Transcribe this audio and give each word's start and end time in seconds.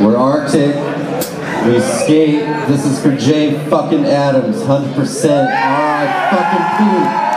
We're 0.00 0.16
Arctic. 0.16 0.74
We 1.66 1.78
skate. 1.78 2.46
This 2.68 2.86
is 2.86 3.02
for 3.02 3.14
Jay 3.14 3.68
fucking 3.68 4.06
Adams. 4.06 4.56
100%. 4.62 4.66
Alright, 4.66 5.48
ah, 5.52 6.28
fucking 6.30 7.20
Pete. 7.20 7.29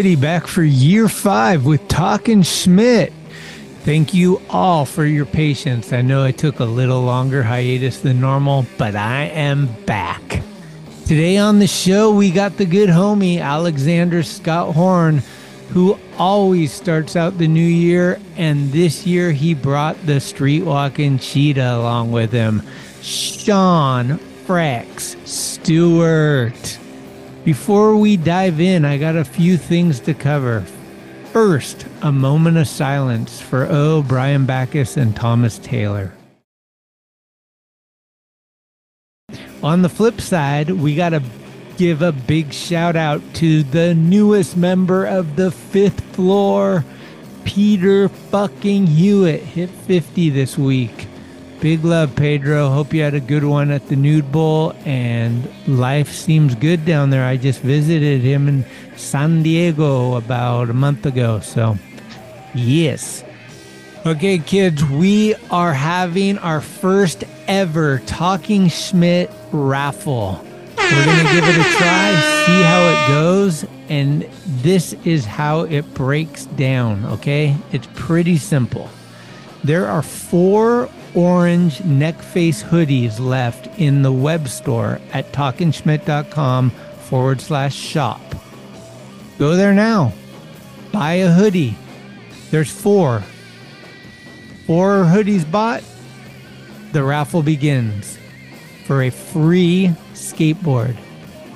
Back 0.00 0.46
for 0.46 0.62
year 0.62 1.10
five 1.10 1.66
with 1.66 1.86
Talking 1.86 2.40
Schmidt. 2.40 3.12
Thank 3.84 4.14
you 4.14 4.40
all 4.48 4.86
for 4.86 5.04
your 5.04 5.26
patience. 5.26 5.92
I 5.92 6.00
know 6.00 6.24
I 6.24 6.32
took 6.32 6.58
a 6.58 6.64
little 6.64 7.02
longer 7.02 7.42
hiatus 7.42 8.00
than 8.00 8.18
normal, 8.18 8.64
but 8.78 8.96
I 8.96 9.24
am 9.24 9.66
back. 9.84 10.42
Today 11.04 11.36
on 11.36 11.58
the 11.58 11.66
show, 11.66 12.14
we 12.14 12.30
got 12.30 12.56
the 12.56 12.64
good 12.64 12.88
homie 12.88 13.42
Alexander 13.42 14.22
Scott 14.22 14.74
Horn, 14.74 15.22
who 15.68 15.98
always 16.16 16.72
starts 16.72 17.14
out 17.14 17.36
the 17.36 17.46
new 17.46 17.60
year, 17.60 18.18
and 18.38 18.72
this 18.72 19.06
year 19.06 19.32
he 19.32 19.52
brought 19.52 20.06
the 20.06 20.18
street 20.18 20.62
walking 20.62 21.18
cheetah 21.18 21.76
along 21.76 22.10
with 22.10 22.32
him. 22.32 22.62
Sean 23.02 24.18
Frex 24.46 25.14
Stewart. 25.28 26.79
Before 27.44 27.96
we 27.96 28.18
dive 28.18 28.60
in, 28.60 28.84
I 28.84 28.98
got 28.98 29.16
a 29.16 29.24
few 29.24 29.56
things 29.56 29.98
to 30.00 30.12
cover. 30.12 30.60
First, 31.32 31.86
a 32.02 32.12
moment 32.12 32.58
of 32.58 32.68
silence 32.68 33.40
for 33.40 33.66
O. 33.70 34.02
Brian 34.02 34.44
Backus 34.44 34.98
and 34.98 35.16
Thomas 35.16 35.58
Taylor. 35.58 36.12
On 39.62 39.80
the 39.80 39.88
flip 39.88 40.20
side, 40.20 40.70
we 40.70 40.94
got 40.94 41.10
to 41.10 41.22
give 41.78 42.02
a 42.02 42.12
big 42.12 42.52
shout 42.52 42.94
out 42.94 43.22
to 43.34 43.62
the 43.62 43.94
newest 43.94 44.56
member 44.56 45.06
of 45.06 45.36
the 45.36 45.50
fifth 45.50 46.00
floor, 46.14 46.84
Peter 47.44 48.10
fucking 48.10 48.86
Hewitt. 48.86 49.40
Hit 49.40 49.70
50 49.70 50.28
this 50.28 50.58
week. 50.58 51.06
Big 51.60 51.84
love, 51.84 52.16
Pedro. 52.16 52.70
Hope 52.70 52.94
you 52.94 53.02
had 53.02 53.12
a 53.12 53.20
good 53.20 53.44
one 53.44 53.70
at 53.70 53.86
the 53.88 53.96
Nude 53.96 54.32
Bowl, 54.32 54.72
and 54.86 55.46
life 55.68 56.10
seems 56.10 56.54
good 56.54 56.86
down 56.86 57.10
there. 57.10 57.26
I 57.26 57.36
just 57.36 57.60
visited 57.60 58.22
him 58.22 58.48
in 58.48 58.64
San 58.96 59.42
Diego 59.42 60.14
about 60.14 60.70
a 60.70 60.72
month 60.72 61.04
ago. 61.04 61.40
So, 61.40 61.76
yes. 62.54 63.22
Okay, 64.06 64.38
kids, 64.38 64.82
we 64.86 65.34
are 65.50 65.74
having 65.74 66.38
our 66.38 66.62
first 66.62 67.24
ever 67.46 67.98
Talking 68.06 68.70
Schmidt 68.70 69.30
raffle. 69.52 70.42
We're 70.78 71.04
going 71.04 71.26
to 71.26 71.32
give 71.32 71.44
it 71.44 71.58
a 71.58 71.76
try, 71.76 72.14
see 72.46 72.62
how 72.62 72.88
it 72.88 73.08
goes, 73.08 73.66
and 73.90 74.22
this 74.46 74.94
is 75.04 75.26
how 75.26 75.60
it 75.64 75.92
breaks 75.92 76.46
down, 76.46 77.04
okay? 77.04 77.54
It's 77.70 77.86
pretty 77.92 78.38
simple. 78.38 78.88
There 79.62 79.86
are 79.86 80.02
four 80.02 80.88
orange 81.14 81.84
neck 81.84 82.22
face 82.22 82.62
hoodies 82.62 83.20
left 83.20 83.66
in 83.78 84.02
the 84.02 84.12
web 84.12 84.48
store 84.48 85.00
at 85.12 85.32
talkingschmidt.com 85.32 86.70
forward 86.70 87.40
slash 87.40 87.74
shop. 87.74 88.20
Go 89.38 89.56
there 89.56 89.74
now. 89.74 90.12
Buy 90.92 91.14
a 91.14 91.30
hoodie. 91.30 91.76
There's 92.50 92.70
four. 92.70 93.22
Four 94.66 95.04
hoodies 95.04 95.50
bought. 95.50 95.82
The 96.92 97.02
raffle 97.02 97.42
begins 97.42 98.18
for 98.86 99.02
a 99.02 99.10
free 99.10 99.94
skateboard. 100.14 100.96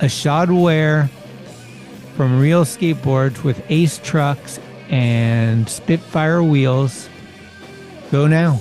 A 0.00 0.09
shod 0.09 0.50
wear 0.50 1.09
from 2.16 2.38
Real 2.38 2.64
Skateboards 2.64 3.43
with 3.43 3.62
Ace 3.69 3.98
trucks 3.98 4.60
and 4.88 5.69
Spitfire 5.69 6.43
wheels. 6.43 7.09
Go 8.14 8.28
now. 8.28 8.60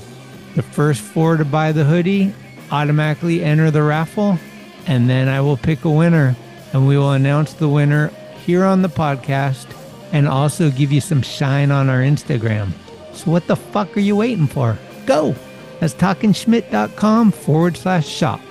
The 0.55 0.63
first 0.63 0.99
four 0.99 1.37
to 1.37 1.45
buy 1.45 1.73
the 1.73 1.83
hoodie 1.83 2.33
automatically 2.71 3.43
enter 3.43 3.69
the 3.69 3.83
raffle, 3.83 4.39
and 4.87 5.07
then 5.07 5.27
I 5.27 5.41
will 5.41 5.57
pick 5.57 5.85
a 5.85 5.91
winner 5.91 6.35
and 6.73 6.87
we 6.87 6.97
will 6.97 7.11
announce 7.11 7.53
the 7.53 7.69
winner 7.69 8.07
here 8.43 8.63
on 8.63 8.81
the 8.81 8.89
podcast 8.89 9.67
and 10.11 10.27
also 10.27 10.71
give 10.71 10.91
you 10.91 11.01
some 11.01 11.21
shine 11.21 11.69
on 11.69 11.87
our 11.87 11.99
Instagram. 11.99 12.71
So, 13.13 13.29
what 13.29 13.45
the 13.45 13.55
fuck 13.55 13.95
are 13.95 13.99
you 13.99 14.15
waiting 14.15 14.47
for? 14.47 14.75
Go! 15.05 15.35
That's 15.79 15.93
talkingschmidt.com 15.93 17.31
forward 17.31 17.77
slash 17.77 18.07
shop. 18.07 18.41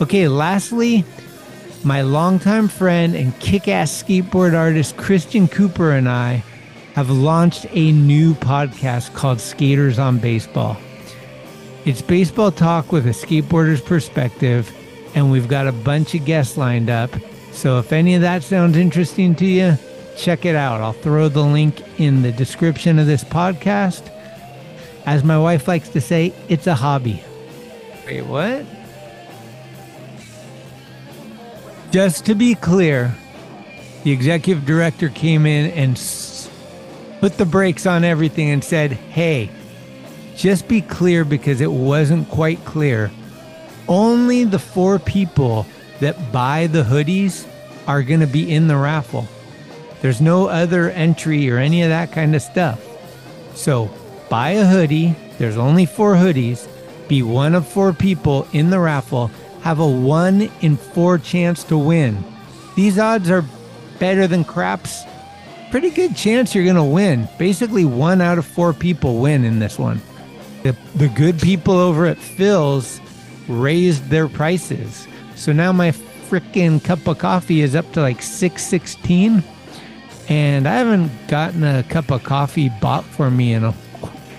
Okay, 0.00 0.28
lastly, 0.28 1.04
my 1.82 2.02
longtime 2.02 2.68
friend 2.68 3.16
and 3.16 3.36
kick 3.40 3.66
ass 3.66 4.04
skateboard 4.04 4.54
artist 4.54 4.96
Christian 4.96 5.48
Cooper 5.48 5.90
and 5.90 6.08
I 6.08 6.44
have 6.96 7.10
launched 7.10 7.66
a 7.72 7.92
new 7.92 8.32
podcast 8.36 9.12
called 9.12 9.38
Skaters 9.38 9.98
on 9.98 10.18
Baseball. 10.18 10.78
It's 11.84 12.00
baseball 12.00 12.50
talk 12.50 12.90
with 12.90 13.06
a 13.06 13.10
skateboarder's 13.10 13.82
perspective, 13.82 14.74
and 15.14 15.30
we've 15.30 15.46
got 15.46 15.66
a 15.66 15.72
bunch 15.72 16.14
of 16.14 16.24
guests 16.24 16.56
lined 16.56 16.88
up. 16.88 17.10
So 17.52 17.78
if 17.78 17.92
any 17.92 18.14
of 18.14 18.22
that 18.22 18.42
sounds 18.42 18.78
interesting 18.78 19.34
to 19.34 19.44
you, 19.44 19.76
check 20.16 20.46
it 20.46 20.56
out. 20.56 20.80
I'll 20.80 20.94
throw 20.94 21.28
the 21.28 21.42
link 21.42 21.82
in 22.00 22.22
the 22.22 22.32
description 22.32 22.98
of 22.98 23.06
this 23.06 23.24
podcast. 23.24 24.10
As 25.04 25.22
my 25.22 25.38
wife 25.38 25.68
likes 25.68 25.90
to 25.90 26.00
say, 26.00 26.32
it's 26.48 26.66
a 26.66 26.74
hobby. 26.74 27.22
Wait, 28.06 28.22
what? 28.22 28.64
Just 31.90 32.24
to 32.24 32.34
be 32.34 32.54
clear, 32.54 33.14
the 34.02 34.12
executive 34.12 34.64
director 34.64 35.10
came 35.10 35.44
in 35.44 35.70
and 35.72 35.98
put 37.20 37.36
the 37.36 37.44
brakes 37.44 37.86
on 37.86 38.04
everything 38.04 38.50
and 38.50 38.62
said, 38.62 38.92
hey, 38.92 39.50
just 40.34 40.68
be 40.68 40.82
clear 40.82 41.24
because 41.24 41.60
it 41.60 41.70
wasn't 41.70 42.28
quite 42.28 42.64
clear. 42.64 43.10
Only 43.88 44.44
the 44.44 44.58
four 44.58 44.98
people 44.98 45.66
that 46.00 46.32
buy 46.32 46.66
the 46.66 46.82
hoodies 46.82 47.46
are 47.86 48.02
going 48.02 48.20
to 48.20 48.26
be 48.26 48.52
in 48.52 48.66
the 48.68 48.76
raffle. 48.76 49.26
There's 50.02 50.20
no 50.20 50.48
other 50.48 50.90
entry 50.90 51.50
or 51.50 51.58
any 51.58 51.82
of 51.82 51.88
that 51.88 52.12
kind 52.12 52.34
of 52.36 52.42
stuff. 52.42 52.80
So 53.54 53.90
buy 54.28 54.50
a 54.50 54.66
hoodie. 54.66 55.14
There's 55.38 55.56
only 55.56 55.86
four 55.86 56.14
hoodies. 56.14 56.68
Be 57.08 57.22
one 57.22 57.54
of 57.54 57.66
four 57.66 57.92
people 57.92 58.46
in 58.52 58.70
the 58.70 58.80
raffle. 58.80 59.28
Have 59.62 59.78
a 59.78 59.88
one 59.88 60.50
in 60.60 60.76
four 60.76 61.18
chance 61.18 61.64
to 61.64 61.78
win. 61.78 62.22
These 62.74 62.98
odds 62.98 63.30
are 63.30 63.44
better 63.98 64.26
than 64.26 64.44
craps. 64.44 65.02
Pretty 65.70 65.90
good 65.90 66.16
chance 66.16 66.54
you're 66.54 66.64
going 66.64 66.76
to 66.76 66.84
win. 66.84 67.28
Basically, 67.38 67.84
one 67.84 68.20
out 68.20 68.38
of 68.38 68.46
four 68.46 68.72
people 68.72 69.18
win 69.18 69.44
in 69.44 69.58
this 69.58 69.78
one. 69.78 70.00
The, 70.62 70.76
the 70.94 71.08
good 71.08 71.38
people 71.40 71.74
over 71.74 72.06
at 72.06 72.18
Philz 72.18 73.00
raised 73.48 74.08
their 74.08 74.28
prices. 74.28 75.06
So 75.34 75.52
now 75.52 75.72
my 75.72 75.90
freaking 75.90 76.82
cup 76.82 77.06
of 77.06 77.18
coffee 77.18 77.60
is 77.60 77.74
up 77.74 77.90
to 77.92 78.00
like 78.00 78.22
616 78.22 79.44
and 80.28 80.66
I 80.66 80.74
haven't 80.74 81.10
gotten 81.28 81.62
a 81.62 81.84
cup 81.84 82.10
of 82.10 82.24
coffee 82.24 82.68
bought 82.80 83.04
for 83.04 83.30
me 83.30 83.52
in 83.52 83.64
a 83.64 83.74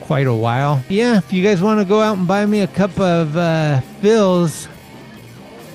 quite 0.01 0.27
a 0.27 0.33
while. 0.33 0.83
Yeah, 0.89 1.17
if 1.17 1.31
you 1.33 1.43
guys 1.43 1.61
want 1.61 1.79
to 1.79 1.85
go 1.85 2.01
out 2.01 2.17
and 2.17 2.27
buy 2.27 2.45
me 2.45 2.61
a 2.61 2.67
cup 2.67 2.97
of 2.99 3.35
uh, 3.35 3.81
Philz, 4.01 4.67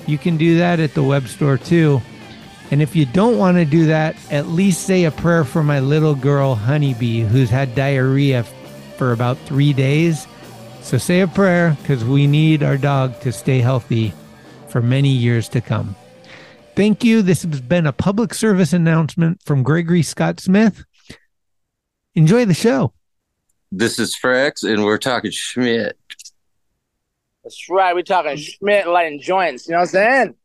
you 0.07 0.17
can 0.17 0.37
do 0.37 0.57
that 0.57 0.79
at 0.79 0.93
the 0.93 1.03
web 1.03 1.27
store 1.27 1.57
too. 1.57 2.01
And 2.71 2.81
if 2.81 2.95
you 2.95 3.05
don't 3.05 3.37
want 3.37 3.57
to 3.57 3.65
do 3.65 3.85
that, 3.87 4.15
at 4.31 4.47
least 4.47 4.85
say 4.85 5.03
a 5.03 5.11
prayer 5.11 5.43
for 5.43 5.63
my 5.63 5.79
little 5.79 6.15
girl, 6.15 6.55
Honeybee, 6.55 7.21
who's 7.21 7.49
had 7.49 7.75
diarrhea 7.75 8.43
for 8.97 9.11
about 9.11 9.37
three 9.39 9.73
days. 9.73 10.27
So 10.81 10.97
say 10.97 11.21
a 11.21 11.27
prayer 11.27 11.77
because 11.81 12.03
we 12.03 12.27
need 12.27 12.63
our 12.63 12.77
dog 12.77 13.19
to 13.21 13.31
stay 13.31 13.59
healthy 13.59 14.13
for 14.69 14.81
many 14.81 15.09
years 15.09 15.47
to 15.49 15.61
come. 15.61 15.95
Thank 16.75 17.03
you. 17.03 17.21
This 17.21 17.43
has 17.43 17.61
been 17.61 17.85
a 17.85 17.93
public 17.93 18.33
service 18.33 18.73
announcement 18.73 19.41
from 19.43 19.61
Gregory 19.61 20.01
Scott 20.01 20.39
Smith. 20.39 20.83
Enjoy 22.15 22.45
the 22.45 22.53
show. 22.53 22.93
This 23.71 23.99
is 23.99 24.15
Frex, 24.15 24.63
and 24.63 24.83
we're 24.83 24.97
talking 24.97 25.31
Schmidt. 25.31 25.97
That's 27.43 27.69
right. 27.69 27.93
We're 27.93 28.03
talking 28.03 28.37
Schmidt 28.37 28.87
lighting 28.87 29.19
joints. 29.19 29.67
You 29.67 29.73
know 29.73 29.79
what 29.79 29.83
I'm 29.83 29.87
saying? 29.89 30.35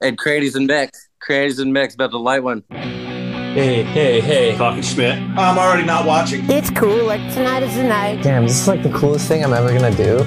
And 0.00 0.18
Crady's 0.18 0.56
and 0.56 0.66
Mex. 0.66 1.08
Crady's 1.22 1.60
and 1.60 1.72
Mex 1.72 1.94
about 1.94 2.10
to 2.10 2.18
light 2.18 2.42
one. 2.42 2.64
Hey, 3.52 3.82
hey, 3.82 4.18
hey. 4.22 4.56
Talking 4.56 4.80
Schmidt. 4.82 5.18
I'm 5.36 5.58
already 5.58 5.84
not 5.84 6.06
watching. 6.06 6.50
It's 6.50 6.70
cool. 6.70 7.04
Like 7.04 7.20
tonight 7.34 7.62
is 7.62 7.76
the 7.76 7.82
night. 7.82 8.22
Damn, 8.22 8.44
this 8.44 8.58
is 8.58 8.66
like 8.66 8.82
the 8.82 8.88
coolest 8.88 9.28
thing 9.28 9.44
I'm 9.44 9.52
ever 9.52 9.68
gonna 9.78 9.94
do. 9.94 10.24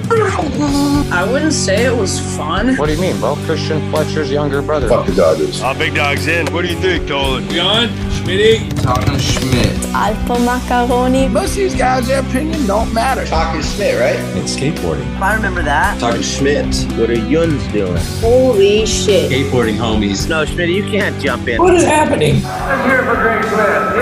I 1.10 1.28
wouldn't 1.28 1.52
say 1.52 1.86
it 1.86 1.96
was 1.96 2.20
fun. 2.36 2.76
What 2.76 2.86
do 2.86 2.92
you 2.92 3.00
mean? 3.00 3.20
Well, 3.20 3.34
Christian 3.38 3.90
Fletcher's 3.90 4.30
younger 4.30 4.62
brother. 4.62 4.88
Fuck 4.88 5.06
the 5.06 5.14
Dodgers. 5.16 5.60
Oh, 5.60 5.76
big 5.76 5.96
dog's 5.96 6.28
in. 6.28 6.46
What 6.52 6.62
do 6.62 6.68
you 6.68 6.78
think, 6.78 7.08
Dolan? 7.08 7.48
We 7.48 7.58
on? 7.58 7.88
Schmitty? 8.14 8.70
Talking 8.80 9.18
Schmidt. 9.18 9.74
Alpo 9.96 10.44
macaroni. 10.44 11.26
Most 11.26 11.50
of 11.50 11.56
these 11.56 11.74
guys, 11.74 12.06
their 12.06 12.20
opinion 12.20 12.64
don't 12.68 12.92
matter. 12.94 13.26
Talking 13.26 13.62
Schmidt, 13.62 13.98
right? 13.98 14.20
It's 14.36 14.54
skateboarding. 14.54 15.04
I 15.20 15.34
remember 15.34 15.62
that. 15.62 15.98
Talking 15.98 16.22
Schmidt. 16.22 16.66
What 16.96 17.10
are 17.10 17.14
Yuns 17.14 17.66
doing? 17.72 18.00
Holy 18.20 18.86
shit. 18.86 19.32
Skateboarding 19.32 19.78
homies. 19.78 20.28
No, 20.28 20.44
Schmidt, 20.44 20.68
you 20.68 20.84
can't 20.84 21.20
jump 21.20 21.48
in. 21.48 21.60
What 21.60 21.74
is 21.74 21.82
happening? 21.84 22.44
I'm 22.44 22.88
here 22.88 23.02
for 23.02 23.15
Greg 23.16 23.44
Smith. 23.44 23.92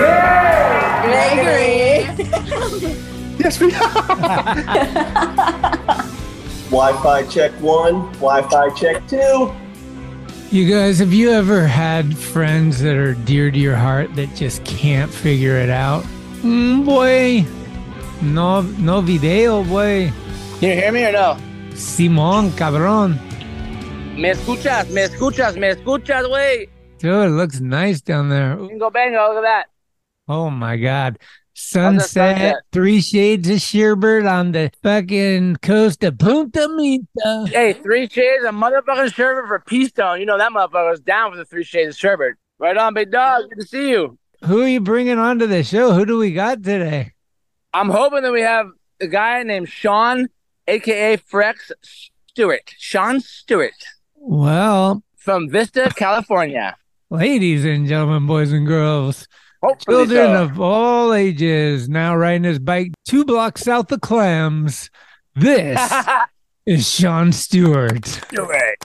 Gregory. 1.05 2.05
Yes, 3.39 3.59
we 3.59 3.71
Wi-Fi 6.71 7.23
check 7.27 7.51
one. 7.61 8.11
Wi-Fi 8.13 8.69
check 8.71 9.07
two. 9.07 9.53
You 10.51 10.69
guys, 10.69 10.99
have 10.99 11.13
you 11.13 11.31
ever 11.31 11.65
had 11.67 12.17
friends 12.17 12.79
that 12.81 12.95
are 12.95 13.13
dear 13.13 13.51
to 13.51 13.57
your 13.57 13.75
heart 13.75 14.15
that 14.15 14.33
just 14.35 14.63
can't 14.65 15.11
figure 15.11 15.57
it 15.57 15.69
out? 15.69 16.03
Mm, 16.43 16.85
boy, 16.85 17.45
no, 18.21 18.61
no 18.61 19.01
video, 19.01 19.63
boy. 19.63 20.11
Can 20.59 20.69
you 20.69 20.75
hear 20.75 20.91
me 20.91 21.05
or 21.05 21.11
no? 21.11 21.37
Simon, 21.75 22.51
cabrón. 22.51 23.19
Me 24.17 24.29
escuchas, 24.31 24.89
me 24.89 25.03
escuchas, 25.03 25.57
me 25.57 25.69
escuchas, 25.69 26.25
güey. 26.27 26.69
Dude, 26.99 27.27
it 27.27 27.29
looks 27.31 27.59
nice 27.59 28.01
down 28.01 28.29
there. 28.29 28.55
Bingo 28.55 28.89
bango, 28.89 29.27
look 29.29 29.37
at 29.37 29.41
that. 29.41 29.65
Oh 30.27 30.49
my 30.49 30.77
God. 30.77 31.19
sunset? 31.53 32.37
Sunset, 32.37 32.55
three 32.71 33.01
shades 33.01 33.49
of 33.49 33.57
sherbert 33.57 34.29
on 34.29 34.53
the 34.53 34.71
fucking 34.81 35.57
coast 35.57 36.03
of 36.03 36.17
Punta 36.17 36.67
Mita. 36.69 37.45
Hey, 37.51 37.73
three 37.73 38.07
shades 38.09 38.43
of 38.45 38.55
motherfucking 38.55 39.13
sherbet 39.13 39.47
for 39.47 39.59
P-Stone. 39.59 40.19
You 40.19 40.25
know 40.25 40.37
that 40.37 40.51
motherfucker 40.51 40.89
was 40.91 41.01
down 41.01 41.31
for 41.31 41.37
the 41.37 41.45
three 41.45 41.63
shades 41.63 41.95
of 41.95 41.99
sherbet. 41.99 42.35
Right 42.57 42.77
on, 42.77 42.93
big 42.93 43.11
dog. 43.11 43.49
Good 43.49 43.61
to 43.61 43.67
see 43.67 43.89
you. 43.89 44.17
Who 44.45 44.61
are 44.61 44.67
you 44.67 44.79
bringing 44.79 45.19
onto 45.19 45.45
the 45.47 45.63
show? 45.63 45.91
Who 45.93 46.05
do 46.05 46.17
we 46.17 46.31
got 46.31 46.63
today? 46.63 47.11
I'm 47.73 47.89
hoping 47.89 48.23
that 48.23 48.31
we 48.31 48.41
have 48.41 48.67
a 49.01 49.07
guy 49.07 49.43
named 49.43 49.67
Sean, 49.67 50.27
aka 50.67 51.17
Frex 51.17 51.71
Stewart. 52.29 52.73
Sean 52.77 53.19
Stewart 53.19 53.73
Well, 54.15 55.03
from 55.17 55.49
Vista, 55.49 55.91
California. 55.95 56.77
Ladies 57.15 57.63
and 57.65 57.87
gentlemen, 57.87 58.27
boys 58.27 58.51
and 58.51 58.67
girls, 58.67 59.27
Hopefully 59.63 60.05
children 60.05 60.27
so. 60.35 60.43
of 60.43 60.59
all 60.59 61.13
ages, 61.13 61.87
now 61.87 62.15
riding 62.15 62.43
his 62.43 62.59
bike 62.59 62.91
two 63.07 63.23
blocks 63.25 63.61
south 63.61 63.91
of 63.91 64.01
Clams. 64.01 64.89
This 65.33 65.79
is 66.65 66.89
Sean 66.89 67.31
Stewart. 67.31 68.05
Stewart. 68.05 68.83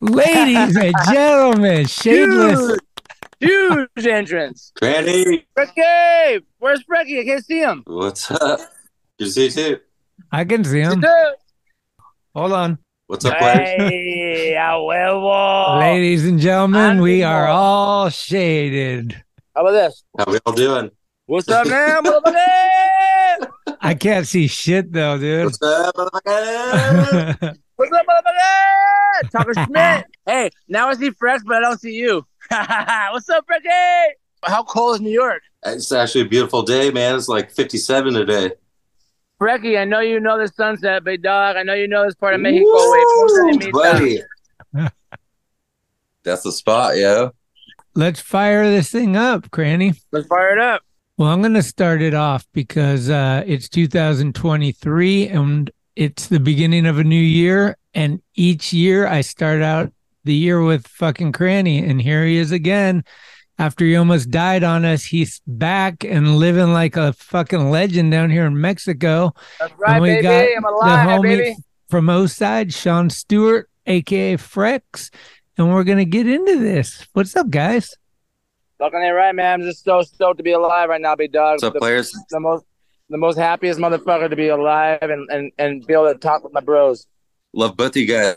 Ladies 0.00 0.76
and 0.76 0.94
gentlemen, 1.12 1.84
shadeless. 1.84 2.78
Huge, 3.40 3.88
huge 3.96 4.06
entrance. 4.06 4.72
Cranny, 4.78 5.46
Frecky! 5.56 6.42
Where's 6.58 6.82
Frecky? 6.84 7.20
I 7.20 7.24
can't 7.24 7.44
see 7.44 7.60
him. 7.60 7.82
what's 7.86 8.30
up? 8.30 8.60
You 9.18 9.26
see 9.26 9.50
too. 9.50 9.80
I 10.32 10.44
can 10.44 10.64
see 10.64 10.80
him. 10.80 11.04
Hold 12.34 12.52
on. 12.52 12.78
What's 13.08 13.24
up, 13.24 13.38
players? 13.38 13.58
Hey, 13.58 14.54
a 14.54 14.58
huevo. 14.58 15.78
Ladies 15.78 16.26
and 16.26 16.40
gentlemen, 16.40 17.00
we 17.00 17.20
Ánimo. 17.20 17.28
are 17.28 17.46
all 17.46 18.08
shaded. 18.08 19.22
How 19.54 19.60
about 19.60 19.70
this? 19.72 20.02
How 20.18 20.24
we 20.28 20.38
all 20.44 20.52
doing? 20.52 20.90
What's 21.26 21.48
up, 21.48 21.68
man? 21.68 22.02
motherfucker? 22.02 23.48
I 23.80 23.94
can't 23.94 24.26
see 24.26 24.48
shit 24.48 24.92
though, 24.92 25.18
dude. 25.18 25.44
What's 25.44 25.62
up, 25.62 25.94
motherfucker? 25.94 27.56
What's 27.76 27.92
up, 27.92 28.06
motherfucker? 28.06 29.30
Talking 29.30 29.64
Schmidt. 29.66 30.06
Hey, 30.26 30.50
now 30.66 30.88
I 30.88 30.94
see 30.94 31.10
Frex, 31.12 31.42
but 31.46 31.58
I 31.58 31.60
don't 31.60 31.80
see 31.80 31.94
you. 31.94 32.26
What's 32.50 33.28
up, 33.28 33.44
Frecky? 33.46 34.06
How 34.42 34.64
cold 34.64 34.96
is 34.96 35.00
New 35.00 35.10
York? 35.10 35.42
it's 35.64 35.92
actually 35.92 36.22
a 36.22 36.28
beautiful 36.28 36.62
day, 36.62 36.90
man. 36.90 37.14
It's 37.14 37.28
like 37.28 37.52
57 37.52 38.14
today. 38.14 38.50
Frecky, 39.40 39.78
I 39.78 39.84
know 39.84 40.00
you 40.00 40.18
know 40.18 40.38
the 40.38 40.48
sunset, 40.48 41.04
big 41.04 41.22
dog. 41.22 41.56
I 41.56 41.62
know 41.62 41.74
you 41.74 41.86
know 41.88 42.04
this 42.04 42.14
part 42.14 42.34
of 42.34 42.40
Mexico. 42.40 42.64
Wait, 42.64 42.72
Woo, 42.72 43.26
Punta 43.28 43.58
de 43.58 43.66
Mita. 43.66 43.70
buddy. 43.72 44.22
That's 46.24 46.42
the 46.42 46.52
spot, 46.52 46.96
yo. 46.96 47.32
Let's 47.94 48.20
fire 48.20 48.64
this 48.68 48.90
thing 48.90 49.16
up, 49.16 49.50
Cranny. 49.50 49.94
Let's 50.10 50.26
fire 50.26 50.52
it 50.52 50.58
up. 50.58 50.82
Well, 51.18 51.30
I'm 51.30 51.40
going 51.40 51.54
to 51.54 51.62
start 51.62 52.02
it 52.02 52.14
off 52.14 52.46
because 52.52 53.08
uh, 53.08 53.42
it's 53.46 53.68
2023 53.68 55.28
and 55.28 55.70
it's 55.94 56.26
the 56.26 56.40
beginning 56.40 56.86
of 56.86 56.98
a 56.98 57.04
new 57.04 57.14
year. 57.20 57.76
And 57.94 58.20
each 58.34 58.72
year 58.72 59.06
I 59.06 59.20
start 59.22 59.62
out 59.62 59.92
the 60.24 60.34
year 60.34 60.62
with 60.62 60.86
fucking 60.86 61.32
Cranny. 61.32 61.78
And 61.78 62.00
here 62.02 62.24
he 62.24 62.36
is 62.36 62.52
again. 62.52 63.04
After 63.58 63.84
he 63.86 63.96
almost 63.96 64.30
died 64.30 64.62
on 64.64 64.84
us, 64.84 65.04
he's 65.04 65.40
back 65.46 66.04
and 66.04 66.36
living 66.36 66.72
like 66.74 66.96
a 66.96 67.14
fucking 67.14 67.70
legend 67.70 68.10
down 68.12 68.28
here 68.30 68.44
in 68.44 68.60
Mexico. 68.60 69.32
That's 69.58 69.72
right, 69.78 69.94
and 69.94 70.02
we 70.02 70.08
baby. 70.10 70.22
got 70.22 70.44
I'm 70.56 70.62
the 70.62 70.68
alive, 70.68 71.08
homie 71.08 71.38
baby. 71.38 71.56
from 71.88 72.10
O 72.10 72.26
side, 72.26 72.72
Sean 72.74 73.08
Stewart, 73.08 73.70
aka 73.86 74.36
Frex. 74.36 75.10
And 75.56 75.72
we're 75.72 75.84
going 75.84 75.96
to 75.98 76.04
get 76.04 76.28
into 76.28 76.58
this. 76.58 77.06
What's 77.14 77.34
up, 77.34 77.48
guys? 77.48 77.94
Fucking 78.78 79.00
ain't 79.00 79.14
right, 79.14 79.34
man. 79.34 79.60
I'm 79.60 79.66
just 79.66 79.84
so 79.84 80.02
stoked 80.02 80.36
to 80.36 80.42
be 80.42 80.52
alive 80.52 80.90
right 80.90 81.00
now, 81.00 81.16
big 81.16 81.32
dog. 81.32 81.54
What's 81.54 81.62
up, 81.62 81.72
the, 81.72 81.78
players? 81.78 82.12
the 82.28 82.40
most 82.40 82.66
the 83.08 83.16
most 83.16 83.38
happiest 83.38 83.78
motherfucker 83.80 84.28
to 84.28 84.36
be 84.36 84.48
alive 84.48 84.98
and, 85.00 85.30
and, 85.30 85.52
and 85.58 85.86
be 85.86 85.94
able 85.94 86.12
to 86.12 86.18
talk 86.18 86.42
with 86.44 86.52
my 86.52 86.60
bros. 86.60 87.06
Love 87.54 87.76
both 87.76 87.90
of 87.90 87.96
you 87.96 88.06
guys. 88.06 88.36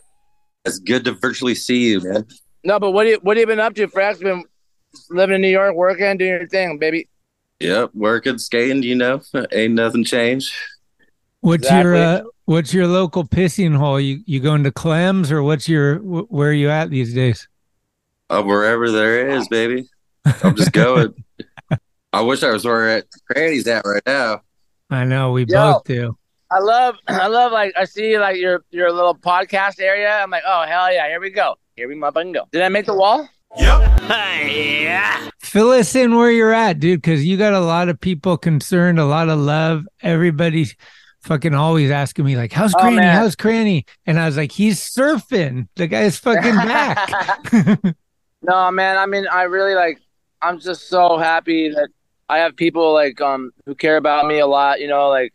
It's 0.64 0.80
good 0.80 1.04
to 1.06 1.12
virtually 1.14 1.56
see 1.56 1.90
you, 1.90 2.02
man. 2.02 2.26
No, 2.64 2.80
but 2.80 2.92
what 2.92 3.04
do 3.04 3.10
you 3.10 3.20
what 3.22 3.36
have 3.36 3.42
you 3.42 3.48
been 3.48 3.60
up 3.60 3.74
to, 3.76 3.88
Frex? 3.88 4.20
Been 4.20 4.44
living 5.10 5.36
in 5.36 5.42
New 5.42 5.50
York, 5.50 5.76
working, 5.76 6.18
doing 6.18 6.32
your 6.32 6.48
thing, 6.48 6.78
baby. 6.78 7.10
Yep, 7.60 7.92
working, 7.94 8.38
skating, 8.38 8.84
you 8.84 8.96
know, 8.96 9.22
ain't 9.52 9.74
nothing 9.74 10.04
changed. 10.04 10.54
What's 11.42 11.70
your 11.70 11.96
uh, 11.96 12.22
what's 12.46 12.74
your 12.74 12.88
local 12.88 13.26
pissing 13.26 13.76
hole? 13.76 14.00
You 14.00 14.22
you 14.26 14.40
going 14.40 14.64
to 14.64 14.72
Clem's 14.72 15.32
or 15.32 15.44
what's 15.44 15.70
your 15.70 16.00
wh- 16.00 16.32
where 16.32 16.50
are 16.50 16.54
you 16.54 16.70
at 16.70 16.90
these 16.90 17.14
days? 17.14 17.48
Uh, 18.30 18.44
wherever 18.44 18.92
there 18.92 19.30
is, 19.30 19.48
baby. 19.48 19.90
I'm 20.44 20.56
just 20.56 20.72
going. 20.72 21.14
I 22.14 22.22
wish 22.22 22.44
I 22.44 22.52
was 22.52 22.66
where 22.66 22.90
at 22.90 23.06
Cranny's 23.30 23.68
at 23.68 23.86
right 23.86 24.02
now. 24.06 24.42
I 24.90 25.06
know 25.06 25.32
we 25.32 25.46
Yo. 25.46 25.74
both 25.74 25.84
do. 25.84 26.18
I 26.52 26.60
love 26.60 26.96
I 27.08 27.28
love 27.28 27.52
like 27.52 27.74
I 27.78 27.86
see 27.86 28.18
like 28.18 28.38
your 28.38 28.64
your 28.72 28.92
little 28.92 29.16
podcast 29.16 29.80
area. 29.80 30.12
I'm 30.12 30.30
like, 30.30 30.44
oh 30.46 30.66
hell 30.68 30.92
yeah, 30.92 31.08
here 31.08 31.22
we 31.22 31.30
go. 31.30 31.56
Here 31.76 31.88
we 31.88 31.96
motherfucking 31.96 32.34
go. 32.34 32.48
Did 32.52 32.62
I 32.62 32.70
make 32.70 32.86
the 32.86 32.96
wall? 32.96 33.30
Fill 35.42 35.70
us 35.72 35.96
in 35.96 36.16
where 36.16 36.32
you're 36.32 36.54
at, 36.54 36.80
dude, 36.80 37.02
because 37.02 37.26
you 37.26 37.38
got 37.38 37.54
a 37.54 37.60
lot 37.60 37.90
of 37.90 38.00
people 38.00 38.38
concerned, 38.38 39.00
a 39.00 39.06
lot 39.06 39.30
of 39.30 39.40
love. 39.40 39.86
Everybody's 40.02 40.76
fucking 41.22 41.54
always 41.54 41.92
asking 41.92 42.26
me 42.26 42.36
like, 42.38 42.52
"How's 42.54 42.74
Oh, 42.76 42.80
Cranny? 42.80 42.98
man. 42.98 43.16
How's 43.16 43.36
Cranny?" 43.36 43.86
And 44.06 44.20
I 44.20 44.26
was 44.26 44.38
like, 44.38 44.52
"He's 44.52 44.80
surfing. 44.80 45.68
The 45.76 45.88
guy's 45.88 46.18
fucking 46.18 46.56
back." 46.56 47.10
no, 48.42 48.72
man. 48.72 48.98
I 48.98 49.06
mean, 49.06 49.28
I 49.32 49.44
really 49.44 49.76
like. 49.76 50.00
I'm 50.42 50.60
just 50.60 50.88
so 50.88 51.18
happy 51.18 51.70
that 51.70 51.90
I 52.30 52.38
have 52.40 52.56
people 52.56 52.94
like 52.94 53.20
um 53.22 53.52
who 53.66 53.76
care 53.76 53.98
about 53.98 54.28
me 54.28 54.40
a 54.40 54.48
lot. 54.48 54.80
You 54.80 54.88
know, 54.88 55.10
like 55.10 55.34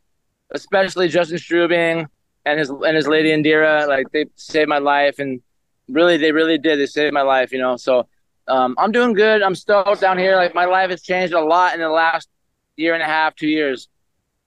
especially 0.52 1.08
Justin 1.08 1.38
Strubing 1.38 2.06
and 2.44 2.58
his 2.58 2.70
and 2.70 2.96
his 2.96 3.08
lady 3.08 3.30
Indira. 3.30 3.86
Like 3.88 4.10
they 4.12 4.26
saved 4.36 4.68
my 4.68 4.78
life, 4.78 5.18
and 5.18 5.42
really, 5.88 6.16
they 6.16 6.32
really 6.32 6.58
did. 6.58 6.78
They 6.78 6.86
saved 6.86 7.12
my 7.14 7.22
life, 7.22 7.52
you 7.52 7.58
know. 7.58 7.76
So 7.76 8.06
um, 8.48 8.74
I'm 8.78 8.92
doing 8.92 9.14
good. 9.14 9.42
I'm 9.42 9.54
stoked 9.54 10.00
down 10.00 10.18
here. 10.18 10.36
Like 10.36 10.54
my 10.54 10.66
life 10.66 10.90
has 10.90 11.02
changed 11.02 11.32
a 11.32 11.40
lot 11.40 11.74
in 11.74 11.80
the 11.80 11.88
last 11.88 12.28
year 12.76 12.94
and 12.94 13.02
a 13.02 13.06
half, 13.06 13.34
two 13.34 13.48
years, 13.48 13.88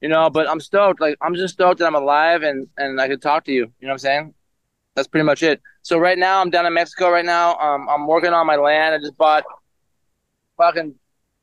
you 0.01 0.09
know. 0.09 0.29
But 0.29 0.49
I'm 0.49 0.59
stoked. 0.59 1.01
Like 1.01 1.17
I'm 1.21 1.35
just 1.35 1.55
stoked 1.55 1.79
that 1.79 1.87
I'm 1.87 1.95
alive 1.95 2.43
and 2.43 2.67
and 2.77 3.01
I 3.01 3.07
could 3.07 3.21
talk 3.21 3.45
to 3.45 3.51
you. 3.51 3.71
You 3.79 3.87
know 3.87 3.89
what 3.89 3.93
I'm 3.93 3.99
saying? 3.99 4.33
That's 4.95 5.07
pretty 5.07 5.25
much 5.25 5.43
it. 5.43 5.61
So 5.81 5.97
right 5.97 6.17
now 6.17 6.41
I'm 6.41 6.49
down 6.49 6.65
in 6.65 6.73
Mexico. 6.73 7.09
Right 7.09 7.25
now, 7.25 7.55
um, 7.57 7.87
I'm 7.89 8.07
working 8.07 8.33
on 8.33 8.45
my 8.47 8.55
land. 8.55 8.95
I 8.95 8.99
just 8.99 9.17
bought 9.17 9.43
fucking 10.57 10.95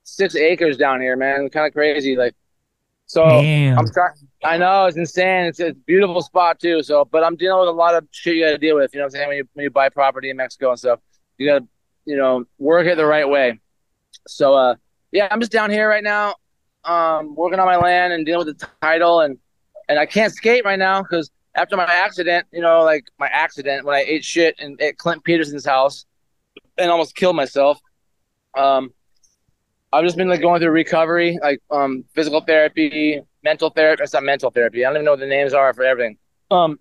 six 0.02 0.37
acres 0.37 0.76
down 0.76 1.00
here, 1.00 1.16
man. 1.16 1.49
Kind 1.50 1.66
of 1.66 1.73
crazy. 1.73 2.16
Like, 2.16 2.34
so 3.06 3.25
Damn. 3.25 3.78
I'm 3.78 3.87
trying. 3.90 4.12
I 4.44 4.56
know 4.58 4.87
it's 4.87 4.96
insane. 4.96 5.46
It's 5.46 5.61
a 5.61 5.73
beautiful 5.73 6.23
spot 6.23 6.61
too. 6.61 6.82
So, 6.82 7.04
but 7.04 7.25
I'm 7.25 7.37
dealing 7.37 7.61
with 7.61 7.68
a 7.68 7.73
lot 7.73 7.94
of 7.94 8.06
shit 8.11 8.37
you 8.37 8.44
got 8.44 8.50
to 8.50 8.58
deal 8.58 8.76
with. 8.76 8.92
You 8.92 8.99
know 8.99 9.04
what 9.04 9.14
I'm 9.14 9.18
saying? 9.18 9.28
When 9.28 9.37
you 9.38 9.49
when 9.54 9.64
you 9.64 9.70
buy 9.70 9.88
property 9.88 10.30
in 10.30 10.37
Mexico 10.37 10.70
and 10.70 10.78
stuff, 10.78 11.00
you 11.38 11.49
got 11.49 11.58
to 11.61 11.68
you 12.04 12.16
know 12.16 12.44
work 12.58 12.87
it 12.87 12.96
the 12.96 13.06
right 13.06 13.28
way. 13.28 13.61
So, 14.26 14.54
uh, 14.54 14.75
yeah, 15.12 15.28
I'm 15.30 15.40
just 15.40 15.52
down 15.52 15.70
here 15.70 15.88
right 15.88 16.04
now, 16.04 16.34
um, 16.84 17.34
working 17.34 17.58
on 17.58 17.66
my 17.66 17.76
land 17.76 18.12
and 18.12 18.25
dealing 18.25 18.46
with 18.46 18.58
the 18.58 18.66
title 18.80 19.20
and 19.20 19.38
and 19.88 19.99
I 19.99 20.06
can't 20.06 20.32
skate 20.32 20.64
right 20.64 20.78
now 20.78 21.02
because 21.02 21.30
after 21.54 21.76
my 21.76 21.84
accident, 21.84 22.46
you 22.52 22.61
know, 22.61 22.82
like 22.82 23.04
my 23.18 23.28
accident 23.28 23.84
when 23.84 23.94
I 23.94 24.00
ate 24.00 24.25
shit 24.25 24.56
and 24.58 24.80
at 24.80 24.99
Clint 24.99 25.25
Peterson's 25.25 25.64
house 25.64 26.06
and 26.78 26.90
almost 26.90 27.14
killed 27.14 27.37
myself. 27.37 27.78
Um, 28.56 28.92
I've 29.92 30.04
just 30.04 30.16
been 30.16 30.28
like 30.28 30.40
going 30.40 30.61
through 30.61 30.70
recovery, 30.70 31.38
like 31.40 31.61
um, 31.70 32.04
physical 32.14 32.40
therapy, 32.40 33.20
mental 33.44 33.70
therapy. 33.70 34.02
It's 34.02 34.12
not 34.12 34.25
mental 34.25 34.50
therapy. 34.50 34.84
I 34.84 34.88
don't 34.88 34.96
even 34.96 35.04
know 35.04 35.12
what 35.12 35.20
the 35.20 35.26
names 35.26 35.54
are 35.54 35.73
for 35.73 35.84
everything. 35.84 36.16
Um, 36.50 36.80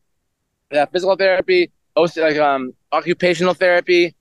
yeah, 0.72 0.86
physical 0.86 1.16
therapy, 1.16 1.72
also 1.96 2.24
like 2.24 2.38
um, 2.38 2.74
occupational 2.92 3.54
therapy, 3.54 4.16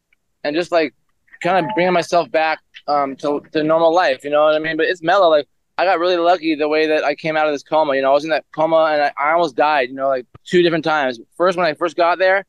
and 0.45 0.55
just 0.55 0.73
like 0.73 0.95
kind 1.43 1.65
of 1.65 1.73
bringing 1.75 1.93
myself 1.93 2.31
back 2.31 2.61
um, 2.89 3.17
to 3.17 3.43
to 3.53 3.63
normal 3.63 3.95
life. 3.95 4.25
You 4.25 4.31
know 4.31 4.45
what 4.45 4.55
I 4.55 4.59
mean? 4.59 4.77
But 4.77 4.87
it's 4.87 5.03
mellow. 5.03 5.29
Like 5.29 5.49
I 5.79 5.85
got 5.85 5.99
really 5.99 6.17
lucky 6.17 6.55
the 6.55 6.69
way 6.69 6.87
that 6.87 7.05
I 7.05 7.15
came 7.15 7.37
out 7.37 7.47
of 7.47 7.55
this 7.55 7.63
coma. 7.63 7.95
You 7.97 8.03
know, 8.03 8.11
I 8.11 8.15
was 8.15 8.25
in 8.25 8.31
that 8.31 8.45
coma 8.53 8.89
and 8.93 9.03
I, 9.03 9.13
I 9.19 9.33
almost 9.33 9.57
died. 9.57 9.89
You 9.89 9.95
know, 9.95 10.09
like 10.09 10.27
two 10.45 10.63
different 10.63 10.85
times. 10.85 11.21
First 11.37 11.57
when 11.57 11.67
I 11.67 11.75
first 11.75 11.97
got 11.97 12.19
there, 12.19 12.45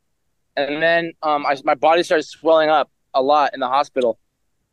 and 0.56 0.82
then 0.82 1.14
um, 1.24 1.46
I, 1.46 1.58
my 1.64 1.76
body 1.76 2.04
started 2.04 2.24
swelling 2.24 2.70
up 2.70 2.92
a 3.14 3.22
lot 3.22 3.54
in 3.54 3.60
the 3.60 3.68
hospital. 3.68 4.20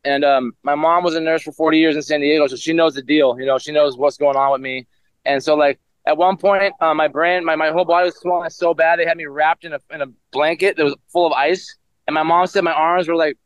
And 0.03 0.25
um, 0.25 0.53
my 0.63 0.73
mom 0.73 1.03
was 1.03 1.13
a 1.15 1.19
nurse 1.19 1.43
for 1.43 1.51
40 1.51 1.77
years 1.77 1.95
in 1.95 2.01
San 2.01 2.21
Diego, 2.21 2.47
so 2.47 2.55
she 2.55 2.73
knows 2.73 2.95
the 2.95 3.03
deal. 3.03 3.39
You 3.39 3.45
know, 3.45 3.59
she 3.59 3.71
knows 3.71 3.97
what's 3.97 4.17
going 4.17 4.35
on 4.35 4.51
with 4.51 4.61
me. 4.61 4.87
And 5.25 5.43
so, 5.43 5.55
like 5.55 5.79
at 6.07 6.17
one 6.17 6.37
point, 6.37 6.73
uh, 6.81 6.93
my 6.93 7.07
brain, 7.07 7.45
my, 7.45 7.55
my 7.55 7.69
whole 7.69 7.85
body 7.85 8.05
was 8.05 8.19
swelling 8.19 8.49
so 8.49 8.73
bad 8.73 8.97
they 8.97 9.05
had 9.05 9.17
me 9.17 9.25
wrapped 9.25 9.63
in 9.63 9.73
a 9.73 9.79
in 9.91 10.01
a 10.01 10.07
blanket 10.31 10.77
that 10.77 10.83
was 10.83 10.95
full 11.11 11.27
of 11.27 11.33
ice. 11.33 11.77
And 12.07 12.13
my 12.13 12.23
mom 12.23 12.47
said 12.47 12.63
my 12.63 12.73
arms 12.73 13.07
were 13.07 13.15
like 13.15 13.37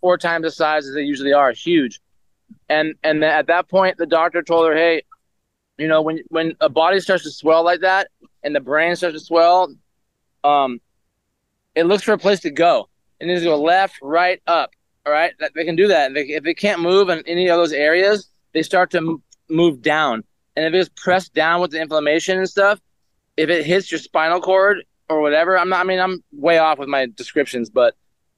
four 0.00 0.18
times 0.18 0.44
the 0.44 0.50
size 0.50 0.86
as 0.86 0.94
they 0.94 1.02
usually 1.02 1.32
are, 1.32 1.52
huge. 1.52 2.00
And 2.68 2.94
and 3.02 3.22
at 3.22 3.46
that 3.48 3.68
point, 3.68 3.98
the 3.98 4.06
doctor 4.06 4.42
told 4.42 4.68
her, 4.68 4.74
"Hey, 4.74 5.02
you 5.78 5.86
know, 5.86 6.02
when 6.02 6.20
when 6.28 6.54
a 6.60 6.68
body 6.68 7.00
starts 7.00 7.24
to 7.24 7.30
swell 7.30 7.62
like 7.64 7.80
that 7.80 8.08
and 8.42 8.54
the 8.54 8.60
brain 8.60 8.96
starts 8.96 9.18
to 9.18 9.24
swell, 9.24 9.74
um, 10.44 10.80
it 11.74 11.84
looks 11.84 12.02
for 12.02 12.12
a 12.12 12.18
place 12.18 12.40
to 12.40 12.50
go. 12.50 12.88
And 13.20 13.30
it 13.30 13.34
needs 13.34 13.44
to 13.44 13.50
go 13.50 13.60
left, 13.60 13.96
right, 14.02 14.40
up. 14.46 14.70
All 15.06 15.12
right, 15.12 15.32
they 15.54 15.64
can 15.64 15.76
do 15.76 15.88
that. 15.88 16.12
They, 16.12 16.22
if 16.22 16.44
they 16.44 16.54
can't 16.54 16.80
move 16.80 17.08
in 17.08 17.22
any 17.26 17.48
of 17.48 17.56
those 17.56 17.72
areas, 17.72 18.28
they 18.52 18.62
start 18.62 18.90
to 18.90 18.98
m- 18.98 19.22
move 19.48 19.80
down. 19.80 20.22
And 20.54 20.66
if 20.66 20.74
it's 20.74 20.90
pressed 21.02 21.32
down 21.32 21.60
with 21.60 21.70
the 21.70 21.80
inflammation 21.80 22.38
and 22.38 22.48
stuff, 22.48 22.80
if 23.36 23.48
it 23.48 23.64
hits 23.64 23.90
your 23.90 24.00
spinal 24.00 24.40
cord 24.40 24.84
or 25.08 25.20
whatever, 25.20 25.58
I'm 25.58 25.68
not. 25.68 25.80
I 25.80 25.84
mean, 25.84 26.00
I'm 26.00 26.22
way 26.32 26.58
off 26.58 26.78
with 26.78 26.88
my 26.88 27.06
descriptions, 27.06 27.70
but 27.70 27.94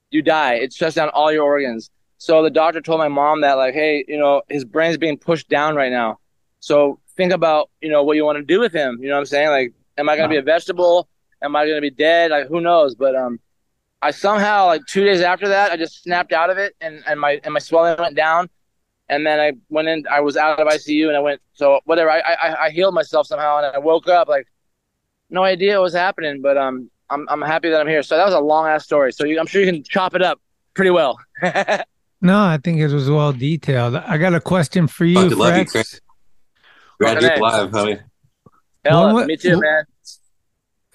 you 0.09 0.21
die. 0.21 0.55
It 0.55 0.73
shuts 0.73 0.95
down 0.95 1.09
all 1.09 1.31
your 1.31 1.43
organs. 1.43 1.89
So 2.17 2.43
the 2.43 2.49
doctor 2.49 2.81
told 2.81 2.99
my 2.99 3.07
mom 3.07 3.41
that, 3.41 3.53
like, 3.53 3.73
hey, 3.73 4.05
you 4.07 4.17
know, 4.17 4.43
his 4.49 4.63
brain's 4.63 4.97
being 4.97 5.17
pushed 5.17 5.49
down 5.49 5.75
right 5.75 5.91
now. 5.91 6.19
So 6.59 6.99
think 7.17 7.33
about, 7.33 7.69
you 7.81 7.89
know, 7.89 8.03
what 8.03 8.15
you 8.15 8.25
want 8.25 8.37
to 8.37 8.43
do 8.43 8.59
with 8.59 8.73
him. 8.73 8.99
You 9.01 9.07
know 9.07 9.15
what 9.15 9.21
I'm 9.21 9.25
saying? 9.25 9.49
Like, 9.49 9.73
am 9.97 10.07
I 10.07 10.15
gonna 10.15 10.29
be 10.29 10.37
a 10.37 10.41
vegetable? 10.41 11.07
Am 11.41 11.55
I 11.55 11.67
gonna 11.67 11.81
be 11.81 11.89
dead? 11.89 12.31
Like, 12.31 12.47
who 12.47 12.61
knows? 12.61 12.95
But 12.95 13.15
um, 13.15 13.39
I 14.01 14.11
somehow 14.11 14.67
like 14.67 14.85
two 14.85 15.03
days 15.03 15.21
after 15.21 15.47
that, 15.49 15.71
I 15.71 15.77
just 15.77 16.03
snapped 16.03 16.31
out 16.33 16.49
of 16.49 16.57
it, 16.57 16.75
and 16.81 17.03
and 17.07 17.19
my 17.19 17.39
and 17.43 17.53
my 17.53 17.59
swelling 17.59 17.95
went 17.99 18.15
down, 18.15 18.49
and 19.09 19.25
then 19.25 19.39
I 19.39 19.53
went 19.69 19.87
in. 19.87 20.05
I 20.09 20.21
was 20.21 20.37
out 20.37 20.59
of 20.59 20.67
ICU, 20.67 21.07
and 21.07 21.17
I 21.17 21.19
went 21.19 21.41
so 21.53 21.79
whatever. 21.85 22.09
I 22.11 22.19
I, 22.19 22.65
I 22.65 22.69
healed 22.69 22.93
myself 22.93 23.27
somehow, 23.27 23.57
and 23.57 23.65
I 23.65 23.79
woke 23.79 24.07
up 24.07 24.27
like 24.27 24.47
no 25.31 25.43
idea 25.43 25.77
what 25.77 25.83
was 25.83 25.93
happening, 25.93 26.41
but 26.41 26.57
um, 26.57 26.91
I'm 27.09 27.27
I'm 27.29 27.41
happy 27.41 27.69
that 27.71 27.81
I'm 27.81 27.87
here. 27.87 28.03
So 28.03 28.15
that 28.17 28.25
was 28.25 28.33
a 28.35 28.39
long 28.39 28.67
ass 28.67 28.83
story. 28.83 29.11
So 29.13 29.25
you, 29.25 29.39
I'm 29.39 29.47
sure 29.47 29.61
you 29.61 29.71
can 29.71 29.83
chop 29.83 30.13
it 30.15 30.21
up 30.21 30.39
pretty 30.75 30.91
well. 30.91 31.19
No, 32.23 32.37
I 32.39 32.59
think 32.63 32.77
it 32.77 32.87
was 32.93 33.09
well 33.09 33.33
detailed. 33.33 33.95
I 33.95 34.19
got 34.19 34.35
a 34.35 34.39
question 34.39 34.85
for 34.85 35.05
you, 35.05 35.15
Fucking 35.23 35.37
love 35.39 35.57
you, 35.57 35.63
Frex. 35.63 35.71
Chris. 35.71 36.01
Glad 36.99 37.19
you're 37.19 37.33
alive, 37.33 37.71
homie. 37.71 37.99
Hell, 38.85 39.15
Well, 39.15 39.25
me 39.25 39.37
too, 39.37 39.55
what- 39.55 39.61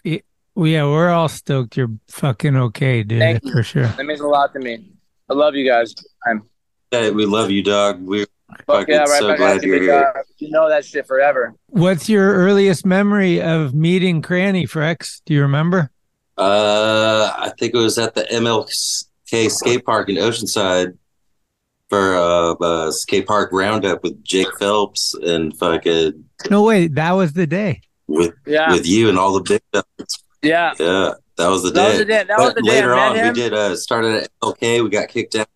man. 0.04 0.20
Yeah, 0.54 0.84
we're 0.86 1.10
all 1.10 1.28
stoked. 1.28 1.76
You're 1.76 1.90
fucking 2.08 2.56
okay, 2.56 3.02
dude, 3.02 3.18
Thank 3.18 3.44
you. 3.44 3.50
for 3.50 3.64
sure. 3.64 3.88
That 3.88 4.06
means 4.06 4.20
a 4.20 4.26
lot 4.28 4.52
to 4.52 4.60
me. 4.60 4.86
I 5.28 5.34
love 5.34 5.56
you 5.56 5.68
guys. 5.68 5.94
I'm 6.24 6.48
Hey, 6.92 7.10
we 7.10 7.26
love 7.26 7.50
you, 7.50 7.64
dog. 7.64 8.00
We're 8.00 8.26
fuck 8.48 8.64
fucking 8.66 8.94
yeah, 8.94 9.00
right 9.00 9.18
so 9.20 9.28
back 9.28 9.38
glad 9.38 9.62
you, 9.62 9.72
you're 9.74 9.82
here. 9.82 10.12
guy. 10.14 10.20
You 10.38 10.50
know 10.50 10.68
that 10.68 10.84
shit 10.84 11.06
forever. 11.06 11.54
What's 11.68 12.08
your 12.08 12.34
earliest 12.34 12.84
memory 12.86 13.40
of 13.42 13.74
meeting 13.74 14.22
Cranny, 14.22 14.66
Frex? 14.66 15.20
Do 15.26 15.34
you 15.34 15.42
remember? 15.42 15.90
Uh, 16.38 17.32
I 17.36 17.50
think 17.58 17.74
it 17.74 17.78
was 17.78 17.98
at 17.98 18.14
the 18.14 18.22
MLK 18.30 19.50
skate 19.50 19.84
park 19.84 20.08
in 20.08 20.16
Oceanside 20.16 20.96
for 21.88 22.14
uh, 22.16 22.52
uh 22.54 22.90
skate 22.90 23.26
park 23.26 23.50
roundup 23.52 24.02
with 24.02 24.22
Jake 24.24 24.48
Phelps 24.58 25.14
and 25.14 25.56
fucking 25.56 26.24
No, 26.50 26.62
way, 26.64 26.88
that 26.88 27.12
was 27.12 27.32
the 27.32 27.46
day. 27.46 27.80
with 28.06 28.34
Yeah. 28.46 28.70
with 28.72 28.86
you 28.86 29.08
and 29.08 29.18
all 29.18 29.32
the 29.32 29.42
big 29.42 29.62
stuff. 29.68 29.86
Yeah. 30.42 30.74
Yeah, 30.78 31.12
that 31.38 31.48
was 31.48 31.62
the 31.62 31.70
That 31.70 31.82
day. 31.84 31.88
was 31.90 31.98
the 31.98 32.04
day- 32.04 32.24
that 32.28 32.38
was 32.38 32.54
the 32.54 32.62
later 32.62 32.90
met 32.94 32.98
on, 32.98 33.16
him. 33.16 33.28
we 33.28 33.34
did 33.40 33.54
uh 33.54 33.74
started 33.76 34.22
at 34.24 34.30
MLK. 34.42 34.82
We 34.82 34.90
got 34.90 35.08
kicked 35.08 35.36
out, 35.36 35.48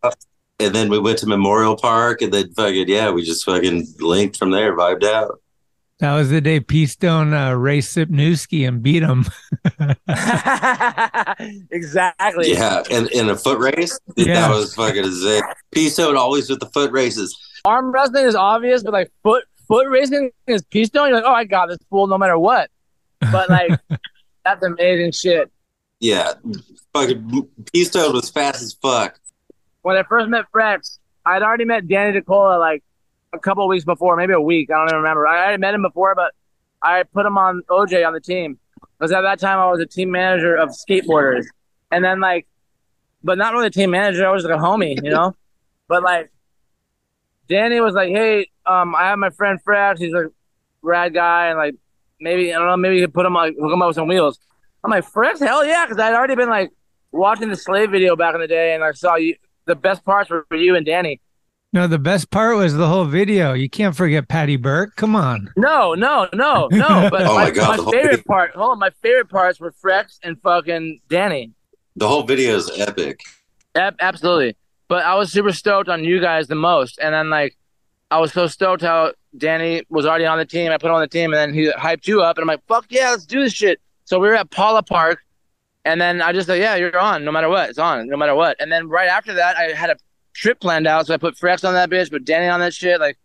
and 0.61 0.75
then 0.75 0.88
we 0.90 0.99
went 0.99 1.19
to 1.19 1.26
Memorial 1.26 1.76
Park, 1.76 2.23
and 2.23 2.33
then 2.33 2.52
fucking 2.55 2.88
yeah, 2.88 3.11
we 3.11 3.23
just 3.25 3.45
fucking 3.45 3.87
linked 3.99 4.37
from 4.37 4.50
there, 4.50 4.76
vibed 4.76 5.05
out. 5.05 5.40
That 5.99 6.14
was 6.14 6.31
the 6.31 6.40
day 6.40 6.61
P 6.61 6.87
Stone 6.87 7.35
uh, 7.35 7.52
raced 7.52 7.95
Sipnewski 7.97 8.67
and 8.67 8.83
beat 8.83 9.02
him. 9.02 9.26
exactly. 11.71 12.52
Yeah, 12.52 12.83
and 12.90 13.09
in 13.09 13.29
a 13.29 13.37
foot 13.37 13.59
race, 13.59 13.99
Yeah. 14.17 14.35
that 14.49 14.50
was 14.50 14.75
fucking 14.75 15.05
insane. 15.05 15.43
P-Stone 15.73 16.17
always 16.17 16.49
with 16.49 16.61
the 16.61 16.67
foot 16.67 16.90
races. 16.93 17.37
Arm 17.64 17.93
wrestling 17.93 18.25
is 18.25 18.35
obvious, 18.35 18.83
but 18.83 18.93
like 18.93 19.12
foot 19.23 19.45
foot 19.69 19.87
racing 19.88 20.31
is 20.47 20.62
keystone. 20.71 21.09
You're 21.09 21.17
like, 21.17 21.25
oh, 21.26 21.35
I 21.35 21.45
got 21.45 21.67
this 21.69 21.79
fool 21.90 22.07
no 22.07 22.17
matter 22.19 22.38
what. 22.38 22.71
But 23.33 23.50
like, 23.50 23.79
that's 24.45 24.62
amazing 24.64 25.12
shit. 25.12 25.50
Yeah, 26.00 26.33
fucking 26.95 27.47
P-Stone 27.75 28.14
was 28.14 28.31
fast 28.31 28.62
as 28.62 28.73
fuck. 28.73 29.20
When 29.82 29.96
I 29.96 30.02
first 30.02 30.28
met 30.28 30.46
Frex, 30.54 30.99
I'd 31.25 31.42
already 31.42 31.64
met 31.64 31.88
Danny 31.88 32.18
DeCola 32.18 32.58
like 32.58 32.82
a 33.32 33.38
couple 33.38 33.66
weeks 33.68 33.84
before, 33.84 34.16
maybe 34.16 34.32
a 34.32 34.40
week. 34.40 34.70
I 34.70 34.75
don't 34.75 34.88
even 34.88 34.96
remember. 34.96 35.26
I 35.26 35.42
already 35.44 35.60
met 35.60 35.75
him 35.75 35.82
before, 35.82 36.14
but 36.14 36.34
I 36.82 37.02
put 37.02 37.26
him 37.26 37.38
on 37.38 37.62
OJ 37.70 38.06
on 38.06 38.12
the 38.12 38.20
team 38.20 38.58
because 38.99 39.12
at 39.12 39.22
that 39.22 39.38
time 39.38 39.58
I 39.58 39.70
was 39.70 39.80
a 39.80 39.87
team 39.87 40.10
manager 40.10 40.56
of 40.56 40.70
skateboarders, 40.70 41.44
and 41.90 42.04
then 42.04 42.20
like, 42.20 42.46
but 43.22 43.38
not 43.38 43.52
really 43.52 43.66
a 43.66 43.70
team 43.70 43.90
manager. 43.90 44.26
I 44.26 44.30
was 44.30 44.44
like 44.44 44.54
a 44.54 44.58
homie, 44.58 45.02
you 45.02 45.10
know. 45.10 45.37
but 45.88 46.02
like, 46.02 46.30
Danny 47.49 47.80
was 47.80 47.94
like, 47.94 48.10
"Hey, 48.10 48.50
um, 48.66 48.94
I 48.94 49.08
have 49.08 49.18
my 49.18 49.30
friend 49.30 49.58
Frex. 49.62 49.99
He's 49.99 50.14
a 50.14 50.26
rad 50.82 51.14
guy, 51.14 51.49
and 51.49 51.58
like, 51.58 51.75
maybe 52.20 52.52
I 52.54 52.58
don't 52.58 52.66
know, 52.66 52.76
maybe 52.76 52.96
you 52.96 53.06
could 53.06 53.14
put 53.14 53.26
him 53.26 53.34
like 53.34 53.54
hook 53.58 53.72
him 53.72 53.82
up 53.82 53.88
with 53.88 53.96
some 53.96 54.08
wheels." 54.08 54.38
I'm 54.82 54.90
like, 54.90 55.04
"Frex, 55.10 55.38
hell 55.38 55.64
yeah!" 55.64 55.84
Because 55.87 56.00
I'd 56.00 56.14
already 56.14 56.34
been 56.34 56.49
like 56.49 56.70
watching 57.12 57.49
the 57.49 57.56
slave 57.56 57.90
video 57.90 58.16
back 58.16 58.34
in 58.34 58.40
the 58.40 58.49
day, 58.49 58.75
and 58.75 58.82
I 58.82 58.92
saw 58.92 59.16
you. 59.16 59.37
The 59.67 59.75
best 59.76 60.05
parts 60.05 60.31
were 60.31 60.45
for 60.49 60.57
you 60.57 60.75
and 60.76 60.85
Danny. 60.87 61.21
No, 61.73 61.87
the 61.87 61.99
best 62.00 62.31
part 62.31 62.57
was 62.57 62.75
the 62.75 62.88
whole 62.88 63.05
video. 63.05 63.52
You 63.52 63.71
can't 63.71 63.95
forget 63.95 64.26
Patty 64.29 64.57
Burke. 64.57 64.97
Come 64.97 65.14
on. 65.14 65.52
No, 65.57 65.95
no, 65.95 66.29
no, 66.35 66.69
no. 66.73 67.09
But 67.11 67.23
Oh 67.26 67.35
my, 67.37 67.45
my 67.45 67.50
God, 67.52 67.79
the 67.79 67.83
whole 67.85 67.93
favorite 67.93 68.11
video. 68.11 68.25
part, 68.26 68.50
hold 68.57 68.73
on, 68.73 68.79
my 68.81 68.90
favorite 69.02 69.29
parts 69.29 69.61
were 69.61 69.73
Frex 69.73 70.19
and 70.25 70.40
fucking 70.43 71.00
Danny. 71.09 71.52
The 71.95 72.09
whole 72.09 72.25
video 72.25 72.57
is 72.57 72.71
epic. 72.76 73.21
Ab- 73.76 73.97
absolutely. 74.00 74.57
But 74.88 75.05
I 75.05 75.14
was 75.14 75.31
super 75.31 75.52
stoked 75.52 75.88
on 75.88 76.02
you 76.02 76.21
guys 76.21 76.49
the 76.49 76.57
most. 76.57 76.99
And 77.00 77.14
then 77.14 77.31
like 77.31 77.57
I 78.11 78.19
was 78.19 78.33
so 78.33 78.49
stoked 78.49 78.83
how 78.83 79.12
Danny 79.37 79.85
was 79.88 80.07
already 80.07 80.26
on 80.26 80.38
the 80.38 80.45
team. 80.45 80.73
I 80.73 80.79
put 80.79 80.88
him 80.88 80.95
on 80.95 81.00
the 81.02 81.07
team 81.07 81.33
and 81.33 81.38
then 81.38 81.55
he 81.55 81.71
hyped 81.71 82.09
you 82.09 82.23
up 82.23 82.37
and 82.37 82.43
I'm 82.43 82.49
like, 82.49 82.67
fuck 82.67 82.87
yeah, 82.90 83.11
let's 83.11 83.26
do 83.26 83.40
this 83.45 83.52
shit. 83.52 83.81
So 84.07 84.19
we 84.19 84.26
were 84.26 84.35
at 84.35 84.50
Paula 84.50 84.83
Park 84.83 85.21
and 85.84 86.00
then 86.00 86.20
I 86.20 86.32
just 86.32 86.49
like, 86.49 86.60
yeah, 86.60 86.76
you're 86.76 86.99
on 86.99 87.25
no 87.25 87.32
matter 87.32 87.49
what. 87.49 87.70
It's 87.70 87.78
on 87.78 88.08
no 88.08 88.16
matter 88.16 88.34
what. 88.34 88.56
And 88.60 88.70
then 88.70 88.88
right 88.88 89.08
after 89.08 89.34
that 89.34 89.56
I 89.56 89.72
had 89.72 89.90
a 89.90 89.96
trip 90.34 90.60
planned 90.60 90.87
out. 90.87 91.06
So 91.06 91.14
I 91.14 91.16
put 91.16 91.37
Frex 91.37 91.66
on 91.66 91.75
that 91.75 91.90
bitch, 91.90 92.10
but 92.10 92.25
Danny 92.25 92.49
on 92.49 92.60
that 92.60 92.75
shit. 92.75 93.00
Like, 93.00 93.18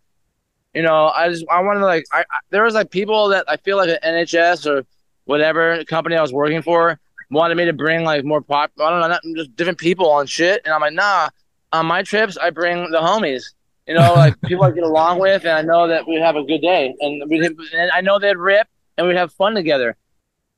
you 0.74 0.81
know, 0.81 1.12
I 1.15 1.29
just 1.29 1.45
I 1.50 1.62
wanted 1.62 1.81
to 1.81 1.85
like 1.85 2.05
I, 2.12 2.21
I 2.21 2.39
there 2.50 2.63
was 2.63 2.74
like 2.74 2.91
people 2.91 3.29
that 3.29 3.45
I 3.47 3.57
feel 3.57 3.77
like 3.77 3.89
at 3.89 4.03
NHS 4.03 4.69
or 4.69 4.85
whatever 5.25 5.83
company 5.85 6.15
I 6.15 6.21
was 6.21 6.33
working 6.33 6.62
for 6.62 7.00
wanted 7.31 7.55
me 7.55 7.65
to 7.65 7.74
bring 7.74 8.03
like 8.03 8.24
more 8.24 8.41
pop. 8.41 8.71
I 8.79 8.89
don't 8.89 9.00
know, 9.01 9.07
not 9.07 9.21
just 9.35 9.55
different 9.55 9.79
people 9.79 10.09
on 10.09 10.27
shit. 10.27 10.62
And 10.65 10.74
I'm 10.74 10.81
like, 10.81 10.93
nah. 10.93 11.29
On 11.74 11.85
my 11.85 12.03
trips, 12.03 12.38
I 12.38 12.51
bring 12.51 12.91
the 12.91 13.00
homies. 13.00 13.43
You 13.88 13.95
know, 13.95 14.13
like 14.13 14.39
people 14.45 14.63
I 14.63 14.71
get 14.71 14.83
along 14.83 15.19
with, 15.19 15.43
and 15.43 15.51
I 15.51 15.62
know 15.62 15.88
that 15.88 16.07
we'd 16.07 16.21
have 16.21 16.35
a 16.35 16.43
good 16.43 16.62
day, 16.62 16.95
and 17.01 17.29
we 17.29 17.45
and 17.45 17.91
I 17.91 18.01
know 18.01 18.17
they'd 18.17 18.38
rip, 18.38 18.67
and 18.97 19.07
we'd 19.07 19.17
have 19.17 19.33
fun 19.33 19.55
together. 19.55 19.97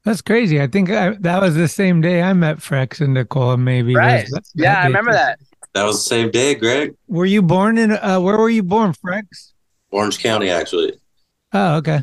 That's 0.07 0.21
crazy. 0.21 0.61
I 0.61 0.67
think 0.67 0.89
I, 0.89 1.09
that 1.19 1.41
was 1.41 1.55
the 1.55 1.67
same 1.67 1.99
day 1.99 2.21
I 2.21 2.31
met 2.31 2.59
Frex 2.59 3.01
and 3.01 3.13
Nicole. 3.13 3.57
Maybe 3.57 3.93
Right? 3.93 4.21
was 4.23 4.29
that- 4.31 4.43
Yeah, 4.55 4.73
that 4.75 4.83
I 4.83 4.87
remember 4.87 5.11
too. 5.11 5.17
that. 5.17 5.39
That 5.73 5.83
was 5.83 5.97
the 5.97 6.09
same 6.09 6.31
day, 6.31 6.55
Greg. 6.55 6.95
Were 7.09 7.25
you 7.25 7.41
born 7.41 7.77
in? 7.77 7.91
Uh, 7.91 8.21
where 8.21 8.37
were 8.37 8.49
you 8.49 8.63
born, 8.63 8.93
Frex? 8.93 9.25
Orange 9.91 10.19
County, 10.19 10.49
actually. 10.49 10.93
Oh, 11.51 11.75
okay. 11.75 12.01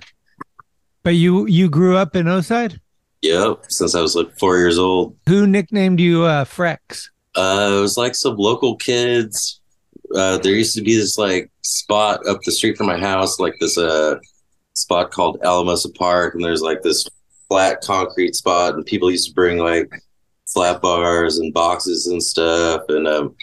But 1.02 1.14
you 1.14 1.46
you 1.46 1.70
grew 1.70 1.96
up 1.96 2.14
in 2.14 2.28
Oside. 2.28 2.78
Yep, 3.22 3.64
since 3.70 3.94
I 3.94 4.02
was 4.02 4.14
like 4.14 4.36
four 4.38 4.58
years 4.58 4.78
old. 4.78 5.16
Who 5.26 5.46
nicknamed 5.46 5.98
you 5.98 6.24
uh, 6.24 6.44
Frex? 6.44 7.08
Uh, 7.34 7.70
it 7.78 7.80
was 7.80 7.96
like 7.96 8.14
some 8.14 8.36
local 8.36 8.76
kids. 8.76 9.60
Uh, 10.14 10.36
there 10.38 10.52
used 10.52 10.74
to 10.76 10.82
be 10.82 10.94
this 10.94 11.16
like 11.16 11.50
spot 11.62 12.20
up 12.28 12.42
the 12.44 12.52
street 12.52 12.76
from 12.76 12.86
my 12.86 12.98
house, 12.98 13.40
like 13.40 13.54
this 13.60 13.78
uh 13.78 14.16
spot 14.74 15.10
called 15.10 15.38
Alamosa 15.42 15.88
Park, 15.92 16.34
and 16.34 16.44
there's 16.44 16.60
like 16.60 16.82
this 16.82 17.06
flat 17.54 17.80
concrete 17.82 18.34
spot, 18.34 18.74
and 18.74 18.84
people 18.84 19.12
used 19.12 19.28
to 19.28 19.34
bring 19.34 19.58
like 19.58 19.88
flat 20.52 20.82
bars 20.82 21.38
and 21.38 21.54
boxes 21.54 22.08
and 22.08 22.20
stuff, 22.20 22.82
and 22.88 23.06
um, 23.06 23.36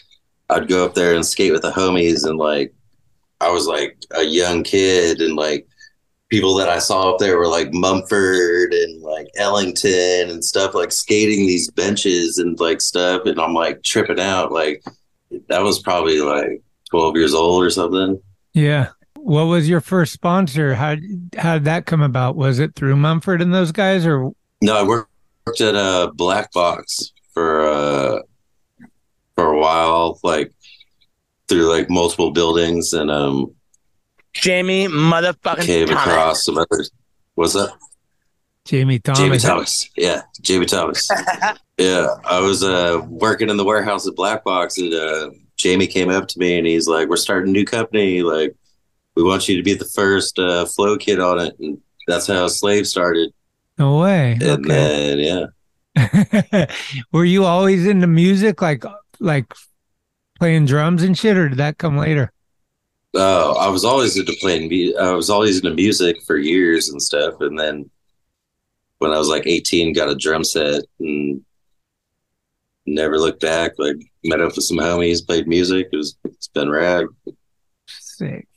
I'd 0.50 0.68
go 0.68 0.84
up 0.84 0.94
there 0.94 1.16
and 1.16 1.26
skate 1.26 1.54
with 1.54 1.62
the 1.62 1.72
homies, 1.72 2.28
and 2.28 2.38
like 2.38 2.74
I 3.40 3.50
was 3.50 3.68
like 3.68 3.98
a 4.14 4.24
young 4.24 4.64
kid, 4.64 5.22
and 5.22 5.38
like 5.38 5.66
people 6.28 6.56
that 6.56 6.68
I 6.68 6.80
saw 6.80 7.14
up 7.14 7.20
there 7.20 7.38
were 7.38 7.48
like 7.48 7.72
Mumford 7.72 8.74
and 8.74 9.02
like 9.02 9.28
Ellington 9.38 10.30
and 10.30 10.44
stuff, 10.44 10.76
like 10.76 10.92
skating 10.92 11.48
these 11.48 11.72
benches 11.72 12.38
and 12.38 12.60
like 12.60 12.82
stuff. 12.82 13.26
And 13.26 13.40
I'm 13.40 13.54
like 13.54 13.82
tripping 13.82 14.20
out. 14.20 14.52
Like 14.52 14.84
that 15.48 15.62
was 15.62 15.82
probably 15.82 16.20
like 16.20 16.62
12 16.90 17.16
years 17.16 17.34
old 17.34 17.64
or 17.64 17.70
something. 17.70 18.22
Yeah. 18.54 18.90
What 19.24 19.44
was 19.46 19.70
your 19.70 19.82
first 19.82 20.14
sponsor? 20.14 20.74
How 20.76 20.96
how 21.38 21.54
did 21.56 21.66
that 21.66 21.86
come 21.86 22.02
about? 22.02 22.36
Was 22.36 22.60
it 22.60 22.76
through 22.76 22.96
Mumford 22.96 23.42
and 23.42 23.54
those 23.54 23.72
guys, 23.72 24.06
or 24.06 24.32
No, 24.62 24.78
I 24.78 24.84
worked 24.84 25.62
at 25.62 25.76
a 25.76 26.12
Black 26.14 26.52
Box 26.52 27.12
for 27.34 27.62
uh 27.62 28.20
for 29.36 29.54
a 29.54 29.60
while, 29.60 30.20
like 30.24 30.52
through 31.48 31.70
like 31.70 31.90
multiple 31.90 32.32
buildings, 32.32 32.94
and 32.94 33.12
um 33.12 33.54
Jamie 34.34 34.88
motherfucking 34.88 35.62
came 35.66 35.88
Thomas. 35.88 36.04
across 36.04 36.46
some 36.46 36.58
others. 36.58 36.92
What's 37.36 37.54
that? 37.54 37.74
Jamie 38.66 39.00
Thomas? 39.00 39.20
Jamie 39.20 39.38
Thomas. 39.40 39.90
Yeah, 39.98 40.22
Jamie 40.42 40.66
Thomas. 40.66 41.10
yeah, 41.78 42.08
I 42.26 42.40
was 42.40 42.64
uh 42.64 43.02
working 43.08 43.50
in 43.50 43.58
the 43.58 43.66
warehouse 43.66 44.08
at 44.08 44.16
Black 44.16 44.44
Box, 44.44 44.78
and 44.78 44.94
uh, 44.94 45.30
Jamie 45.58 45.88
came 45.88 46.10
up 46.10 46.28
to 46.30 46.40
me 46.40 46.58
and 46.58 46.66
he's 46.66 46.88
like, 46.88 47.08
"We're 47.08 47.18
starting 47.18 47.50
a 47.50 47.54
new 47.54 47.66
company. 47.66 48.22
Like, 48.24 48.56
we 49.16 49.24
want 49.24 49.48
you 49.50 49.58
to 49.58 49.64
be 49.64 49.74
the 49.74 49.86
first 49.86 50.40
uh, 50.40 50.66
flow 50.66 50.98
kid 50.98 51.20
on 51.20 51.40
it." 51.40 51.56
And 51.60 51.80
that's 52.08 52.28
how 52.28 52.48
Slave 52.48 52.88
started. 52.88 53.32
No 53.78 54.00
way. 54.00 54.34
And 54.34 54.44
Okay. 54.44 55.16
then 55.18 55.50
yeah, 55.96 56.66
Were 57.12 57.26
you 57.26 57.46
always 57.46 57.86
into 57.86 58.08
music, 58.08 58.62
like 58.62 58.84
like 59.20 59.54
playing 60.40 60.66
drums 60.66 61.04
and 61.04 61.18
shit, 61.18 61.38
or 61.38 61.50
did 61.50 61.58
that 61.60 61.78
come 61.78 61.98
later? 61.98 62.32
uh, 63.16 63.52
I 63.54 63.68
was 63.70 63.84
always 63.84 64.18
into 64.18 64.34
playing. 64.40 64.72
I 65.00 65.12
was 65.12 65.30
always 65.30 65.58
into 65.58 65.76
music 65.76 66.18
for 66.26 66.38
years 66.38 66.90
and 66.90 67.02
stuff. 67.02 67.36
And 67.42 67.60
then 67.60 67.90
when 69.00 69.12
I 69.12 69.18
was 69.18 69.28
like 69.28 69.48
18, 69.48 69.94
got 69.94 70.10
a 70.10 70.16
drum 70.16 70.44
set 70.44 70.84
and 71.00 71.44
never 72.86 73.20
looked 73.20 73.42
back. 73.42 73.74
Like 73.78 73.98
met 74.24 74.42
up 74.42 74.56
with 74.56 74.66
some 74.66 74.78
homies, 74.78 75.26
played 75.26 75.48
music. 75.48 75.88
It 75.92 75.98
was 75.98 76.16
it's 76.24 76.48
been 76.48 76.70
rad. 76.70 77.06
Sick. 77.88 78.48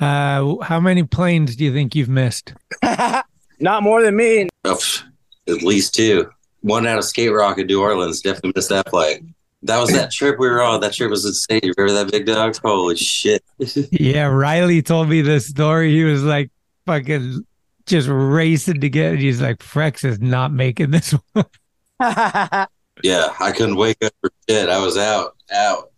Uh, 0.00 0.56
how 0.62 0.80
many 0.80 1.02
planes 1.02 1.56
do 1.56 1.64
you 1.64 1.72
think 1.72 1.94
you've 1.94 2.08
missed? 2.08 2.54
Not 3.60 3.82
more 3.82 4.02
than 4.02 4.16
me. 4.16 4.48
At 4.64 5.62
least 5.62 5.94
two. 5.94 6.30
One 6.60 6.86
out 6.86 6.98
of 6.98 7.04
Skate 7.04 7.32
Rock 7.32 7.58
in 7.58 7.66
New 7.66 7.80
Orleans. 7.80 8.20
Definitely 8.20 8.52
missed 8.54 8.68
that 8.68 8.88
flight. 8.90 9.22
That 9.62 9.80
was 9.80 9.90
that 9.90 10.12
trip 10.12 10.38
we 10.38 10.48
were 10.48 10.62
on. 10.62 10.80
That 10.80 10.92
trip 10.92 11.10
was 11.10 11.24
insane. 11.24 11.60
You 11.64 11.72
remember 11.76 12.04
that 12.04 12.12
big 12.12 12.26
dog? 12.26 12.56
Holy 12.62 12.96
shit. 12.96 13.42
Yeah, 13.90 14.26
Riley 14.26 14.82
told 14.82 15.08
me 15.08 15.20
this 15.20 15.46
story. 15.46 15.92
He 15.92 16.04
was 16.04 16.22
like 16.22 16.50
fucking 16.86 17.44
just 17.86 18.08
racing 18.08 18.80
to 18.82 18.88
get. 18.88 19.18
He's 19.18 19.40
like, 19.42 19.58
Frex 19.58 20.04
is 20.04 20.20
not 20.20 20.52
making 20.52 20.92
this 20.92 21.10
one. 21.32 21.46
Yeah, 23.02 23.34
I 23.40 23.52
couldn't 23.52 23.76
wake 23.76 24.02
up 24.04 24.12
for 24.20 24.30
shit. 24.48 24.68
I 24.68 24.78
was 24.78 24.96
out, 24.96 25.36
out. 25.52 25.90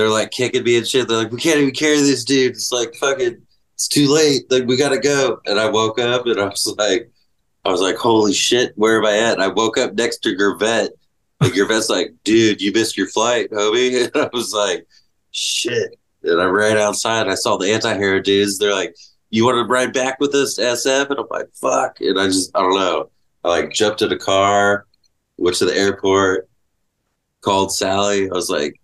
They're 0.00 0.08
like 0.08 0.30
kicking 0.30 0.64
me 0.64 0.78
and 0.78 0.88
shit. 0.88 1.06
They're 1.08 1.18
like, 1.18 1.30
we 1.30 1.38
can't 1.38 1.58
even 1.58 1.74
carry 1.74 1.98
this 1.98 2.24
dude. 2.24 2.52
It's 2.52 2.72
like 2.72 2.94
fucking, 2.94 3.36
it's 3.74 3.86
too 3.86 4.08
late. 4.08 4.50
Like 4.50 4.64
we 4.64 4.78
gotta 4.78 4.98
go. 4.98 5.42
And 5.44 5.60
I 5.60 5.68
woke 5.68 5.98
up 5.98 6.24
and 6.24 6.40
I 6.40 6.46
was 6.46 6.74
like, 6.78 7.10
I 7.66 7.68
was 7.70 7.82
like, 7.82 7.96
holy 7.96 8.32
shit, 8.32 8.72
where 8.76 8.96
am 8.96 9.04
I 9.04 9.18
at? 9.18 9.34
And 9.34 9.42
I 9.42 9.48
woke 9.48 9.76
up 9.76 9.92
next 9.92 10.20
to 10.20 10.34
Gravette. 10.34 10.92
Like 11.42 11.52
Gravette's 11.52 11.90
like, 11.90 12.14
dude, 12.24 12.62
you 12.62 12.72
missed 12.72 12.96
your 12.96 13.08
flight, 13.08 13.50
homie. 13.50 14.10
And 14.14 14.24
I 14.24 14.30
was 14.32 14.54
like, 14.54 14.86
shit. 15.32 15.94
And 16.22 16.40
I 16.40 16.46
ran 16.46 16.78
outside. 16.78 17.28
I 17.28 17.34
saw 17.34 17.58
the 17.58 17.70
anti-hero 17.70 18.22
dudes. 18.22 18.56
They're 18.56 18.72
like, 18.72 18.96
you 19.28 19.44
want 19.44 19.56
to 19.56 19.70
ride 19.70 19.92
back 19.92 20.18
with 20.18 20.34
us 20.34 20.54
to 20.54 20.62
SF? 20.62 21.10
And 21.10 21.18
I'm 21.18 21.26
like, 21.30 21.48
fuck. 21.52 22.00
And 22.00 22.18
I 22.18 22.24
just, 22.24 22.56
I 22.56 22.60
don't 22.60 22.74
know. 22.74 23.10
I 23.44 23.48
like 23.48 23.70
jumped 23.70 24.00
in 24.00 24.10
a 24.12 24.18
car, 24.18 24.86
went 25.36 25.58
to 25.58 25.66
the 25.66 25.76
airport, 25.76 26.48
called 27.42 27.74
Sally. 27.74 28.30
I 28.30 28.32
was 28.32 28.48
like, 28.48 28.79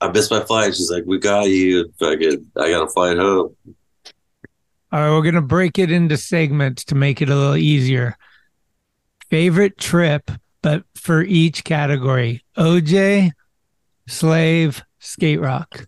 I 0.00 0.10
missed 0.10 0.30
my 0.30 0.40
flight. 0.44 0.74
She's 0.74 0.90
like, 0.90 1.04
we 1.06 1.18
got 1.18 1.48
you. 1.48 1.92
Fucking, 1.98 2.46
I 2.56 2.70
got 2.70 2.84
a 2.84 2.88
flight 2.88 3.18
home. 3.18 3.54
All 4.92 5.00
right, 5.00 5.10
we're 5.10 5.22
gonna 5.22 5.40
break 5.40 5.78
it 5.78 5.92
into 5.92 6.16
segments 6.16 6.84
to 6.86 6.96
make 6.96 7.22
it 7.22 7.30
a 7.30 7.36
little 7.36 7.56
easier. 7.56 8.16
Favorite 9.28 9.78
trip, 9.78 10.32
but 10.62 10.82
for 10.96 11.22
each 11.22 11.62
category: 11.62 12.42
OJ, 12.56 13.30
Slave, 14.08 14.82
Skate 14.98 15.40
Rock. 15.40 15.86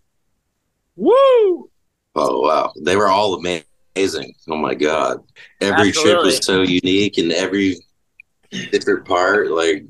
Woo! 0.95 1.69
Oh 2.15 2.39
wow, 2.39 2.71
they 2.79 2.95
were 2.95 3.09
all 3.09 3.33
amazing. 3.33 4.35
Oh 4.47 4.55
my 4.55 4.73
god, 4.73 5.17
every 5.59 5.91
trip 5.91 6.15
Absolutely. 6.17 6.25
was 6.25 6.45
so 6.45 6.61
unique, 6.61 7.17
and 7.17 7.33
every 7.33 7.75
different 8.71 9.05
part, 9.05 9.51
like 9.51 9.83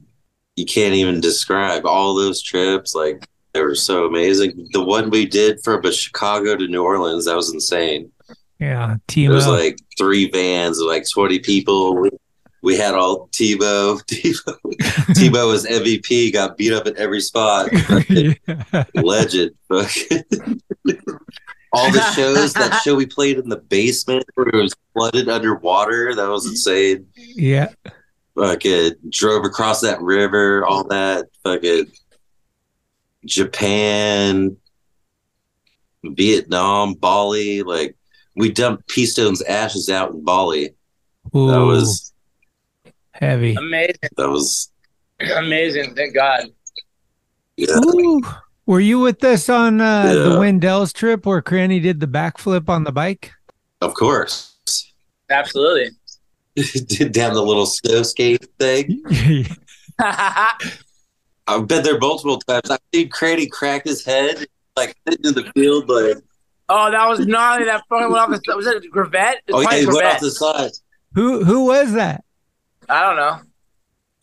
you 0.55 0.65
can't 0.65 0.95
even 0.95 1.21
describe 1.21 1.86
all 1.86 2.15
those 2.15 2.41
trips. 2.41 2.95
Like 2.95 3.27
they 3.54 3.62
were 3.62 3.76
so 3.76 4.06
amazing. 4.06 4.68
The 4.72 4.84
one 4.84 5.10
we 5.10 5.26
did 5.26 5.63
from 5.63 5.82
Chicago 5.92 6.56
to 6.56 6.68
New 6.68 6.84
Orleans, 6.84 7.26
that 7.26 7.36
was 7.36 7.54
insane. 7.54 8.12
Yeah, 8.60 8.98
Tebow. 9.08 9.26
It 9.26 9.30
was 9.30 9.48
like 9.48 9.78
three 9.98 10.30
vans 10.30 10.80
like 10.80 11.06
20 11.10 11.39
people. 11.39 11.96
We, 11.96 12.10
we 12.62 12.78
had 12.78 12.94
all 12.96 13.28
Tebow. 13.28 14.02
Tebow. 14.06 14.58
Tebow 15.12 15.48
was 15.52 15.66
MVP, 15.66 16.34
got 16.34 16.58
beat 16.58 16.74
up 16.74 16.88
at 16.88 16.96
every 16.96 17.20
spot. 17.22 17.70
Legend. 18.96 19.52
all 21.74 21.92
the 21.92 22.12
shows, 22.16 22.54
that 22.54 22.82
show 22.84 22.96
we 22.96 23.06
played 23.06 23.38
in 23.38 23.50
the 23.50 23.58
basement 23.58 24.26
where 24.36 24.48
it 24.48 24.56
was 24.56 24.76
flooded 24.94 25.30
underwater, 25.30 26.16
that 26.16 26.30
was 26.30 26.46
insane. 26.48 27.08
yeah. 27.16 27.70
Fucking 28.36 28.94
drove 29.10 29.46
across 29.46 29.82
that 29.82 30.02
river, 30.02 30.66
all 30.66 30.86
that. 30.86 31.28
Fucking 31.44 31.92
Japan, 33.25 34.57
Vietnam, 36.03 36.93
Bali. 36.95 37.63
Like, 37.63 37.95
we 38.36 38.51
dumped 38.51 38.88
P 38.88 39.05
Stone's 39.05 39.41
ashes 39.43 39.89
out 39.89 40.12
in 40.12 40.23
Bali. 40.23 40.73
That 41.33 41.63
was 41.65 42.13
heavy. 43.12 43.55
Amazing. 43.55 43.95
that 44.17 44.29
was 44.29 44.69
Amazing. 45.38 45.95
Thank 45.95 46.13
God. 46.15 46.45
yeah. 47.57 47.75
Ooh. 47.77 48.21
Were 48.65 48.79
you 48.79 48.99
with 48.99 49.23
us 49.23 49.49
on 49.49 49.81
uh, 49.81 50.13
the 50.13 50.29
Yeah. 50.31 50.38
Wendell's 50.39 50.93
trip 50.93 51.25
where 51.25 51.41
Cranny 51.41 51.79
did 51.81 51.99
the 51.99 52.07
backflip 52.07 52.69
on 52.69 52.83
the 52.86 52.91
bike? 52.93 53.31
Of 53.81 53.93
course. 53.93 54.55
Absolutely. 55.29 55.89
Did 56.55 57.12
down 57.13 57.33
the 57.33 57.41
little 57.41 57.65
snow 57.65 58.03
skate 58.03 58.45
thing. 58.59 59.03
I've 61.47 61.67
been 61.67 61.84
there 61.84 61.99
multiple 61.99 62.39
times. 62.39 62.69
I've 62.69 62.79
seen 62.93 63.10
Cranny 63.10 63.47
crack 63.47 63.84
his 63.86 64.06
head, 64.06 64.45
like 64.75 64.95
sitting 65.08 65.25
in 65.25 65.34
the 65.34 65.51
field, 65.53 65.89
like 65.89 66.17
oh, 66.69 66.91
that 66.91 67.08
was 67.08 67.25
gnarly. 67.25 67.65
That 67.65 67.84
fucking 67.89 68.12
went 68.12 68.17
off 68.17 68.29
the. 68.29 68.41
Side. 68.45 68.56
Was 68.56 68.67
it 68.67 68.84
Gravette? 68.91 69.36
It 69.47 69.53
was 69.53 69.65
oh 69.65 69.71
yeah, 69.71 69.77
he 69.77 69.86
probably 69.86 70.03
went 70.03 70.15
off 70.15 70.21
the 70.21 70.32
side. 70.32 70.71
who 71.13 71.43
who 71.43 71.65
was 71.65 71.93
that? 71.93 72.23
I 72.89 73.01
don't 73.01 73.15
know. 73.15 73.39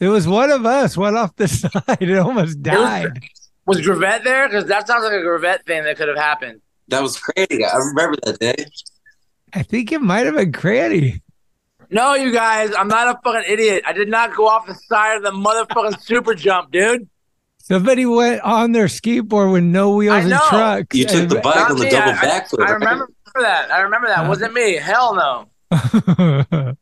It 0.00 0.08
was 0.08 0.26
one 0.26 0.50
of 0.50 0.64
us. 0.64 0.96
Went 0.96 1.16
off 1.16 1.36
the 1.36 1.48
side. 1.48 1.98
It 2.00 2.18
almost 2.18 2.62
died. 2.62 3.20
Was 3.66 3.80
Gravette 3.82 4.24
there? 4.24 4.48
Because 4.48 4.66
that 4.66 4.86
sounds 4.86 5.04
like 5.04 5.12
a 5.12 5.22
Gravette 5.22 5.64
thing 5.66 5.84
that 5.84 5.96
could 5.96 6.08
have 6.08 6.16
happened. 6.16 6.60
That 6.88 7.02
was 7.02 7.18
crazy. 7.18 7.64
I 7.64 7.76
remember 7.76 8.16
that 8.24 8.38
day. 8.40 8.66
I 9.52 9.62
think 9.62 9.92
it 9.92 10.00
might 10.00 10.26
have 10.26 10.34
been 10.34 10.52
Cranny. 10.52 11.22
No, 11.90 12.14
you 12.14 12.32
guys, 12.32 12.72
I'm 12.78 12.88
not 12.88 13.08
a 13.16 13.20
fucking 13.22 13.50
idiot. 13.50 13.82
I 13.86 13.92
did 13.92 14.08
not 14.08 14.34
go 14.34 14.46
off 14.48 14.66
the 14.66 14.74
side 14.74 15.16
of 15.16 15.22
the 15.22 15.30
motherfucking 15.32 16.00
super 16.02 16.34
jump, 16.34 16.70
dude. 16.70 17.08
Somebody 17.58 18.06
went 18.06 18.40
on 18.42 18.72
their 18.72 18.86
skateboard 18.86 19.52
with 19.52 19.62
no 19.64 19.94
wheels 19.94 20.14
I 20.14 20.20
and 20.20 20.30
know. 20.30 20.40
trucks. 20.48 20.96
You 20.96 21.04
took 21.06 21.28
the 21.28 21.36
bike 21.36 21.54
Not 21.56 21.70
on 21.72 21.76
the 21.78 21.84
me. 21.84 21.90
double 21.90 22.10
I- 22.12 22.14
I- 22.14 22.26
backflip. 22.40 22.66
I 22.66 22.70
remember 22.72 23.08
that. 23.40 23.70
I 23.72 23.80
remember 23.80 24.08
that. 24.08 24.28
Wasn't 24.28 24.52
me. 24.52 24.74
Hell 24.76 25.14
no. 25.14 25.46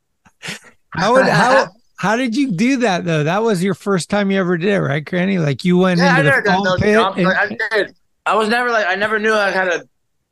how 0.91 1.13
would 1.13 1.27
how 1.27 1.67
how 1.99 2.17
did 2.17 2.37
you 2.37 2.53
do 2.53 2.79
that 2.79 3.05
though? 3.05 3.25
That 3.25 3.43
was 3.43 3.63
your 3.63 3.75
first 3.75 4.09
time 4.09 4.31
you 4.31 4.39
ever 4.41 4.57
did 4.57 4.71
it, 4.71 4.81
right, 4.81 5.05
Cranny? 5.05 5.39
Like 5.39 5.65
you 5.65 5.77
went 5.79 5.99
Yeah, 6.01 6.19
into 6.19 6.31
never 6.31 6.43
the 6.43 6.51
foam 6.53 6.65
those 6.65 6.81
pit. 6.81 6.95
jumps. 6.95 7.19
and- 7.19 7.27
Like, 7.27 7.37
I 7.37 7.57
did. 7.77 7.95
I 8.25 8.35
was 8.35 8.49
never 8.49 8.71
like 8.71 8.87
I 8.87 8.95
never 8.95 9.19
knew 9.19 9.33
I 9.35 9.51
had 9.51 9.69
a 9.69 9.83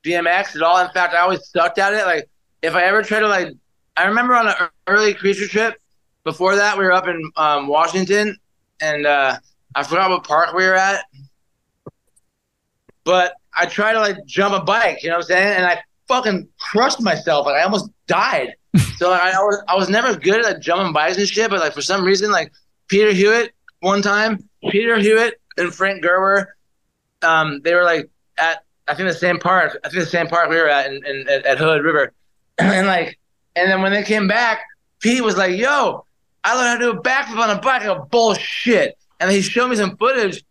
BMX 0.04 0.54
at 0.56 0.62
all. 0.62 0.78
In 0.78 0.90
fact, 0.92 1.14
I 1.14 1.18
always 1.20 1.46
sucked 1.48 1.78
at 1.78 1.92
it. 1.94 2.04
Like 2.06 2.28
if 2.62 2.74
I 2.74 2.84
ever 2.84 3.02
tried 3.02 3.20
to 3.20 3.28
like, 3.28 3.48
I 3.96 4.04
remember 4.04 4.34
on 4.34 4.48
an 4.48 4.54
early 4.86 5.14
creature 5.14 5.48
trip. 5.48 5.80
Before 6.24 6.56
that, 6.56 6.76
we 6.76 6.84
were 6.84 6.92
up 6.92 7.06
in 7.06 7.30
um, 7.36 7.68
Washington, 7.68 8.36
and 8.80 9.06
uh, 9.06 9.38
I 9.74 9.82
forgot 9.84 10.10
what 10.10 10.24
park 10.24 10.54
we 10.54 10.64
were 10.64 10.74
at. 10.74 11.04
But 13.04 13.34
I 13.56 13.66
tried 13.66 13.92
to 13.92 14.00
like 14.00 14.16
jump 14.26 14.54
a 14.54 14.64
bike, 14.64 15.02
you 15.02 15.08
know 15.08 15.16
what 15.16 15.24
I'm 15.24 15.28
saying? 15.28 15.56
And 15.56 15.66
I 15.66 15.80
fucking 16.08 16.48
crushed 16.58 17.00
myself. 17.00 17.46
Like 17.46 17.54
I 17.54 17.62
almost 17.62 17.90
died. 18.08 18.54
so 18.96 19.10
like, 19.10 19.20
I 19.20 19.38
was 19.38 19.62
I 19.68 19.76
was 19.76 19.88
never 19.88 20.16
good 20.16 20.40
at 20.40 20.44
like, 20.44 20.60
jumping 20.60 20.92
bikes 20.92 21.16
and 21.16 21.28
shit. 21.28 21.48
But 21.48 21.60
like 21.60 21.72
for 21.72 21.82
some 21.82 22.04
reason, 22.04 22.32
like 22.32 22.52
Peter 22.88 23.12
Hewitt 23.12 23.52
one 23.80 24.02
time, 24.02 24.48
Peter 24.70 24.98
Hewitt 24.98 25.40
and 25.56 25.72
Frank 25.72 26.02
Gerwer, 26.02 26.46
um, 27.22 27.60
they 27.62 27.74
were 27.74 27.84
like 27.84 28.10
at 28.38 28.64
I 28.88 28.94
think 28.94 29.08
the 29.08 29.14
same 29.14 29.38
park. 29.38 29.78
I 29.84 29.88
think 29.88 30.04
the 30.04 30.10
same 30.10 30.28
park 30.28 30.48
we 30.48 30.56
were 30.56 30.68
at 30.68 30.86
in, 30.90 31.04
in 31.04 31.28
at, 31.28 31.44
at 31.44 31.58
Hood 31.58 31.82
River, 31.82 32.12
and 32.58 32.86
like, 32.86 33.18
and 33.56 33.70
then 33.70 33.82
when 33.82 33.92
they 33.92 34.02
came 34.04 34.28
back, 34.28 34.60
Pete 35.00 35.22
was 35.24 35.36
like, 35.36 35.56
"Yo, 35.56 36.04
I 36.44 36.54
learned 36.54 36.68
how 36.68 36.86
to 36.86 36.92
do 36.92 36.98
a 36.98 37.02
backflip 37.02 37.38
on 37.38 37.50
a 37.50 37.60
bike." 37.60 37.82
I 37.82 37.86
go, 37.86 38.06
"Bullshit!" 38.10 38.96
And 39.18 39.30
he 39.30 39.40
showed 39.42 39.68
me 39.68 39.76
some 39.76 39.96
footage 39.96 40.42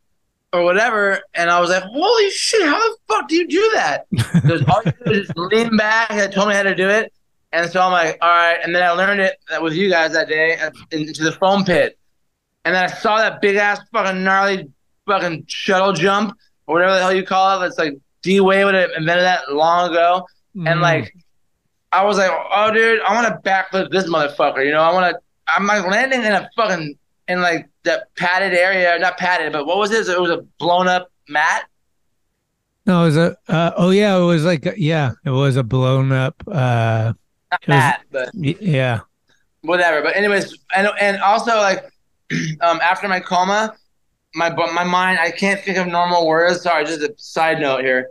or 0.51 0.63
whatever, 0.63 1.21
and 1.33 1.49
I 1.49 1.59
was 1.59 1.69
like, 1.69 1.83
"Holy 1.83 2.29
shit! 2.31 2.63
How 2.63 2.77
the 2.79 2.97
fuck 3.07 3.27
do 3.29 3.35
you 3.35 3.47
do 3.47 3.71
that?" 3.75 4.05
Because 4.33 4.63
all 4.67 4.81
you 4.85 4.91
do 5.05 5.11
is 5.11 5.27
just 5.27 5.37
lean 5.37 5.77
back. 5.77 6.09
and 6.11 6.33
told 6.33 6.49
me 6.49 6.55
how 6.55 6.63
to 6.63 6.75
do 6.75 6.89
it, 6.89 7.13
and 7.51 7.69
so 7.69 7.81
I'm 7.81 7.91
like, 7.91 8.17
"All 8.21 8.29
right." 8.29 8.57
And 8.63 8.75
then 8.75 8.83
I 8.83 8.89
learned 8.91 9.21
it 9.21 9.35
with 9.61 9.73
you 9.73 9.89
guys 9.89 10.11
that 10.13 10.27
day 10.27 10.53
at- 10.53 10.73
into 10.91 11.23
the 11.23 11.31
foam 11.33 11.63
pit, 11.65 11.97
and 12.65 12.73
then 12.75 12.83
I 12.83 12.87
saw 12.87 13.17
that 13.19 13.41
big 13.41 13.55
ass 13.55 13.79
fucking 13.93 14.23
gnarly 14.23 14.67
fucking 15.07 15.45
shuttle 15.47 15.93
jump 15.93 16.35
or 16.67 16.73
whatever 16.75 16.93
the 16.95 16.99
hell 17.01 17.13
you 17.13 17.23
call 17.23 17.61
it. 17.61 17.67
It's 17.67 17.77
like 17.77 17.93
D 18.23 18.39
Way 18.41 18.65
would 18.65 18.73
have 18.73 18.89
invented 18.97 19.23
that 19.25 19.53
long 19.53 19.91
ago, 19.91 20.25
Mm. 20.55 20.71
and 20.71 20.81
like. 20.81 21.13
I 22.01 22.03
was 22.03 22.17
like, 22.17 22.31
oh, 22.31 22.71
dude, 22.73 22.99
I 23.01 23.13
want 23.13 23.27
to 23.27 23.49
backflip 23.49 23.89
this 23.91 24.05
motherfucker. 24.09 24.65
You 24.65 24.71
know, 24.71 24.81
I 24.81 24.91
want 24.93 25.13
to. 25.15 25.19
I'm 25.47 25.65
like 25.67 25.85
landing 25.87 26.23
in 26.23 26.31
a 26.33 26.49
fucking 26.55 26.97
in 27.27 27.41
like 27.41 27.69
that 27.83 28.13
padded 28.15 28.53
area, 28.53 28.97
not 28.99 29.17
padded, 29.17 29.53
but 29.53 29.65
what 29.65 29.77
was 29.77 29.89
this? 29.91 30.09
It 30.09 30.19
was 30.19 30.31
a 30.31 30.41
blown 30.59 30.87
up 30.87 31.11
mat. 31.29 31.65
No, 32.85 33.03
it 33.03 33.05
was 33.05 33.17
a. 33.17 33.37
Uh, 33.47 33.71
oh 33.77 33.89
yeah, 33.91 34.17
it 34.17 34.23
was 34.25 34.43
like 34.45 34.67
yeah, 34.77 35.11
it 35.23 35.29
was 35.29 35.55
a 35.55 35.63
blown 35.63 36.11
up. 36.11 36.35
uh 36.47 37.13
Not 37.51 37.61
It 37.61 37.67
was- 37.67 37.67
mat, 37.67 38.01
but 38.11 38.29
Yeah. 38.35 38.99
whatever. 39.61 40.01
But 40.01 40.15
anyways, 40.15 40.57
and 40.75 40.89
and 40.99 41.17
also 41.21 41.55
like, 41.57 41.83
um, 42.61 42.79
after 42.81 43.07
my 43.07 43.19
coma, 43.19 43.75
my 44.35 44.49
my 44.73 44.83
mind, 44.83 45.19
I 45.19 45.31
can't 45.31 45.61
think 45.61 45.77
of 45.77 45.87
normal 45.87 46.27
words. 46.27 46.61
Sorry, 46.61 46.85
just 46.85 47.01
a 47.01 47.13
side 47.17 47.59
note 47.59 47.81
here. 47.83 48.09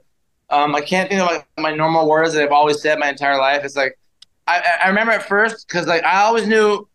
Um, 0.54 0.74
I 0.74 0.80
can't 0.80 1.08
think 1.08 1.20
of 1.20 1.26
like 1.26 1.46
my 1.58 1.74
normal 1.74 2.08
words 2.08 2.32
that 2.34 2.42
I've 2.44 2.52
always 2.52 2.80
said 2.80 2.98
my 2.98 3.08
entire 3.08 3.36
life. 3.38 3.64
It's 3.64 3.74
like, 3.76 3.98
I 4.46 4.62
I- 4.84 4.88
remember 4.88 5.12
at 5.12 5.26
first 5.26 5.66
because 5.66 5.86
like 5.86 6.04
I 6.04 6.22
always 6.22 6.46
knew 6.46 6.88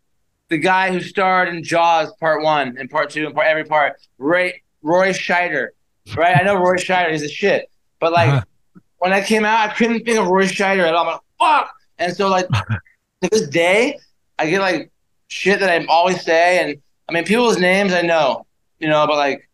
the 0.50 0.58
guy 0.58 0.92
who 0.92 1.02
starred 1.02 1.50
in 1.50 1.64
Jaws 1.64 2.12
Part 2.20 2.42
One 2.44 2.78
and 2.80 2.90
Part 2.90 3.10
Two 3.10 3.26
and 3.26 3.36
part 3.36 3.48
every 3.48 3.66
part, 3.66 3.94
Roy 4.18 4.54
Roy 4.82 5.10
Scheider, 5.12 5.68
right? 6.16 6.38
I 6.40 6.44
know 6.44 6.56
Roy 6.56 6.76
Scheider, 6.78 7.12
he's 7.12 7.24
a 7.24 7.28
shit, 7.30 7.70
but 8.00 8.12
like 8.14 8.30
Uh-huh. 8.30 8.80
when 9.00 9.12
I 9.14 9.22
came 9.22 9.44
out, 9.46 9.70
I 9.70 9.74
couldn't 9.74 10.06
think 10.06 10.18
of 10.20 10.28
Roy 10.28 10.46
Scheider 10.46 10.88
at 10.88 10.94
all. 10.96 11.06
I'm 11.08 11.14
like, 11.14 11.22
fuck. 11.40 11.72
And 11.98 12.16
so 12.16 12.30
like 12.30 12.48
to 13.22 13.30
this 13.30 13.48
day, 13.50 14.00
I 14.40 14.50
get 14.50 14.62
like 14.62 14.90
shit 15.28 15.60
that 15.60 15.70
I 15.70 15.86
always 15.88 16.24
say, 16.24 16.60
and 16.64 16.82
I 17.10 17.14
mean 17.14 17.26
people's 17.26 17.58
names 17.60 17.92
I 17.94 18.04
know, 18.04 18.46
you 18.80 18.88
know, 18.88 19.06
but 19.06 19.18
like, 19.18 19.50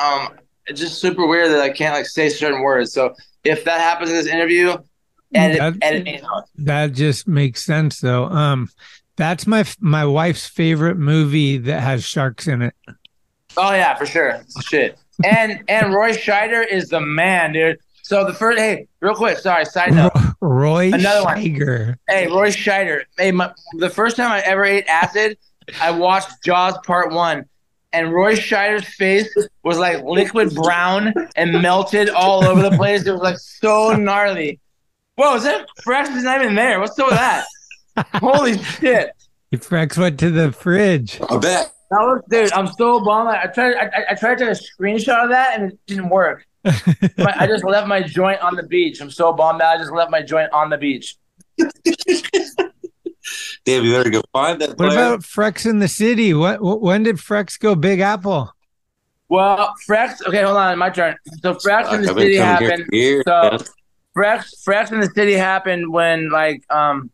um, 0.00 0.36
it's 0.66 0.78
just 0.80 1.00
super 1.00 1.26
weird 1.26 1.50
that 1.50 1.60
I 1.60 1.70
can't 1.70 1.94
like 1.94 2.04
say 2.06 2.28
certain 2.28 2.60
words. 2.60 2.92
So 2.92 3.14
if 3.44 3.64
that 3.64 3.80
happens 3.80 4.10
in 4.10 4.16
this 4.16 4.26
interview, 4.26 4.76
edit 5.34 5.58
That- 5.58 5.74
edit 5.82 6.04
me 6.04 6.20
out. 6.22 6.44
That 6.56 6.92
just 6.92 7.26
makes 7.28 7.64
sense 7.64 8.00
though. 8.00 8.24
Um 8.24 8.68
that's 9.16 9.46
my 9.46 9.64
my 9.80 10.04
wife's 10.04 10.46
favorite 10.46 10.96
movie 10.96 11.58
that 11.58 11.80
has 11.80 12.04
sharks 12.04 12.46
in 12.46 12.62
it. 12.62 12.74
Oh 13.56 13.72
yeah, 13.72 13.94
for 13.94 14.06
sure. 14.06 14.40
Shit. 14.66 14.98
And 15.24 15.64
and 15.68 15.92
Roy 15.92 16.12
Scheider 16.12 16.64
is 16.66 16.88
the 16.88 17.00
man, 17.00 17.52
dude. 17.52 17.78
So 18.02 18.24
the 18.24 18.32
first, 18.32 18.58
hey, 18.58 18.86
real 19.00 19.14
quick, 19.14 19.36
sorry, 19.38 19.66
side 19.66 19.92
note. 19.92 20.12
Roy 20.40 20.90
Another 20.92 21.24
one. 21.24 21.36
Hey, 22.08 22.26
Roy 22.26 22.48
Scheider. 22.50 23.02
Hey, 23.18 23.32
my, 23.32 23.52
the 23.74 23.90
first 23.90 24.16
time 24.16 24.30
I 24.32 24.40
ever 24.40 24.64
ate 24.64 24.86
acid, 24.86 25.36
I 25.78 25.90
watched 25.90 26.42
Jaws 26.42 26.78
Part 26.86 27.12
One, 27.12 27.44
and 27.92 28.12
Roy 28.12 28.34
Scheider's 28.34 28.84
face 28.94 29.34
was 29.64 29.78
like 29.78 30.02
liquid 30.04 30.54
brown 30.54 31.14
and 31.36 31.62
melted 31.62 32.10
all 32.10 32.44
over 32.44 32.62
the 32.62 32.76
place. 32.76 33.06
It 33.06 33.12
was 33.12 33.20
like 33.22 33.38
so 33.38 33.94
gnarly. 33.96 34.60
Whoa, 35.16 35.36
is 35.36 35.44
that 35.44 35.66
fresh? 35.82 36.08
Is 36.08 36.22
not 36.24 36.42
even 36.42 36.54
there. 36.54 36.78
What's 36.80 36.98
up 36.98 37.06
with 37.08 37.16
that? 37.18 37.44
Holy 38.14 38.56
shit! 38.58 39.10
Frex 39.54 39.98
went 39.98 40.20
to 40.20 40.30
the 40.30 40.52
fridge. 40.52 41.20
I 41.28 41.36
bet. 41.38 41.72
That 41.90 42.00
was, 42.02 42.22
dude. 42.28 42.52
I'm 42.52 42.66
so 42.68 43.02
bummed. 43.02 43.30
I 43.30 43.46
tried. 43.46 43.74
I, 43.76 43.86
I- 43.86 44.04
I 44.10 44.14
tried 44.14 44.38
to 44.38 44.44
take 44.44 44.54
a 44.56 44.60
screenshot 44.82 45.24
of 45.24 45.30
that, 45.30 45.58
and 45.58 45.72
it 45.72 45.78
didn't 45.86 46.10
work. 46.10 46.44
My- 46.64 47.34
I 47.34 47.46
just 47.46 47.64
left 47.64 47.88
my 47.88 48.02
joint 48.02 48.40
on 48.42 48.54
the 48.56 48.62
beach. 48.62 49.00
I'm 49.00 49.10
so 49.10 49.32
bummed 49.32 49.62
out. 49.62 49.74
I 49.76 49.78
just 49.78 49.90
left 49.92 50.10
my 50.10 50.22
joint 50.22 50.52
on 50.52 50.68
the 50.70 50.76
beach. 50.76 51.16
Damn, 53.64 53.84
you 53.84 53.92
better 53.92 54.10
go 54.10 54.22
find 54.32 54.60
that 54.60 54.78
What 54.78 54.92
about 54.92 55.20
Frex 55.20 55.68
in 55.68 55.78
the 55.78 55.88
city? 55.88 56.32
What, 56.34 56.58
wh- 56.58 56.82
when 56.82 57.02
did 57.02 57.16
Frex 57.16 57.58
go 57.58 57.74
Big 57.74 58.00
Apple? 58.00 58.52
Well, 59.28 59.74
Frex. 59.86 60.26
Okay, 60.26 60.42
hold 60.42 60.56
on. 60.56 60.78
My 60.78 60.90
turn. 60.90 61.16
So 61.42 61.54
Frex 61.54 61.92
in 61.92 62.02
the 62.02 62.08
city 62.08 62.14
coming 62.14 62.30
here 62.32 62.44
happened. 62.44 62.86
years, 62.92 63.24
so 63.26 63.42
man. 63.42 63.58
Frex, 64.16 64.52
Frex 64.66 64.90
in 64.90 65.00
the 65.00 65.10
city 65.14 65.34
happened 65.34 65.92
when 65.92 66.30
like 66.30 66.62
um, 66.70 67.10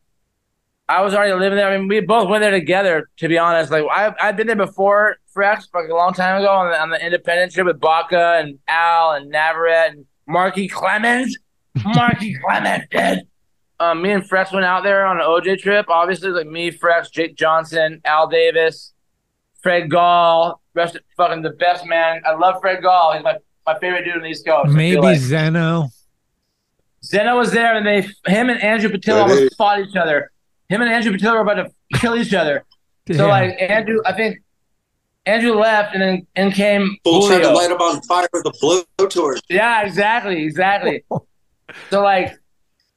I 0.88 1.03
was 1.03 1.14
already 1.14 1.33
living 1.33 1.57
there. 1.57 1.68
I 1.68 1.77
mean, 1.77 1.88
we 1.88 2.00
both 2.00 2.29
went 2.29 2.42
there 2.42 2.50
together. 2.50 3.09
To 3.18 3.29
be 3.29 3.37
honest, 3.37 3.70
like 3.72 3.85
I 3.90 4.14
I've 4.20 4.37
been 4.37 4.46
there 4.46 4.55
before 4.55 5.16
Frex, 5.35 5.66
like 5.74 5.88
a 5.88 5.94
long 5.94 6.12
time 6.12 6.40
ago 6.40 6.50
on 6.53 6.70
the 6.70 6.81
on 6.81 6.90
the 6.90 7.05
independent 7.05 7.53
trip 7.53 7.66
with 7.66 7.81
Baca 7.81 8.37
and 8.38 8.59
Al 8.68 9.12
and 9.12 9.29
Navarrete 9.31 9.90
and 9.94 10.07
Marky 10.29 10.68
Clemens. 10.68 11.37
Marky 11.85 12.35
Clemens 12.44 12.85
did. 12.90 13.27
Um, 13.80 14.02
me 14.02 14.12
and 14.12 14.22
Frex 14.22 14.52
went 14.52 14.64
out 14.64 14.84
there 14.84 15.04
on 15.04 15.18
an 15.18 15.24
OJ 15.24 15.58
trip. 15.58 15.87
Obviously, 15.88 16.30
like 16.30 16.46
me, 16.46 16.70
Frex, 16.70 17.10
Jake 17.10 17.37
Johnson, 17.37 18.00
Al 18.04 18.28
Davis, 18.28 18.92
Fred 19.62 19.90
Gall, 19.90 20.60
rest 20.74 20.96
fucking 21.16 21.42
the 21.42 21.50
best 21.50 21.87
man. 21.87 22.22
I 22.26 22.34
love 22.34 22.60
Fred 22.60 22.82
Gall. 22.82 23.14
He's 23.14 23.24
my, 23.24 23.37
my 23.66 23.78
favorite 23.78 24.04
dude 24.04 24.16
in 24.16 24.22
the 24.22 24.28
East 24.28 24.46
Coast. 24.46 24.70
Maybe 24.70 25.00
like. 25.00 25.18
Zeno. 25.18 25.88
Zeno 27.04 27.37
was 27.37 27.52
there, 27.52 27.74
and 27.74 27.87
they 27.87 28.02
him 28.26 28.48
and 28.48 28.62
Andrew 28.62 28.88
Patil 28.88 29.20
almost 29.20 29.56
fought 29.56 29.80
each 29.80 29.96
other. 29.96 30.30
Him 30.68 30.80
and 30.80 30.90
Andrew 30.90 31.12
Patil 31.12 31.34
were 31.34 31.40
about 31.40 31.54
to 31.54 31.70
kill 31.98 32.16
each 32.16 32.32
other. 32.32 32.64
So 33.08 33.18
Damn. 33.18 33.28
like 33.28 33.60
Andrew, 33.60 34.00
I 34.06 34.14
think 34.14 34.42
Andrew 35.26 35.52
left, 35.52 35.94
and 35.94 36.02
then 36.02 36.26
in 36.37 36.50
came 36.50 36.96
Fool 37.04 37.26
tried 37.26 37.40
to 37.40 37.50
light 37.50 37.70
him 37.70 37.78
on 37.78 38.00
fire 38.02 38.28
with 38.32 38.46
a 38.46 38.52
blowtorch. 38.52 39.40
Yeah, 39.48 39.82
exactly, 39.82 40.44
exactly. 40.44 41.04
so 41.90 42.02
like, 42.02 42.38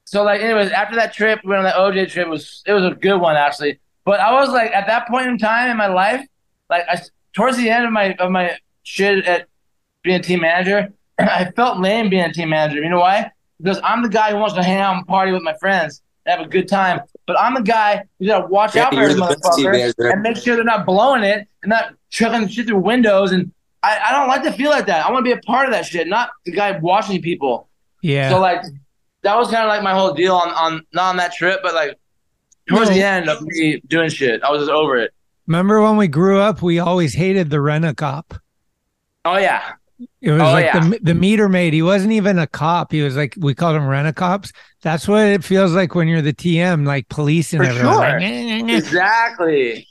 so 0.07 0.23
like, 0.23 0.39
anyways, 0.41 0.71
after 0.71 0.95
that 0.95 1.13
trip, 1.13 1.41
we 1.43 1.49
went 1.49 1.65
on 1.65 1.65
the 1.65 1.71
OJ 2.01 2.09
trip. 2.09 2.27
It 2.27 2.29
was 2.29 2.63
it 2.65 2.71
was 2.73 2.85
a 2.85 2.91
good 2.91 3.17
one 3.17 3.35
actually. 3.35 3.79
But 4.05 4.21
I 4.21 4.31
was 4.31 4.49
like, 4.49 4.71
at 4.71 4.87
that 4.87 5.07
point 5.09 5.27
in 5.27 5.37
time 5.37 5.69
in 5.69 5.75
my 5.75 5.87
life, 5.87 6.25
like 6.69 6.83
I 6.89 7.01
towards 7.33 7.57
the 7.57 7.69
end 7.69 7.85
of 7.85 7.91
my 7.91 8.13
of 8.13 8.31
my 8.31 8.57
shit 8.83 9.25
at 9.25 9.47
being 10.03 10.17
a 10.19 10.23
team 10.23 10.39
manager, 10.41 10.93
I 11.19 11.51
felt 11.55 11.79
lame 11.79 12.09
being 12.09 12.23
a 12.23 12.31
team 12.31 12.49
manager. 12.49 12.81
You 12.81 12.89
know 12.89 12.99
why? 13.01 13.31
Because 13.61 13.81
I'm 13.83 14.01
the 14.01 14.09
guy 14.09 14.31
who 14.31 14.37
wants 14.37 14.55
to 14.55 14.63
hang 14.63 14.79
out 14.79 14.95
and 14.95 15.05
party 15.07 15.33
with 15.33 15.41
my 15.43 15.55
friends 15.55 16.01
and 16.25 16.37
have 16.37 16.45
a 16.47 16.49
good 16.49 16.69
time. 16.69 17.01
But 17.25 17.37
I'm 17.37 17.53
the 17.55 17.61
guy 17.63 18.03
who's 18.17 18.29
gotta 18.29 18.47
watch 18.47 18.75
Yeah, 18.75 18.85
out 18.85 18.93
for 18.93 19.01
you're 19.01 19.09
every 19.09 19.19
the 19.19 19.27
best 19.27 19.41
motherfucker 19.43 19.71
manager. 19.73 20.07
and 20.11 20.21
make 20.21 20.37
sure 20.37 20.55
they're 20.55 20.63
not 20.63 20.85
blowing 20.85 21.23
it 21.23 21.47
and 21.63 21.69
not 21.69 21.93
chucking 22.11 22.47
shit 22.47 22.67
through 22.67 22.77
windows. 22.79 23.33
And 23.33 23.51
I, 23.83 23.99
I 24.07 24.11
don't 24.13 24.29
like 24.29 24.43
to 24.43 24.53
feel 24.53 24.69
like 24.69 24.85
that. 24.85 25.05
I 25.05 25.11
want 25.11 25.25
to 25.25 25.35
be 25.35 25.37
a 25.37 25.41
part 25.41 25.65
of 25.65 25.73
that 25.73 25.85
shit, 25.85 26.07
not 26.07 26.29
the 26.45 26.51
guy 26.53 26.77
watching 26.79 27.21
people. 27.21 27.67
Yeah. 28.01 28.29
So 28.29 28.39
like 28.39 28.61
that 29.23 29.35
was 29.35 29.49
kind 29.49 29.63
of 29.63 29.67
like 29.69 29.83
my 29.83 29.93
whole 29.93 30.13
deal 30.13 30.35
on 30.35 30.49
on 30.49 30.81
not 30.93 31.09
on 31.09 31.17
that 31.17 31.33
trip, 31.33 31.59
but 31.63 31.73
like 31.73 31.97
towards 32.69 32.89
No. 32.89 32.95
the 32.95 33.03
end 33.03 33.29
of 33.29 33.41
me 33.41 33.81
doing 33.87 34.09
shit, 34.09 34.43
I 34.43 34.51
was 34.51 34.61
just 34.61 34.71
over 34.71 34.97
it. 34.97 35.11
Remember 35.47 35.81
when 35.81 35.97
we 35.97 36.07
grew 36.07 36.39
up, 36.39 36.61
we 36.61 36.79
always 36.79 37.13
hated 37.13 37.49
the 37.49 37.61
rent 37.61 37.85
a 37.85 37.93
cop. 37.93 38.33
Oh 39.25 39.37
yeah, 39.37 39.73
It 40.21 40.31
was 40.31 40.41
Oh, 40.41 40.45
like 40.51 40.65
yeah. 40.65 40.79
the 40.79 40.99
the 41.01 41.13
meter 41.13 41.49
maid. 41.49 41.73
He 41.73 41.81
wasn't 41.81 42.13
even 42.13 42.37
a 42.39 42.47
cop. 42.47 42.91
He 42.91 43.01
was 43.01 43.15
like 43.17 43.35
we 43.37 43.53
called 43.55 43.75
him 43.75 43.87
rent 43.87 44.07
a 44.07 44.13
cops. 44.13 44.51
That's 44.81 45.07
what 45.07 45.25
it 45.25 45.43
feels 45.43 45.73
like 45.73 45.95
when 45.95 46.07
you're 46.07 46.21
the 46.21 46.33
TM, 46.33 46.85
like 46.85 47.09
police 47.09 47.53
and 47.53 47.63
For 47.63 47.69
everyone. 47.69 48.21
sure. 48.21 48.77
Exactly. 48.77 49.87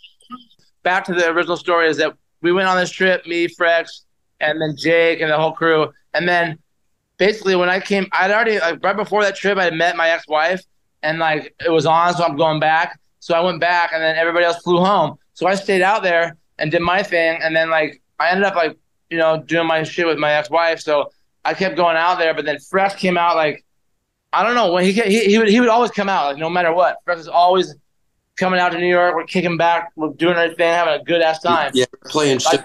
Back 0.83 1.05
to 1.07 1.15
the 1.15 1.29
original 1.31 1.57
story 1.57 1.89
is 1.89 1.97
that 1.99 2.15
we 2.43 2.53
went 2.53 2.69
on 2.69 2.77
this 2.77 2.91
trip, 2.91 3.27
me, 3.27 3.49
Frex, 3.49 4.03
and 4.41 4.61
then 4.61 4.75
Jake 4.77 5.21
and 5.21 5.31
the 5.31 5.37
whole 5.37 5.53
crew. 5.53 5.93
And 6.15 6.29
then 6.29 6.59
basically 7.19 7.57
when 7.57 7.69
I 7.69 7.81
came, 7.81 8.07
I'd 8.13 8.31
already 8.31 8.59
like 8.59 8.83
right 8.83 8.97
before 8.97 9.23
that 9.23 9.37
trip, 9.37 9.59
I 9.59 9.65
had 9.65 9.75
met 9.75 9.97
my 9.97 10.09
ex-wife, 10.11 10.63
and 11.03 11.19
like 11.19 11.55
it 11.65 11.71
was 11.71 11.87
on, 11.87 12.15
so 12.15 12.25
I'm 12.25 12.37
going 12.37 12.61
back. 12.61 12.99
So 13.21 13.35
I 13.35 13.41
went 13.41 13.61
back, 13.61 13.91
and 13.93 14.03
then 14.03 14.17
everybody 14.17 14.45
else 14.45 14.59
flew 14.63 14.79
home. 14.79 15.19
So 15.35 15.47
I 15.47 15.55
stayed 15.55 15.83
out 15.83 16.03
there 16.03 16.37
and 16.59 16.71
did 16.71 16.83
my 16.83 17.03
thing, 17.03 17.39
and 17.43 17.55
then 17.55 17.71
like 17.71 18.01
I 18.19 18.31
ended 18.31 18.45
up 18.45 18.55
like 18.55 18.77
you 19.11 19.19
know 19.19 19.43
doing 19.43 19.67
my 19.67 19.83
shit 19.83 20.07
with 20.07 20.19
my 20.19 20.33
ex-wife. 20.33 20.81
So 20.81 21.11
I 21.45 21.55
kept 21.55 21.77
going 21.77 21.97
out 21.97 22.19
there, 22.19 22.35
but 22.35 22.45
then 22.45 22.57
Frex 22.57 22.97
came 22.97 23.17
out 23.17 23.37
like 23.37 23.65
I 24.33 24.43
don't 24.43 24.55
know 24.55 24.73
when 24.73 24.85
he 24.85 24.93
he 24.93 25.25
he 25.25 25.39
would 25.39 25.49
he 25.49 25.61
would 25.61 25.69
always 25.69 25.91
come 25.91 26.09
out 26.09 26.27
like 26.27 26.39
no 26.39 26.51
matter 26.51 26.73
what. 26.73 26.99
Frex 27.07 27.19
is 27.19 27.29
always 27.29 27.75
coming 28.37 28.61
out 28.61 28.73
to 28.73 28.79
New 28.79 28.89
York. 28.89 29.15
We're 29.15 29.25
kicking 29.25 29.57
back. 29.57 29.93
We're 29.97 30.11
doing 30.11 30.37
our 30.37 30.49
thing, 30.55 30.73
having 30.73 31.01
a 31.01 31.05
good 31.05 31.23
ass 31.23 31.41
time. 31.41 31.71
Yeah, 31.75 31.87
playing 32.05 32.39
shit 32.39 32.65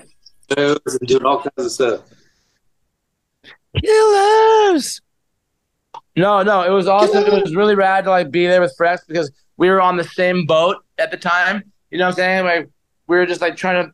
shows 0.51 0.79
and 0.85 1.07
doing 1.07 1.25
all 1.25 1.37
kinds 1.37 1.51
of 1.57 1.71
stuff. 1.71 2.01
Killers. 3.79 5.01
No, 6.15 6.43
no, 6.43 6.63
it 6.63 6.71
was 6.71 6.88
awesome. 6.88 7.23
It 7.23 7.43
was 7.43 7.55
really 7.55 7.75
rad 7.75 8.03
to 8.05 8.10
like 8.10 8.31
be 8.31 8.47
there 8.47 8.62
with 8.62 8.75
Frex 8.77 8.99
because 9.07 9.31
we 9.57 9.69
were 9.69 9.81
on 9.81 9.97
the 9.97 10.03
same 10.03 10.45
boat 10.45 10.77
at 10.97 11.12
the 11.12 11.17
time. 11.17 11.71
You 11.89 11.97
know 11.97 12.05
what 12.05 12.10
I'm 12.12 12.15
saying? 12.15 12.45
Like 12.45 12.69
we 13.07 13.17
were 13.17 13.25
just 13.25 13.41
like 13.41 13.55
trying 13.55 13.86
to 13.86 13.93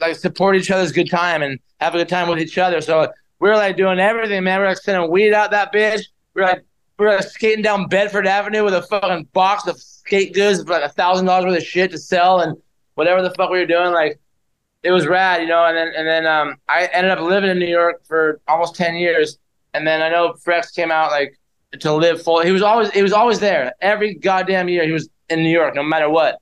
like 0.00 0.16
support 0.16 0.56
each 0.56 0.70
other's 0.70 0.92
good 0.92 1.10
time 1.10 1.42
and 1.42 1.58
have 1.80 1.94
a 1.94 1.98
good 1.98 2.08
time 2.08 2.28
with 2.28 2.38
each 2.38 2.58
other. 2.58 2.80
So 2.80 3.08
we 3.40 3.48
were 3.48 3.56
like 3.56 3.76
doing 3.76 3.98
everything, 3.98 4.44
man. 4.44 4.58
We 4.58 4.62
were 4.64 4.70
like 4.70 4.78
sending 4.78 5.10
weed 5.10 5.32
out 5.32 5.50
that 5.50 5.72
bitch. 5.72 6.02
We 6.34 6.42
are 6.42 6.46
like 6.46 6.64
we 6.98 7.06
were 7.06 7.12
like 7.12 7.24
skating 7.24 7.62
down 7.62 7.88
Bedford 7.88 8.26
Avenue 8.26 8.64
with 8.64 8.74
a 8.74 8.82
fucking 8.82 9.28
box 9.32 9.66
of 9.66 9.80
skate 9.80 10.34
goods 10.34 10.62
for 10.62 10.70
like 10.70 10.84
a 10.84 10.88
thousand 10.88 11.26
dollars 11.26 11.46
worth 11.46 11.58
of 11.58 11.64
shit 11.64 11.90
to 11.92 11.98
sell 11.98 12.40
and 12.40 12.56
whatever 12.94 13.22
the 13.22 13.30
fuck 13.30 13.50
we 13.50 13.58
were 13.58 13.66
doing. 13.66 13.92
Like 13.92 14.18
it 14.88 14.92
was 14.92 15.06
rad, 15.06 15.42
you 15.42 15.46
know. 15.46 15.66
And 15.66 15.76
then 15.76 15.92
and 15.94 16.06
then 16.06 16.26
um, 16.26 16.56
I 16.66 16.86
ended 16.86 17.12
up 17.12 17.20
living 17.20 17.50
in 17.50 17.58
New 17.58 17.68
York 17.68 18.06
for 18.06 18.40
almost 18.48 18.74
ten 18.74 18.94
years. 18.94 19.38
And 19.74 19.86
then 19.86 20.00
I 20.00 20.08
know 20.08 20.34
Frex 20.44 20.74
came 20.74 20.90
out 20.90 21.10
like 21.10 21.38
to 21.80 21.92
live 21.92 22.22
full. 22.22 22.40
He 22.40 22.52
was 22.52 22.62
always 22.62 22.90
he 22.92 23.02
was 23.02 23.12
always 23.12 23.38
there 23.38 23.74
every 23.82 24.14
goddamn 24.14 24.70
year. 24.70 24.86
He 24.86 24.92
was 24.92 25.10
in 25.28 25.42
New 25.42 25.50
York, 25.50 25.74
no 25.74 25.82
matter 25.82 26.08
what. 26.08 26.40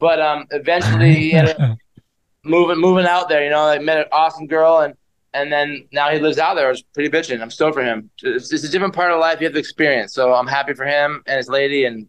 But 0.00 0.20
um, 0.20 0.46
eventually 0.50 1.14
he 1.14 1.32
ended 1.34 1.58
up 1.60 1.78
moving 2.44 2.78
moving 2.78 3.06
out 3.06 3.28
there. 3.28 3.44
You 3.44 3.50
know, 3.50 3.66
like 3.66 3.82
met 3.82 3.98
an 3.98 4.06
awesome 4.10 4.48
girl, 4.48 4.80
and 4.80 4.94
and 5.34 5.52
then 5.52 5.86
now 5.92 6.10
he 6.10 6.18
lives 6.18 6.38
out 6.38 6.54
there. 6.54 6.68
It's 6.72 6.82
pretty 6.82 7.10
bitching. 7.10 7.40
I'm 7.40 7.50
stoked 7.50 7.76
for 7.76 7.84
him. 7.84 8.10
It's, 8.24 8.52
it's 8.52 8.64
a 8.64 8.68
different 8.68 8.94
part 8.94 9.12
of 9.12 9.20
life 9.20 9.40
you 9.40 9.46
have 9.46 9.54
to 9.54 9.60
experience. 9.60 10.14
So 10.14 10.34
I'm 10.34 10.48
happy 10.48 10.74
for 10.74 10.84
him 10.84 11.22
and 11.28 11.36
his 11.36 11.48
lady, 11.48 11.84
and 11.84 12.08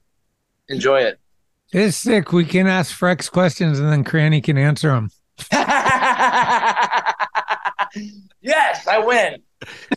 enjoy 0.68 1.02
it. 1.02 1.20
It's 1.72 1.98
sick. 1.98 2.32
We 2.32 2.46
can 2.46 2.66
ask 2.66 2.98
Frex 2.98 3.32
questions 3.32 3.78
and 3.78 3.92
then 3.92 4.04
Cranny 4.04 4.42
can 4.42 4.58
answer 4.58 4.90
them. 4.90 5.12
yes, 8.42 8.88
I 8.88 9.00
win. 9.00 9.42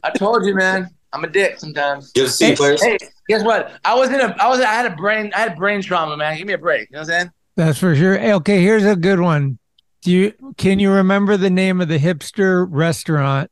I 0.02 0.10
told 0.10 0.44
you, 0.44 0.54
man. 0.54 0.88
I'm 1.12 1.24
a 1.24 1.28
dick 1.28 1.58
sometimes. 1.58 2.12
Good 2.12 2.26
to 2.26 2.30
see 2.30 2.46
you, 2.46 2.50
hey, 2.52 2.56
players. 2.56 2.82
hey, 2.82 2.98
guess 3.28 3.44
what? 3.44 3.72
I 3.84 3.94
was 3.94 4.10
in 4.10 4.20
a. 4.20 4.34
I 4.38 4.48
was. 4.48 4.60
I 4.60 4.72
had 4.72 4.86
a 4.86 4.96
brain. 4.96 5.30
I 5.34 5.40
had 5.40 5.56
brain 5.56 5.82
trauma, 5.82 6.16
man. 6.16 6.38
Give 6.38 6.46
me 6.46 6.54
a 6.54 6.58
break. 6.58 6.88
You 6.90 6.94
know 6.94 7.00
what 7.00 7.10
I'm 7.10 7.20
saying? 7.20 7.30
That's 7.56 7.78
for 7.78 7.94
sure. 7.94 8.16
Hey, 8.16 8.32
okay, 8.34 8.62
here's 8.62 8.84
a 8.84 8.96
good 8.96 9.20
one. 9.20 9.58
Do 10.02 10.10
you 10.10 10.32
can 10.56 10.78
you 10.78 10.90
remember 10.90 11.36
the 11.36 11.50
name 11.50 11.80
of 11.80 11.88
the 11.88 11.98
hipster 11.98 12.66
restaurant 12.68 13.50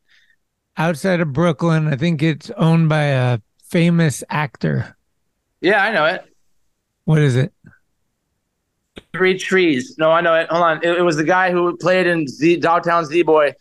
outside 0.76 1.20
of 1.20 1.32
Brooklyn? 1.32 1.86
I 1.86 1.96
think 1.96 2.22
it's 2.22 2.50
owned 2.56 2.88
by 2.88 3.04
a 3.04 3.40
famous 3.68 4.24
actor. 4.30 4.96
Yeah, 5.60 5.82
I 5.82 5.92
know 5.92 6.06
it. 6.06 6.24
What 7.04 7.20
is 7.20 7.36
it? 7.36 7.52
Three 9.12 9.38
trees. 9.38 9.96
No, 9.98 10.10
I 10.10 10.20
know 10.20 10.34
it. 10.34 10.48
Hold 10.50 10.62
on. 10.62 10.76
It, 10.82 10.98
it 10.98 11.02
was 11.02 11.16
the 11.16 11.24
guy 11.24 11.50
who 11.50 11.76
played 11.76 12.06
in 12.06 12.26
Z 12.28 12.56
Dogtown 12.56 13.04
Z 13.04 13.22
Boy. 13.22 13.54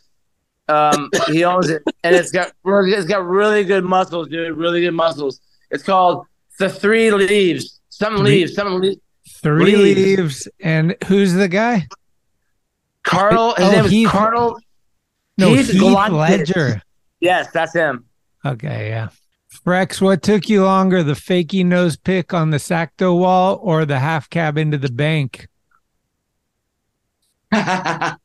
Um, 0.68 1.10
he 1.28 1.44
owns 1.44 1.70
it, 1.70 1.82
and 2.04 2.16
it's 2.16 2.32
got 2.32 2.52
really, 2.64 2.92
it's 2.94 3.08
got 3.08 3.26
really 3.26 3.64
good 3.64 3.84
muscles, 3.84 4.28
dude. 4.30 4.56
Really 4.58 4.82
good 4.82 4.92
muscles. 4.94 5.40
It's 5.72 5.84
called 5.84 6.26
the 6.60 6.70
Three 6.70 7.12
Leaves. 7.12 7.80
Some 7.90 8.18
Three- 8.18 8.26
leaves. 8.42 8.54
Some 8.54 8.80
leaves. 8.80 8.98
Three 9.42 9.76
Leaves. 9.76 10.00
leaves. 10.18 10.48
And 10.62 10.96
who's 11.08 11.34
the 11.34 11.48
guy? 11.48 11.88
Carl. 13.04 13.54
His 13.56 13.68
Oh, 13.68 13.72
name 13.72 13.86
is 13.86 13.92
Heath- 13.92 14.10
Carl. 14.10 14.60
No, 15.38 15.54
Heath 15.54 15.72
Heath. 15.72 15.82
Ledger. 16.12 16.82
Yes, 17.22 17.50
that's 17.52 17.74
him. 17.74 18.06
Okay, 18.46 18.90
yeah. 18.90 19.10
Frex, 19.66 20.02
what 20.02 20.24
took 20.24 20.50
you 20.50 20.64
longer, 20.64 21.04
the 21.04 21.14
fakey 21.14 21.66
nose 21.66 21.96
pick 21.98 22.34
on 22.34 22.50
the 22.50 22.58
Sacto 22.58 23.18
wall 23.18 23.60
or 23.62 23.86
the 23.86 24.00
half 24.00 24.30
cab 24.30 24.58
into 24.58 24.78
the 24.78 24.90
bank? 24.92 25.48
Fuck, 27.54 28.18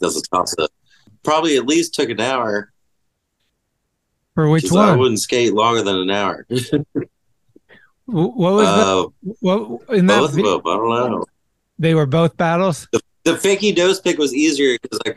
that's 0.00 0.16
a 0.16 0.22
toss 0.30 0.54
up. 0.58 0.70
Probably 1.22 1.56
at 1.56 1.66
least 1.66 1.94
took 1.94 2.10
an 2.10 2.20
hour. 2.20 2.72
For 4.34 4.48
which 4.48 4.64
'cause 4.64 4.76
I 4.76 4.90
one? 4.90 4.98
wouldn't 4.98 5.20
skate 5.20 5.52
longer 5.54 5.82
than 5.82 5.96
an 5.96 6.10
hour. 6.10 6.46
What 8.06 8.36
was 8.54 8.66
Uh, 8.66 8.84
the 9.22 9.34
what 9.40 9.96
in 9.96 10.06
that 10.06 10.18
both 10.18 10.30
of 10.30 10.36
them. 10.36 10.44
I 10.66 10.76
don't 10.76 11.10
know. 11.12 11.24
they 11.78 11.94
were 11.94 12.04
both 12.04 12.36
battles? 12.36 12.88
The 13.22 13.34
fakey 13.34 13.74
nose 13.74 14.00
pick 14.00 14.18
was 14.18 14.34
easier 14.34 14.76
because 14.82 14.98
I 15.06 15.14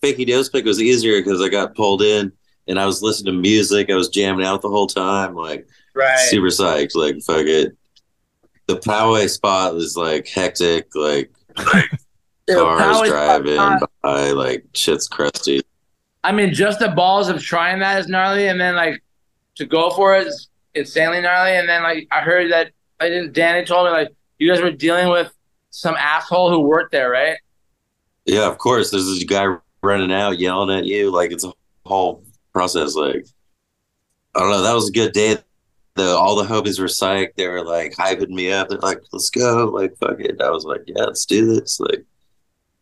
fakey 0.00 0.26
nose 0.28 0.48
pick 0.48 0.64
was 0.64 0.80
easier 0.80 1.20
because 1.20 1.42
I 1.42 1.48
got 1.48 1.74
pulled 1.74 2.02
in 2.02 2.32
and 2.68 2.78
I 2.80 2.86
was 2.86 3.02
listening 3.02 3.34
to 3.34 3.40
music. 3.40 3.90
I 3.90 3.94
was 3.94 4.08
jamming 4.08 4.44
out 4.46 4.62
the 4.62 4.68
whole 4.68 4.86
time, 4.86 5.34
like 5.34 5.68
Right. 5.94 6.18
super 6.28 6.46
psyched. 6.48 6.94
Like 6.94 7.20
fuck 7.22 7.46
it. 7.46 7.76
The 8.66 8.76
Poway 8.76 9.28
spot 9.28 9.74
was 9.74 9.96
like 9.96 10.26
hectic. 10.26 10.86
Like 10.94 11.30
cars 12.50 13.08
driving 13.08 13.54
spot- 13.56 13.90
by. 14.02 14.30
Like 14.30 14.64
shit's 14.74 15.08
crusty. 15.08 15.62
I 16.22 16.32
mean, 16.32 16.54
just 16.54 16.78
the 16.78 16.88
balls 16.88 17.28
of 17.28 17.42
trying 17.42 17.80
that 17.80 18.00
is 18.00 18.08
gnarly, 18.08 18.48
and 18.48 18.60
then 18.60 18.74
like 18.76 19.02
to 19.56 19.66
go 19.66 19.90
for 19.90 20.16
it 20.16 20.26
is 20.26 20.48
insanely 20.74 21.20
gnarly. 21.20 21.56
And 21.56 21.68
then 21.68 21.82
like 21.82 22.08
I 22.10 22.20
heard 22.20 22.50
that 22.52 22.70
I 23.00 23.08
didn't. 23.08 23.32
Danny 23.34 23.64
told 23.64 23.86
me 23.86 23.92
like 23.92 24.08
you 24.38 24.50
guys 24.50 24.60
were 24.62 24.70
dealing 24.70 25.08
with 25.10 25.32
some 25.70 25.94
asshole 25.96 26.50
who 26.50 26.60
worked 26.60 26.92
there, 26.92 27.10
right? 27.10 27.36
Yeah, 28.24 28.46
of 28.48 28.56
course. 28.58 28.90
There's 28.90 29.04
this 29.06 29.22
guy 29.24 29.54
running 29.82 30.12
out 30.12 30.38
yelling 30.38 30.76
at 30.76 30.86
you. 30.86 31.10
Like 31.10 31.30
it's 31.30 31.44
a 31.44 31.52
whole 31.84 32.24
process. 32.54 32.94
Like 32.94 33.26
I 34.34 34.40
don't 34.40 34.50
know. 34.50 34.62
That 34.62 34.74
was 34.74 34.88
a 34.88 34.92
good 34.92 35.12
day. 35.12 35.36
The 35.96 36.06
all 36.08 36.36
the 36.36 36.44
homies 36.44 36.80
were 36.80 36.86
psyched. 36.86 37.34
They 37.36 37.46
were 37.46 37.64
like 37.64 37.92
hyping 37.92 38.30
me 38.30 38.50
up. 38.50 38.68
They're 38.68 38.78
like, 38.78 39.00
"Let's 39.12 39.30
go!" 39.30 39.66
Like 39.66 39.96
fuck 39.98 40.18
it. 40.20 40.40
I 40.40 40.50
was 40.50 40.64
like, 40.64 40.82
"Yeah, 40.86 41.04
let's 41.04 41.26
do 41.26 41.54
this." 41.54 41.78
Like 41.78 42.04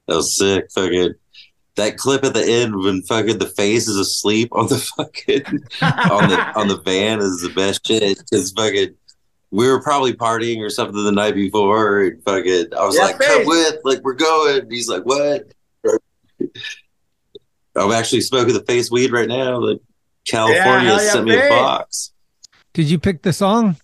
that 0.06 0.16
was 0.16 0.36
sick. 0.36 0.70
Fucking 0.72 1.14
that 1.74 1.96
clip 1.96 2.24
at 2.24 2.34
the 2.34 2.44
end 2.44 2.76
when 2.76 3.02
fucking 3.02 3.38
the 3.38 3.48
face 3.48 3.88
is 3.88 3.96
asleep 3.96 4.48
on 4.52 4.68
the 4.68 4.78
fucking 4.96 5.44
on 5.82 6.28
the 6.28 6.52
on 6.54 6.68
the 6.68 6.80
van 6.84 7.18
is 7.20 7.40
the 7.42 7.52
best 7.54 7.86
shit. 7.86 8.18
Because 8.18 8.50
fucking 8.52 8.94
we 9.50 9.68
were 9.68 9.82
probably 9.82 10.14
partying 10.14 10.60
or 10.60 10.70
something 10.70 11.04
the 11.04 11.12
night 11.12 11.34
before. 11.34 12.00
And 12.00 12.22
fucking 12.24 12.68
I 12.74 12.86
was 12.86 12.96
Yeah, 12.96 13.02
like, 13.04 13.18
"Come 13.18 13.44
with!" 13.44 13.76
Like 13.84 14.00
we're 14.02 14.14
going. 14.14 14.70
He's 14.70 14.88
like, 14.88 15.02
"What?" 15.04 15.52
I'm 17.76 17.92
actually 17.92 18.20
smoking 18.20 18.54
the 18.54 18.64
face 18.64 18.90
weed 18.90 19.12
right 19.12 19.28
now. 19.28 19.58
Like 19.58 19.80
California 20.26 20.90
hell 20.90 21.02
yeah, 21.02 21.10
sent 21.10 21.24
me 21.24 21.36
a 21.36 21.48
box. 21.48 22.12
Did 22.74 22.90
you 22.90 22.98
pick 22.98 23.22
the 23.22 23.32
song? 23.32 23.76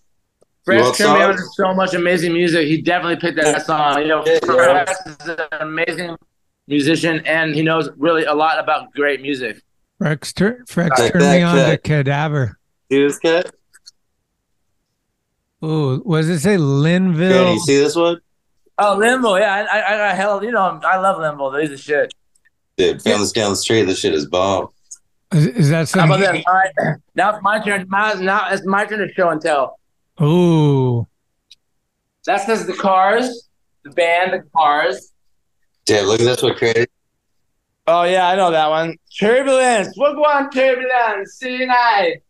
Fresh 0.64 0.82
want 0.82 0.96
turned 0.96 1.18
me 1.18 1.24
on 1.24 1.38
so 1.38 1.74
much 1.74 1.94
amazing 1.94 2.32
music. 2.32 2.66
He 2.66 2.82
definitely 2.82 3.16
picked 3.16 3.36
that 3.36 3.64
song. 3.64 4.02
You 4.02 4.08
know, 4.08 4.24
Yeah, 4.26 4.38
yeah. 4.44 4.94
Is 5.06 5.28
an 5.28 5.38
amazing 5.60 6.16
musician, 6.66 7.22
and 7.24 7.54
he 7.54 7.62
knows 7.62 7.88
really 7.96 8.24
a 8.24 8.34
lot 8.34 8.58
about 8.58 8.92
great 8.92 9.22
music. 9.22 9.62
Frex, 10.00 10.32
tur- 10.34 10.64
Frex 10.68 10.94
Take 10.96 11.12
turned 11.12 11.24
me 11.24 11.38
that, 11.38 11.44
on 11.44 11.70
to 11.70 11.78
Cadaver. 11.78 12.58
See 12.90 13.02
this 13.02 13.18
cat? 13.18 13.50
Oh, 15.60 15.98
what 15.98 16.18
does 16.18 16.28
it 16.28 16.40
say? 16.40 16.56
Linville. 16.56 17.44
Can 17.44 17.54
you 17.54 17.60
see 17.60 17.78
this 17.78 17.96
one? 17.96 18.20
Oh, 18.78 18.96
Limbo, 18.96 19.36
yeah, 19.36 19.66
I, 19.70 19.78
I, 19.78 20.10
I 20.10 20.14
hell, 20.14 20.44
you 20.44 20.52
know, 20.52 20.80
I 20.84 20.98
love 20.98 21.18
Linville. 21.18 21.56
He's 21.56 21.70
the 21.70 21.78
shit. 21.78 22.14
Dude, 22.78 23.02
found 23.02 23.20
this 23.22 23.32
down 23.32 23.50
the 23.50 23.56
street. 23.56 23.82
This 23.82 23.98
shit 23.98 24.14
is 24.14 24.26
bomb. 24.26 24.68
Is, 25.32 25.46
is 25.48 25.68
that 25.70 25.90
How 25.90 26.04
about 26.06 26.20
that? 26.20 26.42
All 26.46 26.54
right, 26.54 26.96
now 27.16 27.34
it's 27.34 27.42
my 27.42 27.58
turn. 27.58 27.86
Now, 27.90 28.14
now 28.14 28.48
it's 28.50 28.64
my 28.64 28.86
turn 28.86 29.00
to 29.00 29.12
show 29.12 29.28
and 29.30 29.40
tell. 29.42 29.78
Oh, 30.18 31.06
That 32.24 32.46
says 32.46 32.66
the 32.66 32.72
Cars, 32.72 33.48
the 33.82 33.90
band, 33.90 34.32
the 34.32 34.42
Cars. 34.56 35.12
Damn, 35.86 36.06
look 36.06 36.20
at 36.20 36.24
this 36.24 36.42
one, 36.42 36.54
crazy. 36.54 36.86
Oh 37.88 38.04
yeah, 38.04 38.28
I 38.28 38.36
know 38.36 38.50
that 38.52 38.68
one. 38.70 38.96
Turbulence. 39.18 39.96
What 39.96 40.16
one 40.16 40.50
turbulence? 40.50 41.32
See 41.34 41.64
night. 41.66 42.22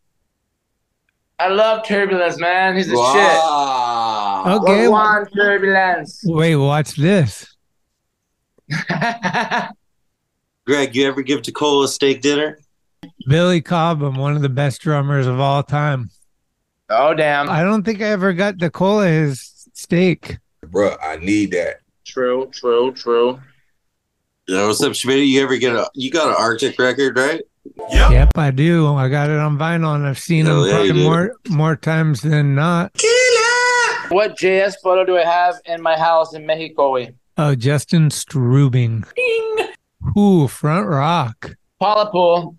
I 1.38 1.44
I 1.44 1.48
love 1.48 1.86
turbulence, 1.86 2.38
man. 2.38 2.74
He's 2.76 2.90
a 2.90 2.94
Wow. 2.96 4.44
shit. 4.44 4.52
okay. 4.62 4.88
What 4.88 4.92
one 4.92 5.26
turbulence? 5.30 6.22
Wait, 6.24 6.56
watch 6.56 6.94
this. 6.96 7.54
Greg, 10.68 10.94
you 10.94 11.06
ever 11.06 11.22
give 11.22 11.40
DeCola 11.40 11.84
a 11.84 11.88
steak 11.88 12.20
dinner? 12.20 12.58
Billy 13.26 13.62
Cobham, 13.62 14.16
one 14.16 14.36
of 14.36 14.42
the 14.42 14.50
best 14.50 14.82
drummers 14.82 15.26
of 15.26 15.40
all 15.40 15.62
time. 15.62 16.10
Oh 16.90 17.14
damn! 17.14 17.48
I 17.48 17.62
don't 17.62 17.84
think 17.84 18.02
I 18.02 18.08
ever 18.08 18.34
got 18.34 18.58
Nicola 18.58 19.08
his 19.08 19.66
steak. 19.72 20.36
Bro, 20.66 20.96
I 21.02 21.16
need 21.16 21.52
that. 21.52 21.76
True, 22.04 22.50
true, 22.52 22.92
true. 22.92 23.40
You 24.46 24.56
know 24.56 24.66
what's 24.66 24.82
up, 24.82 24.94
Schmidt? 24.94 25.26
You 25.26 25.42
ever 25.42 25.56
get 25.56 25.74
a 25.74 25.88
you 25.94 26.10
got 26.10 26.28
an 26.28 26.36
Arctic 26.38 26.78
record, 26.78 27.16
right? 27.16 27.40
Yep. 27.90 28.10
Yep, 28.10 28.36
I 28.36 28.50
do. 28.50 28.94
I 28.94 29.08
got 29.08 29.30
it 29.30 29.38
on 29.38 29.56
vinyl 29.56 29.94
and 29.94 30.06
I've 30.06 30.18
seen 30.18 30.44
Hell 30.44 30.64
him 30.64 30.70
yeah, 30.70 30.82
you 30.82 30.94
more 31.02 31.34
more 31.48 31.76
times 31.76 32.20
than 32.20 32.54
not. 32.54 32.92
What 34.10 34.36
JS 34.36 34.74
photo 34.82 35.06
do 35.06 35.16
I 35.16 35.24
have 35.24 35.62
in 35.64 35.80
my 35.80 35.98
house 35.98 36.34
in 36.34 36.44
Mexico? 36.44 37.06
Oh, 37.38 37.54
Justin 37.54 38.10
Strubing. 38.10 39.06
Ooh, 40.16 40.48
front 40.48 40.88
rock. 40.88 41.54
Paula 41.80 42.10
Pool. 42.10 42.56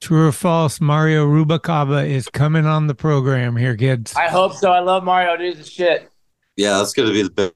True 0.00 0.28
or 0.28 0.32
false, 0.32 0.80
Mario 0.80 1.26
Rubalcaba 1.26 2.08
is 2.08 2.28
coming 2.28 2.66
on 2.66 2.88
the 2.88 2.94
program 2.94 3.56
here, 3.56 3.76
kids. 3.76 4.12
I 4.16 4.28
hope 4.28 4.52
so. 4.54 4.72
I 4.72 4.80
love 4.80 5.04
Mario. 5.04 5.36
Dude, 5.36 5.56
he's 5.56 5.64
the 5.64 5.70
shit. 5.70 6.10
Yeah, 6.56 6.78
that's 6.78 6.92
gonna 6.92 7.12
be 7.12 7.22
the 7.22 7.30
be- 7.30 7.50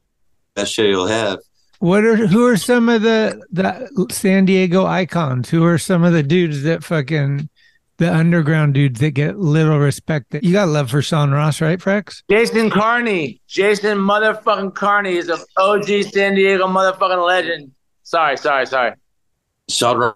best 0.55 0.73
show 0.73 0.83
you'll 0.83 1.09
have. 1.09 1.41
What 1.81 2.05
are 2.05 2.15
who 2.15 2.47
are 2.47 2.57
some 2.57 2.89
of 2.89 3.03
the 3.03 3.43
the 3.51 4.07
San 4.13 4.45
Diego 4.45 4.87
icons? 4.87 5.51
Who 5.51 5.65
are 5.65 5.77
some 5.77 6.05
of 6.05 6.13
the 6.13 6.23
dudes 6.23 6.63
that 6.63 6.85
fucking 6.85 7.49
the 7.99 8.15
underground 8.15 8.75
dudes 8.75 9.01
that 9.01 9.11
get 9.11 9.39
little 9.39 9.79
respect? 9.79 10.31
That 10.31 10.45
you 10.45 10.53
got 10.53 10.69
love 10.69 10.91
for 10.91 11.03
Sean 11.03 11.33
Ross, 11.33 11.61
right, 11.61 11.81
Frex? 11.81 12.23
Jason 12.31 12.71
Carney. 12.71 13.41
Jason 13.49 13.99
motherfucking 13.99 14.75
Carney 14.75 15.17
is 15.17 15.29
an 15.29 15.41
OG 15.57 16.05
San 16.13 16.37
Diego 16.37 16.67
motherfucking 16.69 17.27
legend. 17.27 17.73
Sorry, 18.05 18.37
sorry, 18.37 18.67
sorry. 18.67 18.93
Sean 19.69 20.13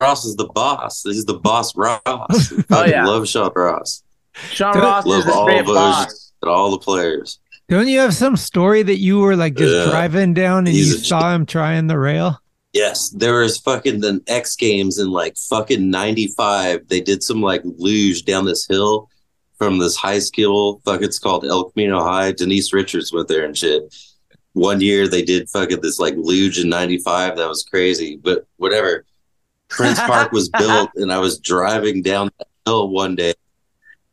Ross 0.00 0.24
is 0.24 0.36
the 0.36 0.46
boss. 0.46 1.02
He's 1.02 1.24
the 1.24 1.38
boss 1.38 1.76
Ross. 1.76 2.00
I 2.16 2.64
Oh, 2.70 2.84
yeah. 2.84 3.06
love 3.06 3.28
Sean 3.28 3.50
Ross. 3.54 4.02
Sean 4.50 4.76
Ross 4.78 5.06
Love 5.06 5.20
is 5.20 5.26
a 5.26 5.32
all 5.32 5.44
great 5.44 5.66
those 5.66 5.74
boss. 5.76 6.32
and 6.42 6.50
all 6.50 6.70
the 6.70 6.78
players. 6.78 7.38
Don't 7.68 7.88
you 7.88 8.00
have 8.00 8.14
some 8.14 8.36
story 8.36 8.82
that 8.82 8.98
you 8.98 9.20
were 9.20 9.36
like 9.36 9.54
just 9.54 9.72
Yeah. 9.72 9.90
driving 9.90 10.34
down 10.34 10.58
and 10.66 10.68
He's 10.68 10.88
you 10.92 10.96
a- 10.96 11.04
saw 11.04 11.34
him 11.34 11.46
trying 11.46 11.86
the 11.86 11.98
rail? 11.98 12.38
Yes, 12.72 13.10
there 13.10 13.40
was 13.40 13.58
fucking 13.58 14.00
the 14.00 14.20
X 14.28 14.54
Games 14.56 14.98
in 14.98 15.10
like 15.10 15.36
fucking 15.36 15.90
'95. 15.90 16.86
They 16.88 17.00
did 17.00 17.22
some 17.22 17.42
like 17.42 17.62
luge 17.64 18.24
down 18.24 18.44
this 18.44 18.64
hill 18.68 19.08
from 19.58 19.78
this 19.78 19.96
high 19.96 20.20
school. 20.20 20.80
Fuck, 20.84 21.02
it's 21.02 21.18
called 21.18 21.44
El 21.44 21.70
Camino 21.70 22.00
High. 22.02 22.30
Denise 22.32 22.72
Richards 22.72 23.12
went 23.12 23.26
there 23.28 23.44
and 23.44 23.56
shit. 23.58 23.82
One 24.52 24.80
year 24.80 25.06
they 25.06 25.22
did 25.22 25.48
fucking 25.48 25.80
this 25.80 25.98
like 25.98 26.14
luge 26.16 26.58
in 26.58 26.68
'95. 26.68 27.36
That 27.36 27.48
was 27.48 27.62
crazy, 27.62 28.16
but 28.16 28.46
whatever. 28.56 29.04
Prince 29.68 30.00
Park 30.00 30.32
was 30.32 30.48
built, 30.58 30.90
and 30.96 31.12
I 31.12 31.18
was 31.18 31.38
driving 31.38 32.02
down 32.02 32.30
the 32.38 32.46
hill 32.66 32.88
one 32.88 33.14
day, 33.14 33.34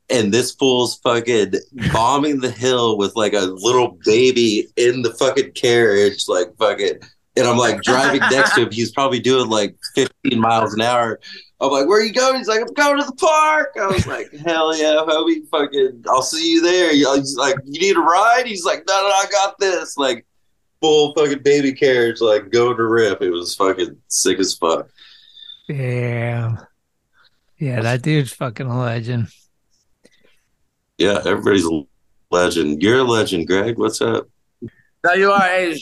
and 0.10 0.34
this 0.34 0.54
fool's 0.54 0.98
fucking 1.00 1.54
bombing 1.92 2.40
the 2.40 2.52
hill 2.52 2.98
with 2.98 3.16
like 3.16 3.34
a 3.34 3.42
little 3.42 3.98
baby 4.06 4.68
in 4.78 5.02
the 5.02 5.14
fucking 5.14 5.52
carriage, 5.52 6.28
like 6.28 6.56
fucking. 6.58 7.00
And 7.36 7.46
I'm 7.46 7.58
like 7.58 7.84
driving 7.84 8.22
next 8.32 8.56
to 8.56 8.62
him. 8.62 8.72
He's 8.72 8.92
probably 8.92 9.20
doing 9.20 9.48
like 9.48 9.76
15 9.94 10.40
miles 10.40 10.74
an 10.74 10.82
hour. 10.82 11.20
I'm 11.60 11.72
like, 11.72 11.88
"Where 11.88 12.00
are 12.00 12.04
you 12.04 12.14
going?" 12.14 12.38
He's 12.38 12.48
like, 12.48 12.62
"I'm 12.62 12.74
going 12.74 13.00
to 13.00 13.06
the 13.06 13.16
park." 13.16 13.76
I 13.82 13.88
was 13.88 14.06
like, 14.06 14.32
"Hell 14.46 14.78
yeah, 14.78 15.04
homie! 15.08 15.48
Fucking, 15.50 16.04
I'll 16.08 16.22
see 16.22 16.54
you 16.54 16.62
there." 16.62 16.92
He's 16.92 17.36
like, 17.36 17.56
"You 17.66 17.82
need 17.82 17.98
a 17.98 18.00
ride?" 18.00 18.44
He's 18.46 18.66
like, 18.66 18.84
"No, 18.88 18.94
no, 18.94 19.08
I 19.08 19.26
got 19.32 19.58
this." 19.60 19.98
Like, 19.98 20.26
full 20.82 21.14
fucking 21.14 21.44
baby 21.44 21.74
carriage, 21.74 22.22
like 22.22 22.52
going 22.52 22.78
to 22.78 22.84
rip. 22.84 23.22
It 23.22 23.32
was 23.32 23.56
fucking 23.56 23.98
sick 24.08 24.40
as 24.40 24.54
fuck. 24.54 24.90
Damn. 25.68 26.60
Yeah, 27.58 27.82
that 27.82 28.04
dude's 28.04 28.34
fucking 28.34 28.68
a 28.68 28.80
legend. 28.80 29.30
Yeah, 30.98 31.22
everybody's 31.26 31.66
a 31.66 31.84
legend. 32.32 32.82
You're 32.82 33.00
a 33.00 33.04
legend, 33.04 33.48
Greg. 33.48 33.78
What's 33.78 34.02
up? 34.02 34.28
No, 35.04 35.14
you 35.14 35.32
are. 35.32 35.42
Hey, 35.42 35.80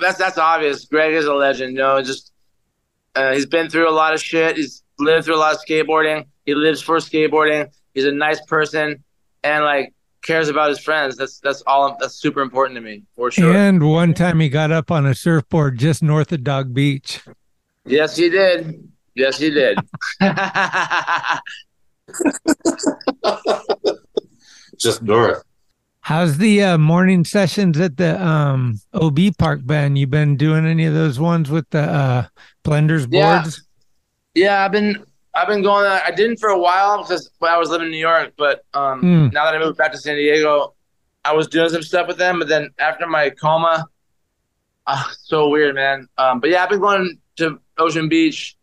that's 0.00 0.18
that's 0.18 0.38
obvious. 0.38 0.84
Greg 0.84 1.14
is 1.14 1.24
a 1.24 1.34
legend. 1.34 1.72
You 1.72 1.78
know, 1.78 2.02
just 2.02 2.32
uh, 3.14 3.32
he's 3.32 3.46
been 3.46 3.68
through 3.68 3.88
a 3.88 3.92
lot 3.92 4.14
of 4.14 4.22
shit. 4.22 4.56
He's 4.56 4.81
lived 4.98 5.24
through 5.26 5.36
a 5.36 5.38
lot 5.38 5.54
of 5.54 5.60
skateboarding. 5.66 6.26
He 6.46 6.54
lives 6.54 6.80
for 6.82 6.96
skateboarding. 6.98 7.68
He's 7.94 8.04
a 8.04 8.12
nice 8.12 8.40
person, 8.46 9.02
and 9.42 9.64
like 9.64 9.92
cares 10.22 10.48
about 10.48 10.68
his 10.70 10.78
friends. 10.78 11.16
That's 11.16 11.38
that's 11.40 11.62
all. 11.66 11.96
That's 12.00 12.14
super 12.14 12.40
important 12.42 12.76
to 12.76 12.80
me 12.80 13.02
for 13.16 13.30
sure. 13.30 13.54
And 13.54 13.88
one 13.88 14.14
time 14.14 14.40
he 14.40 14.48
got 14.48 14.70
up 14.70 14.90
on 14.90 15.06
a 15.06 15.14
surfboard 15.14 15.78
just 15.78 16.02
north 16.02 16.32
of 16.32 16.42
Dog 16.44 16.72
Beach. 16.74 17.20
Yes, 17.84 18.16
he 18.16 18.28
did. 18.30 18.88
Yes, 19.14 19.38
he 19.38 19.50
did. 19.50 19.78
Just 24.78 25.02
north. 25.02 25.42
How's 26.00 26.38
the 26.38 26.62
uh, 26.62 26.78
morning 26.78 27.24
sessions 27.24 27.78
at 27.78 27.96
the 27.96 28.20
um, 28.24 28.80
OB 28.92 29.18
Park 29.38 29.64
been? 29.64 29.94
You 29.96 30.06
been 30.08 30.36
doing 30.36 30.66
any 30.66 30.84
of 30.86 30.94
those 30.94 31.20
ones 31.20 31.50
with 31.50 31.68
the 31.70 31.82
uh, 31.82 32.26
blenders 32.64 33.06
Yeah. 33.10 33.42
boards? 33.42 33.62
Yeah, 34.34 34.64
I've 34.64 34.72
been 34.72 35.04
I've 35.34 35.48
been 35.48 35.62
going. 35.62 35.86
I 35.86 36.10
didn't 36.10 36.38
for 36.38 36.50
a 36.50 36.58
while 36.58 37.02
because 37.02 37.30
I 37.42 37.56
was 37.58 37.70
living 37.70 37.86
in 37.86 37.92
New 37.92 37.98
York, 37.98 38.32
but 38.36 38.64
um, 38.74 39.00
Hmm. 39.00 39.26
now 39.32 39.44
that 39.44 39.54
I 39.54 39.58
moved 39.58 39.78
back 39.78 39.92
to 39.92 39.98
San 39.98 40.16
Diego, 40.16 40.74
I 41.24 41.32
was 41.34 41.46
doing 41.48 41.68
some 41.70 41.82
stuff 41.82 42.06
with 42.08 42.18
them. 42.18 42.38
But 42.38 42.48
then 42.48 42.70
after 42.78 43.06
my 43.06 43.30
coma, 43.30 43.86
ah, 44.86 45.10
so 45.22 45.48
weird, 45.48 45.74
man. 45.74 46.08
Um, 46.18 46.40
but 46.40 46.50
yeah, 46.50 46.62
I've 46.62 46.70
been 46.70 46.80
going 46.80 47.18
to 47.36 47.58
Ocean 47.78 48.08
Beach, 48.08 48.56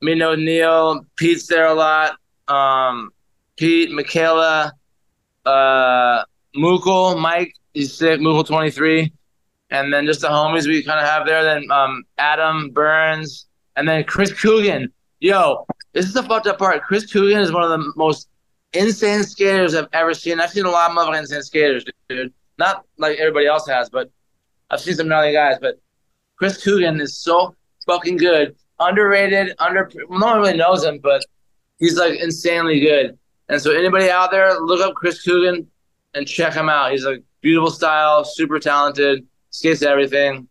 meeting 0.00 0.44
Neil. 0.44 1.06
Pete's 1.16 1.46
there 1.46 1.66
a 1.66 1.74
lot. 1.74 2.16
Um, 2.48 3.10
Pete, 3.56 3.90
Michaela, 3.90 4.72
uh, 5.46 6.24
Mukul, 6.56 7.20
Mike. 7.20 7.54
He's 7.74 7.94
sick. 7.94 8.20
Mukul 8.20 8.46
twenty 8.46 8.70
three, 8.70 9.12
and 9.70 9.92
then 9.92 10.04
just 10.06 10.20
the 10.20 10.28
homies 10.28 10.66
we 10.66 10.82
kind 10.82 11.00
of 11.00 11.06
have 11.06 11.26
there. 11.26 11.42
Then 11.42 11.70
um, 11.70 12.04
Adam 12.18 12.70
Burns, 12.70 13.46
and 13.76 13.88
then 13.88 14.04
Chris 14.04 14.32
Coogan. 14.40 14.92
Yo, 15.22 15.64
this 15.92 16.04
is 16.04 16.14
the 16.14 16.22
fucked 16.24 16.48
up 16.48 16.58
part. 16.58 16.82
Chris 16.82 17.06
Coogan 17.06 17.38
is 17.38 17.52
one 17.52 17.62
of 17.62 17.70
the 17.70 17.92
most 17.94 18.28
insane 18.72 19.22
skaters 19.22 19.72
I've 19.72 19.86
ever 19.92 20.14
seen. 20.14 20.40
I've 20.40 20.50
seen 20.50 20.64
a 20.64 20.70
lot 20.70 20.90
of 20.90 20.96
motherfucking 20.96 21.20
insane 21.20 21.42
skaters, 21.42 21.84
dude. 22.08 22.32
Not 22.58 22.84
like 22.98 23.18
everybody 23.20 23.46
else 23.46 23.64
has, 23.68 23.88
but 23.88 24.10
I've 24.68 24.80
seen 24.80 24.96
some 24.96 25.06
gnarly 25.06 25.32
guys. 25.32 25.58
But 25.60 25.80
Chris 26.34 26.64
Coogan 26.64 27.00
is 27.00 27.16
so 27.16 27.54
fucking 27.86 28.16
good, 28.16 28.56
underrated, 28.80 29.54
under. 29.60 29.88
No 30.10 30.26
one 30.26 30.38
really 30.40 30.56
knows 30.56 30.82
him, 30.82 30.98
but 31.00 31.24
he's 31.78 31.96
like 31.96 32.18
insanely 32.18 32.80
good. 32.80 33.16
And 33.48 33.62
so 33.62 33.70
anybody 33.70 34.10
out 34.10 34.32
there, 34.32 34.58
look 34.58 34.80
up 34.80 34.96
Chris 34.96 35.22
Coogan 35.22 35.68
and 36.14 36.26
check 36.26 36.52
him 36.52 36.68
out. 36.68 36.90
He's 36.90 37.04
like 37.04 37.22
beautiful 37.42 37.70
style, 37.70 38.24
super 38.24 38.58
talented, 38.58 39.24
skates 39.50 39.82
everything. 39.82 40.48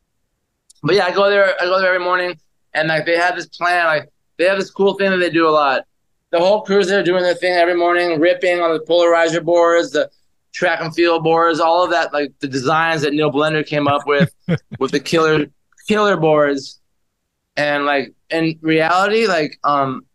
But 0.82 0.96
yeah, 0.96 1.08
I 1.08 1.12
go 1.12 1.30
there. 1.30 1.62
I 1.62 1.66
go 1.66 1.78
there 1.78 1.94
every 1.94 2.06
morning, 2.06 2.40
and 2.74 2.88
like 2.88 3.06
they 3.06 3.18
have 3.18 3.36
this 3.36 3.48
plan. 3.48 3.86
Like 3.88 4.08
they 4.42 4.48
have 4.48 4.58
this 4.58 4.72
cool 4.72 4.96
thing 4.96 5.12
that 5.12 5.18
they 5.18 5.30
do 5.30 5.48
a 5.48 5.52
lot. 5.52 5.86
The 6.32 6.40
whole 6.40 6.62
crew's 6.62 6.88
there 6.88 7.04
doing 7.04 7.24
their 7.24 7.36
thing 7.36 7.54
every 7.54 7.76
morning, 7.76 8.20
ripping 8.20 8.60
on 8.60 8.74
the 8.74 8.80
polarizer 8.80 9.44
boards, 9.44 9.92
the 9.92 10.10
track 10.52 10.82
and 10.82 10.94
field 10.94 11.24
boards, 11.24 11.60
all 11.60 11.84
of 11.84 11.92
that, 11.92 12.14
like 12.14 12.34
the 12.40 12.48
designs 12.48 13.02
that 13.04 13.14
Neil 13.14 13.32
Blender 13.32 13.66
came 13.66 13.88
up 13.88 14.08
with, 14.08 14.34
with 14.80 14.92
the 14.92 15.00
killer 15.00 15.48
killer 15.88 16.18
boards. 16.18 16.80
And 17.58 17.86
like 17.86 18.14
in 18.30 18.58
reality, 18.62 19.28
like 19.28 19.60
um, 19.64 20.06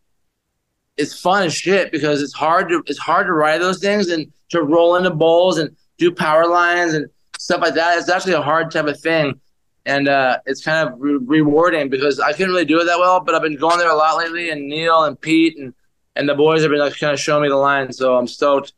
it's 0.97 1.21
fun 1.21 1.45
as 1.45 1.55
shit 1.55 1.93
because 1.93 2.23
it's 2.23 2.33
hard 2.33 2.69
to 2.71 2.83
it's 2.87 2.99
hard 2.99 3.27
to 3.27 3.33
ride 3.33 3.61
those 3.61 3.79
things 3.79 4.09
and 4.09 4.33
to 4.51 4.62
roll 4.62 4.97
into 4.97 5.11
bowls 5.11 5.59
and 5.59 5.77
do 5.99 6.11
power 6.11 6.47
lines 6.49 6.95
and 6.95 7.07
stuff 7.39 7.61
like 7.61 7.75
that. 7.75 7.99
It's 7.99 8.09
actually 8.09 8.33
a 8.33 8.43
hard 8.43 8.71
type 8.71 8.87
of 8.87 8.99
thing, 9.01 9.39
and 9.87 10.09
uh, 10.09 10.38
it's 10.46 10.62
kind 10.62 10.87
of 10.87 11.01
re- 11.01 11.18
rewarding 11.22 11.88
because 11.88 12.18
I 12.18 12.33
couldn't 12.33 12.51
really 12.51 12.64
do 12.64 12.81
it 12.81 12.85
that 12.85 12.99
well, 12.99 13.20
but 13.20 13.35
I've 13.35 13.42
been 13.42 13.57
going 13.57 13.79
there 13.79 13.88
a 13.88 13.94
lot 13.94 14.18
lately, 14.18 14.51
and 14.51 14.68
Neil 14.68 15.05
and 15.05 15.18
Pete 15.18 15.57
and 15.57 15.72
and 16.16 16.29
the 16.29 16.35
boys 16.35 16.62
have 16.62 16.70
been 16.70 16.81
like 16.81 16.99
kind 16.99 17.12
of 17.12 17.20
showing 17.20 17.42
me 17.42 17.49
the 17.49 17.57
line, 17.57 17.92
so 17.92 18.16
I'm 18.16 18.27
stoked 18.27 18.72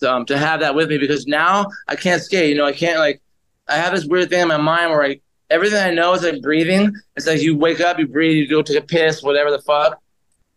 to, 0.00 0.12
um, 0.12 0.26
to 0.26 0.36
have 0.36 0.60
that 0.60 0.74
with 0.74 0.90
me 0.90 0.98
because 0.98 1.26
now 1.26 1.66
I 1.88 1.96
can't 1.96 2.22
skate. 2.22 2.50
You 2.50 2.56
know, 2.56 2.66
I 2.66 2.72
can't 2.72 2.98
like 2.98 3.22
I 3.66 3.76
have 3.76 3.94
this 3.94 4.04
weird 4.04 4.28
thing 4.28 4.42
in 4.42 4.48
my 4.48 4.58
mind 4.58 4.90
where 4.90 5.02
I 5.02 5.20
everything 5.50 5.82
I 5.82 5.90
know 5.90 6.12
is 6.12 6.22
like 6.22 6.42
breathing. 6.42 6.94
It's 7.16 7.26
like 7.26 7.40
you 7.40 7.56
wake 7.56 7.80
up, 7.80 7.98
you 7.98 8.06
breathe, 8.06 8.36
you 8.36 8.48
go 8.48 8.60
take 8.60 8.82
a 8.82 8.86
piss, 8.86 9.22
whatever 9.22 9.50
the 9.50 9.62
fuck. 9.62 9.98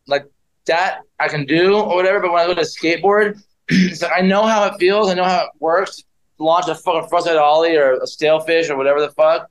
Like 0.05 0.25
that 0.65 1.01
I 1.19 1.29
can 1.29 1.45
do 1.45 1.75
or 1.75 1.95
whatever. 1.95 2.19
But 2.19 2.33
when 2.33 2.41
I 2.41 2.47
go 2.47 2.55
to 2.55 2.61
skateboard, 2.61 3.41
it's 3.69 4.01
like 4.01 4.11
I 4.17 4.21
know 4.21 4.43
how 4.43 4.65
it 4.65 4.73
feels. 4.79 5.09
I 5.09 5.13
know 5.13 5.23
how 5.23 5.45
it 5.45 5.51
works. 5.59 6.03
Launch 6.39 6.67
a 6.67 6.75
fucking 6.75 7.09
frontside 7.09 7.39
ollie 7.39 7.77
or 7.77 7.93
a 8.01 8.07
stale 8.07 8.41
fish 8.41 8.69
or 8.69 8.75
whatever 8.75 8.99
the 8.99 9.11
fuck. 9.11 9.49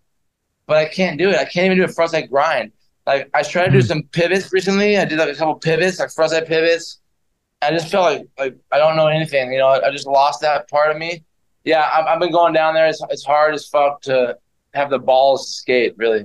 But 0.67 0.79
I 0.79 0.87
can't 0.87 1.19
do 1.19 1.31
it. 1.31 1.37
I 1.37 1.45
can't 1.45 1.67
even 1.67 1.79
do 1.79 1.85
a 1.85 1.89
frontside 1.89 2.29
grind. 2.29 2.73
Like 3.07 3.31
I 3.35 3.43
tried 3.43 3.67
to 3.67 3.71
do 3.71 3.83
some 3.83 4.03
pivots 4.13 4.53
recently. 4.53 4.99
I 4.99 5.05
did 5.05 5.19
like 5.19 5.29
a 5.29 5.35
couple 5.35 5.55
pivots, 5.55 6.01
like 6.01 6.09
frontside 6.09 6.47
pivots. 6.47 7.01
I 7.63 7.71
just 7.71 7.89
felt 7.89 8.05
like 8.05 8.29
like 8.39 8.57
I 8.73 8.79
don't 8.79 8.97
know 8.97 9.07
anything. 9.07 9.53
You 9.53 9.59
know, 9.59 9.69
I 9.69 9.91
just 9.91 10.07
lost 10.07 10.41
that 10.41 10.69
part 10.69 10.91
of 10.91 10.99
me. 10.99 11.25
Yeah, 11.65 11.89
I've, 11.93 12.07
I've 12.07 12.21
been 12.21 12.33
going 12.33 12.53
down 12.53 12.75
there. 12.75 12.87
It's, 12.87 13.03
it's 13.11 13.25
hard 13.25 13.55
as 13.55 13.67
fuck 13.67 14.03
to 14.03 14.37
have 14.75 14.91
the 14.91 14.99
balls 14.99 15.47
to 15.47 15.53
skate. 15.53 15.95
Really. 15.97 16.25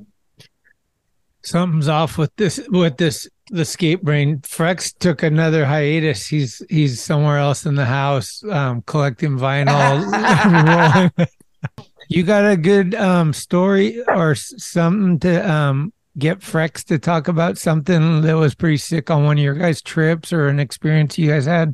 Something's 1.44 1.88
off 1.88 2.18
with 2.18 2.36
this 2.36 2.60
with 2.70 2.98
this 2.98 3.28
the 3.50 3.66
skate 3.66 4.04
brain. 4.04 4.40
Frex 4.40 4.98
took 4.98 5.22
another 5.22 5.66
hiatus. 5.66 6.28
He's 6.28 6.64
he's 6.70 7.00
somewhere 7.02 7.38
else 7.38 7.66
in 7.66 7.76
the 7.76 7.86
house 7.86 8.44
um 8.50 8.82
collecting 8.84 9.38
vinyl. 9.38 11.12
you 12.12 12.24
got 12.24 12.50
a 12.50 12.58
good 12.58 12.94
um 12.94 13.32
story 13.32 14.04
or 14.06 14.36
something 14.36 15.18
to 15.20 15.50
um 15.50 15.94
get 16.18 16.40
Frex 16.40 16.84
to 16.86 17.00
talk 17.00 17.30
about 17.30 17.58
something 17.58 18.22
that 18.22 18.34
was 18.34 18.54
pretty 18.54 18.76
sick 18.76 19.10
on 19.10 19.24
one 19.24 19.38
of 19.38 19.44
your 19.44 19.54
guys' 19.54 19.82
trips 19.82 20.34
or 20.34 20.50
an 20.50 20.60
experience 20.60 21.18
you 21.18 21.30
guys 21.30 21.46
had? 21.46 21.74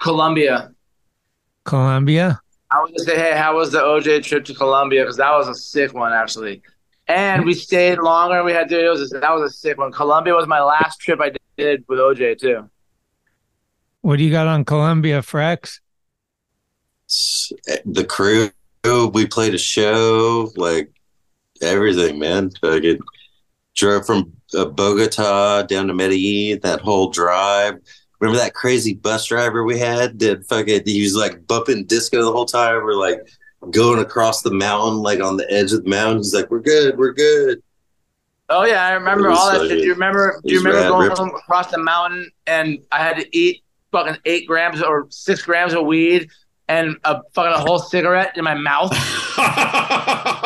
Colombia. 0.00 0.72
Colombia. 1.64 2.40
I 2.72 2.80
was 2.80 2.90
gonna 2.90 3.04
say, 3.04 3.16
hey, 3.16 3.38
how 3.38 3.56
was 3.56 3.70
the 3.70 3.78
OJ 3.78 4.24
trip 4.24 4.44
to 4.46 4.54
Colombia? 4.54 5.02
Because 5.02 5.16
that 5.18 5.30
was 5.30 5.46
a 5.46 5.54
sick 5.54 5.94
one, 5.94 6.12
actually. 6.12 6.62
And 7.06 7.44
we 7.44 7.54
stayed 7.54 7.98
longer. 7.98 8.42
We 8.42 8.52
had 8.52 8.68
to. 8.70 8.84
It 8.84 8.88
was 8.88 9.10
that 9.10 9.32
was 9.32 9.52
a 9.52 9.54
sick 9.54 9.78
one. 9.78 9.92
Colombia 9.92 10.34
was 10.34 10.48
my 10.48 10.60
last 10.60 11.00
trip 11.00 11.20
I 11.20 11.30
did 11.56 11.84
with 11.88 12.00
OJ 12.00 12.40
too. 12.40 12.68
What 14.00 14.18
do 14.18 14.24
you 14.24 14.30
got 14.32 14.48
on 14.48 14.64
Colombia, 14.64 15.20
Frex? 15.20 15.78
The 17.08 18.04
crew, 18.08 18.50
we 19.08 19.26
played 19.26 19.54
a 19.54 19.58
show, 19.58 20.50
like 20.56 20.90
everything, 21.62 22.18
man. 22.18 22.50
Fucking 22.60 23.00
drove 23.74 24.06
from 24.06 24.32
uh, 24.54 24.66
Bogota 24.66 25.62
down 25.62 25.86
to 25.86 25.94
Medellin. 25.94 26.60
That 26.62 26.80
whole 26.80 27.10
drive. 27.10 27.78
Remember 28.20 28.38
that 28.38 28.54
crazy 28.54 28.94
bus 28.94 29.26
driver 29.26 29.64
we 29.64 29.78
had? 29.78 30.18
That 30.18 30.46
fucking 30.48 30.82
he 30.84 31.02
was 31.02 31.14
like 31.14 31.46
bumping 31.46 31.84
disco 31.84 32.24
the 32.24 32.32
whole 32.32 32.46
time. 32.46 32.82
We're 32.82 32.94
like 32.94 33.20
going 33.70 34.00
across 34.00 34.42
the 34.42 34.50
mountain, 34.50 34.98
like 34.98 35.20
on 35.20 35.36
the 35.36 35.50
edge 35.50 35.72
of 35.72 35.84
the 35.84 35.90
mountain. 35.90 36.18
He's 36.18 36.34
like, 36.34 36.50
"We're 36.50 36.60
good, 36.60 36.98
we're 36.98 37.12
good." 37.12 37.62
Oh 38.50 38.64
yeah, 38.64 38.86
I 38.86 38.92
remember 38.92 39.30
all 39.30 39.50
that 39.50 39.60
so 39.60 39.68
shit. 39.68 39.78
Do 39.78 39.84
you 39.84 39.92
remember? 39.92 40.40
Do 40.44 40.52
you 40.52 40.60
remember 40.62 41.14
going 41.14 41.30
across 41.30 41.70
the 41.70 41.78
mountain 41.78 42.30
and 42.46 42.78
I 42.90 42.98
had 42.98 43.16
to 43.18 43.36
eat 43.36 43.62
fucking 43.92 44.18
eight 44.24 44.46
grams 44.46 44.82
or 44.82 45.06
six 45.10 45.42
grams 45.42 45.72
of 45.74 45.86
weed 45.86 46.28
and 46.68 46.96
a 47.04 47.20
fucking 47.34 47.52
a 47.52 47.58
whole 47.58 47.78
cigarette 47.78 48.36
in 48.36 48.44
my 48.44 48.54
mouth? 48.54 48.92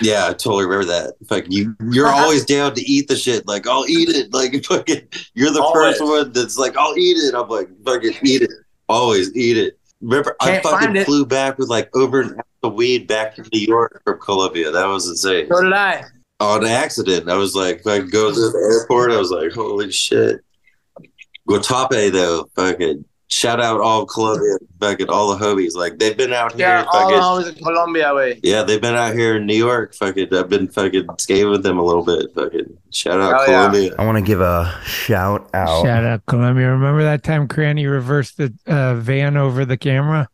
Yeah, 0.00 0.26
I 0.28 0.32
totally 0.32 0.64
remember 0.64 0.86
that. 0.86 1.14
Fucking 1.28 1.50
you, 1.50 1.74
you're 1.90 2.08
always 2.08 2.44
down 2.44 2.74
to 2.74 2.80
eat 2.82 3.08
the 3.08 3.16
shit. 3.16 3.46
Like 3.46 3.66
I'll 3.66 3.86
eat 3.88 4.08
it. 4.08 4.32
Like 4.32 4.64
fucking, 4.66 5.08
you're 5.34 5.50
the 5.50 5.62
Always. 5.62 5.98
first 5.98 6.04
one 6.04 6.32
that's 6.32 6.56
like, 6.58 6.76
I'll 6.76 6.96
eat 6.96 7.16
it. 7.16 7.34
I'm 7.34 7.48
like, 7.48 7.68
fucking 7.84 8.14
eat 8.22 8.42
it. 8.42 8.50
Always 8.88 9.34
eat 9.36 9.56
it. 9.56 9.78
Remember, 10.00 10.36
I 10.40 10.46
Can't 10.52 10.62
find 10.62 10.86
fucking 10.86 11.04
flew 11.04 11.26
back 11.26 11.58
with 11.58 11.68
like 11.68 11.94
over 11.96 12.20
an 12.20 12.30
ounce 12.30 12.42
of 12.62 12.74
weed 12.74 13.06
back 13.08 13.34
to 13.36 13.42
New 13.52 13.60
York 13.60 14.02
from 14.04 14.20
Colombia. 14.20 14.70
That 14.70 14.86
was 14.86 15.08
insane. 15.08 15.48
So 15.50 15.62
did 15.62 15.72
I. 15.72 16.04
On 16.40 16.64
accident, 16.64 17.28
I 17.28 17.34
was 17.34 17.54
like, 17.56 17.80
if 17.80 17.86
I 17.86 17.98
go 17.98 18.32
to 18.32 18.34
the 18.34 18.78
airport, 18.80 19.10
I 19.10 19.16
was 19.16 19.30
like, 19.30 19.52
holy 19.52 19.90
shit. 19.90 20.40
Guatape 21.48 22.12
though, 22.12 22.48
fucking 22.54 23.04
shout 23.28 23.60
out 23.60 23.80
all 23.80 24.02
of 24.02 24.08
Colombia, 24.08 24.56
fucking 24.80 25.08
all 25.08 25.34
the 25.36 25.44
hobies. 25.44 25.74
Like 25.74 25.98
they've 25.98 26.16
been 26.16 26.32
out 26.32 26.52
here. 26.52 26.66
Yeah, 26.66 26.84
all 26.92 27.08
the 27.08 27.16
homies 27.44 27.56
in 27.56 27.62
Colombia, 27.64 28.14
way. 28.14 28.40
yeah, 28.42 28.62
they've 28.62 28.80
been 28.80 28.94
out 28.94 29.14
here 29.14 29.36
in 29.36 29.46
New 29.46 29.54
York. 29.56 29.94
Fucking, 29.94 30.34
I've 30.34 30.48
been 30.48 30.68
fucking 30.68 31.06
skating 31.18 31.50
with 31.50 31.62
them 31.62 31.78
a 31.78 31.84
little 31.84 32.04
bit. 32.04 32.32
Fucking, 32.34 32.76
shout 32.92 33.20
out 33.20 33.34
Oh, 33.34 33.40
yeah. 33.40 33.66
Colombia. 33.68 33.94
I 33.98 34.04
want 34.06 34.18
to 34.18 34.22
give 34.24 34.40
a 34.40 34.78
shout 34.84 35.48
out. 35.54 35.84
Shout 35.84 36.04
out 36.04 36.26
Colombia. 36.26 36.70
Remember 36.70 37.02
that 37.04 37.22
time 37.22 37.46
Cranny 37.48 37.86
reversed 37.86 38.36
the 38.38 38.52
uh, 38.66 38.94
van 38.96 39.36
over 39.36 39.64
the 39.64 39.76
camera? 39.76 40.28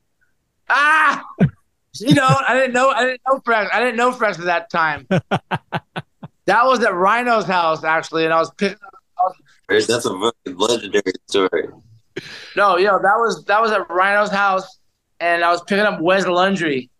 Ah, 0.69 1.23
you 2.01 2.15
know, 2.15 2.27
I 2.27 2.55
didn't 2.55 2.73
know, 2.73 2.91
I 2.91 3.05
didn't 3.05 3.21
know 3.29 3.39
Frex. 3.41 3.69
I 3.73 3.81
didn't 3.81 3.97
know 3.97 4.13
Frex 4.13 4.39
at 4.39 4.47
that 4.47 4.71
time. 4.71 5.07
that 5.11 6.65
was 6.67 6.83
at 6.85 6.95
Rhino's 6.95 7.45
house 7.45 7.85
actually, 7.85 8.25
and 8.25 8.33
I 8.33 8.39
was 8.39 8.51
picking 8.53 8.79
up. 9.25 9.33
Right, 9.69 9.87
That's 9.87 10.05
a 10.07 10.11
fucking 10.11 10.57
legendary 10.59 11.13
story. 11.29 11.69
No, 12.57 12.77
yo, 12.77 12.99
that 12.99 13.17
was 13.17 13.45
that 13.47 13.61
was 13.61 13.73
at 13.73 13.89
Rhino's 13.91 14.31
house, 14.31 14.79
and 15.21 15.43
I 15.43 15.51
was 15.51 15.63
picking 15.63 15.85
up 15.85 16.01
Wes 16.01 16.27
Lundry, 16.27 16.91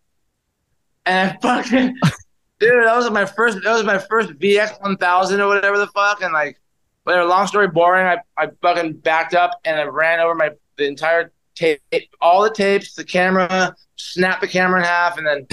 and 1.05 1.31
I 1.31 1.37
fucking 1.41 1.95
dude, 2.59 2.85
that 2.85 2.95
was 2.95 3.09
my 3.11 3.25
first. 3.25 3.59
That 3.63 3.73
was 3.73 3.83
my 3.83 3.97
first 3.97 4.31
VX 4.33 4.81
one 4.81 4.97
thousand 4.97 5.41
or 5.41 5.47
whatever 5.47 5.77
the 5.77 5.87
fuck, 5.87 6.21
and 6.21 6.33
like, 6.33 6.59
whatever. 7.03 7.25
Long 7.25 7.47
story 7.47 7.67
boring. 7.67 8.05
I 8.05 8.17
I 8.37 8.49
fucking 8.61 8.93
backed 8.93 9.33
up 9.33 9.51
and 9.63 9.79
I 9.79 9.83
ran 9.83 10.19
over 10.19 10.35
my 10.35 10.51
the 10.77 10.85
entire 10.85 11.31
tape, 11.55 11.81
all 12.21 12.43
the 12.43 12.49
tapes, 12.49 12.93
the 12.95 13.03
camera, 13.03 13.73
snapped 13.95 14.41
the 14.41 14.47
camera 14.47 14.79
in 14.79 14.85
half, 14.85 15.17
and 15.17 15.25
then. 15.25 15.47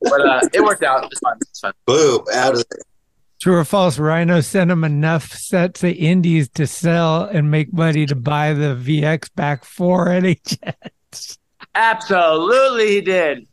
But 0.00 0.20
uh, 0.20 0.40
it 0.52 0.62
worked 0.62 0.82
out. 0.82 1.04
It's 1.04 1.20
fun. 1.20 1.38
It's 1.40 1.60
fun. 1.60 1.72
Boom, 1.86 2.24
out 2.32 2.54
of 2.54 2.64
there. 2.70 2.82
True 3.44 3.56
or 3.58 3.64
false? 3.66 3.98
Rhino 3.98 4.40
sent 4.40 4.70
him 4.70 4.84
enough 4.84 5.30
sets 5.30 5.84
of 5.84 5.90
indies 5.90 6.48
to 6.54 6.66
sell 6.66 7.24
and 7.24 7.50
make 7.50 7.74
money 7.74 8.06
to 8.06 8.14
buy 8.14 8.54
the 8.54 8.74
VX 8.74 9.28
back 9.34 9.66
for 9.66 10.06
NHS. 10.08 11.36
Absolutely, 11.74 12.88
he 12.88 13.00
did. 13.02 13.46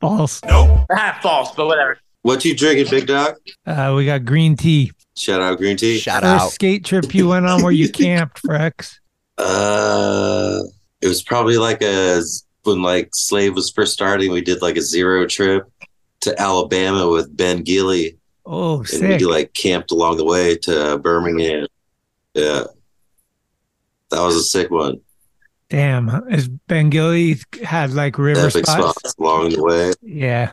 False. 0.00 0.40
Ah, 0.48 1.18
false, 1.22 1.54
but 1.54 1.66
whatever. 1.66 1.98
What 2.22 2.42
you 2.46 2.56
drinking, 2.56 2.86
big 2.88 3.06
dog? 3.06 3.34
Uh, 3.66 3.92
we 3.94 4.06
got 4.06 4.24
green 4.24 4.56
tea. 4.56 4.92
Shout 5.14 5.42
out 5.42 5.58
green 5.58 5.76
tea. 5.76 5.98
Shout 5.98 6.22
First 6.22 6.44
out. 6.44 6.50
skate 6.52 6.86
trip 6.86 7.14
you 7.14 7.28
went 7.28 7.44
on 7.44 7.62
where 7.62 7.70
you 7.70 7.90
camped, 7.92 8.42
Frex. 8.42 8.94
Uh, 9.36 10.58
it 11.02 11.08
was 11.08 11.22
probably 11.22 11.58
like 11.58 11.82
a 11.82 12.22
when 12.62 12.80
like 12.80 13.10
Slave 13.12 13.54
was 13.56 13.70
first 13.70 13.92
starting. 13.92 14.32
We 14.32 14.40
did 14.40 14.62
like 14.62 14.78
a 14.78 14.80
zero 14.80 15.26
trip 15.26 15.70
to 16.20 16.40
Alabama 16.40 17.10
with 17.10 17.36
Ben 17.36 17.62
Gilley, 17.62 18.16
Oh, 18.44 18.78
and 18.80 18.88
sick. 18.88 19.20
we 19.20 19.26
like 19.26 19.52
camped 19.54 19.92
along 19.92 20.16
the 20.16 20.24
way 20.24 20.56
to 20.56 20.98
Birmingham. 20.98 21.66
Yeah, 22.34 22.64
that 24.10 24.20
was 24.20 24.36
a 24.36 24.42
sick 24.42 24.70
one. 24.70 25.00
Damn. 25.68 26.08
Is 26.30 26.48
Ben 26.48 26.90
Gilley 26.90 27.42
had 27.64 27.92
like 27.92 28.18
river 28.18 28.48
Epic 28.48 28.66
spots? 28.66 28.98
spots 28.98 29.14
along 29.18 29.50
the 29.50 29.62
way. 29.62 29.92
Yeah. 30.02 30.52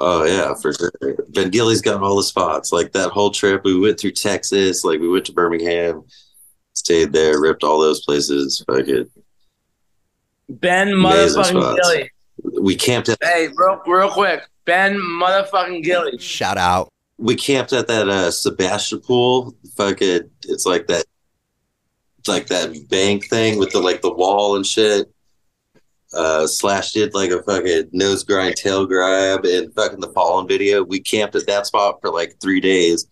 Oh 0.00 0.24
yeah, 0.24 0.54
for 0.54 0.72
sure. 0.72 0.90
Ben 1.28 1.50
Gilley's 1.50 1.80
got 1.82 2.02
all 2.02 2.16
the 2.16 2.24
spots. 2.24 2.72
Like 2.72 2.90
that 2.92 3.10
whole 3.10 3.30
trip, 3.30 3.62
we 3.64 3.78
went 3.78 4.00
through 4.00 4.12
Texas. 4.12 4.82
Like 4.82 4.98
we 5.00 5.08
went 5.08 5.26
to 5.26 5.32
Birmingham, 5.32 6.02
stayed 6.72 7.12
there, 7.12 7.40
ripped 7.40 7.62
all 7.62 7.78
those 7.78 8.04
places. 8.04 8.64
Fucking, 8.66 9.08
Ben 10.48 10.88
motherfucking 10.88 11.44
spots. 11.44 11.80
Gilley. 11.88 12.08
we 12.60 12.74
camped 12.74 13.10
at 13.10 13.18
Hey, 13.22 13.48
real, 13.54 13.80
real 13.86 14.10
quick. 14.10 14.42
Ben 14.64 14.94
motherfucking 14.96 15.84
Gilley. 15.84 16.20
Shout 16.20 16.58
out. 16.58 16.88
We 17.22 17.36
camped 17.36 17.72
at 17.72 17.86
that 17.88 18.08
uh 18.08 18.30
Sebastopol. 18.30 19.54
Fucking, 19.76 20.28
it's 20.48 20.66
like 20.66 20.86
that, 20.88 21.04
like 22.26 22.48
that 22.48 22.88
bank 22.88 23.28
thing 23.28 23.58
with 23.58 23.70
the 23.72 23.80
like 23.80 24.02
the 24.02 24.12
wall 24.12 24.56
and 24.56 24.66
shit. 24.66 25.08
Uh, 26.14 26.46
Slash 26.46 26.92
did 26.92 27.14
like 27.14 27.30
a 27.30 27.42
fucking 27.42 27.88
nose 27.92 28.22
grind, 28.22 28.56
tail 28.56 28.84
grab, 28.84 29.46
and 29.46 29.72
fucking 29.74 30.00
the 30.00 30.12
fallen 30.12 30.46
video. 30.46 30.82
We 30.82 31.00
camped 31.00 31.34
at 31.36 31.46
that 31.46 31.66
spot 31.66 32.00
for 32.02 32.10
like 32.10 32.34
three 32.38 32.60
days 32.60 33.06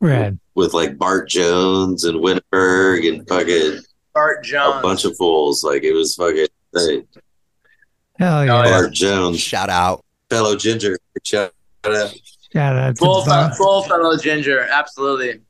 Rad. 0.00 0.38
with 0.54 0.72
like 0.72 0.96
Bart 0.96 1.28
Jones 1.28 2.04
and 2.04 2.20
Winterberg 2.20 3.06
and 3.06 3.28
fucking 3.28 3.82
Bart 4.14 4.44
Jones, 4.44 4.76
a 4.78 4.80
bunch 4.82 5.04
of 5.04 5.14
fools. 5.18 5.62
Like 5.62 5.82
it 5.82 5.92
was 5.92 6.14
fucking 6.14 6.46
hey, 6.74 7.02
Hell 8.18 8.46
yeah. 8.46 8.62
Bart 8.62 8.92
Jones, 8.92 9.40
Shout 9.40 9.68
out. 9.68 10.04
fellow 10.30 10.56
ginger. 10.56 10.98
Shout 11.24 11.52
out. 11.84 12.14
Shout 12.52 12.76
out 12.76 12.96
to 12.96 13.04
Full, 13.04 13.24
Bob. 13.26 13.54
full 13.54 13.82
fellow 13.82 14.16
ginger. 14.16 14.60
Absolutely. 14.70 15.40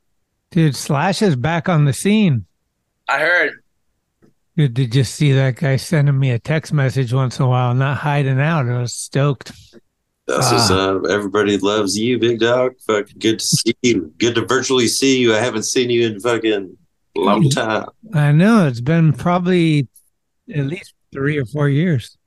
Dude, 0.50 0.74
Slash 0.74 1.22
is 1.22 1.36
back 1.36 1.68
on 1.68 1.84
the 1.84 1.92
scene. 1.92 2.46
I 3.08 3.20
heard. 3.20 3.52
Good 4.56 4.74
to 4.76 4.86
just 4.86 5.14
see 5.14 5.32
that 5.32 5.56
guy 5.56 5.76
sending 5.76 6.18
me 6.18 6.32
a 6.32 6.38
text 6.38 6.72
message 6.72 7.12
once 7.12 7.38
in 7.38 7.44
a 7.44 7.48
while, 7.48 7.74
not 7.74 7.98
hiding 7.98 8.40
out. 8.40 8.66
I 8.68 8.80
was 8.80 8.92
stoked. 8.92 9.52
That's 10.26 10.50
what's 10.52 10.70
Ah. 10.70 10.96
up. 10.96 11.02
Everybody 11.08 11.56
loves 11.58 11.96
you, 11.96 12.18
big 12.18 12.40
dog. 12.40 12.72
Fucking 12.86 13.16
good 13.18 13.38
to 13.38 13.46
see 13.46 13.74
you. 13.82 14.12
Good 14.18 14.34
to 14.34 14.44
virtually 14.44 14.88
see 14.88 15.20
you. 15.20 15.34
I 15.34 15.38
haven't 15.38 15.62
seen 15.62 15.90
you 15.90 16.06
in 16.08 16.18
fucking 16.20 16.76
long 17.16 17.48
time. 17.50 17.86
I 18.12 18.32
know 18.32 18.66
it's 18.66 18.80
been 18.80 19.12
probably 19.12 19.86
at 20.52 20.66
least 20.66 20.92
three 21.12 21.38
or 21.38 21.46
four 21.46 21.68
years. 21.68 22.18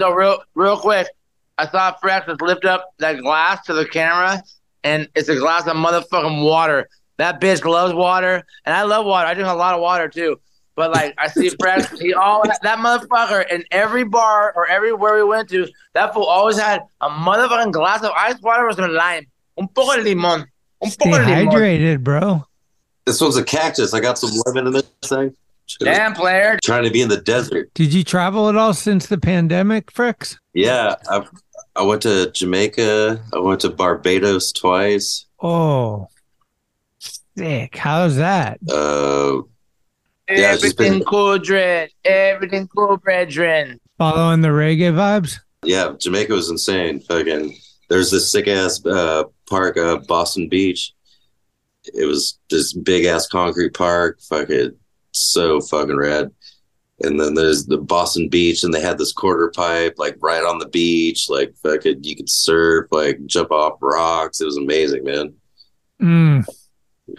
So 0.00 0.10
real, 0.10 0.38
real 0.54 0.76
quick, 0.78 1.06
I 1.58 1.66
saw 1.68 1.94
Frex 2.02 2.26
just 2.26 2.40
lift 2.42 2.64
up 2.64 2.90
that 2.98 3.18
glass 3.20 3.64
to 3.66 3.74
the 3.74 3.86
camera, 3.86 4.42
and 4.84 5.08
it's 5.14 5.28
a 5.28 5.36
glass 5.36 5.66
of 5.66 5.76
motherfucking 5.76 6.44
water. 6.44 6.88
That 7.18 7.40
bitch 7.40 7.64
loves 7.64 7.94
water, 7.94 8.44
and 8.64 8.74
I 8.74 8.82
love 8.82 9.06
water. 9.06 9.26
I 9.26 9.34
drink 9.34 9.48
a 9.48 9.54
lot 9.54 9.74
of 9.74 9.80
water 9.80 10.08
too. 10.08 10.38
But 10.74 10.90
like, 10.92 11.14
I 11.16 11.28
see 11.28 11.48
Frex, 11.48 11.98
he 12.02 12.12
all 12.12 12.42
that 12.44 12.78
motherfucker 12.78 13.50
in 13.50 13.64
every 13.70 14.04
bar 14.04 14.52
or 14.54 14.68
everywhere 14.68 15.16
we 15.16 15.24
went 15.24 15.48
to. 15.48 15.66
That 15.94 16.12
fool 16.12 16.24
always 16.24 16.58
had 16.58 16.82
a 17.00 17.08
motherfucking 17.08 17.72
glass 17.72 18.02
of 18.02 18.10
ice 18.14 18.38
water 18.42 18.66
with 18.66 18.76
some 18.76 18.92
lime, 18.92 19.26
un 19.58 19.68
poco 19.68 19.96
de 19.96 20.02
limón, 20.14 20.44
un 20.82 20.90
Stay 20.90 21.10
poco 21.10 21.24
de 21.24 21.30
limón. 21.30 21.52
hydrated, 21.52 22.00
bro. 22.04 22.44
This 23.06 23.20
one's 23.20 23.36
a 23.38 23.44
cactus. 23.44 23.94
I 23.94 24.00
got 24.00 24.18
some 24.18 24.30
lemon 24.44 24.66
in 24.66 24.72
this 24.74 24.90
thing. 25.04 25.34
Damn 25.80 26.12
player. 26.12 26.58
Trying 26.62 26.84
to 26.84 26.90
be 26.90 27.00
in 27.00 27.08
the 27.08 27.16
desert. 27.20 27.72
Did 27.74 27.92
you 27.92 28.04
travel 28.04 28.48
at 28.48 28.56
all 28.56 28.74
since 28.74 29.06
the 29.06 29.18
pandemic, 29.18 29.92
Frex? 29.92 30.36
Yeah, 30.54 30.94
I've 31.10 31.28
I 31.76 31.82
went 31.82 32.02
to 32.02 32.30
Jamaica. 32.30 33.22
I 33.32 33.38
went 33.38 33.60
to 33.60 33.70
Barbados 33.70 34.52
twice. 34.52 35.26
Oh, 35.40 36.08
sick. 37.36 37.76
How's 37.76 38.16
that? 38.16 38.58
Uh, 38.68 39.42
yeah, 40.28 40.54
it's 40.54 40.62
just 40.62 40.80
Everything 40.80 40.98
been 41.00 41.06
cool, 41.06 41.38
Dren. 41.38 41.88
Everything 42.04 42.68
cool, 42.74 42.96
brethren. 42.96 43.78
Following 43.98 44.40
the 44.40 44.48
reggae 44.48 44.92
vibes? 44.92 45.38
yeah. 45.64 45.92
Jamaica 45.98 46.32
was 46.32 46.50
insane. 46.50 47.00
Fucking, 47.00 47.54
there's 47.88 48.10
this 48.10 48.30
sick 48.30 48.48
ass 48.48 48.84
uh, 48.86 49.24
park, 49.48 49.76
uh, 49.76 49.98
Boston 50.08 50.48
Beach. 50.48 50.92
It 51.84 52.06
was 52.06 52.38
this 52.50 52.72
big 52.72 53.04
ass 53.04 53.28
concrete 53.28 53.74
park. 53.74 54.18
Fucking 54.28 54.76
so 55.12 55.60
fucking 55.60 55.96
rad. 55.96 56.30
And 57.02 57.20
then 57.20 57.34
there's 57.34 57.66
the 57.66 57.76
Boston 57.76 58.28
Beach, 58.30 58.64
and 58.64 58.72
they 58.72 58.80
had 58.80 58.96
this 58.96 59.12
quarter 59.12 59.50
pipe 59.54 59.94
like 59.98 60.16
right 60.20 60.42
on 60.42 60.58
the 60.58 60.68
beach. 60.68 61.28
Like 61.28 61.54
fucking, 61.62 62.02
you 62.04 62.16
could 62.16 62.30
surf, 62.30 62.88
like 62.90 63.18
jump 63.26 63.50
off 63.50 63.78
rocks. 63.82 64.40
It 64.40 64.46
was 64.46 64.56
amazing, 64.56 65.04
man. 65.04 65.34
Mm. 66.00 66.46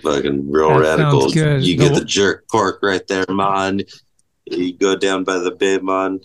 Fucking 0.02 0.50
real 0.52 0.70
That 0.70 0.98
radical. 0.98 1.22
sounds 1.22 1.34
good. 1.36 1.64
You 1.64 1.78
get 1.78 1.94
The- 1.94 2.00
the 2.00 2.06
jerk 2.06 2.48
pork 2.50 2.80
right 2.82 3.06
there, 3.08 3.26
man. 3.30 3.82
You 4.46 4.74
go 4.74 4.96
down 4.96 5.24
by 5.24 5.38
the 5.38 5.52
bay, 5.52 5.78
man. 5.78 6.22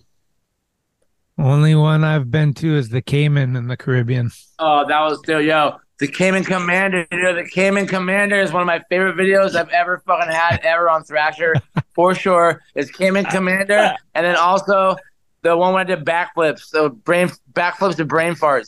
Only 1.38 1.74
one 1.74 2.04
I've 2.04 2.30
been 2.30 2.54
to 2.54 2.76
is 2.76 2.88
the 2.88 3.02
Cayman 3.02 3.56
in 3.56 3.66
the 3.66 3.76
Caribbean. 3.76 4.30
Oh, 4.58 4.86
that 4.86 5.00
was 5.02 5.18
still 5.18 5.40
yo. 5.40 5.76
The 6.02 6.08
Cayman 6.08 6.42
Commander, 6.42 7.06
dude, 7.12 7.36
the 7.36 7.48
Cayman 7.48 7.86
Commander 7.86 8.40
is 8.40 8.52
one 8.52 8.60
of 8.60 8.66
my 8.66 8.82
favorite 8.90 9.14
videos 9.14 9.54
I've 9.54 9.68
ever 9.68 10.02
fucking 10.04 10.32
had 10.32 10.58
ever 10.64 10.90
on 10.90 11.04
Thrasher, 11.04 11.54
for 11.94 12.12
sure. 12.12 12.60
It's 12.74 12.90
Cayman 12.90 13.26
Commander, 13.26 13.94
and 14.12 14.26
then 14.26 14.34
also 14.34 14.96
the 15.42 15.56
one 15.56 15.72
where 15.72 15.82
I 15.82 15.84
did 15.84 16.04
backflips, 16.04 16.62
so 16.62 16.88
brain 16.88 17.30
backflips 17.52 17.94
to 17.98 18.04
brain 18.04 18.34
farts. 18.34 18.66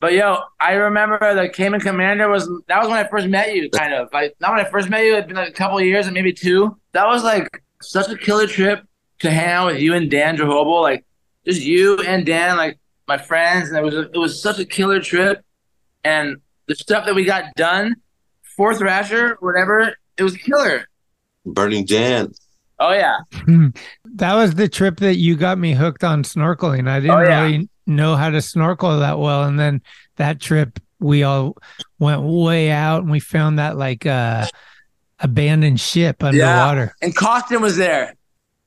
But 0.00 0.14
yo, 0.14 0.38
I 0.58 0.72
remember 0.72 1.18
the 1.34 1.50
Cayman 1.50 1.80
Commander 1.80 2.30
was 2.30 2.48
that 2.68 2.80
was 2.80 2.88
when 2.88 2.96
I 2.96 3.06
first 3.10 3.26
met 3.28 3.54
you, 3.54 3.68
kind 3.68 3.92
of 3.92 4.08
like 4.14 4.34
not 4.40 4.52
when 4.52 4.64
I 4.64 4.70
first 4.70 4.88
met 4.88 5.04
you. 5.04 5.16
It'd 5.16 5.26
been 5.26 5.36
like 5.36 5.50
a 5.50 5.52
couple 5.52 5.78
years 5.82 6.06
and 6.06 6.14
maybe 6.14 6.32
two. 6.32 6.78
That 6.92 7.06
was 7.06 7.22
like 7.22 7.62
such 7.82 8.08
a 8.08 8.16
killer 8.16 8.46
trip 8.46 8.86
to 9.18 9.30
hang 9.30 9.50
out 9.50 9.66
with 9.66 9.82
you 9.82 9.92
and 9.92 10.10
Dan 10.10 10.38
Drehobl, 10.38 10.80
like 10.80 11.04
just 11.44 11.60
you 11.60 11.98
and 11.98 12.24
Dan, 12.24 12.56
like 12.56 12.78
my 13.06 13.18
friends, 13.18 13.68
and 13.68 13.76
it 13.76 13.84
was 13.84 13.94
it 13.94 14.16
was 14.16 14.40
such 14.40 14.58
a 14.58 14.64
killer 14.64 14.98
trip, 14.98 15.44
and 16.04 16.38
the 16.66 16.74
stuff 16.74 17.06
that 17.06 17.14
we 17.14 17.24
got 17.24 17.54
done 17.56 17.96
for 18.56 18.74
Thrasher, 18.74 19.36
whatever, 19.40 19.94
it 20.16 20.22
was 20.22 20.36
killer. 20.36 20.86
Burning 21.46 21.84
Dan. 21.84 22.32
Oh 22.80 22.92
yeah, 22.92 23.18
that 24.16 24.34
was 24.34 24.54
the 24.56 24.68
trip 24.68 24.98
that 24.98 25.16
you 25.16 25.36
got 25.36 25.58
me 25.58 25.72
hooked 25.74 26.02
on 26.02 26.22
snorkeling. 26.24 26.88
I 26.88 27.00
didn't 27.00 27.16
Oh, 27.16 27.20
yeah. 27.22 27.42
really 27.44 27.68
know 27.86 28.16
how 28.16 28.30
to 28.30 28.42
snorkel 28.42 28.98
that 29.00 29.18
well. 29.18 29.44
And 29.44 29.58
then 29.60 29.80
that 30.16 30.40
trip, 30.40 30.80
we 30.98 31.22
all 31.22 31.56
went 32.00 32.22
way 32.22 32.70
out 32.70 33.02
and 33.02 33.10
we 33.12 33.20
found 33.20 33.58
that 33.60 33.76
like 33.76 34.06
uh, 34.06 34.46
abandoned 35.20 35.78
ship 35.80 36.22
underwater. 36.24 36.94
and 37.02 37.14
Costin 37.14 37.60
was 37.60 37.76
there. 37.76 38.14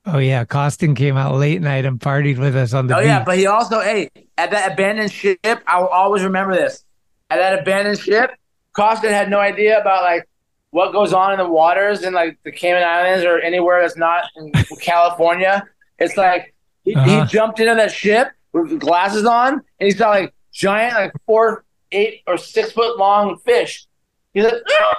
Oh, 0.06 0.18
yeah. 0.18 0.44
Costin 0.46 0.94
came 0.94 1.18
out 1.18 1.34
late 1.34 1.60
night 1.60 1.84
and 1.84 2.00
partied 2.00 2.38
with 2.38 2.56
us 2.56 2.72
on 2.72 2.86
the 2.86 2.94
Oh 2.96 3.00
beach. 3.00 3.06
yeah, 3.08 3.22
but 3.24 3.36
he 3.36 3.46
also, 3.46 3.80
hey, 3.80 4.08
at 4.38 4.50
that 4.52 4.72
abandoned 4.72 5.12
ship, 5.12 5.38
I 5.66 5.80
will 5.80 5.88
always 5.88 6.22
remember 6.22 6.54
this. 6.54 6.82
At 7.30 7.36
that 7.38 7.58
abandoned 7.60 7.98
ship, 7.98 8.30
Costin 8.72 9.10
had 9.10 9.28
no 9.28 9.38
idea 9.38 9.80
about 9.80 10.02
like 10.02 10.28
what 10.70 10.92
goes 10.92 11.12
on 11.12 11.32
in 11.32 11.38
the 11.38 11.48
waters 11.48 12.02
in 12.02 12.12
like 12.14 12.38
the 12.44 12.52
Cayman 12.52 12.82
Islands 12.82 13.24
or 13.24 13.38
anywhere 13.40 13.80
that's 13.82 13.96
not 13.96 14.24
in 14.36 14.52
California. 14.80 15.64
It's 15.98 16.16
like 16.16 16.54
he, 16.84 16.94
Uh-huh. 16.94 17.24
he 17.24 17.26
jumped 17.30 17.60
into 17.60 17.74
that 17.74 17.90
ship 17.92 18.28
with 18.52 18.78
glasses 18.80 19.24
on, 19.26 19.54
and 19.54 19.62
he 19.86 19.90
saw 19.90 20.10
like 20.10 20.32
giant, 20.52 20.94
like 20.94 21.12
four, 21.26 21.64
eight 21.92 22.22
or 22.26 22.38
six 22.38 22.72
foot 22.72 22.96
long 22.98 23.38
fish. 23.40 23.86
He's 24.32 24.44
like, 24.44 24.54
"Ah!" 24.80 24.94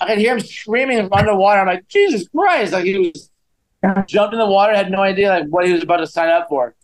I 0.00 0.06
could 0.08 0.18
hear 0.18 0.32
him 0.34 0.40
screaming 0.40 0.98
from 1.02 1.12
underwater. 1.12 1.60
I'm 1.60 1.66
like, 1.66 1.86
Jesus 1.88 2.26
Christ! 2.28 2.72
Like 2.72 2.84
he 2.84 2.98
was 2.98 3.30
jumped 4.06 4.32
in 4.32 4.38
the 4.40 4.46
water, 4.46 4.74
had 4.74 4.90
no 4.90 5.00
idea 5.02 5.28
like 5.28 5.46
what 5.48 5.66
he 5.66 5.72
was 5.72 5.82
about 5.82 5.98
to 5.98 6.06
sign 6.06 6.30
up 6.30 6.48
for. 6.48 6.74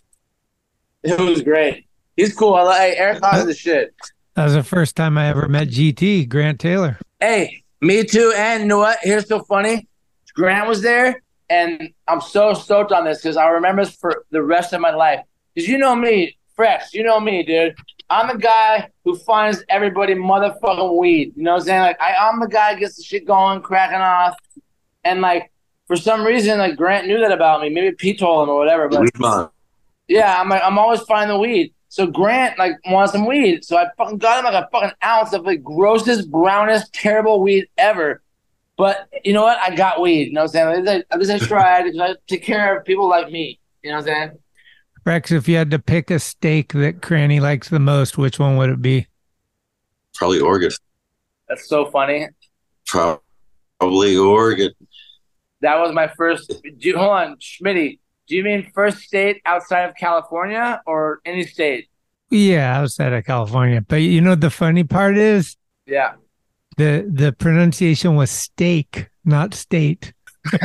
It 1.02 1.18
was 1.18 1.42
great. 1.42 1.86
He's 2.16 2.34
cool. 2.34 2.54
I 2.54 2.62
like 2.62 2.80
hey, 2.80 2.96
Eric 2.96 3.22
Haas 3.22 3.40
is 3.40 3.46
the 3.46 3.54
shit. 3.54 3.94
That 4.34 4.44
was 4.44 4.54
the 4.54 4.64
first 4.64 4.96
time 4.96 5.16
I 5.16 5.28
ever 5.28 5.48
met 5.48 5.68
GT, 5.68 6.28
Grant 6.28 6.58
Taylor. 6.58 6.98
Hey, 7.20 7.62
me 7.80 8.02
too. 8.04 8.32
And 8.36 8.62
you 8.62 8.68
know 8.68 8.78
what? 8.78 8.98
Here's 9.02 9.28
so 9.28 9.40
funny. 9.40 9.86
Grant 10.34 10.68
was 10.68 10.82
there, 10.82 11.22
and 11.48 11.90
I'm 12.08 12.20
so 12.20 12.52
stoked 12.52 12.90
on 12.90 13.04
this 13.04 13.18
because 13.18 13.36
I 13.36 13.46
remember 13.48 13.84
this 13.84 13.94
for 13.94 14.24
the 14.30 14.42
rest 14.42 14.72
of 14.72 14.80
my 14.80 14.90
life. 14.90 15.20
Because 15.54 15.68
you 15.68 15.78
know 15.78 15.94
me, 15.94 16.36
Fresh. 16.56 16.92
You 16.94 17.04
know 17.04 17.20
me, 17.20 17.44
dude. 17.44 17.76
I'm 18.10 18.26
the 18.28 18.42
guy 18.42 18.90
who 19.04 19.16
finds 19.16 19.62
everybody 19.68 20.14
motherfucking 20.14 20.98
weed. 20.98 21.32
You 21.36 21.44
know 21.44 21.52
what 21.52 21.60
I'm 21.60 21.66
saying? 21.66 21.80
Like 21.82 22.00
I, 22.00 22.14
I'm 22.14 22.40
the 22.40 22.48
guy 22.48 22.74
who 22.74 22.80
gets 22.80 22.96
the 22.96 23.04
shit 23.04 23.26
going, 23.26 23.62
cracking 23.62 23.98
off, 23.98 24.36
and 25.04 25.20
like 25.20 25.52
for 25.86 25.94
some 25.94 26.24
reason, 26.24 26.58
like 26.58 26.76
Grant 26.76 27.06
knew 27.06 27.20
that 27.20 27.30
about 27.30 27.62
me. 27.62 27.68
Maybe 27.70 27.94
Pete 27.94 28.18
told 28.18 28.48
him 28.48 28.52
or 28.52 28.58
whatever. 28.58 28.88
But 28.88 29.02
Weed 29.02 29.18
man. 29.20 29.48
yeah, 30.08 30.40
I'm 30.40 30.48
like, 30.48 30.62
I'm 30.64 30.78
always 30.78 31.00
finding 31.02 31.36
the 31.36 31.40
weed. 31.40 31.72
So 31.94 32.08
Grant 32.08 32.58
like 32.58 32.72
wants 32.86 33.12
some 33.12 33.24
weed. 33.24 33.64
So 33.64 33.76
I 33.76 33.86
fucking 33.96 34.18
got 34.18 34.40
him 34.40 34.52
like 34.52 34.64
a 34.64 34.68
fucking 34.72 34.96
ounce 35.04 35.32
of 35.32 35.44
like 35.44 35.62
grossest, 35.62 36.28
brownest, 36.28 36.92
terrible 36.92 37.40
weed 37.40 37.68
ever. 37.78 38.20
But 38.76 39.08
you 39.22 39.32
know 39.32 39.44
what? 39.44 39.58
I 39.58 39.76
got 39.76 40.00
weed. 40.00 40.26
You 40.26 40.32
know 40.32 40.40
what 40.40 40.56
I'm 40.56 40.74
saying? 40.74 40.88
At 40.88 40.96
least 40.96 41.06
I, 41.12 41.14
at 41.14 41.20
least 41.20 41.30
I 41.30 41.46
tried 41.46 41.84
because 41.84 42.00
I 42.00 42.16
take 42.26 42.42
care 42.42 42.76
of 42.76 42.84
people 42.84 43.08
like 43.08 43.30
me. 43.30 43.60
You 43.84 43.92
know 43.92 43.98
what 43.98 44.08
I'm 44.08 44.28
saying? 44.28 44.38
Rex, 45.04 45.30
if 45.30 45.46
you 45.46 45.54
had 45.54 45.70
to 45.70 45.78
pick 45.78 46.10
a 46.10 46.18
steak 46.18 46.72
that 46.72 47.00
Cranny 47.00 47.38
likes 47.38 47.68
the 47.68 47.78
most, 47.78 48.18
which 48.18 48.40
one 48.40 48.56
would 48.56 48.70
it 48.70 48.82
be? 48.82 49.06
Probably 50.14 50.40
Oregon. 50.40 50.72
That's 51.48 51.68
so 51.68 51.86
funny. 51.92 52.26
Probably 52.88 54.16
Oregon. 54.16 54.72
That 55.60 55.78
was 55.78 55.92
my 55.92 56.08
first. 56.08 56.48
Do 56.60 56.72
you, 56.80 56.98
hold 56.98 57.10
on, 57.10 57.36
Schmitty. 57.36 58.00
Do 58.26 58.36
you 58.36 58.42
mean 58.44 58.70
first 58.74 58.98
state 58.98 59.42
outside 59.44 59.82
of 59.88 59.94
California 59.96 60.80
or 60.86 61.20
any 61.24 61.44
state? 61.44 61.88
Yeah, 62.30 62.80
outside 62.80 63.12
of 63.12 63.24
California. 63.24 63.80
But 63.86 63.96
you 63.96 64.20
know 64.20 64.34
the 64.34 64.50
funny 64.50 64.84
part 64.84 65.16
is 65.16 65.56
Yeah. 65.86 66.14
the 66.76 67.08
the 67.10 67.32
pronunciation 67.32 68.16
was 68.16 68.30
steak, 68.30 69.08
not 69.24 69.54
state. 69.54 70.12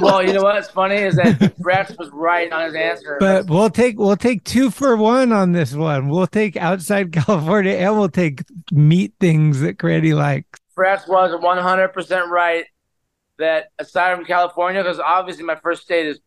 well, 0.00 0.22
you 0.22 0.32
know 0.32 0.42
what's 0.42 0.68
funny 0.70 0.96
is 0.96 1.16
that 1.16 1.54
Rex 1.58 1.96
was 1.98 2.08
right 2.12 2.50
on 2.52 2.66
his 2.66 2.74
answer. 2.74 3.16
But 3.20 3.46
we'll 3.46 3.70
take 3.70 3.98
we'll 3.98 4.16
take 4.16 4.44
two 4.44 4.70
for 4.70 4.96
one 4.96 5.32
on 5.32 5.52
this 5.52 5.74
one. 5.74 6.08
We'll 6.08 6.26
take 6.26 6.56
outside 6.56 7.12
California 7.26 7.72
and 7.72 7.98
we'll 7.98 8.08
take 8.08 8.42
meat 8.72 9.14
things 9.20 9.60
that 9.60 9.78
Cranny 9.78 10.12
likes. 10.12 10.58
Fresh 10.74 11.06
was 11.08 11.32
100% 11.32 12.28
right 12.28 12.64
that 13.40 13.70
aside 13.78 14.16
from 14.16 14.24
California, 14.24 14.82
because 14.82 15.00
obviously 15.00 15.44
my 15.44 15.56
first 15.56 15.82
state 15.82 16.06
is 16.06 16.20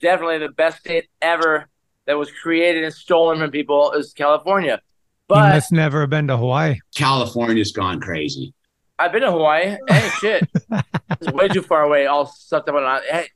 definitely 0.00 0.38
the 0.38 0.48
best 0.50 0.80
state 0.80 1.08
ever 1.22 1.68
that 2.06 2.18
was 2.18 2.30
created 2.30 2.84
and 2.84 2.92
stolen 2.92 3.38
from 3.38 3.50
people 3.50 3.92
is 3.92 4.12
California. 4.12 4.80
you 4.82 5.24
But 5.28 5.54
must 5.54 5.72
never 5.72 6.00
have 6.02 6.10
been 6.10 6.28
to 6.28 6.36
Hawaii. 6.36 6.78
California's 6.94 7.72
gone 7.72 8.00
crazy. 8.00 8.52
I've 8.98 9.12
been 9.12 9.22
to 9.22 9.30
Hawaii. 9.32 9.76
Hey, 9.88 10.08
shit. 10.20 10.48
it's 11.20 11.32
way 11.32 11.48
too 11.48 11.62
far 11.62 11.82
away, 11.82 12.06
all 12.06 12.26
sucked 12.26 12.68
up 12.68 12.74
on 12.74 13.02
it. 13.02 13.10
Hey, 13.10 13.28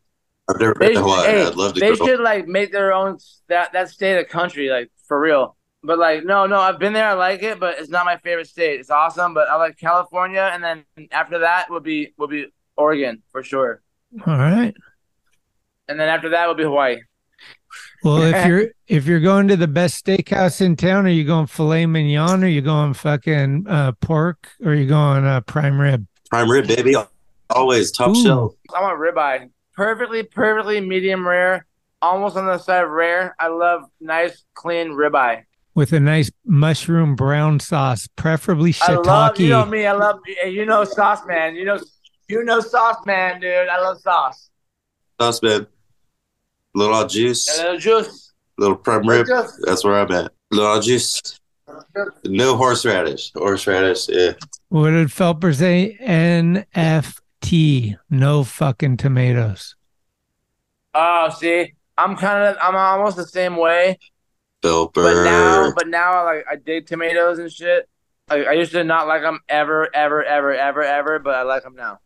I've 0.49 0.61
never 0.61 0.75
been 0.75 0.95
to 0.95 1.01
Hawaii. 1.01 1.27
hey, 1.27 1.47
I'd 1.47 1.55
love 1.57 1.75
to 1.75 1.81
they 1.81 1.95
go. 1.97 2.07
should 2.07 2.21
like 2.21 2.47
make 2.49 2.73
their 2.73 2.93
own 2.93 3.19
that 3.49 3.73
that 3.73 3.91
state 3.91 4.19
a 4.19 4.25
country, 4.25 4.69
like 4.71 4.91
for 5.07 5.21
real. 5.21 5.57
But 5.83 5.99
like, 5.99 6.25
no, 6.25 6.47
no, 6.47 6.59
I've 6.61 6.79
been 6.79 6.93
there. 6.93 7.09
I 7.09 7.15
like 7.15 7.43
it, 7.43 7.59
but 7.59 7.79
it's 7.79 7.89
not 7.89 8.05
my 8.05 8.19
favorite 8.19 8.49
state. 8.49 8.81
It's 8.81 8.91
awesome, 8.91 9.33
but 9.35 9.49
I 9.49 9.57
like 9.57 9.79
California, 9.79 10.49
and 10.53 10.63
then 10.63 10.85
after 11.11 11.39
that 11.41 11.71
would 11.71 11.83
be 11.83 12.13
would 12.19 12.31
be 12.31 12.47
Oregon 12.77 13.23
for 13.33 13.43
sure, 13.43 13.83
All 14.27 14.37
right. 14.37 14.75
and 15.89 15.99
then 16.01 16.09
after 16.09 16.31
that 16.31 16.49
would 16.49 16.57
be 16.57 16.65
Hawaii. 16.65 16.99
Well, 18.03 18.23
if 18.23 18.47
you're 18.47 18.69
if 18.89 19.07
you're 19.07 19.21
going 19.21 19.49
to 19.49 19.57
the 19.57 19.69
best 19.69 20.05
steakhouse 20.05 20.61
in 20.61 20.77
town, 20.77 21.07
are 21.07 21.11
you 21.11 21.25
going 21.25 21.47
filet 21.47 21.87
mignon? 21.87 22.43
Or 22.43 22.49
you 22.49 22.61
going 22.61 22.95
fucking 22.95 23.67
uh, 23.69 23.93
pork? 24.01 24.49
Or 24.65 24.75
you 24.75 24.87
going 24.87 25.25
uh, 25.25 25.41
prime 25.43 25.81
rib? 25.81 26.07
Prime 26.31 26.51
rib, 26.51 26.67
baby. 26.67 26.95
Always 27.51 27.91
top 27.93 28.11
Ooh. 28.11 28.23
shelf. 28.23 28.55
I 28.75 28.81
want 28.83 28.99
ribeye, 28.99 29.51
perfectly, 29.75 30.23
perfectly 30.23 30.81
medium 30.81 31.27
rare, 31.27 31.67
almost 32.01 32.37
on 32.37 32.47
the 32.47 32.59
side 32.59 32.85
of 32.85 32.91
rare. 32.91 33.35
I 33.39 33.49
love 33.49 33.83
nice, 34.01 34.45
clean 34.55 34.91
ribeye. 34.91 35.43
with 35.75 35.93
a 35.93 35.99
nice 36.01 36.31
mushroom 36.47 37.17
brown 37.17 37.59
sauce, 37.61 38.09
preferably 38.17 38.75
I 38.83 38.95
love 38.95 39.39
you 39.41 39.49
know 39.49 39.67
me. 39.67 39.87
I 39.87 39.93
love 39.93 40.21
you 40.47 40.65
know 40.65 40.85
sauce 40.85 41.27
man. 41.27 41.57
You 41.57 41.65
know 41.65 41.79
you 42.31 42.45
know 42.45 42.61
sauce 42.61 43.05
man, 43.07 43.41
dude. 43.41 43.69
I 43.69 43.81
love 43.81 44.01
sauce. 44.01 44.51
Sauce, 45.21 45.43
man. 45.43 45.67
Little 46.75 46.95
odd 46.95 47.11
juice. 47.11 47.49
And 47.59 47.65
little 47.65 47.79
juice. 48.03 48.33
Little 48.59 48.77
prime 48.77 49.03
Little 49.03 49.25
rib. 49.25 49.45
juice. 49.45 49.61
That's 49.67 49.85
where 49.85 49.99
I'm 50.01 50.11
at. 50.13 50.33
Little 50.51 50.81
juice. 50.81 51.21
No 52.25 52.57
horseradish. 52.57 53.33
Horseradish, 53.35 54.09
yeah. 54.09 54.33
What 54.69 54.91
did 54.91 55.09
Phelper 55.09 55.53
say? 55.55 55.97
NFT. 56.01 57.97
No 58.11 58.45
fucking 58.45 58.97
tomatoes. 58.97 59.77
Oh, 60.95 61.29
see, 61.39 61.75
I'm 61.97 62.17
kind 62.17 62.45
of 62.45 62.57
I'm 62.61 62.75
almost 62.77 63.17
the 63.17 63.27
same 63.27 63.57
way. 63.57 63.99
Phelper. 64.63 64.93
But 64.95 65.03
Burr. 65.15 65.25
now, 65.25 65.73
but 65.77 65.89
now, 65.89 66.13
I 66.13 66.23
like 66.25 66.45
I 66.51 66.57
dig 66.57 66.87
tomatoes 66.87 67.39
and 67.39 67.51
shit. 67.51 67.89
Like 68.29 68.47
I 68.47 68.53
used 68.53 68.73
to 68.73 68.85
not 68.85 69.07
like 69.09 69.23
them 69.23 69.41
ever, 69.49 69.89
ever, 69.95 70.23
ever, 70.25 70.53
ever, 70.53 70.83
ever, 70.83 71.19
but 71.19 71.35
I 71.35 71.43
like 71.43 71.63
them 71.63 71.75
now. 71.77 71.99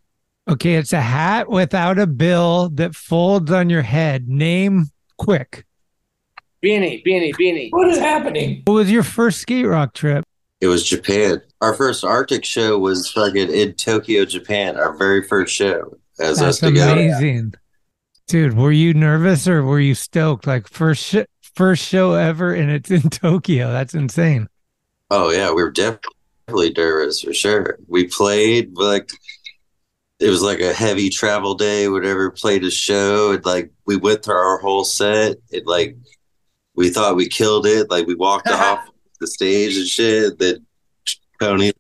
Okay, 0.49 0.75
it's 0.75 0.93
a 0.93 1.01
hat 1.01 1.49
without 1.49 1.99
a 1.99 2.07
bill 2.07 2.69
that 2.75 2.95
folds 2.95 3.51
on 3.51 3.71
your 3.71 3.83
head. 3.83 4.29
Name 4.29 4.87
quick. 5.17 5.65
Beanie, 6.63 7.05
beanie, 7.05 7.33
beanie. 7.35 7.69
What 7.73 7.89
is 7.89 7.99
happening? 7.99 8.63
What 8.67 8.75
was 8.75 8.91
your 8.91 9.03
first 9.03 9.41
skate 9.41 9.67
rock 9.67 9.95
trip? 9.95 10.25
It 10.61 10.67
was 10.69 10.83
Japan. 10.87 11.43
Our 11.61 11.75
first 11.75 12.05
Arctic 12.05 12.45
show 12.45 12.79
was 12.79 13.11
fucking 13.11 13.51
in 13.51 13.75
Tokyo, 13.75 14.25
Japan. 14.25 14.77
Our 14.77 14.97
very 14.97 15.23
first 15.27 15.55
show 15.55 15.97
as 16.21 16.41
us 16.41 16.61
That's 16.61 16.73
together. 16.73 16.93
amazing. 16.93 17.55
Dude, 18.27 18.57
were 18.57 18.73
you 18.73 18.95
nervous 18.95 19.47
or 19.47 19.63
were 19.63 19.81
you 19.81 19.95
stoked? 19.95 20.47
Like 20.47 20.69
first 20.69 21.05
sh- 21.05 21.17
first 21.55 21.87
show 21.87 22.13
ever 22.15 22.55
and 22.55 22.71
it's 22.71 22.91
in 22.91 23.03
Tokyo. 23.11 23.71
That's 23.73 23.95
insane. 23.95 24.49
Oh 25.11 25.31
yeah, 25.31 25.49
we 25.53 25.63
were 25.63 25.71
definitely 25.71 26.73
nervous 26.77 27.21
for 27.21 27.35
sure. 27.35 27.79
We 27.89 28.07
played 28.09 28.75
like 28.77 29.11
it 30.21 30.31
was 30.31 30.43
like 30.43 30.61
a 30.61 30.73
heavy 30.73 31.11
travel 31.11 31.55
day. 31.55 31.89
Whatever, 31.89 32.31
played 32.31 32.65
a 32.65 32.71
show 32.71 33.33
and 33.33 33.45
like 33.45 33.71
we 33.87 33.97
went 33.97 34.25
through 34.25 34.37
our 34.37 34.59
whole 34.59 34.85
set. 34.85 35.37
It 35.51 35.67
like 35.67 35.97
we 36.75 36.91
thought 36.91 37.17
we 37.17 37.29
killed 37.29 37.67
it. 37.67 37.91
Like 37.91 38.07
we 38.07 38.15
walked 38.15 38.49
off 38.51 38.89
the 39.21 39.27
stage 39.27 39.77
and 39.77 39.87
shit. 39.87 40.39
Then 40.39 40.65
Tony, 41.41 41.73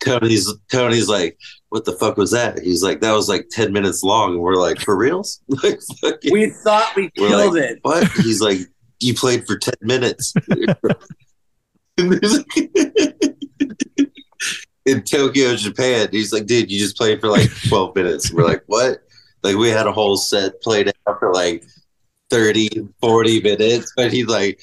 Tony's 0.00 0.52
Tony's 0.70 1.08
like, 1.08 1.38
"What 1.70 1.84
the 1.84 1.92
fuck 1.92 2.16
was 2.16 2.30
that?" 2.32 2.58
He's 2.60 2.82
like, 2.82 3.00
"That 3.00 3.12
was 3.12 3.28
like 3.28 3.48
ten 3.50 3.72
minutes 3.72 4.02
long." 4.02 4.34
And 4.34 4.40
we're 4.40 4.56
like, 4.56 4.80
"For 4.80 4.96
reals?" 4.96 5.40
like, 5.48 5.80
fucking- 6.00 6.32
We 6.32 6.50
thought 6.50 6.94
we 6.96 7.10
killed 7.10 7.54
like, 7.54 7.62
it. 7.62 7.78
What? 7.82 8.06
He's 8.12 8.40
like, 8.40 8.58
"You 9.00 9.14
played 9.14 9.46
for 9.46 9.56
ten 9.58 9.74
minutes." 9.80 10.34
in 14.90 15.02
Tokyo, 15.02 15.54
Japan. 15.56 16.08
He's 16.10 16.32
like, 16.32 16.46
dude, 16.46 16.70
you 16.70 16.78
just 16.78 16.96
played 16.96 17.20
for 17.20 17.28
like 17.28 17.50
12 17.68 17.94
minutes. 17.96 18.32
We're 18.32 18.44
like, 18.44 18.62
what? 18.66 19.02
Like, 19.42 19.56
we 19.56 19.68
had 19.68 19.86
a 19.86 19.92
whole 19.92 20.16
set 20.16 20.60
played 20.62 20.88
out 21.06 21.18
for 21.18 21.32
like 21.32 21.64
30, 22.30 22.88
40 23.00 23.40
minutes. 23.42 23.92
But 23.96 24.12
he's 24.12 24.26
like, 24.26 24.60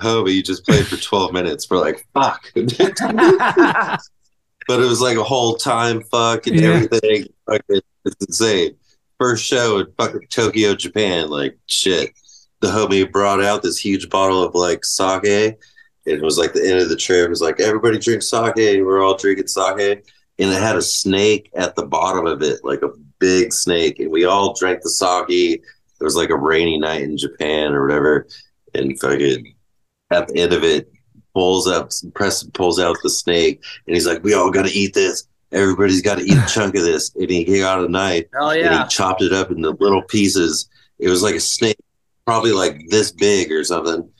oh, 0.00 0.24
homie, 0.24 0.34
you 0.34 0.42
just 0.42 0.64
played 0.66 0.86
for 0.86 0.96
12 0.96 1.32
minutes. 1.32 1.68
We're 1.70 1.78
like, 1.78 2.06
fuck. 2.14 2.50
but 2.54 4.00
it 4.80 4.86
was 4.86 5.00
like 5.00 5.16
a 5.16 5.24
whole 5.24 5.56
time 5.56 6.02
fuck 6.02 6.46
and 6.46 6.60
Yeah. 6.60 6.68
everything. 6.68 7.26
Fucking, 7.46 7.80
it's 8.04 8.26
insane. 8.26 8.76
First 9.18 9.44
show 9.44 9.78
in 9.78 9.86
fucking 9.98 10.26
Tokyo, 10.30 10.74
Japan. 10.74 11.28
Like, 11.30 11.58
shit. 11.66 12.10
The 12.60 12.68
homie 12.68 13.10
brought 13.10 13.42
out 13.42 13.62
this 13.62 13.78
huge 13.78 14.10
bottle 14.10 14.42
of 14.42 14.54
like 14.54 14.84
sake 14.84 15.56
it 16.10 16.22
was 16.22 16.38
like 16.38 16.52
the 16.52 16.68
end 16.68 16.80
of 16.80 16.88
the 16.88 16.96
trip. 16.96 17.26
It 17.26 17.30
was 17.30 17.42
like 17.42 17.60
everybody 17.60 17.98
drink 17.98 18.22
sake. 18.22 18.54
We're 18.56 19.02
all 19.02 19.16
drinking 19.16 19.46
sake, 19.46 20.04
and 20.38 20.50
it 20.50 20.60
had 20.60 20.76
a 20.76 20.82
snake 20.82 21.50
at 21.54 21.76
the 21.76 21.86
bottom 21.86 22.26
of 22.26 22.42
it, 22.42 22.64
like 22.64 22.82
a 22.82 22.90
big 23.18 23.52
snake. 23.52 24.00
And 24.00 24.10
we 24.10 24.24
all 24.24 24.54
drank 24.54 24.82
the 24.82 24.90
sake. 24.90 25.62
It 26.00 26.04
was 26.04 26.16
like 26.16 26.30
a 26.30 26.36
rainy 26.36 26.78
night 26.78 27.02
in 27.02 27.16
Japan 27.16 27.72
or 27.72 27.86
whatever, 27.86 28.26
and 28.74 28.98
fucking 28.98 29.54
at 30.10 30.28
the 30.28 30.40
end 30.40 30.52
of 30.52 30.64
it, 30.64 30.90
pulls 31.34 31.68
up, 31.68 31.90
Preston 32.14 32.50
pulls 32.50 32.80
out 32.80 32.96
the 33.02 33.10
snake, 33.10 33.62
and 33.86 33.94
he's 33.94 34.06
like, 34.06 34.24
"We 34.24 34.34
all 34.34 34.50
got 34.50 34.66
to 34.66 34.72
eat 34.72 34.94
this. 34.94 35.28
Everybody's 35.52 36.02
got 36.02 36.18
to 36.18 36.24
eat 36.24 36.36
a 36.36 36.46
chunk 36.52 36.74
of 36.74 36.82
this." 36.82 37.14
And 37.14 37.30
he 37.30 37.60
got 37.60 37.84
a 37.84 37.88
knife 37.88 38.26
Hell 38.32 38.50
and 38.50 38.74
he 38.74 38.88
chopped 38.88 39.22
it 39.22 39.32
up 39.32 39.50
into 39.50 39.70
little 39.70 40.02
pieces. 40.02 40.68
It 40.98 41.08
was 41.08 41.22
like 41.22 41.36
a 41.36 41.40
snake, 41.40 41.78
probably 42.26 42.52
like 42.52 42.88
this 42.88 43.12
big 43.12 43.52
or 43.52 43.64
something. 43.64 44.10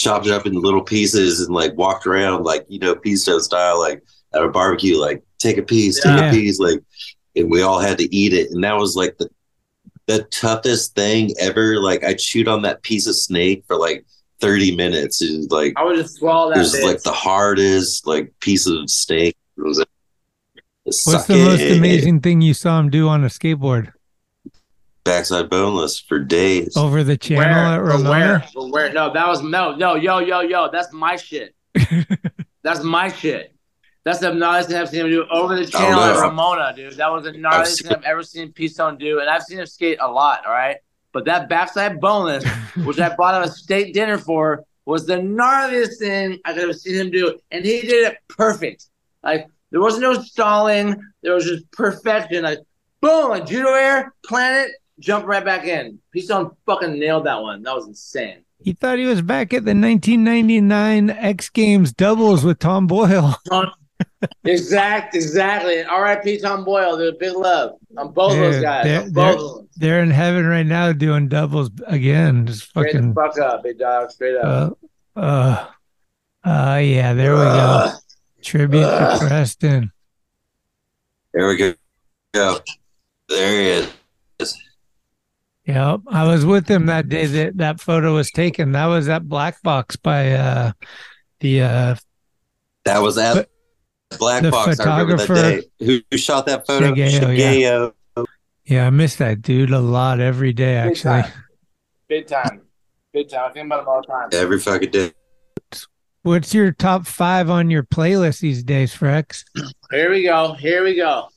Chopped 0.00 0.26
it 0.26 0.32
up 0.32 0.46
into 0.46 0.60
little 0.60 0.82
pieces 0.82 1.40
and 1.40 1.54
like 1.54 1.76
walked 1.76 2.06
around 2.06 2.44
like 2.44 2.64
you 2.68 2.78
know 2.78 2.94
pisto 2.94 3.38
style, 3.38 3.78
like 3.78 4.02
at 4.34 4.42
a 4.42 4.48
barbecue, 4.48 4.98
like 4.98 5.22
take 5.38 5.58
a 5.58 5.62
piece, 5.62 6.00
take 6.00 6.18
a 6.18 6.30
piece, 6.30 6.58
like, 6.58 6.80
and 7.36 7.50
we 7.50 7.60
all 7.60 7.78
had 7.78 7.98
to 7.98 8.14
eat 8.14 8.32
it. 8.32 8.50
And 8.50 8.64
that 8.64 8.76
was 8.76 8.96
like 8.96 9.18
the 9.18 9.28
the 10.06 10.24
toughest 10.24 10.94
thing 10.94 11.34
ever. 11.38 11.78
Like 11.78 12.02
I 12.02 12.14
chewed 12.14 12.48
on 12.48 12.62
that 12.62 12.82
piece 12.82 13.06
of 13.06 13.14
snake 13.14 13.64
for 13.66 13.76
like 13.76 14.06
thirty 14.40 14.74
minutes. 14.74 15.20
and 15.20 15.50
like 15.50 15.74
I 15.76 15.84
would 15.84 15.96
just 15.96 16.16
swallow 16.16 16.52
it 16.52 16.58
was 16.58 16.74
bitch. 16.74 16.84
like 16.84 17.02
the 17.02 17.12
hardest 17.12 18.06
like 18.06 18.32
piece 18.40 18.66
of 18.66 18.88
steak. 18.88 19.36
It 19.58 19.62
was 19.62 19.84
What's 20.84 21.26
the 21.26 21.44
most 21.44 21.60
amazing 21.60 22.20
thing 22.20 22.40
you 22.40 22.54
saw 22.54 22.80
him 22.80 22.88
do 22.88 23.06
on 23.06 23.22
a 23.22 23.28
skateboard? 23.28 23.92
Backside 25.04 25.48
boneless 25.48 25.98
for 25.98 26.18
days. 26.18 26.76
Over 26.76 27.02
the 27.02 27.16
channel 27.16 27.44
at 27.58 27.78
Where? 27.78 27.86
But 27.86 27.92
Ramona? 27.96 28.44
where? 28.54 28.68
Where? 28.68 28.92
No, 28.92 29.12
that 29.12 29.26
was 29.26 29.42
no, 29.42 29.74
no, 29.74 29.94
yo, 29.94 30.18
yo, 30.18 30.40
yo. 30.40 30.68
That's 30.70 30.92
my 30.92 31.16
shit. 31.16 31.54
That's 32.62 32.82
my 32.82 33.08
shit. 33.08 33.54
That's 34.04 34.18
the 34.18 34.28
gnarliest 34.30 34.66
thing 34.66 34.76
I've 34.76 34.88
seen 34.88 35.00
him 35.06 35.10
do 35.10 35.26
over 35.30 35.56
the 35.56 35.66
channel 35.66 36.00
at. 36.00 36.20
Ramona, 36.20 36.72
dude. 36.74 36.94
That 36.94 37.10
was 37.12 37.24
the 37.24 37.32
gnarliest 37.32 37.66
seen- 37.66 37.88
thing 37.88 37.96
I've 37.98 38.04
ever 38.04 38.22
seen 38.22 38.52
P-Stone 38.52 38.98
do, 38.98 39.20
and 39.20 39.28
I've 39.28 39.42
seen 39.42 39.58
him 39.58 39.66
skate 39.66 39.98
a 40.00 40.10
lot. 40.10 40.44
All 40.46 40.52
right, 40.52 40.76
but 41.12 41.24
that 41.26 41.48
backside 41.48 42.00
boneless, 42.00 42.44
which 42.84 42.98
I 42.98 43.14
bought 43.16 43.34
him 43.34 43.48
a 43.48 43.52
steak 43.52 43.92
dinner 43.94 44.18
for, 44.18 44.64
was 44.84 45.06
the 45.06 45.16
gnarliest 45.16 45.98
thing 45.98 46.38
I 46.44 46.52
could 46.54 46.68
have 46.68 46.76
seen 46.78 46.94
him 46.96 47.10
do, 47.10 47.38
and 47.50 47.64
he 47.64 47.82
did 47.82 48.12
it 48.12 48.18
perfect. 48.28 48.86
Like 49.22 49.46
there 49.70 49.80
was 49.80 49.98
no 49.98 50.14
stalling, 50.14 50.96
there 51.22 51.34
was 51.34 51.44
just 51.44 51.70
perfection. 51.72 52.42
Like 52.44 52.58
boom, 53.00 53.30
like 53.30 53.46
judo 53.46 53.72
air, 53.74 54.14
planet, 54.26 54.70
jump 55.00 55.26
right 55.26 55.44
back 55.44 55.64
in. 55.64 55.98
P-Stone 56.12 56.52
fucking 56.66 56.98
nailed 56.98 57.26
that 57.26 57.40
one. 57.42 57.62
That 57.62 57.74
was 57.74 57.86
insane. 57.86 58.44
He 58.62 58.74
thought 58.74 58.98
he 58.98 59.06
was 59.06 59.22
back 59.22 59.54
at 59.54 59.64
the 59.64 59.74
1999 59.74 61.10
X 61.10 61.48
Games 61.48 61.92
doubles 61.92 62.44
with 62.44 62.58
Tom 62.58 62.86
Boyle. 62.86 63.34
exact, 64.44 65.14
exactly. 65.14 65.80
And 65.80 65.88
R.I.P. 65.88 66.38
Tom 66.38 66.64
Boyle, 66.64 66.98
dude. 66.98 67.18
Big 67.18 67.34
love 67.34 67.76
on 67.96 68.12
both 68.12 68.34
those 68.34 68.60
guys. 68.60 68.84
they're, 68.84 69.02
on 69.02 69.12
they're, 69.12 69.34
both 69.34 69.40
of 69.40 69.56
them. 69.56 69.68
they're 69.76 70.02
in 70.02 70.10
heaven 70.10 70.46
right 70.46 70.66
now 70.66 70.92
doing 70.92 71.28
doubles 71.28 71.70
again. 71.86 72.46
Just 72.46 72.68
Straight 72.68 72.92
fucking. 72.92 73.14
the 73.14 73.14
fuck 73.14 73.38
up, 73.38 73.62
big 73.62 73.78
dog. 73.78 74.10
Straight 74.10 74.36
up. 74.36 74.78
Uh, 75.16 75.18
uh, 75.18 75.66
uh, 76.44 76.76
yeah, 76.76 77.14
there 77.14 77.32
we 77.32 77.38
go. 77.38 77.44
Ugh. 77.44 78.00
Tribute 78.42 78.80
to 78.80 78.88
Ugh. 78.88 79.20
Preston. 79.20 79.92
There 81.32 81.48
we 81.48 81.56
go. 81.56 81.74
Go. 82.34 82.58
There 83.28 83.60
he 83.60 83.68
is. 83.68 83.92
Yep, 85.70 86.00
I 86.08 86.26
was 86.26 86.44
with 86.44 86.68
him 86.68 86.86
that 86.86 87.08
day 87.08 87.26
that 87.26 87.56
that 87.58 87.80
photo 87.80 88.14
was 88.14 88.30
taken. 88.30 88.72
That 88.72 88.86
was 88.86 89.08
at 89.08 89.28
Black 89.28 89.62
Box 89.62 89.96
by 89.96 90.32
uh 90.32 90.72
the 91.40 91.62
uh 91.62 91.94
That 92.84 92.98
was 93.02 93.16
at 93.18 93.34
But- 93.34 94.18
Black 94.18 94.42
the 94.42 94.50
Box. 94.50 94.80
I 94.80 94.84
remember 95.00 95.16
that 95.16 95.26
photographer- 95.26 95.60
day. 95.78 95.86
Who, 95.86 96.00
who 96.10 96.16
shot 96.18 96.46
that 96.46 96.66
photo? 96.66 96.92
Shigeo, 96.92 97.36
yeah. 97.38 97.52
Shigeo. 97.52 98.26
yeah, 98.64 98.86
I 98.86 98.90
miss 98.90 99.14
that 99.16 99.40
dude 99.42 99.70
a 99.70 99.78
lot 99.78 100.18
every 100.18 100.52
day 100.52 100.82
Big 100.82 100.90
actually. 100.92 101.22
time. 101.22 101.32
Big 102.08 102.26
time. 102.26 102.62
Big 103.12 103.28
time. 103.28 103.48
I 103.48 103.52
think 103.52 103.66
about 103.66 103.82
him 103.82 103.88
all 103.88 104.00
the 104.00 104.06
time. 104.08 104.28
Every 104.32 104.58
fucking 104.58 104.90
day. 104.90 105.12
What's 106.22 106.52
your 106.52 106.72
top 106.72 107.06
five 107.06 107.48
on 107.48 107.70
your 107.70 107.82
playlist 107.84 108.40
these 108.40 108.62
days, 108.64 108.92
Frex? 108.94 109.44
Here 109.92 110.10
we 110.10 110.24
go. 110.24 110.52
Here 110.54 110.82
we 110.84 110.96
go. 110.96 111.28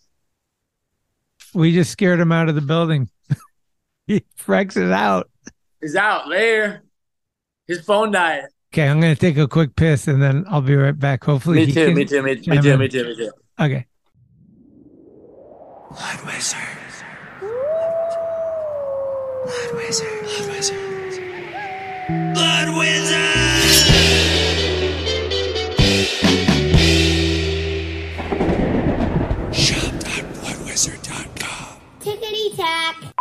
We 1.53 1.71
just 1.73 1.91
scared 1.91 2.19
him 2.19 2.31
out 2.31 2.49
of 2.49 2.55
the 2.55 2.61
building. 2.61 3.07
Frex 4.37 4.77
is 4.77 4.91
out. 4.91 5.29
He's 5.81 5.95
out 5.95 6.27
later. 6.27 6.83
His 7.67 7.81
phone 7.81 8.11
died. 8.11 8.43
Okay, 8.73 8.87
I'm 8.87 8.99
gonna 8.99 9.15
take 9.15 9.37
a 9.37 9.47
quick 9.47 9.75
piss 9.75 10.07
and 10.07 10.21
then 10.21 10.45
I'll 10.49 10.61
be 10.61 10.75
right 10.75 10.97
back. 10.97 11.23
Hopefully, 11.23 11.57
Me 11.57 11.65
he 11.67 11.73
too. 11.73 11.85
can 11.87 11.95
Me 11.95 12.05
too. 12.05 12.23
Me, 12.23 12.35
me 12.35 12.41
chime 12.41 12.61
too. 12.63 12.77
Me 12.77 12.87
too. 12.87 13.03
Me 13.05 13.15
too. 13.15 13.31
Okay. 13.59 13.85
Blood 15.91 16.25
Wizard. 16.25 16.59
Blood 19.43 19.73
Wizard. 19.75 20.21
Blood 20.23 20.49
Wizard. 20.49 20.79
Blood 22.33 22.77
Wizard. 22.77 23.23
Shop.bloodwizard.com. 29.53 31.79
Tickety 32.01 32.55
tack. 32.55 33.12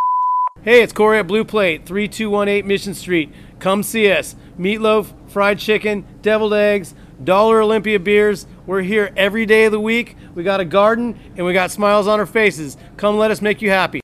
Hey, 0.64 0.82
it's 0.82 0.92
Corey 0.92 1.18
at 1.18 1.26
Blue 1.26 1.44
Plate, 1.44 1.86
3218 1.86 2.64
Mission 2.64 2.94
Street. 2.94 3.32
Come 3.58 3.82
see 3.82 4.08
us. 4.12 4.36
Meatloaf, 4.56 5.12
fried 5.28 5.58
chicken, 5.58 6.04
deviled 6.22 6.54
eggs, 6.54 6.94
Dollar 7.24 7.60
Olympia 7.60 7.98
beers. 7.98 8.46
We're 8.64 8.82
here 8.82 9.12
every 9.16 9.44
day 9.44 9.64
of 9.64 9.72
the 9.72 9.80
week. 9.80 10.16
We 10.36 10.44
got 10.44 10.60
a 10.60 10.64
garden 10.64 11.18
and 11.36 11.44
we 11.44 11.52
got 11.52 11.72
smiles 11.72 12.06
on 12.06 12.20
our 12.20 12.26
faces. 12.26 12.76
Come 12.96 13.18
let 13.18 13.32
us 13.32 13.42
make 13.42 13.60
you 13.60 13.70
happy. 13.70 14.02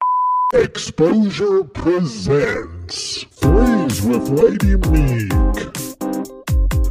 Exposure 0.52 1.62
presents 1.62 3.22
Freeze 3.22 4.02
with 4.02 4.28
Lady 4.28 4.74
Meek. 4.90 5.30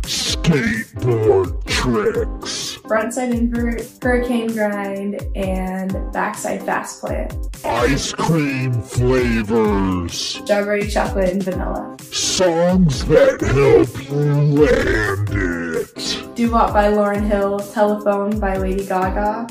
Skateboard 0.08 1.66
tricks. 1.66 2.67
Frontside 2.88 3.34
invert, 3.34 3.84
hurricane 4.02 4.48
grind, 4.54 5.22
and 5.36 5.92
backside 6.14 6.64
fast 6.64 7.02
plant. 7.02 7.36
Ice 7.66 8.14
cream 8.14 8.72
flavors. 8.82 10.14
Strawberry 10.14 10.88
chocolate 10.88 11.32
and 11.32 11.44
vanilla. 11.44 11.98
Songs 12.12 13.06
that 13.08 13.42
help 13.42 14.10
you 14.10 14.16
land 14.64 15.30
it. 15.32 16.36
Doo-Wop 16.36 16.72
by 16.72 16.88
Lauryn 16.88 17.28
Hill, 17.28 17.60
Telephone 17.60 18.40
by 18.40 18.56
Lady 18.58 18.86
Gaga, 18.86 19.48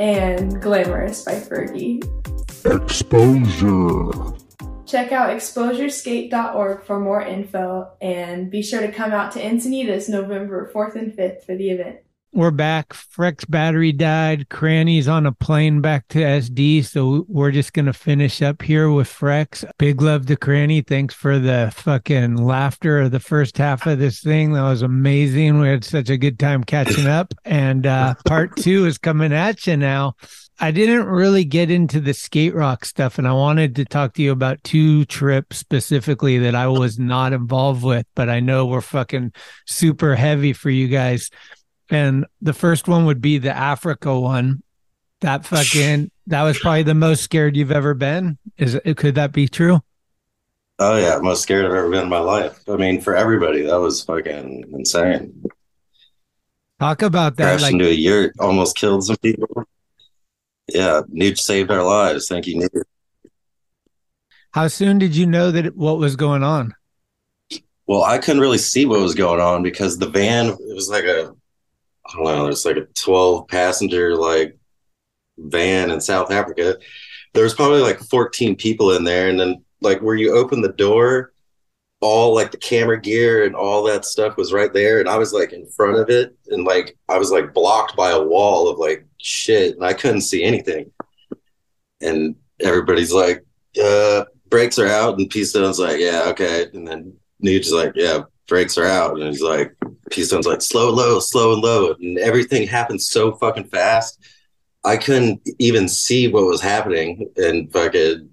and 0.00 0.60
Glamorous 0.60 1.24
by 1.24 1.34
Fergie. 1.34 2.02
Exposure. 2.64 4.32
Check 4.86 5.12
out 5.12 5.30
exposureskate.org 5.30 6.82
for 6.82 6.98
more 6.98 7.22
info 7.22 7.92
and 8.00 8.50
be 8.50 8.60
sure 8.60 8.80
to 8.80 8.90
come 8.90 9.12
out 9.12 9.32
to 9.32 9.40
Encinitas 9.40 10.08
November 10.08 10.70
4th 10.74 10.96
and 10.96 11.12
5th 11.12 11.44
for 11.44 11.54
the 11.54 11.70
event. 11.70 12.00
We're 12.34 12.50
back. 12.50 12.94
Frex 12.94 13.48
battery 13.48 13.92
died. 13.92 14.48
Cranny's 14.48 15.06
on 15.06 15.26
a 15.26 15.32
plane 15.32 15.82
back 15.82 16.08
to 16.08 16.18
SD. 16.20 16.82
So 16.82 17.26
we're 17.28 17.50
just 17.50 17.74
going 17.74 17.84
to 17.84 17.92
finish 17.92 18.40
up 18.40 18.62
here 18.62 18.90
with 18.90 19.06
Frex. 19.06 19.70
Big 19.76 20.00
love 20.00 20.24
to 20.26 20.36
Cranny. 20.36 20.80
Thanks 20.80 21.14
for 21.14 21.38
the 21.38 21.70
fucking 21.76 22.36
laughter 22.36 23.00
of 23.00 23.10
the 23.10 23.20
first 23.20 23.58
half 23.58 23.86
of 23.86 23.98
this 23.98 24.20
thing. 24.20 24.54
That 24.54 24.62
was 24.62 24.80
amazing. 24.80 25.60
We 25.60 25.68
had 25.68 25.84
such 25.84 26.08
a 26.08 26.16
good 26.16 26.38
time 26.38 26.64
catching 26.64 27.06
up. 27.06 27.34
And 27.44 27.86
uh, 27.86 28.14
part 28.24 28.56
two 28.56 28.86
is 28.86 28.96
coming 28.96 29.34
at 29.34 29.66
you 29.66 29.76
now. 29.76 30.14
I 30.58 30.70
didn't 30.70 31.06
really 31.06 31.44
get 31.44 31.70
into 31.70 32.00
the 32.00 32.14
skate 32.14 32.54
rock 32.54 32.84
stuff, 32.84 33.18
and 33.18 33.26
I 33.26 33.32
wanted 33.32 33.74
to 33.76 33.84
talk 33.84 34.14
to 34.14 34.22
you 34.22 34.30
about 34.30 34.62
two 34.62 35.04
trips 35.06 35.58
specifically 35.58 36.38
that 36.38 36.54
I 36.54 36.68
was 36.68 37.00
not 37.00 37.32
involved 37.32 37.82
with, 37.82 38.06
but 38.14 38.28
I 38.28 38.38
know 38.38 38.66
were 38.66 38.80
fucking 38.80 39.32
super 39.66 40.14
heavy 40.14 40.52
for 40.52 40.70
you 40.70 40.86
guys. 40.86 41.30
And 41.92 42.24
the 42.40 42.54
first 42.54 42.88
one 42.88 43.04
would 43.04 43.20
be 43.20 43.36
the 43.36 43.54
Africa 43.54 44.18
one. 44.18 44.62
That 45.20 45.44
fucking 45.44 46.10
that 46.28 46.42
was 46.42 46.58
probably 46.58 46.84
the 46.84 46.94
most 46.94 47.22
scared 47.22 47.54
you've 47.54 47.70
ever 47.70 47.92
been. 47.92 48.38
Is 48.56 48.74
it 48.74 48.96
could 48.96 49.14
that 49.16 49.32
be 49.32 49.46
true? 49.46 49.80
Oh 50.78 50.96
yeah, 50.96 51.18
most 51.18 51.42
scared 51.42 51.66
I've 51.66 51.72
ever 51.72 51.90
been 51.90 52.04
in 52.04 52.08
my 52.08 52.18
life. 52.18 52.58
I 52.66 52.76
mean, 52.76 53.02
for 53.02 53.14
everybody, 53.14 53.62
that 53.62 53.78
was 53.78 54.02
fucking 54.02 54.64
insane. 54.72 55.44
Talk 56.80 57.02
about 57.02 57.36
that. 57.36 57.44
Crashed 57.44 57.62
Like, 57.64 57.72
into 57.74 57.86
a 57.86 57.92
yurt, 57.92 58.32
almost 58.40 58.74
killed 58.74 59.04
some 59.04 59.16
people. 59.18 59.46
Yeah, 60.68 61.02
Nuge 61.14 61.38
saved 61.38 61.70
our 61.70 61.84
lives. 61.84 62.26
Thank 62.26 62.46
you, 62.46 62.56
Nuge. 62.62 62.82
how 64.52 64.66
soon 64.68 64.98
did 64.98 65.14
you 65.14 65.26
know 65.26 65.50
that 65.50 65.76
what 65.76 65.98
was 65.98 66.16
going 66.16 66.42
on? 66.42 66.74
Well, 67.86 68.02
I 68.02 68.18
couldn't 68.18 68.40
really 68.40 68.58
see 68.58 68.86
what 68.86 69.00
was 69.00 69.14
going 69.14 69.40
on 69.40 69.62
because 69.62 69.98
the 69.98 70.08
van 70.08 70.46
it 70.46 70.74
was 70.74 70.88
like 70.88 71.04
a 71.04 71.34
I 72.06 72.16
don't 72.16 72.24
know, 72.24 72.46
it's 72.48 72.64
like 72.64 72.76
a 72.76 72.86
12 72.94 73.48
passenger 73.48 74.16
like 74.16 74.58
van 75.38 75.90
in 75.90 76.00
South 76.00 76.30
Africa. 76.30 76.76
There 77.34 77.44
was 77.44 77.54
probably 77.54 77.80
like 77.80 77.98
14 78.00 78.56
people 78.56 78.92
in 78.92 79.04
there 79.04 79.28
and 79.28 79.38
then 79.38 79.64
like 79.80 80.00
where 80.00 80.14
you 80.14 80.36
open 80.36 80.60
the 80.60 80.72
door, 80.72 81.32
all 82.00 82.34
like 82.34 82.50
the 82.50 82.56
camera 82.58 83.00
gear 83.00 83.44
and 83.44 83.54
all 83.54 83.84
that 83.84 84.04
stuff 84.04 84.36
was 84.36 84.52
right 84.52 84.72
there 84.72 85.00
and 85.00 85.08
I 85.08 85.16
was 85.16 85.32
like 85.32 85.52
in 85.52 85.66
front 85.68 85.98
of 85.98 86.10
it 86.10 86.36
and 86.48 86.64
like 86.64 86.98
I 87.08 87.18
was 87.18 87.30
like 87.30 87.54
blocked 87.54 87.96
by 87.96 88.10
a 88.10 88.22
wall 88.22 88.68
of 88.68 88.78
like 88.78 89.06
shit 89.18 89.76
and 89.76 89.84
I 89.84 89.92
couldn't 89.92 90.22
see 90.22 90.42
anything. 90.42 90.90
And 92.00 92.34
everybody's 92.60 93.12
like, 93.12 93.44
uh, 93.82 94.24
brakes 94.48 94.78
are 94.78 94.88
out 94.88 95.18
and 95.18 95.30
P-Stone's 95.30 95.78
like, 95.78 95.98
yeah, 96.00 96.24
okay. 96.26 96.66
And 96.74 96.86
then 96.86 97.14
Nuge's 97.40 97.72
like, 97.72 97.92
yeah, 97.94 98.22
brakes 98.52 98.76
are 98.76 98.84
out. 98.84 99.18
And 99.18 99.28
he's 99.28 99.40
like, 99.40 99.74
P-Stone's 100.10 100.46
like, 100.46 100.60
slow, 100.60 100.90
low, 100.90 101.20
slow 101.20 101.54
and 101.54 101.62
low. 101.62 101.94
And 101.94 102.18
everything 102.18 102.68
happened 102.68 103.00
so 103.00 103.32
fucking 103.36 103.68
fast. 103.68 104.22
I 104.84 104.98
couldn't 104.98 105.40
even 105.58 105.88
see 105.88 106.28
what 106.28 106.44
was 106.44 106.60
happening. 106.60 107.30
And 107.38 107.72
fucking 107.72 108.28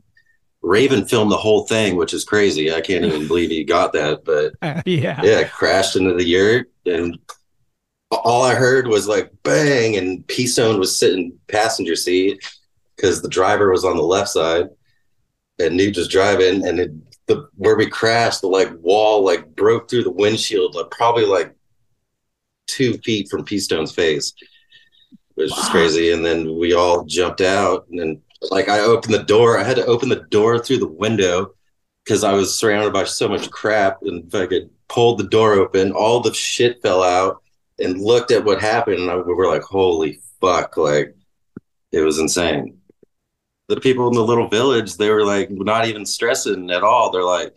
Raven 0.62 1.08
filmed 1.08 1.32
the 1.32 1.38
whole 1.38 1.66
thing, 1.68 1.96
which 1.96 2.14
is 2.14 2.26
crazy. 2.26 2.74
I 2.74 2.82
can't 2.82 3.06
even 3.06 3.28
believe 3.30 3.50
he 3.50 3.64
got 3.64 3.94
that. 3.94 4.26
But 4.26 4.56
yeah. 4.86 5.22
yeah, 5.24 5.48
crashed 5.48 5.96
into 5.96 6.14
the 6.14 6.28
yurt 6.28 6.70
and 6.86 7.18
all 8.12 8.44
I 8.44 8.56
heard 8.56 8.88
was 8.88 9.08
like 9.08 9.32
bang, 9.44 9.96
and 9.96 10.28
P-Stone 10.28 10.80
was 10.80 10.98
sitting 10.98 11.38
passenger 11.48 11.96
seat 11.96 12.44
because 12.96 13.22
the 13.22 13.30
driver 13.30 13.72
was 13.72 13.86
on 13.86 13.96
the 13.96 14.04
left 14.04 14.30
side, 14.30 14.68
and 15.60 15.80
Nuge 15.80 15.98
was 15.98 16.08
driving, 16.08 16.68
and 16.68 16.80
it, 16.80 16.92
the 17.30 17.48
where 17.56 17.78
we 17.78 17.90
crashed, 17.90 18.42
the 18.42 18.48
like 18.48 18.72
wall 18.82 19.24
like 19.24 19.56
broke 19.56 19.90
through 19.90 20.04
the 20.04 20.12
windshield, 20.12 20.76
like 20.76 20.92
probably 20.92 21.26
like 21.26 21.56
two 22.68 22.98
feet 22.98 23.30
from 23.30 23.46
P-Stone's 23.46 23.94
face. 23.94 24.34
It 25.12 25.44
was 25.44 25.52
just 25.52 25.72
crazy, 25.72 26.12
and 26.12 26.26
then 26.26 26.58
we 26.58 26.74
all 26.74 27.06
jumped 27.06 27.40
out, 27.40 27.88
and 27.90 27.98
then 27.98 28.22
like 28.52 28.68
I 28.68 28.80
opened 28.80 29.14
the 29.14 29.24
door, 29.24 29.58
I 29.58 29.64
had 29.64 29.78
to 29.78 29.86
open 29.86 30.10
the 30.10 30.28
door 30.30 30.60
through 30.60 30.80
the 30.80 30.88
window 30.88 31.54
because 32.04 32.26
I 32.26 32.34
was 32.34 32.60
surrounded 32.60 32.92
by 32.92 33.06
so 33.06 33.30
much 33.30 33.50
crap, 33.50 34.00
and 34.02 34.30
fucking 34.30 34.70
pulled 34.90 35.20
the 35.20 35.28
door 35.28 35.54
open, 35.54 35.94
all 35.94 36.20
the 36.20 36.34
shit 36.34 36.82
fell 36.82 37.04
out 37.04 37.42
and 37.80 38.02
looked 38.02 38.32
at 38.32 38.44
what 38.44 38.62
happened 38.62 39.00
and 39.00 39.10
I, 39.10 39.16
we 39.16 39.34
were 39.34 39.48
like 39.48 39.62
holy 39.62 40.20
fuck 40.42 40.78
like 40.78 41.16
it 41.92 42.02
was 42.02 42.20
insane 42.20 42.79
the 43.70 43.80
people 43.80 44.08
in 44.08 44.16
the 44.16 44.24
little 44.24 44.48
village 44.48 44.98
they 44.98 45.10
were 45.12 45.24
like 45.24 45.50
not 45.52 45.88
even 45.88 46.06
stressing 46.06 46.72
at 46.72 46.84
all. 46.84 47.12
They're 47.12 47.24
like 47.24 47.56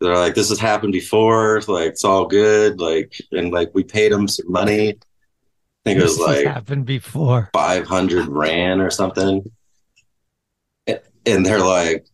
they're 0.00 0.16
like 0.16 0.34
this 0.34 0.48
has 0.50 0.58
happened 0.58 0.92
before 0.92 1.62
like 1.68 1.90
it's 1.90 2.04
all 2.04 2.26
good 2.26 2.80
like 2.80 3.14
and 3.32 3.52
like 3.52 3.70
we 3.72 3.84
paid 3.84 4.12
them 4.12 4.28
some 4.28 4.50
money. 4.50 4.90
I 4.90 4.96
think 5.84 6.00
it 6.00 6.02
was 6.02 6.18
like 6.18 6.44
happened 6.44 6.86
before. 6.86 7.50
500 7.52 8.26
rand 8.26 8.82
or 8.82 8.90
something. 8.90 9.48
And 10.86 11.46
they're 11.46 11.64
like 11.64 12.06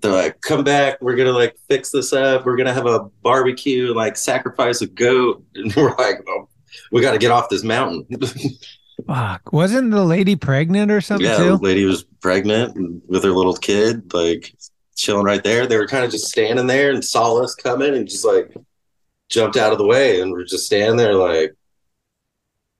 they're 0.00 0.10
like 0.10 0.40
come 0.40 0.64
back 0.64 0.96
we're 1.02 1.16
gonna 1.16 1.32
like 1.32 1.54
fix 1.68 1.90
this 1.90 2.14
up 2.14 2.46
we're 2.46 2.56
gonna 2.56 2.72
have 2.72 2.86
a 2.86 3.00
barbecue 3.22 3.88
and 3.88 3.96
like 3.96 4.16
sacrifice 4.16 4.80
a 4.80 4.86
goat. 4.86 5.44
And 5.54 5.74
we're 5.76 5.94
like 5.96 6.22
oh, 6.26 6.48
we 6.90 7.02
got 7.02 7.12
to 7.12 7.18
get 7.18 7.30
off 7.30 7.50
this 7.50 7.62
mountain 7.62 8.06
Fuck. 9.06 9.52
Wasn't 9.52 9.90
the 9.90 10.04
lady 10.04 10.36
pregnant 10.36 10.90
or 10.90 11.00
something 11.00 11.26
yeah 11.26 11.36
too? 11.38 11.56
the 11.56 11.56
lady 11.58 11.84
was 11.84 12.04
pregnant 12.20 13.02
with 13.08 13.24
her 13.24 13.30
little 13.30 13.56
kid 13.56 14.12
like 14.14 14.54
chilling 14.96 15.24
right 15.24 15.42
there. 15.42 15.66
They 15.66 15.76
were 15.76 15.86
kind 15.86 16.04
of 16.04 16.10
just 16.10 16.26
standing 16.26 16.66
there 16.66 16.90
and 16.92 17.04
saw 17.04 17.42
us 17.42 17.54
coming 17.54 17.94
and 17.94 18.08
just 18.08 18.24
like 18.24 18.54
jumped 19.28 19.56
out 19.56 19.72
of 19.72 19.78
the 19.78 19.86
way 19.86 20.20
and 20.20 20.32
we're 20.32 20.44
just 20.44 20.66
standing 20.66 20.96
there 20.96 21.14
like 21.14 21.54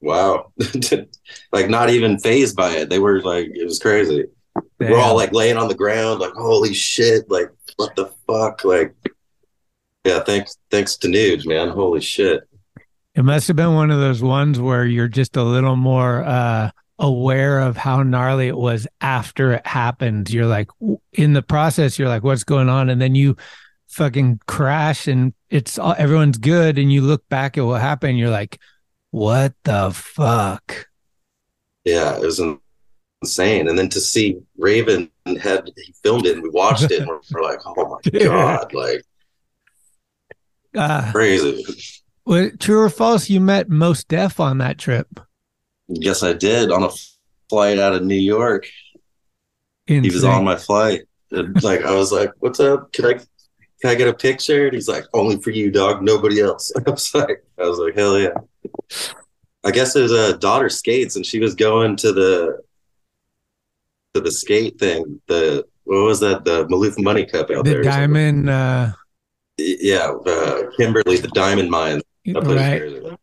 wow. 0.00 0.52
Like 1.52 1.68
not 1.68 1.90
even 1.90 2.18
phased 2.18 2.56
by 2.56 2.70
it. 2.76 2.90
They 2.90 2.98
were 2.98 3.20
like 3.22 3.46
it 3.54 3.64
was 3.64 3.78
crazy. 3.78 4.24
We're 4.78 4.98
all 4.98 5.16
like 5.16 5.32
laying 5.32 5.56
on 5.56 5.68
the 5.68 5.74
ground 5.74 6.20
like 6.20 6.32
holy 6.32 6.74
shit 6.74 7.30
like 7.30 7.50
what 7.76 7.94
the 7.96 8.12
fuck? 8.26 8.64
Like 8.64 8.94
yeah 10.04 10.20
thanks 10.20 10.56
thanks 10.70 10.96
to 10.98 11.08
Nuge 11.08 11.46
man. 11.46 11.68
Holy 11.68 12.00
shit 12.00 12.42
It 13.14 13.24
must 13.24 13.46
have 13.48 13.56
been 13.56 13.74
one 13.74 13.90
of 13.90 14.00
those 14.00 14.22
ones 14.22 14.58
where 14.58 14.84
you're 14.86 15.08
just 15.08 15.36
a 15.36 15.42
little 15.42 15.76
more 15.76 16.22
uh, 16.24 16.70
aware 16.98 17.60
of 17.60 17.76
how 17.76 18.02
gnarly 18.02 18.48
it 18.48 18.56
was 18.56 18.86
after 19.00 19.52
it 19.52 19.66
happened. 19.66 20.30
You're 20.30 20.46
like 20.46 20.68
in 21.12 21.34
the 21.34 21.42
process, 21.42 21.98
you're 21.98 22.08
like, 22.08 22.22
what's 22.22 22.44
going 22.44 22.68
on? 22.70 22.88
And 22.88 23.00
then 23.02 23.14
you 23.14 23.36
fucking 23.88 24.40
crash 24.46 25.06
and 25.08 25.34
it's 25.50 25.78
all, 25.78 25.94
everyone's 25.98 26.38
good. 26.38 26.78
And 26.78 26.90
you 26.90 27.02
look 27.02 27.28
back 27.28 27.58
at 27.58 27.64
what 27.66 27.82
happened. 27.82 28.18
You're 28.18 28.30
like, 28.30 28.58
what 29.10 29.54
the 29.64 29.90
fuck? 29.92 30.86
yeah 31.84 32.16
it 32.16 32.20
was 32.22 32.40
insane 33.22 33.68
and 33.68 33.76
then 33.78 33.88
to 33.88 34.00
see 34.00 34.38
raven 34.56 35.10
had 35.40 35.68
he 35.76 35.92
filmed 36.02 36.26
it 36.26 36.34
and 36.34 36.42
we 36.42 36.48
watched 36.50 36.90
it 36.90 37.00
and 37.00 37.08
we're, 37.08 37.20
we're 37.32 37.42
like 37.42 37.58
oh 37.66 37.98
my 38.12 38.18
god 38.20 38.72
like 38.72 39.02
Uh, 40.74 41.10
crazy 41.12 41.64
true 42.26 42.80
or 42.80 42.90
false? 42.90 43.28
You 43.30 43.40
met 43.40 43.68
Mos 43.68 44.04
Def 44.04 44.40
on 44.40 44.58
that 44.58 44.78
trip. 44.78 45.20
yes 45.88 46.22
i 46.22 46.32
did 46.32 46.70
on 46.70 46.84
a 46.84 46.88
flight 47.50 47.78
out 47.78 47.92
of 47.94 48.02
new 48.02 48.14
york 48.14 48.66
he 49.86 50.00
was 50.00 50.24
on 50.24 50.42
my 50.44 50.56
flight 50.56 51.02
and 51.32 51.62
like 51.62 51.82
i 51.84 51.94
was 51.94 52.10
like 52.12 52.30
what's 52.38 52.60
up 52.60 52.90
can 52.92 53.04
i 53.04 53.12
can 53.14 53.90
i 53.90 53.94
get 53.94 54.08
a 54.08 54.14
picture 54.14 54.66
and 54.66 54.74
he's 54.74 54.88
like 54.88 55.04
only 55.12 55.36
for 55.42 55.50
you 55.50 55.70
dog 55.70 56.02
nobody 56.02 56.40
else 56.40 56.72
i 56.86 56.90
was 56.90 57.14
like 57.14 57.44
i 57.58 57.64
was 57.66 57.78
like 57.78 57.94
hell 57.94 58.18
yeah 58.18 58.32
i 59.64 59.70
guess 59.70 59.92
his 59.94 60.12
uh, 60.12 60.32
daughter 60.38 60.70
skates 60.70 61.16
and 61.16 61.26
she 61.26 61.40
was 61.40 61.54
going 61.54 61.94
to 61.96 62.12
the 62.12 62.58
to 64.14 64.20
the 64.20 64.30
skate 64.32 64.78
thing 64.78 65.20
the 65.26 65.66
what 65.84 66.04
was 66.04 66.20
that 66.20 66.44
the 66.44 66.64
maloof 66.68 66.96
money 67.02 67.26
cup 67.26 67.50
out 67.50 67.64
the 67.64 67.70
there 67.72 67.82
diamond. 67.82 68.48
Uh, 68.48 68.92
yeah 69.58 70.10
uh, 70.26 70.62
kimberly 70.78 71.18
the 71.18 71.28
diamond 71.28 71.68
mine 71.68 72.00
That 72.00 72.00
place 72.00 72.06
is 72.06 72.11
right. 72.26 73.18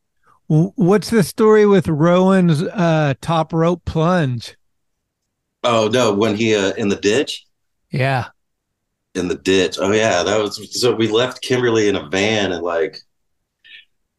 What's 0.48 1.10
the 1.12 1.24
story 1.24 1.66
with 1.66 1.88
Rowan's 1.88 2.64
uh, 2.64 3.14
top 3.22 3.54
rope 3.54 3.84
plunge? 3.86 4.56
oh 5.66 5.90
no 5.92 6.14
when 6.14 6.36
he 6.38 6.56
uh, 6.56 6.72
in 6.76 6.88
the 6.88 6.96
ditch 6.96 7.46
Yeah. 7.92 8.28
in 9.14 9.28
the 9.28 9.36
ditch. 9.36 9.78
Oh 9.80 9.92
yeah, 9.92 10.24
that 10.24 10.42
was 10.42 10.80
so 10.80 10.96
we 10.96 11.08
left 11.10 11.42
Kimberly 11.42 11.90
in 11.90 11.96
a 11.98 12.08
van 12.08 12.52
and 12.54 12.64
like 12.64 12.98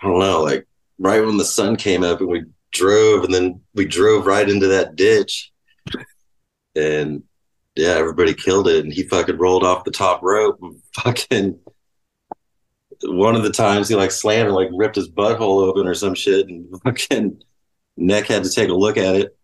I 0.03 0.07
don't 0.07 0.19
know, 0.19 0.43
like 0.43 0.67
right 0.99 1.25
when 1.25 1.39
the 1.39 1.45
sun 1.45 1.77
came 1.77 2.03
up 2.05 2.21
and 2.21 2.29
we 2.29 2.45
drove, 2.73 3.25
and 3.25 3.33
then 3.35 3.61
we 3.75 3.85
drove 3.87 4.27
right 4.27 4.49
into 4.49 4.67
that 4.69 4.97
ditch, 4.97 5.51
and 6.77 7.23
yeah, 7.75 7.91
everybody 7.95 8.35
killed 8.35 8.69
it, 8.69 8.85
and 8.85 8.93
he 8.93 9.03
fucking 9.05 9.39
rolled 9.39 9.65
off 9.65 9.85
the 9.85 9.91
top 9.91 10.23
rope, 10.23 10.59
and 10.63 10.77
fucking. 10.95 11.59
One 13.03 13.35
of 13.35 13.43
the 13.43 13.51
times 13.51 13.89
he 13.89 13.95
like 13.95 14.11
slammed 14.11 14.49
and 14.49 14.55
like 14.55 14.69
ripped 14.73 14.97
his 14.97 15.11
butthole 15.11 15.63
open 15.63 15.87
or 15.87 15.95
some 15.95 16.15
shit, 16.15 16.49
and 16.49 16.67
fucking 16.85 17.43
neck 17.97 18.27
had 18.27 18.45
to 18.45 18.51
take 18.51 18.69
a 18.69 18.75
look 18.75 18.97
at 18.97 19.17
it, 19.17 19.37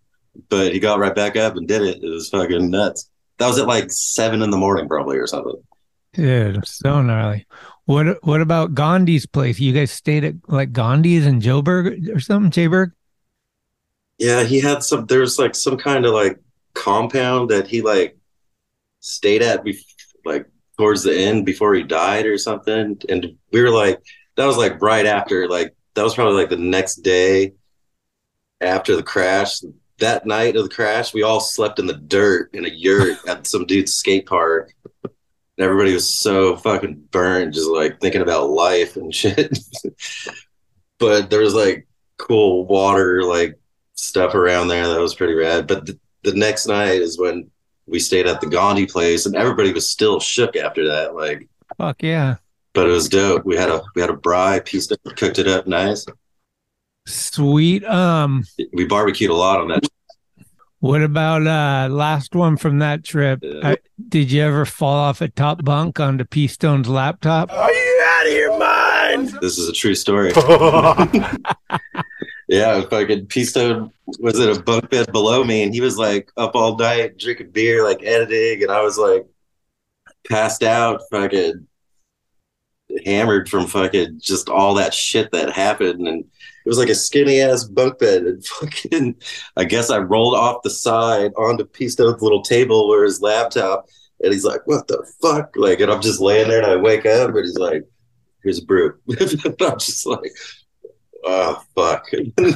but 0.48 0.72
he 0.72 0.78
got 0.78 0.98
right 0.98 1.14
back 1.14 1.36
up 1.36 1.56
and 1.56 1.66
did 1.66 1.82
it. 1.82 2.02
It 2.02 2.08
was 2.08 2.28
fucking 2.28 2.70
nuts. 2.70 3.10
That 3.38 3.48
was 3.48 3.58
at 3.58 3.66
like 3.66 3.90
seven 3.90 4.42
in 4.42 4.50
the 4.50 4.56
morning, 4.56 4.88
probably 4.88 5.18
or 5.18 5.26
something. 5.26 5.62
Dude, 6.14 6.66
so 6.66 7.02
gnarly. 7.02 7.46
What 7.84 8.24
what 8.24 8.40
about 8.40 8.74
Gandhi's 8.74 9.26
place? 9.26 9.60
You 9.60 9.72
guys 9.72 9.90
stayed 9.90 10.24
at 10.24 10.34
like 10.48 10.72
Gandhi's 10.72 11.26
in 11.26 11.40
Joburg 11.40 12.14
or 12.14 12.20
something, 12.20 12.50
Jayburg? 12.50 12.92
Yeah, 14.18 14.44
he 14.44 14.60
had 14.60 14.82
some. 14.82 15.06
There 15.06 15.20
was 15.20 15.38
like 15.38 15.54
some 15.54 15.76
kind 15.76 16.06
of 16.06 16.12
like 16.12 16.40
compound 16.74 17.50
that 17.50 17.68
he 17.68 17.82
like 17.82 18.16
stayed 19.00 19.42
at, 19.42 19.64
bef- 19.64 19.84
like 20.24 20.48
towards 20.76 21.02
the 21.02 21.16
end 21.16 21.46
before 21.46 21.74
he 21.74 21.82
died 21.82 22.26
or 22.26 22.38
something. 22.38 23.00
And 23.08 23.36
we 23.52 23.62
were 23.62 23.70
like, 23.70 24.00
that 24.36 24.46
was 24.46 24.56
like 24.56 24.80
right 24.82 25.06
after, 25.06 25.48
like 25.48 25.74
that 25.94 26.04
was 26.04 26.14
probably 26.14 26.34
like 26.34 26.50
the 26.50 26.56
next 26.56 26.96
day 26.96 27.54
after 28.60 28.96
the 28.96 29.02
crash. 29.02 29.60
That 29.98 30.26
night 30.26 30.56
of 30.56 30.64
the 30.64 30.74
crash, 30.74 31.14
we 31.14 31.22
all 31.22 31.40
slept 31.40 31.78
in 31.78 31.86
the 31.86 31.94
dirt 31.94 32.50
in 32.52 32.66
a 32.66 32.70
yurt 32.70 33.18
at 33.28 33.46
some 33.46 33.64
dude's 33.66 33.94
skate 33.94 34.26
park. 34.26 34.72
And 35.04 35.64
everybody 35.64 35.94
was 35.94 36.08
so 36.08 36.56
fucking 36.56 37.08
burnt, 37.10 37.54
just 37.54 37.70
like 37.70 37.98
thinking 38.00 38.20
about 38.20 38.50
life 38.50 38.96
and 38.96 39.14
shit. 39.14 39.58
but 40.98 41.30
there 41.30 41.40
was 41.40 41.54
like 41.54 41.88
cool 42.18 42.66
water, 42.66 43.22
like 43.24 43.58
stuff 43.94 44.34
around 44.34 44.68
there 44.68 44.86
that 44.86 45.00
was 45.00 45.14
pretty 45.14 45.34
rad. 45.34 45.66
But 45.66 45.86
the, 45.86 45.98
the 46.24 46.34
next 46.34 46.66
night 46.66 47.00
is 47.00 47.18
when 47.18 47.50
we 47.86 47.98
stayed 47.98 48.26
at 48.26 48.40
the 48.40 48.46
Gandhi 48.48 48.86
place, 48.86 49.26
and 49.26 49.36
everybody 49.36 49.72
was 49.72 49.88
still 49.88 50.18
shook 50.20 50.56
after 50.56 50.86
that. 50.88 51.14
Like, 51.14 51.48
Fuck 51.78 52.02
yeah. 52.02 52.36
but 52.72 52.86
it 52.88 52.92
was 52.92 53.08
dope. 53.08 53.44
We 53.44 53.56
had 53.56 53.68
a 53.70 53.82
we 53.94 54.00
had 54.00 54.10
a 54.10 54.14
braai, 54.14 54.64
pieced 54.64 54.92
it, 54.92 55.00
cooked 55.16 55.38
it 55.38 55.48
up 55.48 55.66
nice. 55.66 56.04
Sweet. 57.06 57.84
Um, 57.84 58.44
We 58.72 58.84
barbecued 58.84 59.30
a 59.30 59.34
lot 59.34 59.60
on 59.60 59.68
that. 59.68 59.86
what 60.80 61.02
about 61.02 61.46
uh 61.46 61.88
last 61.92 62.34
one 62.34 62.56
from 62.56 62.80
that 62.80 63.04
trip? 63.04 63.40
I, 63.62 63.76
did 64.08 64.30
you 64.32 64.42
ever 64.42 64.64
fall 64.64 64.96
off 64.96 65.20
a 65.20 65.28
top 65.28 65.64
bunk 65.64 66.00
onto 66.00 66.24
P-Stone's 66.24 66.88
laptop? 66.88 67.52
Are 67.52 67.72
you 67.72 68.02
out 68.08 68.26
of 68.26 68.32
your 68.32 68.58
mind? 68.58 69.28
This 69.40 69.56
is 69.58 69.68
a 69.68 69.72
true 69.72 69.94
story. 69.94 70.32
yeah, 72.48 72.80
fucking 72.82 73.26
P-Stone 73.26 73.90
was 74.20 74.38
in 74.38 74.48
a 74.48 74.62
bunk 74.62 74.90
bed 74.90 75.10
below 75.12 75.42
me, 75.42 75.62
and 75.62 75.74
he 75.74 75.80
was 75.80 75.98
like 75.98 76.30
up 76.36 76.54
all 76.54 76.76
night 76.76 77.18
drinking 77.18 77.50
beer, 77.50 77.84
like 77.84 78.02
editing, 78.04 78.62
and 78.62 78.70
I 78.70 78.82
was 78.82 78.98
like 78.98 79.26
passed 80.28 80.62
out, 80.62 81.02
fucking 81.10 81.66
hammered 83.04 83.48
from 83.48 83.66
fucking 83.66 84.20
just 84.20 84.48
all 84.48 84.74
that 84.74 84.94
shit 84.94 85.32
that 85.32 85.50
happened, 85.50 86.06
and 86.06 86.20
it 86.24 86.68
was 86.68 86.78
like 86.78 86.88
a 86.88 86.94
skinny 86.94 87.40
ass 87.40 87.64
bunk 87.64 87.98
bed, 87.98 88.22
and 88.22 88.46
fucking 88.60 89.16
I 89.56 89.64
guess 89.64 89.90
I 89.90 89.98
rolled 89.98 90.36
off 90.36 90.62
the 90.62 90.70
side 90.70 91.32
onto 91.36 91.64
P-Stone's 91.64 92.22
little 92.22 92.42
table 92.42 92.88
where 92.88 93.04
his 93.04 93.20
laptop, 93.20 93.86
and 94.22 94.32
he's 94.32 94.44
like, 94.44 94.64
"What 94.66 94.86
the 94.86 95.04
fuck?" 95.20 95.54
Like, 95.56 95.80
and 95.80 95.90
I'm 95.90 96.02
just 96.02 96.20
laying 96.20 96.48
there, 96.48 96.62
and 96.62 96.70
I 96.70 96.76
wake 96.76 97.06
up, 97.06 97.30
and 97.30 97.38
he's 97.38 97.58
like, 97.58 97.82
"Here's 98.44 98.60
a 98.60 98.64
brew." 98.64 98.94
and 99.08 99.56
I'm 99.60 99.78
just 99.80 100.06
like, 100.06 100.30
"Oh 101.26 101.62
fuck." 101.74 102.06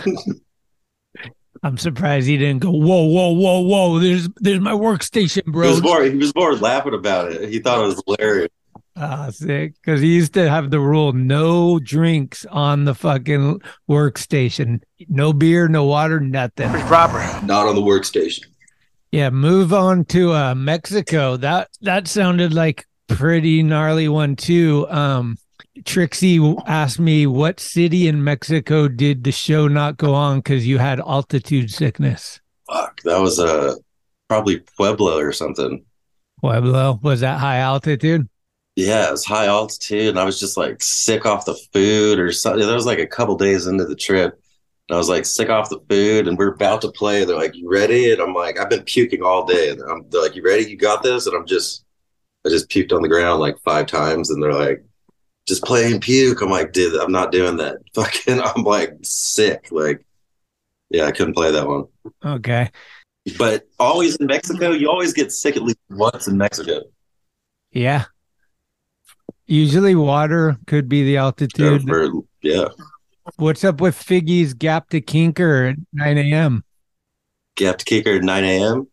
I'm 1.62 1.76
surprised 1.76 2.26
he 2.26 2.38
didn't 2.38 2.62
go, 2.62 2.70
whoa, 2.70 3.04
whoa, 3.04 3.32
whoa, 3.32 3.60
whoa. 3.60 3.98
There's 3.98 4.28
there's 4.36 4.60
my 4.60 4.72
workstation, 4.72 5.44
bro. 5.44 5.68
He 5.68 5.68
bro. 5.68 5.70
was 5.70 5.82
more 5.82 6.02
he 6.04 6.16
was 6.16 6.34
more 6.34 6.54
laughing 6.56 6.94
about 6.94 7.32
it. 7.32 7.50
He 7.50 7.58
thought 7.58 7.82
it 7.84 7.86
was 7.86 8.02
hilarious. 8.06 8.48
Ah, 8.96 9.30
sick. 9.30 9.74
Because 9.74 10.00
he 10.00 10.08
used 10.14 10.34
to 10.34 10.48
have 10.48 10.70
the 10.70 10.80
rule 10.80 11.12
no 11.12 11.78
drinks 11.78 12.44
on 12.46 12.84
the 12.84 12.94
fucking 12.94 13.60
workstation. 13.88 14.82
No 15.08 15.32
beer, 15.32 15.68
no 15.68 15.84
water, 15.84 16.18
nothing. 16.20 16.70
Proper. 16.70 17.18
Not 17.46 17.66
on 17.66 17.74
the 17.74 17.82
workstation. 17.82 18.46
Yeah, 19.12 19.30
move 19.30 19.72
on 19.72 20.04
to 20.06 20.32
uh 20.32 20.54
Mexico. 20.54 21.36
That 21.36 21.68
that 21.82 22.08
sounded 22.08 22.54
like 22.54 22.86
pretty 23.06 23.62
gnarly 23.62 24.08
one 24.08 24.36
too. 24.36 24.86
Um 24.88 25.36
Trixie 25.84 26.56
asked 26.66 27.00
me 27.00 27.26
what 27.26 27.60
city 27.60 28.08
in 28.08 28.22
Mexico 28.24 28.88
did 28.88 29.24
the 29.24 29.32
show 29.32 29.68
not 29.68 29.96
go 29.96 30.14
on 30.14 30.38
because 30.38 30.66
you 30.66 30.78
had 30.78 31.00
altitude 31.00 31.70
sickness. 31.70 32.40
Fuck. 32.70 33.00
That 33.02 33.20
was 33.20 33.38
uh 33.38 33.74
probably 34.28 34.58
Pueblo 34.76 35.18
or 35.18 35.32
something. 35.32 35.84
Pueblo 36.40 37.00
was 37.02 37.20
that 37.20 37.38
high 37.38 37.58
altitude? 37.58 38.28
Yeah, 38.76 39.08
it 39.08 39.12
was 39.12 39.24
high 39.24 39.46
altitude, 39.46 40.08
and 40.08 40.18
I 40.18 40.24
was 40.24 40.40
just 40.40 40.56
like 40.56 40.82
sick 40.82 41.26
off 41.26 41.44
the 41.44 41.58
food 41.72 42.18
or 42.18 42.32
something. 42.32 42.66
That 42.66 42.74
was 42.74 42.86
like 42.86 42.98
a 42.98 43.06
couple 43.06 43.36
days 43.36 43.66
into 43.66 43.84
the 43.84 43.96
trip. 43.96 44.40
And 44.88 44.94
I 44.94 44.98
was 44.98 45.08
like 45.08 45.26
sick 45.26 45.50
off 45.50 45.68
the 45.68 45.80
food, 45.88 46.26
and 46.26 46.38
we're 46.38 46.54
about 46.54 46.80
to 46.82 46.90
play. 46.92 47.24
They're 47.24 47.36
like, 47.36 47.54
"You 47.54 47.70
ready?" 47.70 48.12
And 48.12 48.20
I'm 48.20 48.34
like, 48.34 48.58
"I've 48.58 48.70
been 48.70 48.82
puking 48.84 49.22
all 49.22 49.44
day." 49.44 49.70
And 49.70 49.82
I'm, 49.82 50.08
they're 50.08 50.22
like, 50.22 50.34
"You 50.36 50.42
ready? 50.42 50.70
You 50.70 50.76
got 50.76 51.02
this?" 51.02 51.26
And 51.26 51.36
I'm 51.36 51.46
just, 51.46 51.84
I 52.46 52.48
just 52.48 52.70
puked 52.70 52.92
on 52.92 53.02
the 53.02 53.08
ground 53.08 53.40
like 53.40 53.58
five 53.60 53.86
times, 53.86 54.30
and 54.30 54.42
they're 54.42 54.52
like, 54.52 54.84
"Just 55.50 55.64
playing 55.64 56.00
puke." 56.00 56.40
I'm 56.40 56.48
like, 56.48 56.72
"Dude, 56.72 56.94
I'm 57.00 57.12
not 57.12 57.32
doing 57.32 57.56
that." 57.56 57.78
Fucking, 57.94 58.40
I'm 58.40 58.62
like 58.62 58.92
sick. 59.02 59.68
Like, 59.70 60.06
yeah, 60.88 61.04
I 61.04 61.10
couldn't 61.10 61.34
play 61.34 61.50
that 61.50 61.66
one. 61.66 61.84
Okay. 62.24 62.70
But 63.36 63.66
always 63.78 64.16
in 64.16 64.26
Mexico, 64.26 64.70
you 64.70 64.88
always 64.88 65.12
get 65.12 65.32
sick 65.32 65.56
at 65.56 65.62
least 65.62 65.78
once 65.90 66.28
in 66.28 66.38
Mexico. 66.38 66.82
Yeah. 67.72 68.04
Usually 69.46 69.96
water 69.96 70.56
could 70.66 70.88
be 70.88 71.04
the 71.04 71.16
altitude. 71.16 71.82
For- 71.82 72.12
yeah. 72.42 72.68
What's 73.36 73.64
up 73.64 73.80
with 73.80 73.96
Figgy's 73.96 74.54
Gap 74.54 74.88
to 74.90 75.00
Kicker 75.00 75.66
at 75.66 75.76
9 75.92 76.18
a.m.? 76.18 76.64
Gap 77.56 77.78
to 77.78 77.84
Kicker 77.84 78.14
at 78.14 78.22
9 78.22 78.44
a.m. 78.44 78.88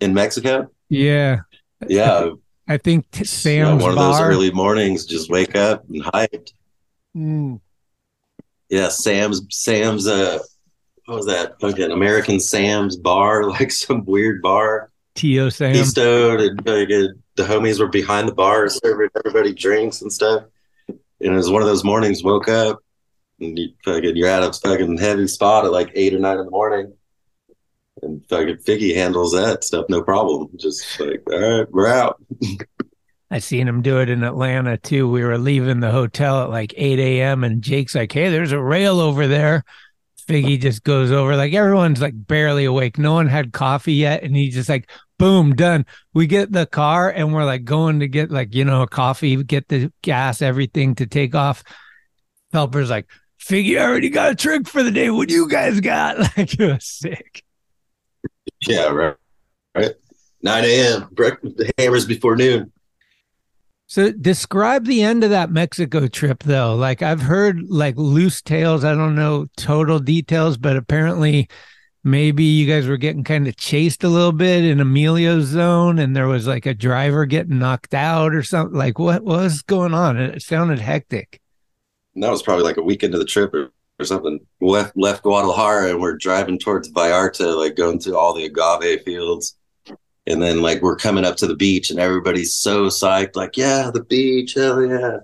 in 0.00 0.12
Mexico. 0.12 0.68
Yeah. 0.88 1.40
Yeah, 1.88 2.30
I 2.66 2.78
think 2.78 3.10
t- 3.10 3.20
yeah, 3.20 3.24
Sam's 3.24 3.82
one 3.82 3.92
of 3.92 3.98
those 3.98 4.20
early 4.20 4.50
mornings. 4.50 5.06
Just 5.06 5.30
wake 5.30 5.54
up 5.54 5.84
and 5.88 6.02
hyped. 6.02 6.52
Mm. 7.16 7.60
Yeah, 8.68 8.88
Sam's 8.88 9.42
Sam's 9.50 10.06
uh, 10.06 10.38
what 11.06 11.16
was 11.16 11.26
that? 11.26 11.60
Fucking 11.60 11.90
American 11.90 12.40
Sam's 12.40 12.96
bar, 12.96 13.44
like 13.50 13.70
some 13.70 14.04
weird 14.04 14.42
bar. 14.42 14.90
Tio 15.14 15.48
Sam. 15.48 15.74
Keystone 15.74 16.40
and 16.40 16.58
fucking 16.64 17.22
the 17.36 17.42
homies 17.42 17.78
were 17.78 17.88
behind 17.88 18.28
the 18.28 18.34
bar 18.34 18.68
serving 18.68 19.10
everybody 19.16 19.52
drinks 19.52 20.02
and 20.02 20.12
stuff. 20.12 20.44
And 20.88 20.98
it 21.20 21.30
was 21.30 21.50
one 21.50 21.62
of 21.62 21.68
those 21.68 21.84
mornings. 21.84 22.24
Woke 22.24 22.48
up 22.48 22.80
and 23.40 23.58
you 23.58 23.70
fucking 23.84 24.16
you're 24.16 24.28
at 24.28 24.42
a 24.42 24.52
fucking 24.52 24.98
heavy 24.98 25.28
spot 25.28 25.64
at 25.64 25.72
like 25.72 25.90
eight 25.94 26.14
or 26.14 26.18
nine 26.18 26.38
in 26.38 26.44
the 26.46 26.50
morning. 26.50 26.92
And 28.04 28.24
fucking 28.28 28.56
Figgy 28.58 28.94
handles 28.94 29.32
that 29.32 29.64
stuff 29.64 29.86
no 29.88 30.02
problem. 30.02 30.48
Just 30.56 31.00
like, 31.00 31.22
all 31.30 31.58
right, 31.58 31.70
we're 31.72 31.88
out. 31.88 32.22
I 33.30 33.38
seen 33.38 33.66
him 33.66 33.82
do 33.82 34.00
it 34.00 34.08
in 34.08 34.22
Atlanta 34.22 34.76
too. 34.76 35.10
We 35.10 35.24
were 35.24 35.38
leaving 35.38 35.80
the 35.80 35.90
hotel 35.90 36.42
at 36.42 36.50
like 36.50 36.72
8 36.76 36.98
a.m. 36.98 37.42
and 37.42 37.62
Jake's 37.62 37.94
like, 37.94 38.12
Hey, 38.12 38.30
there's 38.30 38.52
a 38.52 38.60
rail 38.60 39.00
over 39.00 39.26
there. 39.26 39.64
Figgy 40.28 40.60
just 40.60 40.84
goes 40.84 41.10
over, 41.10 41.36
like 41.36 41.52
everyone's 41.52 42.00
like 42.00 42.14
barely 42.14 42.64
awake. 42.64 42.96
No 42.96 43.12
one 43.12 43.26
had 43.26 43.52
coffee 43.52 43.94
yet. 43.94 44.22
And 44.22 44.34
he 44.34 44.50
just 44.50 44.68
like, 44.68 44.88
boom, 45.18 45.54
done. 45.54 45.84
We 46.14 46.26
get 46.26 46.52
the 46.52 46.64
car 46.64 47.10
and 47.10 47.34
we're 47.34 47.44
like 47.44 47.64
going 47.64 48.00
to 48.00 48.08
get 48.08 48.30
like, 48.30 48.54
you 48.54 48.64
know, 48.64 48.82
a 48.82 48.88
coffee, 48.88 49.42
get 49.42 49.68
the 49.68 49.92
gas, 50.02 50.40
everything 50.40 50.94
to 50.96 51.06
take 51.06 51.34
off. 51.34 51.62
Phelper's 52.52 52.88
like, 52.88 53.06
Figgy 53.40 53.78
already 53.78 54.08
got 54.08 54.32
a 54.32 54.34
trick 54.34 54.66
for 54.66 54.82
the 54.82 54.90
day. 54.90 55.10
What 55.10 55.28
do 55.28 55.34
you 55.34 55.48
guys 55.48 55.80
got? 55.80 56.18
Like 56.36 56.58
it 56.58 56.72
was 56.72 56.84
sick. 56.84 57.42
Yeah, 58.66 58.88
right. 58.88 59.16
Right. 59.74 59.92
9 60.42 60.64
a.m. 60.64 61.08
Breakfast 61.12 61.56
the 61.56 61.72
hammers 61.78 62.06
before 62.06 62.36
noon. 62.36 62.70
So 63.86 64.12
describe 64.12 64.86
the 64.86 65.02
end 65.02 65.24
of 65.24 65.30
that 65.30 65.50
Mexico 65.50 66.06
trip 66.06 66.42
though. 66.42 66.74
Like 66.74 67.02
I've 67.02 67.22
heard 67.22 67.62
like 67.68 67.96
loose 67.96 68.40
tales. 68.40 68.84
I 68.84 68.94
don't 68.94 69.14
know 69.14 69.46
total 69.56 69.98
details, 69.98 70.56
but 70.56 70.76
apparently 70.76 71.48
maybe 72.02 72.44
you 72.44 72.66
guys 72.66 72.86
were 72.86 72.96
getting 72.96 73.24
kind 73.24 73.48
of 73.48 73.56
chased 73.56 74.04
a 74.04 74.08
little 74.08 74.32
bit 74.32 74.64
in 74.64 74.80
Emilio's 74.80 75.46
zone 75.46 75.98
and 75.98 76.14
there 76.14 76.28
was 76.28 76.46
like 76.46 76.66
a 76.66 76.74
driver 76.74 77.24
getting 77.26 77.58
knocked 77.58 77.94
out 77.94 78.34
or 78.34 78.42
something. 78.42 78.76
Like 78.76 78.98
what 78.98 79.22
was 79.22 79.62
going 79.62 79.94
on? 79.94 80.16
It 80.18 80.42
sounded 80.42 80.78
hectic. 80.78 81.40
And 82.14 82.22
that 82.22 82.30
was 82.30 82.42
probably 82.42 82.64
like 82.64 82.76
a 82.76 82.82
week 82.82 83.02
into 83.02 83.18
the 83.18 83.24
trip 83.24 83.52
or, 83.54 83.70
or 83.98 84.04
something. 84.04 84.40
Left 84.60 84.96
left 84.96 85.22
Guadalajara 85.22 85.90
and 85.90 86.00
we're 86.00 86.16
driving 86.16 86.58
towards 86.58 86.90
Vallarta, 86.90 87.56
like 87.56 87.76
going 87.76 88.00
through 88.00 88.16
all 88.16 88.34
the 88.34 88.46
agave 88.46 89.02
fields. 89.02 89.56
And 90.26 90.40
then 90.40 90.62
like 90.62 90.80
we're 90.80 90.96
coming 90.96 91.24
up 91.24 91.36
to 91.36 91.46
the 91.46 91.56
beach 91.56 91.90
and 91.90 92.00
everybody's 92.00 92.54
so 92.54 92.86
psyched, 92.86 93.36
like, 93.36 93.56
yeah, 93.56 93.90
the 93.92 94.04
beach, 94.04 94.54
hell 94.54 94.82
yeah. 94.84 95.18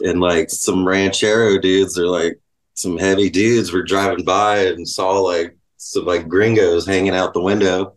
And 0.00 0.20
like 0.20 0.50
some 0.50 0.86
ranchero 0.86 1.58
dudes 1.58 1.98
are 1.98 2.08
like 2.08 2.40
some 2.74 2.98
heavy 2.98 3.30
dudes 3.30 3.72
were 3.72 3.84
driving 3.84 4.24
by 4.24 4.58
and 4.58 4.88
saw 4.88 5.20
like 5.20 5.56
some 5.76 6.04
like 6.04 6.28
gringos 6.28 6.86
hanging 6.86 7.14
out 7.14 7.32
the 7.32 7.40
window 7.40 7.94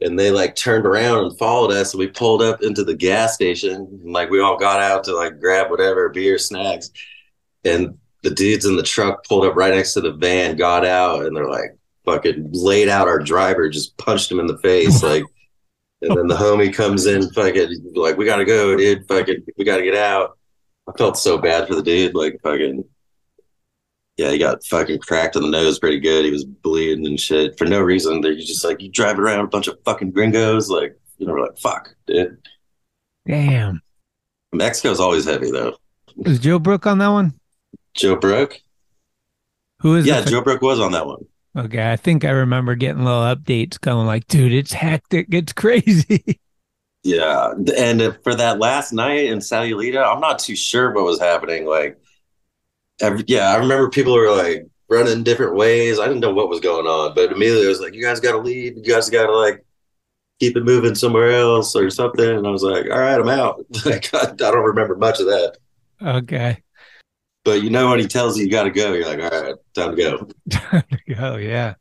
and 0.00 0.18
they 0.18 0.30
like 0.30 0.56
turned 0.56 0.86
around 0.86 1.24
and 1.24 1.38
followed 1.38 1.70
us 1.70 1.92
and 1.92 2.00
we 2.00 2.08
pulled 2.08 2.42
up 2.42 2.62
into 2.62 2.82
the 2.82 2.96
gas 2.96 3.34
station 3.34 3.74
and 3.74 4.12
like 4.12 4.30
we 4.30 4.40
all 4.40 4.56
got 4.56 4.80
out 4.80 5.04
to 5.04 5.14
like 5.14 5.38
grab 5.38 5.70
whatever 5.70 6.08
beer 6.08 6.38
snacks 6.38 6.90
and 7.64 7.96
the 8.24 8.30
dudes 8.30 8.64
in 8.64 8.76
the 8.76 8.82
truck 8.82 9.24
pulled 9.26 9.44
up 9.44 9.54
right 9.54 9.74
next 9.74 9.92
to 9.92 10.00
the 10.00 10.12
van 10.12 10.56
got 10.56 10.84
out 10.84 11.24
and 11.24 11.36
they're 11.36 11.48
like 11.48 11.76
fucking 12.04 12.48
laid 12.52 12.88
out 12.88 13.08
our 13.08 13.20
driver 13.20 13.68
just 13.68 13.96
punched 13.96 14.30
him 14.30 14.40
in 14.40 14.46
the 14.46 14.58
face 14.58 15.02
like 15.02 15.24
and 16.02 16.16
then 16.16 16.26
the 16.26 16.34
homie 16.34 16.74
comes 16.74 17.06
in 17.06 17.30
fucking 17.32 17.92
like 17.94 18.16
we 18.16 18.24
gotta 18.24 18.44
go 18.44 18.76
dude 18.76 19.06
fucking 19.06 19.44
we 19.56 19.64
gotta 19.64 19.82
get 19.82 19.94
out 19.94 20.36
i 20.88 20.92
felt 20.98 21.16
so 21.16 21.38
bad 21.38 21.68
for 21.68 21.74
the 21.74 21.82
dude 21.82 22.14
like 22.14 22.38
fucking 22.42 22.84
yeah, 24.16 24.30
he 24.30 24.38
got 24.38 24.64
fucking 24.64 25.00
cracked 25.00 25.34
in 25.34 25.42
the 25.42 25.48
nose 25.48 25.78
pretty 25.78 25.98
good. 25.98 26.24
He 26.24 26.30
was 26.30 26.44
bleeding 26.44 27.06
and 27.06 27.18
shit 27.18 27.58
for 27.58 27.64
no 27.64 27.80
reason. 27.80 28.20
They're 28.20 28.36
just 28.36 28.64
like 28.64 28.80
you 28.80 28.88
driving 28.88 29.20
around 29.22 29.40
a 29.40 29.48
bunch 29.48 29.66
of 29.66 29.78
fucking 29.84 30.12
gringos, 30.12 30.70
like 30.70 30.96
you 31.18 31.26
know, 31.26 31.32
we're 31.32 31.42
like 31.42 31.58
fuck, 31.58 31.94
dude. 32.06 32.38
Damn. 33.26 33.82
Mexico's 34.52 35.00
always 35.00 35.24
heavy 35.24 35.50
though. 35.50 35.76
Was 36.16 36.38
Joe 36.38 36.60
Brook 36.60 36.86
on 36.86 36.98
that 36.98 37.08
one? 37.08 37.34
Joe 37.94 38.16
Brook. 38.16 38.60
Who 39.80 39.96
is? 39.96 40.06
Yeah, 40.06 40.24
Joe 40.24 40.42
Brook 40.42 40.62
was 40.62 40.80
on 40.80 40.92
that 40.92 41.06
one. 41.06 41.24
Okay, 41.56 41.92
I 41.92 41.96
think 41.96 42.24
I 42.24 42.30
remember 42.30 42.74
getting 42.74 43.04
little 43.04 43.22
updates 43.22 43.80
going 43.80 44.06
like, 44.06 44.26
dude, 44.26 44.52
it's 44.52 44.72
hectic, 44.72 45.28
it's 45.30 45.52
crazy. 45.52 46.40
Yeah, 47.06 47.52
and 47.76 48.18
for 48.24 48.34
that 48.34 48.58
last 48.58 48.94
night 48.94 49.26
in 49.26 49.40
Sayulita, 49.40 50.02
I'm 50.02 50.20
not 50.20 50.38
too 50.38 50.56
sure 50.56 50.90
what 50.90 51.04
was 51.04 51.20
happening. 51.20 51.66
Like, 51.66 52.00
every, 52.98 53.24
yeah, 53.26 53.50
I 53.50 53.56
remember 53.56 53.90
people 53.90 54.14
were 54.14 54.34
like 54.34 54.66
running 54.88 55.22
different 55.22 55.54
ways. 55.54 55.98
I 55.98 56.06
didn't 56.06 56.20
know 56.20 56.32
what 56.32 56.48
was 56.48 56.60
going 56.60 56.86
on, 56.86 57.14
but 57.14 57.30
immediately 57.30 57.66
I 57.66 57.68
was 57.68 57.80
like, 57.80 57.92
"You 57.92 58.02
guys 58.02 58.20
got 58.20 58.32
to 58.32 58.38
leave. 58.38 58.78
You 58.78 58.82
guys 58.82 59.10
got 59.10 59.26
to 59.26 59.36
like 59.36 59.62
keep 60.40 60.56
it 60.56 60.64
moving 60.64 60.94
somewhere 60.94 61.30
else 61.32 61.76
or 61.76 61.90
something." 61.90 62.26
And 62.26 62.46
I 62.46 62.50
was 62.50 62.62
like, 62.62 62.86
"All 62.86 62.98
right, 62.98 63.20
I'm 63.20 63.28
out." 63.28 63.62
like, 63.84 64.08
I, 64.14 64.30
I 64.30 64.34
don't 64.34 64.64
remember 64.64 64.96
much 64.96 65.20
of 65.20 65.26
that, 65.26 65.58
okay. 66.00 66.63
But 67.44 67.62
you 67.62 67.70
know 67.70 67.90
when 67.90 68.00
he 68.00 68.06
tells 68.06 68.36
you 68.36 68.44
you 68.44 68.50
got 68.50 68.64
to 68.64 68.70
go, 68.70 68.92
you're 68.92 69.06
like, 69.06 69.20
"All 69.20 69.42
right, 69.42 69.54
time 69.74 69.96
to 69.96 70.02
go." 70.02 70.82
oh 71.18 71.36
yeah. 71.36 71.74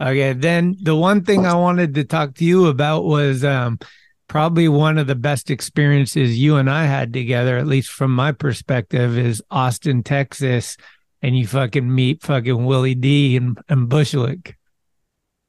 Okay, 0.00 0.32
then 0.34 0.76
the 0.82 0.94
one 0.94 1.24
thing 1.24 1.46
I 1.46 1.54
wanted 1.54 1.94
to 1.94 2.04
talk 2.04 2.34
to 2.36 2.44
you 2.44 2.66
about 2.66 3.04
was 3.04 3.44
um 3.44 3.78
probably 4.28 4.68
one 4.68 4.98
of 4.98 5.06
the 5.06 5.14
best 5.14 5.50
experiences 5.50 6.38
you 6.38 6.56
and 6.56 6.68
I 6.68 6.86
had 6.86 7.12
together, 7.12 7.56
at 7.56 7.66
least 7.66 7.90
from 7.90 8.14
my 8.14 8.32
perspective, 8.32 9.16
is 9.16 9.42
Austin, 9.50 10.02
Texas, 10.02 10.76
and 11.22 11.38
you 11.38 11.46
fucking 11.46 11.94
meet 11.94 12.22
fucking 12.22 12.64
Willie 12.64 12.94
D 12.94 13.36
and, 13.36 13.58
and 13.68 13.88
Bushwick. 13.88 14.56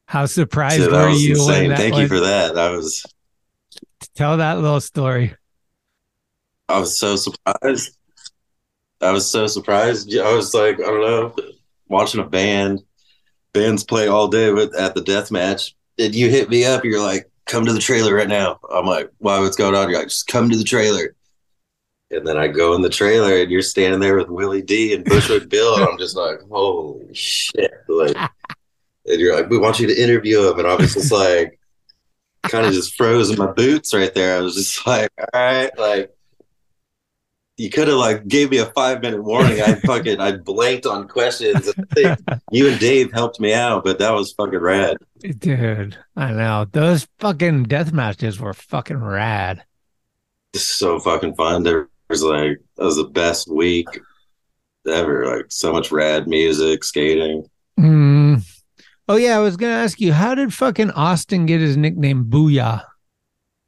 How 0.06 0.26
surprised 0.26 0.84
that 0.84 0.92
were 0.92 1.10
you 1.10 1.32
insane. 1.32 1.70
that 1.70 1.80
Thank 1.80 1.98
you 1.98 2.08
for 2.08 2.22
that. 2.22 2.58
I 2.58 2.72
was 2.72 3.04
Tell 4.16 4.38
that 4.38 4.60
little 4.60 4.82
story. 4.82 5.36
I 6.70 6.80
was 6.80 6.98
so 6.98 7.16
surprised. 7.16 7.97
I 9.02 9.12
was 9.12 9.30
so 9.30 9.48
surprised. 9.48 10.16
I 10.16 10.34
was 10.34 10.54
like, 10.54 10.80
I 10.80 10.86
don't 10.86 11.02
know, 11.02 11.36
watching 11.88 12.22
a 12.22 12.26
band, 12.26 12.82
bands 13.54 13.84
play 13.84 14.08
all 14.08 14.28
day 14.28 14.52
with 14.52 14.76
at 14.76 14.95
the 14.95 15.02
death 15.02 15.32
match. 15.32 15.76
And 16.00 16.14
you 16.14 16.30
hit 16.30 16.50
me 16.50 16.66
up, 16.66 16.84
you're 16.84 17.02
like, 17.02 17.30
come 17.45 17.66
to 17.66 17.74
the 17.74 17.80
trailer 17.80 18.14
right 18.14 18.28
now. 18.28 18.60
I'm 18.72 18.86
like, 18.86 19.12
why 19.18 19.39
what's 19.39 19.56
going 19.56 19.76
on? 19.76 19.89
You're 19.89 20.00
like, 20.00 20.10
just 20.10 20.28
come 20.28 20.50
to 20.50 20.58
the 20.58 20.64
trailer. 20.64 21.16
And 22.10 22.26
then 22.26 22.38
I 22.38 22.48
go 22.48 22.74
in 22.74 22.82
the 22.82 22.89
trailer 22.89 23.41
and 23.41 23.52
you're 23.52 23.62
standing 23.62 24.00
there 24.00 24.16
with 24.16 24.30
Willie 24.30 24.62
D 24.62 24.93
and 24.93 25.04
Bushwick 25.04 25.50
Bill, 25.50 25.76
and 25.76 25.84
I'm 25.84 25.98
just 25.98 26.16
like, 26.16 26.39
holy 26.50 27.14
shit. 27.14 27.72
Like 27.88 28.16
and 29.08 29.20
you're 29.20 29.36
like, 29.36 29.50
we 29.50 29.58
want 29.58 29.80
you 29.80 29.88
to 29.88 30.02
interview 30.02 30.50
him. 30.50 30.60
And 30.60 30.68
I 30.68 30.76
was 30.76 30.93
just 30.93 31.12
like 31.12 31.60
kind 32.43 32.66
of 32.66 32.74
just 32.74 32.95
froze 32.95 33.30
in 33.30 33.38
my 33.38 33.52
boots 33.52 33.93
right 33.93 34.14
there. 34.14 34.38
I 34.38 34.41
was 34.41 34.56
just 34.56 34.86
like, 34.86 35.12
all 35.18 35.28
right, 35.34 35.78
like 35.78 36.16
you 37.58 37.72
could 37.72 37.88
have 37.88 37.97
like 37.97 38.28
gave 38.28 38.51
me 38.51 38.60
a 38.60 38.68
five 38.68 39.01
minute 39.01 39.24
warning. 39.24 39.62
I 39.62 39.76
fucking 39.76 40.20
I 40.20 40.38
blanked 40.38 40.86
on 40.86 41.08
questions. 41.08 41.74
You 42.51 42.70
and 42.70 42.80
Dave 42.80 43.12
helped 43.12 43.39
me 43.39 43.53
out, 43.53 43.84
but 43.84 43.97
that 43.99 44.14
was 44.14 44.32
fucking 44.34 44.60
rad. 44.60 44.97
Dude, 45.39 45.97
I 46.16 46.32
know. 46.32 46.68
Those 46.72 47.08
fucking 47.20 47.64
death 47.64 47.91
matches 47.91 48.39
were 48.39 48.53
fucking 48.53 48.99
rad. 48.99 49.64
Just 50.53 50.78
so 50.78 50.99
fucking 50.99 51.36
fun. 51.36 51.64
There 51.64 51.89
was 52.10 52.24
like 52.24 52.60
that 52.78 52.86
was 52.86 52.97
the 52.97 53.05
best 53.05 53.51
week 53.51 53.88
ever. 54.88 55.36
Like 55.36 55.45
so 55.49 55.74
much 55.74 55.91
rad 55.91 56.28
music, 56.28 56.84
skating. 56.84 57.49
Mm. 57.80 58.43
Oh 59.10 59.16
yeah, 59.16 59.36
I 59.36 59.39
was 59.41 59.58
gonna 59.58 59.74
ask 59.74 59.99
you, 59.99 60.14
how 60.14 60.36
did 60.36 60.53
fucking 60.53 60.91
Austin 60.91 61.47
get 61.47 61.60
his 61.60 61.76
nickname 61.76 62.26
Booyah? 62.26 62.84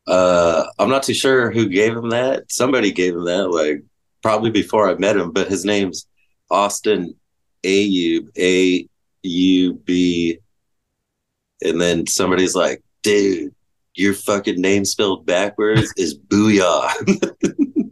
Uh, 0.10 0.66
I'm 0.80 0.90
not 0.90 1.04
too 1.04 1.14
sure 1.14 1.52
who 1.52 1.70
gave 1.70 1.96
him 1.96 2.10
that. 2.10 2.52
Somebody 2.52 2.92
gave 2.92 3.16
him 3.16 3.26
that, 3.26 3.50
like 3.52 3.84
probably 4.24 4.50
before 4.50 4.90
I 4.90 4.96
met 4.96 5.16
him. 5.18 5.32
But 5.32 5.48
his 5.48 5.64
name's 5.66 6.08
Austin 6.50 7.16
Ayub, 7.64 8.28
A 8.38 8.88
U 9.24 9.74
B, 9.86 10.40
and 11.62 11.80
then 11.80 12.08
somebody's 12.08 12.56
like, 12.56 12.82
"Dude, 13.04 13.54
your 13.94 14.14
fucking 14.16 14.60
name 14.60 14.84
spelled 14.86 15.26
backwards 15.26 15.94
is 15.98 16.18
Booyah." 16.18 16.90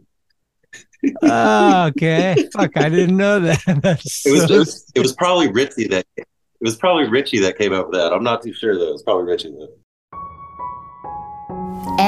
Oh, 1.22 1.86
okay. 1.86 2.34
Fuck, 2.52 2.76
I 2.76 2.88
didn't 2.88 3.16
know 3.16 3.38
that. 3.38 3.62
It 4.26 4.32
was 4.32 4.42
so- 4.42 4.48
just, 4.48 4.90
it 4.96 5.00
was 5.00 5.12
probably 5.12 5.48
Richie 5.50 5.86
that 5.88 6.04
it 6.16 6.26
was 6.60 6.74
probably 6.76 7.08
Richie 7.08 7.38
that 7.38 7.56
came 7.56 7.72
up 7.72 7.86
with 7.88 7.94
that. 7.94 8.12
I'm 8.12 8.24
not 8.24 8.42
too 8.42 8.52
sure 8.52 8.76
though. 8.76 8.92
It's 8.94 9.04
probably 9.04 9.24
Richie 9.24 9.52
though. 9.52 9.68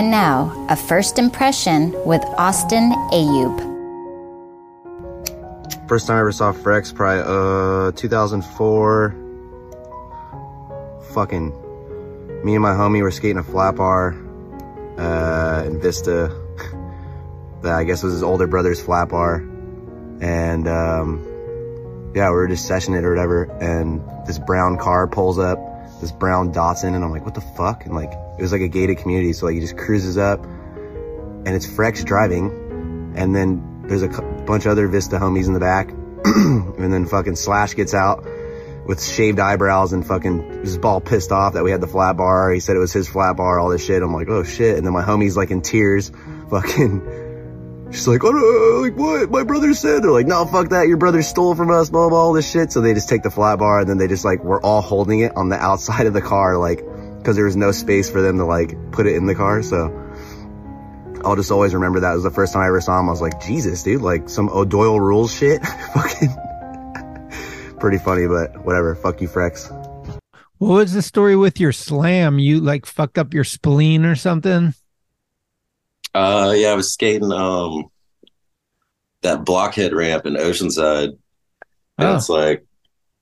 And 0.01 0.11
now, 0.11 0.67
a 0.71 0.77
first 0.77 1.19
impression 1.19 1.93
with 2.07 2.25
Austin 2.39 2.91
Ayub. 3.13 3.59
First 5.87 6.07
time 6.07 6.17
I 6.17 6.21
ever 6.21 6.33
saw 6.33 6.55
Frex, 6.55 6.95
probably 6.95 7.23
uh 7.27 7.93
2004. 7.93 9.15
Fucking 11.13 11.53
me 12.43 12.55
and 12.55 12.63
my 12.63 12.73
homie 12.73 13.03
were 13.03 13.11
skating 13.11 13.37
a 13.37 13.43
flat 13.43 13.77
bar 13.77 14.17
uh, 14.97 15.65
in 15.67 15.79
Vista. 15.83 16.35
that 17.63 17.75
I 17.75 17.85
guess 17.85 18.03
was 18.03 18.15
his 18.15 18.23
older 18.23 18.47
brother's 18.47 18.81
flat 18.81 19.11
bar, 19.11 19.47
and 20.23 20.67
um, 20.67 22.11
yeah, 22.15 22.31
we 22.31 22.37
were 22.37 22.49
just 22.49 22.67
sessioning 22.67 23.01
it 23.01 23.05
or 23.05 23.11
whatever. 23.11 23.43
And 23.61 24.01
this 24.27 24.39
brown 24.39 24.79
car 24.79 25.07
pulls 25.07 25.39
up, 25.39 25.59
this 26.01 26.13
brown 26.13 26.53
Datsun, 26.53 26.95
and 26.95 27.05
I'm 27.05 27.11
like, 27.11 27.25
what 27.25 27.35
the 27.35 27.41
fuck? 27.41 27.85
And 27.87 27.95
like, 27.95 28.13
it 28.39 28.43
was 28.43 28.53
like 28.53 28.61
a 28.61 28.69
gated 28.69 28.99
community, 28.99 29.33
so 29.33 29.47
like 29.47 29.55
he 29.55 29.61
just 29.61 29.77
cruises 29.77 30.19
up, 30.19 30.45
and 30.45 31.49
it's 31.49 31.67
Frex 31.67 32.05
driving, 32.05 33.13
and 33.17 33.35
then 33.35 33.85
there's 33.87 34.03
a 34.03 34.09
bunch 34.09 34.67
of 34.67 34.73
other 34.73 34.89
Vista 34.89 35.17
homies 35.17 35.47
in 35.47 35.53
the 35.53 35.61
back, 35.61 35.91
and 36.25 36.93
then 36.93 37.07
fucking 37.07 37.37
Slash 37.37 37.75
gets 37.75 37.95
out 37.95 38.25
with 38.87 39.03
shaved 39.03 39.39
eyebrows 39.39 39.93
and 39.93 40.05
fucking 40.07 40.65
just 40.65 40.85
all 40.85 41.01
pissed 41.01 41.31
off 41.31 41.53
that 41.53 41.63
we 41.63 41.71
had 41.71 41.81
the 41.81 41.87
flat 41.87 42.17
bar. 42.17 42.51
He 42.51 42.61
said 42.61 42.75
it 42.75 42.81
was 42.81 42.93
his 42.93 43.09
flat 43.09 43.37
bar, 43.37 43.61
all 43.61 43.69
this 43.69 43.85
shit. 43.85 44.03
I'm 44.03 44.13
like, 44.13 44.29
oh 44.29 44.43
shit. 44.43 44.77
And 44.77 44.85
then 44.85 44.93
my 44.93 45.05
homie's 45.05 45.37
like 45.37 45.51
in 45.51 45.63
tears, 45.63 46.11
fucking, 46.51 47.01
she's 47.91 48.09
like, 48.09 48.23
oh, 48.25 48.81
like 48.83 48.97
what? 48.97 49.31
My 49.31 49.43
brother 49.43 49.75
said. 49.75 50.03
They're 50.03 50.11
like, 50.11 50.27
no, 50.27 50.47
fuck 50.47 50.71
that. 50.71 50.89
Your 50.89 50.97
brother 50.97 51.23
stole 51.23 51.55
from 51.55 51.71
us, 51.71 51.91
blah, 51.91 52.09
blah, 52.09 52.19
all 52.19 52.33
this 52.33 52.51
shit. 52.51 52.73
So 52.73 52.81
they 52.81 52.95
just 52.95 53.09
take 53.09 53.23
the 53.23 53.31
flat 53.31 53.59
bar 53.59 53.81
and 53.81 53.89
then 53.89 53.99
they 53.99 54.09
just 54.09 54.25
like, 54.25 54.43
we're 54.45 54.61
all 54.61 54.81
holding 54.81 55.21
it 55.21 55.37
on 55.37 55.49
the 55.49 55.57
outside 55.57 56.07
of 56.07 56.13
the 56.13 56.23
car, 56.23 56.57
like, 56.57 56.85
cause 57.25 57.37
there 57.37 57.45
was 57.45 57.57
no 57.57 57.71
space 57.71 58.11
for 58.11 58.23
them 58.23 58.39
to 58.39 58.45
like 58.47 58.93
put 58.93 59.07
it 59.07 59.15
in 59.15 59.27
the 59.27 59.35
car. 59.35 59.63
So 59.63 60.11
I'll 61.25 61.37
just 61.37 61.51
always 61.51 61.75
remember 61.75 62.01
that 62.01 62.13
it 62.13 62.15
was 62.15 62.23
the 62.23 62.31
first 62.31 62.53
time 62.53 62.63
I 62.63 62.69
ever 62.69 62.81
saw 62.81 62.99
him. 62.99 63.09
I 63.09 63.13
was 63.13 63.21
like, 63.21 63.41
Jesus, 63.43 63.83
dude, 63.83 64.01
like 64.01 64.29
some 64.29 64.49
O'Doyle 64.49 65.01
rules 65.01 65.35
shit. 65.35 65.65
fucking 65.95 66.31
pretty 67.79 67.99
funny, 67.99 68.27
but 68.27 68.65
whatever. 68.65 68.95
Fuck 68.95 69.21
you, 69.21 69.29
Frex. 69.29 69.77
What 70.59 70.77
was 70.77 70.93
the 70.93 71.03
story 71.03 71.37
with 71.37 71.59
your 71.59 71.73
slam? 71.73 72.39
You 72.39 72.61
like 72.61 72.87
fucked 72.87 73.19
up 73.19 73.33
your 73.33 73.45
spleen 73.45 74.05
or 74.05 74.15
something? 74.15 74.75
Uh, 76.15 76.53
yeah, 76.57 76.69
I 76.69 76.75
was 76.75 76.93
skating 76.93 77.33
um 77.33 77.85
that 79.23 79.45
blockhead 79.45 79.93
ramp 79.93 80.27
in 80.27 80.35
Oceanside, 80.35 81.09
and 81.99 82.09
Oh. 82.09 82.17
it's 82.17 82.29
like 82.29 82.65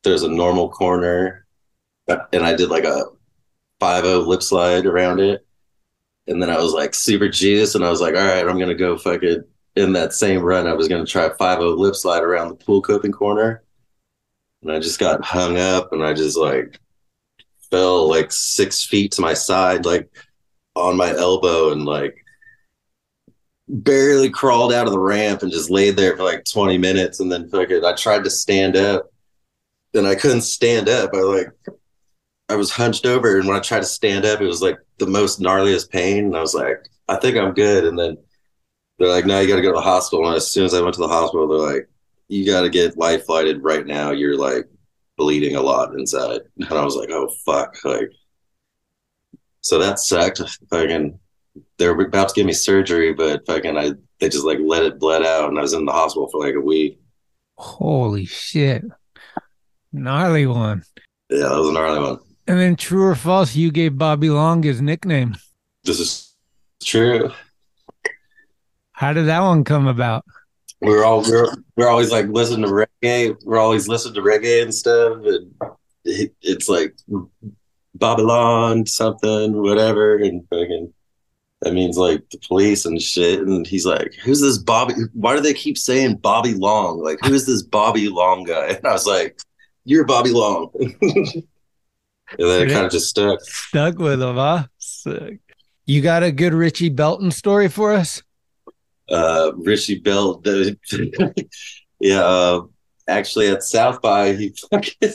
there's 0.04 0.22
a 0.22 0.28
normal 0.28 0.68
corner, 0.70 1.46
and 2.06 2.44
I 2.44 2.54
did 2.54 2.70
like 2.70 2.84
a 2.84 3.06
five 3.80 4.04
o 4.04 4.20
lip 4.20 4.42
slide 4.42 4.86
around 4.86 5.20
it, 5.20 5.46
and 6.26 6.40
then 6.42 6.50
I 6.50 6.58
was 6.58 6.72
like 6.72 6.94
super 6.94 7.28
juiced, 7.28 7.74
and 7.74 7.84
I 7.84 7.90
was 7.90 8.00
like, 8.00 8.14
all 8.14 8.20
right, 8.24 8.46
I'm 8.46 8.58
gonna 8.58 8.74
go 8.74 8.96
fucking 8.96 9.42
in 9.76 9.92
that 9.92 10.12
same 10.12 10.40
run. 10.42 10.66
I 10.66 10.72
was 10.74 10.88
gonna 10.88 11.04
try 11.06 11.28
five 11.38 11.58
o 11.60 11.70
lip 11.70 11.94
slide 11.94 12.22
around 12.22 12.48
the 12.48 12.64
pool 12.64 12.80
coping 12.80 13.12
corner, 13.12 13.62
and 14.62 14.72
I 14.72 14.78
just 14.78 14.98
got 15.00 15.24
hung 15.24 15.58
up, 15.58 15.92
and 15.92 16.02
I 16.02 16.14
just 16.14 16.38
like 16.38 16.78
fell 17.70 18.08
like 18.08 18.32
six 18.32 18.82
feet 18.84 19.12
to 19.12 19.20
my 19.20 19.34
side, 19.34 19.84
like 19.84 20.08
on 20.74 20.96
my 20.96 21.10
elbow, 21.10 21.72
and 21.72 21.84
like 21.84 22.24
barely 23.68 24.30
crawled 24.30 24.72
out 24.72 24.86
of 24.86 24.92
the 24.92 24.98
ramp 24.98 25.42
and 25.42 25.52
just 25.52 25.70
laid 25.70 25.96
there 25.96 26.16
for 26.16 26.22
like 26.22 26.44
20 26.44 26.78
minutes 26.78 27.20
and 27.20 27.30
then 27.30 27.48
fucking 27.48 27.84
I 27.84 27.94
tried 27.94 28.24
to 28.24 28.30
stand 28.30 28.76
up 28.76 29.12
and 29.94 30.06
I 30.06 30.14
couldn't 30.14 30.42
stand 30.42 30.88
up. 30.88 31.10
I 31.12 31.18
like 31.18 31.48
I 32.48 32.56
was 32.56 32.70
hunched 32.70 33.04
over 33.04 33.38
and 33.38 33.46
when 33.46 33.56
I 33.56 33.60
tried 33.60 33.80
to 33.80 33.84
stand 33.84 34.24
up 34.24 34.40
it 34.40 34.46
was 34.46 34.62
like 34.62 34.78
the 34.98 35.06
most 35.06 35.40
gnarliest 35.40 35.90
pain 35.90 36.26
and 36.26 36.36
I 36.36 36.40
was 36.40 36.54
like, 36.54 36.88
I 37.08 37.16
think 37.16 37.36
I'm 37.36 37.52
good. 37.52 37.84
And 37.84 37.98
then 37.98 38.16
they're 38.98 39.08
like, 39.08 39.26
no, 39.26 39.38
you 39.40 39.48
gotta 39.48 39.62
go 39.62 39.72
to 39.72 39.76
the 39.76 39.82
hospital. 39.82 40.26
And 40.26 40.36
as 40.36 40.50
soon 40.50 40.64
as 40.64 40.74
I 40.74 40.80
went 40.80 40.94
to 40.94 41.00
the 41.00 41.08
hospital, 41.08 41.46
they're 41.46 41.74
like, 41.74 41.88
you 42.28 42.46
gotta 42.46 42.70
get 42.70 42.96
life 42.96 43.26
flighted 43.26 43.62
right 43.62 43.86
now. 43.86 44.12
You're 44.12 44.36
like 44.36 44.66
bleeding 45.16 45.56
a 45.56 45.62
lot 45.62 45.94
inside. 45.94 46.40
And 46.56 46.72
I 46.72 46.84
was 46.84 46.96
like, 46.96 47.10
oh 47.10 47.28
fuck. 47.44 47.76
Like 47.84 48.10
so 49.60 49.78
that 49.78 49.98
sucked. 49.98 50.40
Fucking 50.70 51.18
they 51.78 51.88
were 51.88 52.04
about 52.04 52.28
to 52.30 52.34
give 52.34 52.46
me 52.46 52.52
surgery, 52.52 53.12
but 53.12 53.46
fucking 53.46 53.76
I 53.76 53.92
they 54.20 54.28
just 54.28 54.44
like 54.44 54.58
let 54.62 54.82
it 54.82 54.98
bled 54.98 55.22
out, 55.22 55.48
and 55.48 55.58
I 55.58 55.62
was 55.62 55.72
in 55.72 55.84
the 55.84 55.92
hospital 55.92 56.28
for 56.28 56.44
like 56.44 56.54
a 56.54 56.60
week. 56.60 57.00
Holy 57.56 58.24
shit. 58.24 58.84
Gnarly 59.92 60.46
one. 60.46 60.82
Yeah, 61.30 61.48
that 61.48 61.58
was 61.58 61.68
a 61.68 61.72
gnarly 61.72 62.00
one. 62.00 62.18
And 62.46 62.58
then 62.58 62.76
true 62.76 63.04
or 63.04 63.14
false, 63.14 63.54
you 63.54 63.70
gave 63.70 63.98
Bobby 63.98 64.30
Long 64.30 64.62
his 64.62 64.80
nickname. 64.80 65.36
This 65.84 66.00
is 66.00 66.34
true. 66.82 67.30
How 68.92 69.12
did 69.12 69.26
that 69.26 69.40
one 69.40 69.64
come 69.64 69.86
about? 69.86 70.24
We're 70.80 71.04
all 71.04 71.22
we're 71.22 71.52
we're 71.76 71.88
always 71.88 72.10
like 72.10 72.26
listening 72.26 72.66
to 72.66 72.86
reggae. 73.02 73.36
We're 73.44 73.58
always 73.58 73.88
listening 73.88 74.14
to 74.14 74.22
reggae 74.22 74.62
and 74.62 74.74
stuff, 74.74 75.18
and 75.24 75.52
it, 76.04 76.34
it's 76.40 76.68
like 76.68 76.96
Babylon 77.94 78.86
something, 78.86 79.60
whatever, 79.60 80.16
and 80.16 80.42
fucking 80.48 80.92
that 81.62 81.74
means 81.74 81.96
like 81.96 82.28
the 82.30 82.38
police 82.38 82.84
and 82.86 83.00
shit. 83.00 83.40
And 83.40 83.66
he's 83.66 83.86
like, 83.86 84.14
"Who's 84.22 84.40
this 84.40 84.58
Bobby? 84.58 84.94
Why 85.12 85.34
do 85.34 85.42
they 85.42 85.54
keep 85.54 85.76
saying 85.76 86.16
Bobby 86.16 86.54
Long? 86.54 87.02
Like, 87.02 87.18
who 87.24 87.34
is 87.34 87.46
this 87.46 87.62
Bobby 87.62 88.08
Long 88.08 88.44
guy?" 88.44 88.68
And 88.76 88.86
I 88.86 88.92
was 88.92 89.06
like, 89.06 89.38
"You're 89.84 90.04
Bobby 90.04 90.30
Long." 90.30 90.70
and 90.78 91.44
then 92.38 92.68
it 92.68 92.72
kind 92.72 92.86
of 92.86 92.92
just 92.92 93.08
stuck. 93.08 93.40
Stuck 93.42 93.98
with 93.98 94.22
him, 94.22 94.36
huh? 94.36 94.66
Sick. 94.78 95.40
You 95.86 96.02
got 96.02 96.22
a 96.22 96.30
good 96.30 96.52
Richie 96.54 96.90
Belton 96.90 97.30
story 97.30 97.68
for 97.68 97.92
us? 97.92 98.22
Uh, 99.08 99.52
Richie 99.56 100.00
Belton, 100.00 100.78
yeah. 101.98 102.20
Uh, 102.20 102.62
actually, 103.08 103.48
at 103.48 103.62
South 103.62 104.02
by, 104.02 104.34
he 104.34 104.54
fucking 104.70 105.14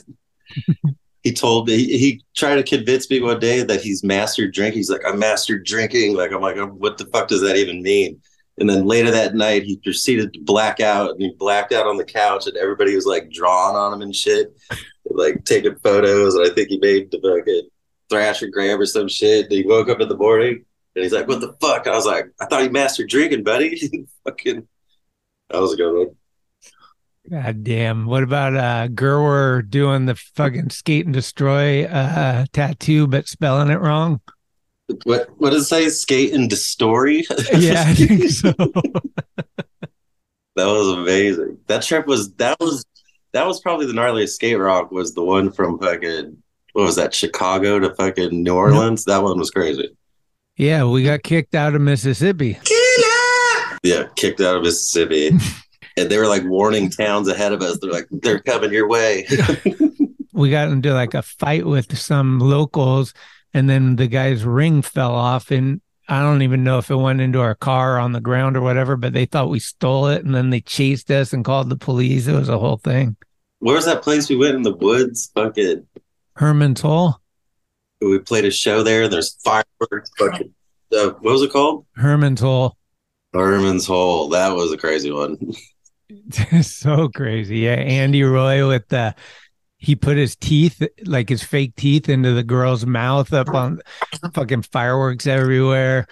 he 1.24 1.32
told 1.32 1.68
me 1.68 1.78
he, 1.78 1.98
he, 1.98 2.26
tried 2.36 2.56
to 2.56 2.64
convince 2.64 3.10
me 3.10 3.22
one 3.22 3.40
day 3.40 3.64
that 3.64 3.82
he's 3.82 4.04
mastered 4.04 4.54
drinking. 4.54 4.80
He's 4.80 4.90
like, 4.90 5.06
I'm 5.08 5.20
mastered 5.20 5.66
drinking. 5.66 6.16
Like, 6.16 6.32
I'm 6.32 6.42
like, 6.42 6.58
what 6.58 6.98
the 6.98 7.06
fuck 7.06 7.30
does 7.30 7.42
that 7.42 7.56
even 7.56 7.82
mean? 7.82 8.22
And 8.58 8.70
then 8.70 8.86
later 8.86 9.10
that 9.12 9.34
night, 9.34 9.64
he 9.64 9.78
proceeded 9.78 10.34
to 10.34 10.42
black 10.42 10.80
out, 10.80 11.12
and 11.12 11.22
he 11.22 11.34
blacked 11.40 11.72
out 11.72 11.88
on 11.88 11.98
the 11.98 12.04
couch, 12.04 12.46
and 12.46 12.58
everybody 12.58 12.94
was 12.96 13.06
like 13.06 13.32
drawing 13.32 13.76
on 13.76 13.94
him 13.94 14.02
and 14.02 14.16
shit, 14.16 14.54
like 15.06 15.44
taking 15.46 15.76
photos. 15.78 16.36
And 16.36 16.46
I 16.46 16.54
think 16.54 16.70
he 16.70 16.78
made 16.78 17.10
the 17.10 17.20
fucking 17.20 17.70
Thrasher 18.10 18.48
Graham 18.48 18.80
or 18.80 18.86
some 18.86 19.08
shit. 19.08 19.46
And 19.46 19.52
he 19.52 19.64
woke 19.64 19.90
up 19.90 20.02
in 20.02 20.10
the 20.10 20.18
morning, 20.18 20.66
and 20.96 21.04
he's 21.04 21.14
like, 21.14 21.28
"What 21.28 21.42
the 21.42 21.56
fuck?" 21.62 21.88
I 21.88 21.96
was 21.96 22.06
like, 22.06 22.26
"I 22.40 22.46
thought 22.46 22.62
he 22.62 22.70
mastered 22.70 23.10
drinking, 23.10 23.44
buddy." 23.44 24.06
fucking, 24.26 24.68
that 25.50 25.62
was 25.62 25.74
a 25.74 25.78
good 25.78 25.98
one. 25.98 26.16
God 27.30 27.64
damn. 27.64 28.06
What 28.06 28.24
about 28.24 28.56
uh 28.56 28.88
Gerwer 28.90 29.70
doing 29.70 30.06
the 30.06 30.16
fucking 30.16 30.72
skate 30.72 31.06
and 31.06 31.14
destroy 31.14 31.86
uh 31.86 32.46
tattoo 32.52 33.08
but 33.08 33.28
spelling 33.28 33.70
it 33.70 33.80
wrong? 33.80 34.20
What 35.06 35.30
what 35.38 35.52
does 35.52 35.64
it 35.64 35.68
say? 35.68 35.90
Skate 35.90 36.34
and 36.34 36.50
destroy? 36.50 37.22
yeah, 37.58 37.86
I 37.88 37.94
think 37.94 38.30
so. 38.30 38.52
that 38.58 39.56
was 40.58 40.98
amazing. 40.98 41.60
That 41.68 41.84
trip 41.84 42.08
was 42.08 42.34
that 42.36 42.60
was 42.60 42.86
that 43.32 43.48
was 43.48 43.62
probably 43.62 43.86
the 43.86 43.94
gnarliest 43.94 44.30
skate 44.30 44.60
rock 44.60 44.92
was 44.92 45.14
the 45.14 45.24
one 45.24 45.52
from 45.52 45.80
fucking 45.80 46.44
what 46.74 46.86
was 46.86 46.96
that, 46.96 47.14
Chicago 47.14 47.80
to 47.80 47.94
fucking 47.96 48.44
New 48.44 48.56
Orleans? 48.56 49.06
That 49.06 49.22
one 49.22 49.38
was 49.38 49.52
crazy. 49.52 49.96
Yeah, 50.58 50.86
we 50.86 51.04
got 51.04 51.24
kicked 51.24 51.56
out 51.56 51.76
of 51.76 51.82
Mississippi. 51.82 52.60
Yeah, 53.84 54.08
kicked 54.16 54.42
out 54.42 54.58
of 54.58 54.64
Mississippi 54.64 55.32
and 55.98 56.10
they 56.10 56.18
were 56.18 56.28
like 56.28 56.44
warning 56.44 56.90
towns 56.90 57.28
ahead 57.28 57.54
of 57.54 57.62
us. 57.62 57.80
They're 57.80 57.92
like, 57.92 58.08
they're 58.12 58.40
coming 58.40 58.72
your 58.72 58.88
way. 58.88 59.28
we 60.34 60.50
got 60.50 60.70
into 60.70 60.94
like 60.94 61.14
a 61.14 61.22
fight 61.22 61.66
with 61.66 61.98
some 61.98 62.40
locals, 62.40 63.14
and 63.54 63.70
then 63.70 63.96
the 63.96 64.08
guy's 64.08 64.44
ring 64.44 64.82
fell 64.82 65.14
off, 65.14 65.52
and 65.52 65.82
I 66.08 66.22
don't 66.22 66.42
even 66.42 66.64
know 66.64 66.80
if 66.80 66.92
it 66.92 66.96
went 66.96 67.22
into 67.22 67.40
our 67.40 67.56
car 67.56 67.98
on 67.98 68.12
the 68.12 68.20
ground 68.20 68.58
or 68.58 68.62
whatever, 68.62 68.98
but 68.98 69.14
they 69.14 69.26
thought 69.26 69.50
we 69.50 69.60
stole 69.60 70.08
it, 70.08 70.26
and 70.26 70.36
then 70.36 70.50
they 70.50 70.62
chased 70.62 71.10
us 71.12 71.34
and 71.34 71.46
called 71.46 71.70
the 71.70 71.78
police. 71.78 72.28
It 72.28 72.34
was 72.34 72.50
a 72.50 72.60
whole 72.60 72.78
thing. 72.78 73.16
Where 73.60 73.76
was 73.76 73.86
that 73.86 74.02
place 74.02 74.28
we 74.28 74.36
went 74.36 74.56
in 74.56 74.64
the 74.64 74.74
woods? 74.74 75.32
Fucking 75.36 75.88
Herman's 76.36 76.82
Hole. 76.82 77.22
We 78.02 78.20
played 78.20 78.44
a 78.44 78.52
show 78.52 78.84
there. 78.84 79.08
There's 79.08 79.38
fireworks. 79.44 80.12
Fucking, 80.20 80.54
uh, 80.92 81.12
what 81.22 81.32
was 81.32 81.44
it 81.44 81.52
called? 81.52 81.86
Herman's 81.96 82.42
Hole. 82.42 82.76
Herman's 83.32 83.86
Hole. 83.86 84.30
That 84.30 84.54
was 84.54 84.74
a 84.74 84.78
crazy 84.78 85.12
one. 85.12 85.38
so 86.62 87.10
crazy. 87.10 87.60
Yeah. 87.60 87.74
Andy 87.74 88.24
Roy 88.24 88.68
with 88.68 88.88
the 88.90 89.16
he 89.78 89.96
put 89.96 90.16
his 90.16 90.36
teeth 90.38 90.82
like 91.06 91.28
his 91.28 91.44
fake 91.44 91.76
teeth 91.76 92.08
into 92.08 92.34
the 92.34 92.44
girl's 92.44 92.86
mouth 92.86 93.34
up 93.34 93.50
on 93.50 93.82
fucking 94.34 94.62
fireworks 94.62 95.28
everywhere. 95.28 96.08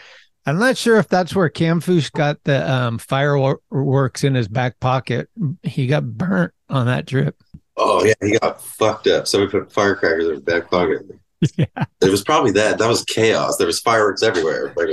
I'm 0.45 0.59
not 0.59 0.75
sure 0.75 0.97
if 0.97 1.07
that's 1.07 1.35
where 1.35 1.49
Camfoosh 1.49 2.11
got 2.11 2.43
the 2.43 2.69
um, 2.69 2.97
fireworks 2.97 4.23
in 4.23 4.35
his 4.35 4.47
back 4.47 4.79
pocket. 4.79 5.29
He 5.63 5.87
got 5.87 6.03
burnt 6.03 6.53
on 6.67 6.87
that 6.87 7.07
trip. 7.07 7.41
Oh 7.77 8.03
yeah, 8.03 8.13
he 8.21 8.37
got 8.39 8.61
fucked 8.61 9.07
up. 9.07 9.27
So 9.27 9.39
we 9.39 9.47
put 9.47 9.71
firecrackers 9.71 10.25
in 10.25 10.31
his 10.31 10.41
back 10.41 10.69
pocket. 10.69 11.01
Yeah. 11.57 11.65
It 12.01 12.11
was 12.11 12.23
probably 12.23 12.51
that. 12.51 12.77
That 12.77 12.87
was 12.87 13.03
chaos. 13.03 13.57
There 13.57 13.65
was 13.65 13.79
fireworks 13.79 14.21
everywhere. 14.21 14.71
Like 14.77 14.89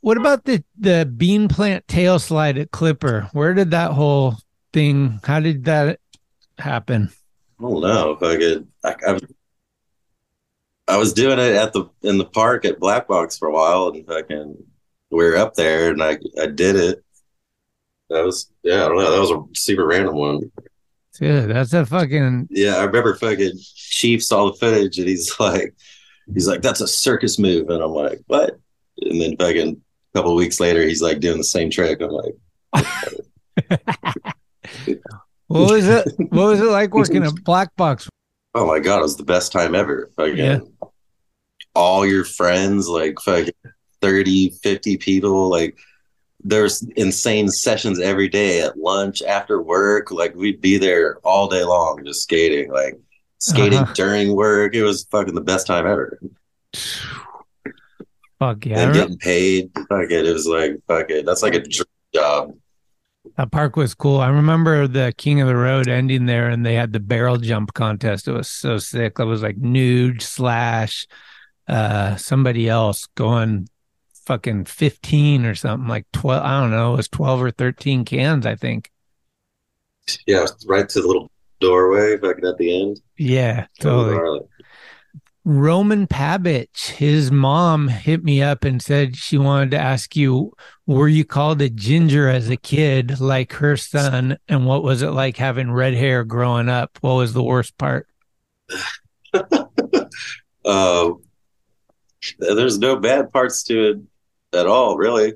what 0.00 0.16
about 0.16 0.44
the 0.44 0.64
the 0.78 1.04
bean 1.04 1.48
plant 1.48 1.86
tail 1.88 2.18
slide 2.18 2.56
at 2.56 2.70
Clipper? 2.70 3.28
Where 3.32 3.52
did 3.52 3.72
that 3.72 3.90
whole 3.90 4.36
thing? 4.72 5.20
How 5.24 5.40
did 5.40 5.64
that 5.64 6.00
happen? 6.58 7.10
I 7.58 7.62
don't 7.62 7.80
know. 7.80 8.12
If 8.12 8.22
I 8.22 8.36
could, 8.36 8.68
I, 8.84 8.94
I, 9.06 9.18
I 10.94 10.96
was 10.96 11.12
doing 11.12 11.38
it 11.38 11.54
at 11.54 11.72
the 11.72 11.86
in 12.02 12.18
the 12.18 12.24
park 12.24 12.64
at 12.64 12.80
Black 12.80 13.06
Box 13.06 13.38
for 13.38 13.48
a 13.48 13.52
while, 13.52 13.88
and 13.88 14.06
fucking 14.06 14.56
we 15.10 15.24
were 15.24 15.36
up 15.36 15.54
there, 15.54 15.90
and 15.90 16.02
I 16.02 16.18
I 16.40 16.46
did 16.46 16.76
it. 16.76 17.04
That 18.08 18.24
was 18.24 18.50
yeah, 18.62 18.84
I 18.84 18.88
don't 18.88 18.98
know. 18.98 19.10
That 19.10 19.20
was 19.20 19.30
a 19.30 19.42
super 19.54 19.86
random 19.86 20.16
one. 20.16 20.50
Dude, 21.18 21.50
that's 21.50 21.72
a 21.74 21.84
fucking 21.84 22.48
yeah. 22.50 22.76
I 22.76 22.84
remember 22.84 23.14
fucking 23.14 23.58
Chief 23.74 24.24
saw 24.24 24.46
the 24.46 24.56
footage, 24.56 24.98
and 24.98 25.08
he's 25.08 25.38
like, 25.38 25.74
he's 26.32 26.48
like, 26.48 26.62
that's 26.62 26.80
a 26.80 26.88
circus 26.88 27.38
move, 27.38 27.68
and 27.68 27.82
I'm 27.82 27.92
like, 27.92 28.20
what? 28.26 28.58
And 29.02 29.20
then 29.20 29.36
fucking 29.36 29.80
a 30.14 30.18
couple 30.18 30.34
weeks 30.34 30.60
later, 30.60 30.82
he's 30.82 31.02
like 31.02 31.20
doing 31.20 31.38
the 31.38 31.44
same 31.44 31.70
trick. 31.70 32.00
I'm 32.00 32.10
like. 32.10 32.34
what 35.46 35.70
was 35.70 35.88
it? 35.88 36.08
What 36.30 36.46
was 36.46 36.60
it 36.60 36.64
like 36.64 36.94
working 36.94 37.24
at 37.24 37.34
Black 37.44 37.74
Box? 37.76 38.08
Oh 38.54 38.66
my 38.66 38.80
god, 38.80 38.98
it 38.98 39.02
was 39.02 39.16
the 39.16 39.24
best 39.24 39.52
time 39.52 39.74
ever. 39.74 40.10
Fucking 40.16 40.36
yeah. 40.36 40.58
all 41.74 42.06
your 42.06 42.24
friends, 42.24 42.88
like 42.88 43.18
fucking 43.20 43.52
30, 44.00 44.50
50 44.62 44.96
people, 44.96 45.48
like 45.48 45.78
there's 46.42 46.82
insane 46.96 47.48
sessions 47.48 48.00
every 48.00 48.28
day 48.28 48.62
at 48.62 48.78
lunch, 48.78 49.22
after 49.22 49.62
work. 49.62 50.10
Like 50.10 50.34
we'd 50.34 50.60
be 50.60 50.78
there 50.78 51.18
all 51.18 51.48
day 51.48 51.64
long 51.64 52.02
just 52.04 52.22
skating, 52.22 52.72
like 52.72 52.98
skating 53.38 53.80
uh-huh. 53.80 53.92
during 53.94 54.34
work. 54.34 54.74
It 54.74 54.82
was 54.82 55.04
fucking 55.10 55.34
the 55.34 55.40
best 55.40 55.66
time 55.66 55.86
ever. 55.86 56.20
Fuck 58.38 58.64
yeah. 58.64 58.80
And 58.80 58.94
getting 58.94 59.18
paid. 59.18 59.70
Fuck 59.74 60.10
it. 60.10 60.26
It 60.26 60.32
was 60.32 60.46
like 60.46 60.80
fuck 60.86 61.10
it. 61.10 61.26
That's 61.26 61.42
like 61.42 61.54
a 61.54 61.60
dream 61.60 61.86
job. 62.14 62.54
That 63.40 63.52
park 63.52 63.74
was 63.74 63.94
cool. 63.94 64.20
I 64.20 64.28
remember 64.28 64.86
the 64.86 65.14
King 65.16 65.40
of 65.40 65.48
the 65.48 65.56
Road 65.56 65.88
ending 65.88 66.26
there 66.26 66.50
and 66.50 66.66
they 66.66 66.74
had 66.74 66.92
the 66.92 67.00
barrel 67.00 67.38
jump 67.38 67.72
contest. 67.72 68.28
It 68.28 68.32
was 68.32 68.48
so 68.48 68.76
sick. 68.76 69.14
That 69.14 69.24
was 69.24 69.42
like 69.42 69.56
Nude 69.56 70.20
slash 70.20 71.06
uh 71.66 72.16
somebody 72.16 72.68
else 72.68 73.06
going 73.14 73.66
fucking 74.26 74.66
15 74.66 75.46
or 75.46 75.54
something 75.54 75.88
like 75.88 76.04
12 76.12 76.42
i 76.42 76.60
don't 76.60 76.70
know 76.70 76.94
it 76.94 76.96
was 76.96 77.08
12 77.08 77.42
or 77.42 77.50
13 77.50 78.04
cans 78.04 78.44
i 78.44 78.54
think 78.54 78.90
yeah 80.26 80.46
right 80.66 80.88
to 80.88 81.00
the 81.00 81.06
little 81.06 81.30
doorway 81.60 82.16
back 82.16 82.42
at 82.44 82.58
the 82.58 82.82
end 82.82 83.00
yeah 83.16 83.66
totally 83.78 84.40
roman 85.44 86.06
pabich 86.06 86.90
his 86.90 87.30
mom 87.30 87.88
hit 87.88 88.22
me 88.22 88.42
up 88.42 88.64
and 88.64 88.82
said 88.82 89.16
she 89.16 89.38
wanted 89.38 89.70
to 89.70 89.78
ask 89.78 90.14
you 90.14 90.52
were 90.90 91.06
you 91.06 91.24
called 91.24 91.62
a 91.62 91.70
ginger 91.70 92.28
as 92.28 92.50
a 92.50 92.56
kid 92.56 93.20
like 93.20 93.52
her 93.52 93.76
son? 93.76 94.36
And 94.48 94.66
what 94.66 94.82
was 94.82 95.02
it 95.02 95.10
like 95.10 95.36
having 95.36 95.70
red 95.70 95.94
hair 95.94 96.24
growing 96.24 96.68
up? 96.68 96.98
What 97.00 97.14
was 97.14 97.32
the 97.32 97.44
worst 97.44 97.78
part? 97.78 98.08
Uh, 100.62 101.14
there's 102.38 102.78
no 102.78 102.94
bad 102.94 103.32
parts 103.32 103.62
to 103.64 103.90
it 103.90 104.58
at 104.58 104.66
all, 104.66 104.98
really. 104.98 105.32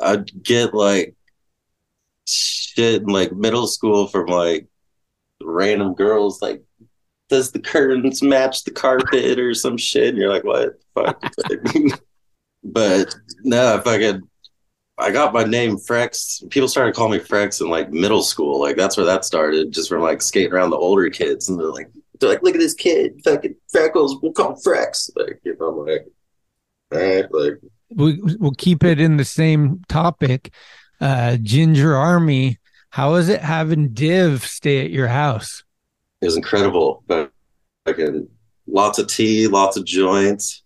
I'd 0.00 0.42
get 0.42 0.74
like 0.74 1.14
shit 2.26 3.02
in 3.02 3.08
like 3.08 3.30
middle 3.30 3.68
school 3.68 4.08
from 4.08 4.26
like 4.26 4.66
random 5.40 5.94
girls 5.94 6.42
like 6.42 6.63
does 7.28 7.52
the 7.52 7.58
curtains 7.58 8.22
match 8.22 8.64
the 8.64 8.70
carpet 8.70 9.38
or 9.38 9.54
some 9.54 9.76
shit? 9.76 10.08
And 10.08 10.18
you're 10.18 10.32
like 10.32 10.44
what 10.44 10.80
fuck? 10.94 11.22
But 12.66 13.14
no 13.42 13.76
if 13.76 13.86
i 13.86 13.98
could 13.98 14.22
i 14.96 15.10
got 15.10 15.34
my 15.34 15.44
name 15.44 15.76
frex. 15.76 16.48
People 16.50 16.68
started 16.68 16.94
calling 16.94 17.18
me 17.18 17.24
frex 17.24 17.60
in 17.60 17.68
like 17.68 17.90
middle 17.90 18.22
school. 18.22 18.60
Like 18.60 18.76
that's 18.76 18.96
where 18.96 19.06
that 19.06 19.24
started 19.24 19.72
just 19.72 19.88
from 19.88 20.02
like 20.02 20.22
skating 20.22 20.52
around 20.52 20.70
the 20.70 20.76
older 20.76 21.10
kids. 21.10 21.48
And 21.48 21.58
they're 21.58 21.72
like 21.72 21.90
they're 22.20 22.30
like 22.30 22.42
look 22.42 22.54
at 22.54 22.60
this 22.60 22.74
kid 22.74 23.20
fucking 23.24 23.56
freckles. 23.68 24.16
We'll 24.22 24.32
call 24.32 24.52
him 24.52 24.56
frex. 24.64 25.10
Like 25.16 25.40
you 25.44 25.56
know 25.58 25.68
I'm 25.68 25.86
like 25.86 26.06
all 26.92 26.98
right 26.98 27.32
like 27.32 27.60
we, 27.90 28.20
we'll 28.38 28.54
keep 28.56 28.84
it 28.84 29.00
in 29.00 29.16
the 29.16 29.24
same 29.24 29.82
topic. 29.88 30.52
Uh, 31.00 31.36
Ginger 31.42 31.96
Army, 31.96 32.58
how 32.90 33.14
is 33.14 33.28
it 33.28 33.40
having 33.40 33.92
Div 33.92 34.44
stay 34.44 34.84
at 34.84 34.90
your 34.90 35.08
house? 35.08 35.63
It 36.24 36.28
was 36.28 36.36
incredible 36.36 37.02
but 37.06 37.30
fucking 37.86 38.26
lots 38.66 38.98
of 38.98 39.06
tea 39.06 39.46
lots 39.46 39.76
of 39.76 39.84
joints 39.84 40.62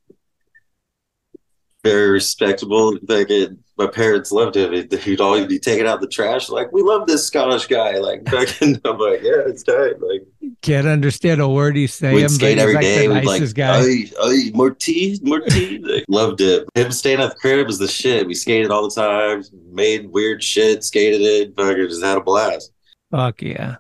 very 1.85 2.11
respectable 2.11 2.93
like 3.09 3.31
it, 3.31 3.51
my 3.77 3.87
parents 3.87 4.33
loved 4.33 4.57
him 4.57 4.73
He'd- 4.73 5.21
always 5.21 5.47
be 5.47 5.59
taking 5.61 5.87
out 5.87 6.01
the 6.01 6.09
trash 6.09 6.49
like 6.49 6.73
we 6.73 6.83
love 6.83 7.07
this 7.07 7.27
scottish 7.27 7.67
guy 7.67 7.99
like 7.99 8.29
fucking 8.31 8.81
i'm 8.85 8.99
like 8.99 9.23
yeah 9.23 9.43
it's 9.47 9.63
tight 9.63 10.01
like 10.01 10.27
Can't 10.61 10.89
understand 10.89 11.41
a 11.41 11.49
word 11.49 11.77
he's 11.77 11.95
saying, 11.95 12.17
we'd 12.17 12.31
skate 12.31 12.59
every 12.59 12.75
like 12.75 12.83
day. 12.83 13.07
We'd 13.09 13.25
nicest 13.25 13.41
like, 13.41 13.55
guy. 13.55 13.81
"Oi, 13.81 14.11
oi, 14.25 14.51
more 14.55 14.71
tea, 14.73 15.21
more 15.23 15.41
tea. 15.41 15.79
Like, 15.83 16.05
loved 16.09 16.41
it. 16.41 16.69
Him 16.75 16.91
staying 16.91 17.21
at 17.21 17.31
the 17.31 17.37
crib 17.37 17.67
was 17.69 17.79
the 17.79 17.87
shit. 17.87 18.27
We 18.27 18.35
skated 18.35 18.71
all 18.73 18.89
the 18.89 18.95
time, 18.95 19.45
made 19.71 20.11
weird 20.11 20.43
shit, 20.43 20.83
skated 20.83 21.21
it, 21.21 21.55
fucking 21.57 21.89
just 21.89 22.03
had 22.03 22.19
a 22.19 22.21
blast. 22.21 22.73
Fuck 23.13 23.41
yeah. 23.43 23.77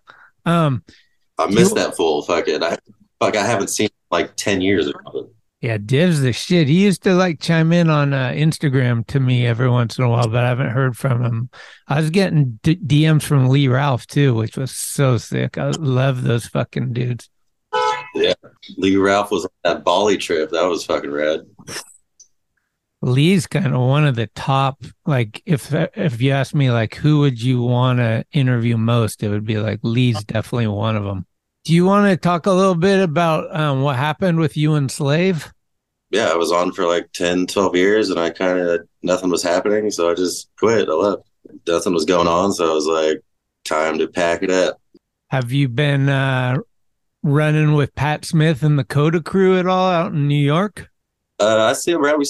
Um, 0.46 0.84
I 1.38 1.46
missed 1.46 1.74
that 1.76 1.96
fool. 1.96 2.22
Fucking, 2.22 2.62
I 2.62 2.76
fuck, 3.20 3.36
I 3.36 3.44
haven't 3.46 3.68
seen 3.68 3.88
like 4.10 4.34
ten 4.36 4.60
years 4.60 4.88
or 4.88 4.94
something. 5.04 5.30
yeah, 5.60 5.78
Div's 5.78 6.20
the 6.20 6.32
shit. 6.32 6.68
He 6.68 6.84
used 6.84 7.02
to 7.04 7.14
like 7.14 7.40
chime 7.40 7.72
in 7.72 7.90
on 7.90 8.12
uh, 8.12 8.30
Instagram 8.30 9.06
to 9.08 9.20
me 9.20 9.46
every 9.46 9.68
once 9.68 9.98
in 9.98 10.04
a 10.04 10.08
while, 10.08 10.28
but 10.28 10.44
I 10.44 10.48
haven't 10.48 10.70
heard 10.70 10.96
from 10.96 11.24
him. 11.24 11.50
I 11.86 12.00
was 12.00 12.10
getting 12.10 12.58
D- 12.62 12.76
DMs 12.76 13.22
from 13.22 13.48
Lee 13.48 13.68
Ralph 13.68 14.06
too, 14.06 14.34
which 14.34 14.56
was 14.56 14.70
so 14.72 15.18
sick. 15.18 15.58
I 15.58 15.70
love 15.70 16.22
those 16.22 16.46
fucking 16.46 16.92
dudes. 16.92 17.28
Yeah, 18.14 18.34
Lee 18.76 18.96
Ralph 18.96 19.30
was 19.30 19.44
on 19.44 19.50
that 19.64 19.84
Bali 19.84 20.16
trip. 20.16 20.50
That 20.50 20.64
was 20.64 20.84
fucking 20.84 21.10
rad. 21.10 21.40
Lee's 23.00 23.46
kind 23.46 23.66
of 23.74 23.80
one 23.80 24.04
of 24.06 24.16
the 24.16 24.26
top. 24.28 24.82
Like, 25.06 25.40
if 25.46 25.72
if 25.72 26.20
you 26.20 26.32
ask 26.32 26.52
me, 26.52 26.72
like, 26.72 26.96
who 26.96 27.20
would 27.20 27.40
you 27.40 27.62
want 27.62 28.00
to 28.00 28.24
interview 28.32 28.76
most? 28.76 29.22
It 29.22 29.28
would 29.28 29.44
be 29.44 29.58
like 29.58 29.78
Lee's 29.84 30.24
definitely 30.24 30.66
one 30.66 30.96
of 30.96 31.04
them. 31.04 31.26
Do 31.68 31.74
you 31.74 31.84
want 31.84 32.10
to 32.10 32.16
talk 32.16 32.46
a 32.46 32.50
little 32.50 32.74
bit 32.74 32.98
about 32.98 33.54
um, 33.54 33.82
what 33.82 33.96
happened 33.96 34.38
with 34.38 34.56
you 34.56 34.72
and 34.72 34.90
Slave? 34.90 35.52
Yeah, 36.08 36.30
I 36.30 36.34
was 36.34 36.50
on 36.50 36.72
for 36.72 36.86
like 36.86 37.12
10, 37.12 37.46
12 37.46 37.76
years, 37.76 38.08
and 38.08 38.18
I 38.18 38.30
kind 38.30 38.58
of 38.58 38.88
nothing 39.02 39.28
was 39.28 39.42
happening, 39.42 39.90
so 39.90 40.10
I 40.10 40.14
just 40.14 40.48
quit. 40.58 40.88
I 40.88 40.92
left. 40.92 41.28
Nothing 41.66 41.92
was 41.92 42.06
going 42.06 42.26
on, 42.26 42.54
so 42.54 42.70
I 42.70 42.72
was 42.72 42.86
like, 42.86 43.22
time 43.66 43.98
to 43.98 44.08
pack 44.08 44.42
it 44.42 44.50
up. 44.50 44.80
Have 45.28 45.52
you 45.52 45.68
been 45.68 46.08
uh, 46.08 46.56
running 47.22 47.74
with 47.74 47.94
Pat 47.94 48.24
Smith 48.24 48.62
and 48.62 48.78
the 48.78 48.84
Coda 48.84 49.22
crew 49.22 49.58
at 49.58 49.66
all 49.66 49.90
out 49.90 50.12
in 50.12 50.26
New 50.26 50.42
York? 50.42 50.88
Uh, 51.38 51.64
I 51.64 51.74
see 51.74 51.92
him 51.92 52.02
around. 52.02 52.20
We 52.20 52.28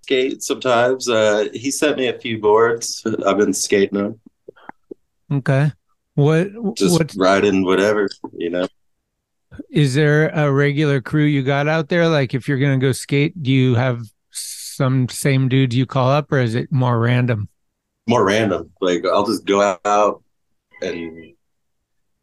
skate 0.00 0.42
sometimes. 0.42 1.10
Uh, 1.10 1.48
he 1.52 1.70
sent 1.70 1.98
me 1.98 2.08
a 2.08 2.18
few 2.18 2.40
boards. 2.40 3.04
I've 3.26 3.36
been 3.36 3.52
skating 3.52 3.98
them, 3.98 4.20
Okay. 5.30 5.72
What 6.14 6.74
just 6.74 6.98
what 6.98 7.14
riding 7.16 7.64
whatever, 7.64 8.08
you 8.32 8.48
know. 8.48 8.66
Is 9.70 9.94
there 9.94 10.28
a 10.28 10.50
regular 10.50 11.00
crew 11.00 11.24
you 11.24 11.42
got 11.42 11.68
out 11.68 11.88
there? 11.88 12.08
Like, 12.08 12.34
if 12.34 12.48
you're 12.48 12.58
gonna 12.58 12.78
go 12.78 12.92
skate, 12.92 13.42
do 13.42 13.50
you 13.50 13.74
have 13.74 14.02
some 14.30 15.08
same 15.08 15.48
dudes 15.48 15.74
you 15.74 15.86
call 15.86 16.08
up, 16.08 16.30
or 16.32 16.38
is 16.38 16.54
it 16.54 16.70
more 16.70 16.98
random? 16.98 17.48
More 18.06 18.24
random. 18.24 18.70
Like 18.80 19.04
I'll 19.04 19.26
just 19.26 19.44
go 19.44 19.78
out 19.84 20.22
and. 20.82 21.34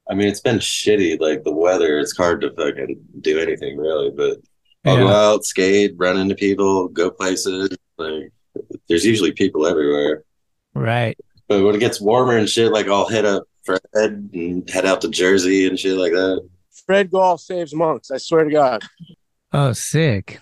I 0.07 0.13
mean, 0.13 0.27
it's 0.27 0.39
been 0.39 0.59
shitty. 0.59 1.19
Like 1.19 1.43
the 1.43 1.51
weather, 1.51 1.97
it's 1.97 2.15
hard 2.15 2.41
to 2.41 2.51
fucking 2.51 3.01
do 3.21 3.39
anything 3.39 3.75
really. 3.77 4.11
But 4.11 4.37
I'll 4.85 4.97
go 4.97 5.07
out, 5.07 5.45
skate, 5.45 5.93
run 5.97 6.17
into 6.17 6.35
people, 6.35 6.89
go 6.89 7.09
places. 7.09 7.75
Like 7.97 8.31
there's 8.87 9.05
usually 9.05 9.31
people 9.31 9.65
everywhere. 9.65 10.23
Right. 10.75 11.17
But 11.47 11.63
when 11.63 11.75
it 11.75 11.79
gets 11.79 11.99
warmer 11.99 12.37
and 12.37 12.47
shit, 12.47 12.71
like 12.71 12.87
I'll 12.87 13.07
hit 13.07 13.25
up 13.25 13.43
Fred 13.63 13.81
and 14.33 14.69
head 14.69 14.85
out 14.85 15.01
to 15.01 15.09
Jersey 15.09 15.67
and 15.67 15.79
shit 15.79 15.97
like 15.97 16.11
that. 16.11 16.47
Fred 16.85 17.11
Gall 17.11 17.37
saves 17.37 17.73
monks. 17.73 18.11
I 18.11 18.17
swear 18.17 18.43
to 18.45 18.51
God. 18.51 18.83
Oh, 19.51 19.73
sick. 19.73 20.39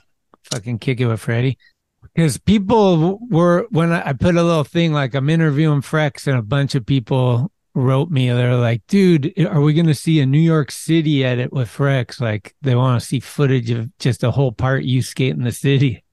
Fucking 0.51 0.79
kick 0.79 0.99
it 0.99 1.07
with 1.07 1.19
Freddie. 1.19 1.57
Because 2.01 2.37
people 2.37 3.19
were, 3.29 3.65
when 3.71 3.91
I 3.91 4.09
I 4.09 4.13
put 4.13 4.35
a 4.35 4.43
little 4.43 4.63
thing 4.63 4.91
like 4.93 5.13
I'm 5.15 5.29
interviewing 5.29 5.81
Frex, 5.81 6.27
and 6.27 6.37
a 6.37 6.41
bunch 6.41 6.75
of 6.75 6.85
people 6.85 7.51
wrote 7.75 8.11
me, 8.11 8.29
they're 8.29 8.55
like, 8.55 8.85
dude, 8.87 9.33
are 9.47 9.61
we 9.61 9.73
going 9.73 9.87
to 9.87 9.95
see 9.95 10.19
a 10.19 10.25
New 10.25 10.39
York 10.39 10.69
City 10.69 11.23
edit 11.23 11.51
with 11.53 11.69
Frex? 11.69 12.19
Like, 12.19 12.55
they 12.61 12.75
want 12.75 13.01
to 13.01 13.07
see 13.07 13.19
footage 13.19 13.71
of 13.71 13.95
just 13.99 14.23
a 14.23 14.31
whole 14.31 14.51
part 14.51 14.83
you 14.83 15.01
skate 15.01 15.33
in 15.33 15.43
the 15.43 15.51
city. 15.51 16.03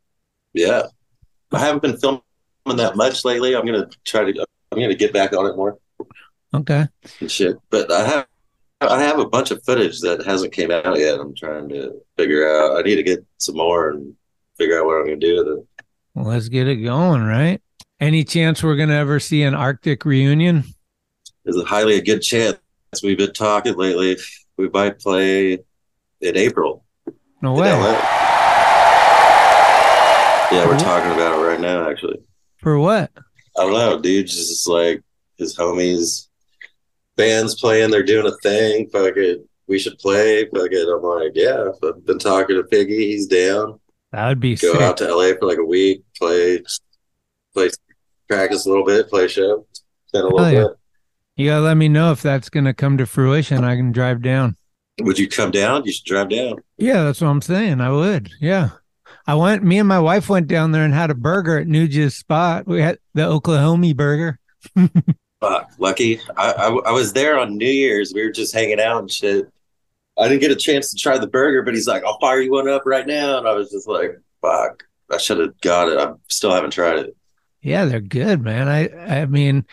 Yeah. 0.55 0.85
I 1.53 1.59
haven't 1.59 1.83
been 1.83 1.97
filming 1.99 2.23
that 2.77 2.97
much 2.97 3.25
lately. 3.25 3.55
I'm 3.57 3.67
gonna 3.67 3.89
try 4.05 4.31
to 4.31 4.47
I'm 4.73 4.81
gonna 4.81 4.95
get 4.95 5.13
back 5.13 5.33
on 5.33 5.47
it 5.47 5.57
more 5.57 5.79
Okay. 6.55 6.87
and 7.21 7.31
shit. 7.31 7.57
But 7.71 7.91
I 7.91 8.07
have 8.07 8.27
I 8.81 9.03
have 9.03 9.19
a 9.19 9.29
bunch 9.29 9.51
of 9.51 9.63
footage 9.65 10.01
that 10.01 10.25
hasn't 10.25 10.53
came 10.53 10.71
out 10.71 10.99
yet. 10.99 11.21
I'm 11.21 11.35
trying 11.35 11.69
to 11.71 12.01
figure 12.17 12.49
out. 12.49 12.79
I 12.79 12.83
need 12.83 12.97
to 12.97 13.03
get 13.03 13.25
some 13.39 13.57
more 13.57 13.91
and 13.91 14.15
figure 14.57 14.79
out 14.79 14.87
what 14.87 14.97
I'm 14.97 15.05
gonna 15.05 15.17
do 15.17 15.37
with 15.37 15.49
it. 15.59 15.67
Well, 16.15 16.27
let's 16.27 16.49
get 16.49 16.67
it 16.67 16.77
going, 16.77 17.23
right? 17.23 17.61
Any 18.01 18.25
chance 18.25 18.63
we're 18.63 18.77
going 18.77 18.89
to 18.89 18.95
ever 18.95 19.21
see 19.21 19.43
an 19.43 19.55
Arctic 19.55 20.07
reunion? 20.07 20.65
There's 21.45 21.59
a 21.59 21.65
highly 21.65 21.99
a 21.99 22.03
good 22.03 22.21
chance. 22.21 22.59
We've 23.03 23.19
been 23.19 23.35
talking 23.35 23.77
lately. 23.77 24.17
We 24.57 24.71
might 24.71 24.99
play 24.99 25.53
in 25.53 26.37
April. 26.37 26.85
No 27.43 27.53
way. 27.53 27.69
Yeah, 30.51 30.67
we're 30.67 30.79
talking 30.79 31.13
about 31.13 31.39
it 31.39 31.47
right 31.47 31.61
now, 31.61 31.89
actually. 31.89 32.21
For 32.57 32.79
what? 32.79 33.13
I 33.59 33.65
don't 33.65 33.73
know, 33.73 34.01
dude. 34.01 34.27
Just 34.27 34.67
like 34.67 35.03
his 35.37 35.55
homies, 35.57 36.29
bands 37.17 37.61
playing, 37.61 37.91
they're 37.91 38.03
doing 38.03 38.27
a 38.27 38.37
thing. 38.43 38.89
Fuck 38.91 39.17
it, 39.17 39.41
we 39.67 39.79
should 39.79 39.99
play. 39.99 40.45
Fuck 40.47 40.73
it. 40.73 40.89
I'm 40.89 41.03
like, 41.03 41.33
yeah. 41.35 41.71
I've 41.83 42.05
been 42.05 42.19
talking 42.19 42.57
to 42.57 42.65
Piggy. 42.65 43.13
He's 43.13 43.27
down. 43.27 43.79
That 44.13 44.29
would 44.29 44.41
be 44.41 44.57
Go 44.57 44.73
sick. 44.73 44.83
out 44.83 44.97
to 44.99 45.15
LA 45.15 45.35
for 45.39 45.47
like 45.47 45.59
a 45.59 45.65
week, 45.65 46.03
play, 46.19 46.61
play, 47.55 47.71
practice 48.29 48.67
a 48.67 48.69
little 48.69 48.85
bit, 48.85 49.09
play 49.09 49.27
a 49.27 49.29
show, 49.29 49.67
spend 50.07 50.25
a 50.25 50.29
little 50.29 50.41
oh, 50.41 50.49
yeah. 50.49 50.65
bit. 50.65 50.77
You 51.37 51.47
got 51.47 51.59
to 51.59 51.63
let 51.63 51.77
me 51.77 51.89
know 51.89 52.11
if 52.11 52.21
that's 52.21 52.51
to 52.51 52.75
come 52.75 52.99
to 52.99 53.07
fruition. 53.07 53.65
I 53.65 53.77
can 53.77 53.93
drive 53.93 54.21
down. 54.21 54.57
Would 55.01 55.19
you 55.19 55.29
come 55.29 55.53
down? 55.53 55.85
You 55.85 55.93
should 55.93 56.05
drive 56.05 56.31
down. 56.31 56.57
Yeah, 56.77 57.05
that's 57.05 57.21
what 57.21 57.29
I'm 57.29 57.41
saying. 57.41 57.81
I 57.81 57.91
would. 57.91 58.31
Yeah. 58.41 58.71
I 59.27 59.35
went, 59.35 59.63
me 59.63 59.79
and 59.79 59.89
my 59.89 60.01
wife 60.01 60.29
went 60.29 60.49
down 60.49 60.73
there 60.73 60.85
and 60.85 60.93
had 60.93 61.11
a 61.11 61.15
burger 61.15 61.59
at 61.59 61.69
Nuge's 61.69 62.17
spot. 62.17 62.67
We 62.67 62.81
had 62.83 62.99
the 63.15 63.25
Oklahoma 63.27 63.95
burger. 63.95 64.41
Fuck, 65.41 65.71
lucky. 65.79 66.21
I, 66.37 66.53
I 66.53 66.69
I 66.69 66.91
was 66.93 67.13
there 67.13 67.39
on 67.39 67.57
New 67.57 67.65
Year's. 67.65 68.13
We 68.15 68.23
were 68.23 68.31
just 68.31 68.55
hanging 68.55 68.81
out 68.81 69.01
and 69.01 69.11
shit. 69.11 69.51
I 70.19 70.29
didn't 70.29 70.43
get 70.43 70.51
a 70.51 70.57
chance 70.57 70.91
to 70.91 70.97
try 70.97 71.17
the 71.17 71.27
burger, 71.27 71.63
but 71.63 71.75
he's 71.75 71.87
like, 71.87 72.05
"I'll 72.05 72.19
fire 72.19 72.41
you 72.41 72.53
one 72.53 72.69
up 72.69 72.83
right 72.85 73.07
now," 73.07 73.39
and 73.39 73.49
I 73.49 73.53
was 73.53 73.71
just 73.71 73.89
like, 73.89 74.19
"Fuck, 74.43 74.85
I 75.11 75.17
should 75.17 75.39
have 75.39 75.59
got 75.61 75.89
it. 75.89 75.99
I 75.99 76.13
still 76.29 76.53
haven't 76.53 76.73
tried 76.73 76.99
it." 76.99 77.17
Yeah, 77.63 77.87
they're 77.87 78.01
good, 78.01 78.43
man. 78.43 78.69
I, 78.69 78.89
I 79.23 79.27
mean, 79.27 79.65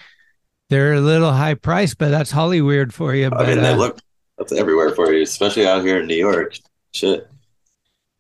they're 0.70 0.94
a 0.94 1.02
little 1.02 1.32
high 1.32 1.56
priced, 1.56 1.98
but 1.98 2.10
that's 2.10 2.32
Hollywood 2.32 2.94
for 2.94 3.14
you. 3.14 3.30
But 3.30 3.42
I 3.42 3.48
mean, 3.48 3.64
they 3.64 3.72
uh, 3.72 3.78
look 3.78 4.00
that's 4.38 4.54
everywhere 4.54 4.94
for 4.96 5.12
you, 5.12 5.24
especially 5.24 5.68
out 5.68 5.84
here 5.84 6.00
in 6.00 6.08
New 6.08 6.16
York. 6.16 6.58
Shit. 6.94 7.28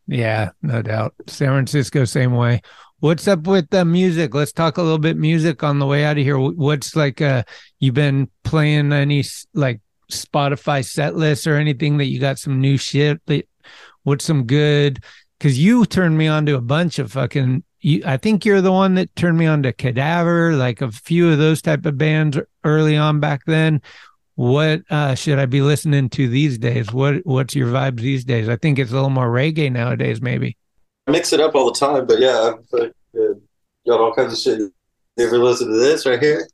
Yeah, 0.08 0.52
no 0.62 0.82
doubt. 0.82 1.14
San 1.28 1.50
Francisco, 1.50 2.06
same 2.06 2.34
way. 2.34 2.62
What's 3.00 3.28
up 3.28 3.46
with 3.46 3.70
the 3.70 3.86
music? 3.86 4.34
Let's 4.34 4.52
talk 4.52 4.78
a 4.78 4.82
little 4.82 4.98
bit 4.98 5.18
music 5.18 5.62
on 5.64 5.78
the 5.78 5.86
way 5.86 6.04
out 6.04 6.18
of 6.18 6.24
here. 6.24 6.40
What's 6.40 6.96
like, 6.96 7.22
uh, 7.22 7.44
you 7.80 7.92
been 7.92 8.28
playing 8.44 8.92
any 8.92 9.24
like 9.54 9.82
Spotify 10.12 10.84
set 10.84 11.16
lists 11.16 11.46
or 11.46 11.58
anything 11.58 11.98
that 11.98 12.06
you 12.06 12.20
got 12.20 12.40
some 12.40 12.60
new 12.60 12.76
shit 12.76 13.22
that, 13.28 13.48
what's 14.02 14.26
some 14.26 14.46
good? 14.46 15.04
Cause 15.40 15.60
you 15.60 15.86
turned 15.86 16.18
me 16.18 16.26
on 16.26 16.48
to 16.48 16.56
a 16.56 16.62
bunch 16.62 16.98
of 16.98 17.12
fucking, 17.12 17.64
you, 17.82 18.02
I 18.04 18.18
think 18.18 18.46
you're 18.46 18.62
the 18.62 18.72
one 18.72 18.96
that 18.96 19.16
turned 19.16 19.38
me 19.38 19.46
on 19.46 19.62
to 19.62 19.74
Cadaver, 19.74 20.54
like 20.54 20.82
a 20.82 20.92
few 20.92 21.32
of 21.32 21.38
those 21.38 21.62
type 21.62 21.86
of 21.86 22.00
bands 22.00 22.40
early 22.64 22.98
on 22.98 23.20
back 23.20 23.46
then. 23.46 23.80
What 24.34 24.82
uh, 24.90 25.14
should 25.14 25.38
I 25.38 25.46
be 25.46 25.62
listening 25.62 26.10
to 26.10 26.28
these 26.28 26.58
days? 26.58 26.92
What 26.92 27.18
What's 27.28 27.54
your 27.54 27.68
vibes 27.68 28.00
these 28.00 28.26
days? 28.26 28.50
I 28.50 28.56
think 28.56 28.80
it's 28.80 28.90
a 28.90 28.96
little 28.96 29.12
more 29.12 29.30
reggae 29.30 29.72
nowadays, 29.72 30.20
maybe. 30.20 30.58
I 31.08 31.12
mix 31.12 31.32
it 31.32 31.40
up 31.40 31.56
all 31.56 31.72
the 31.72 31.80
time, 31.80 32.06
but 32.06 32.20
yeah, 32.20 32.54
I've 32.54 32.80
uh, 32.80 32.88
got 33.88 34.00
all 34.02 34.14
kinds 34.14 34.34
of 34.34 34.40
shit. 34.40 34.60
You 34.60 35.26
ever 35.26 35.38
listen 35.38 35.68
to 35.70 35.78
this 35.78 36.06
right 36.06 36.22
here? 36.22 36.48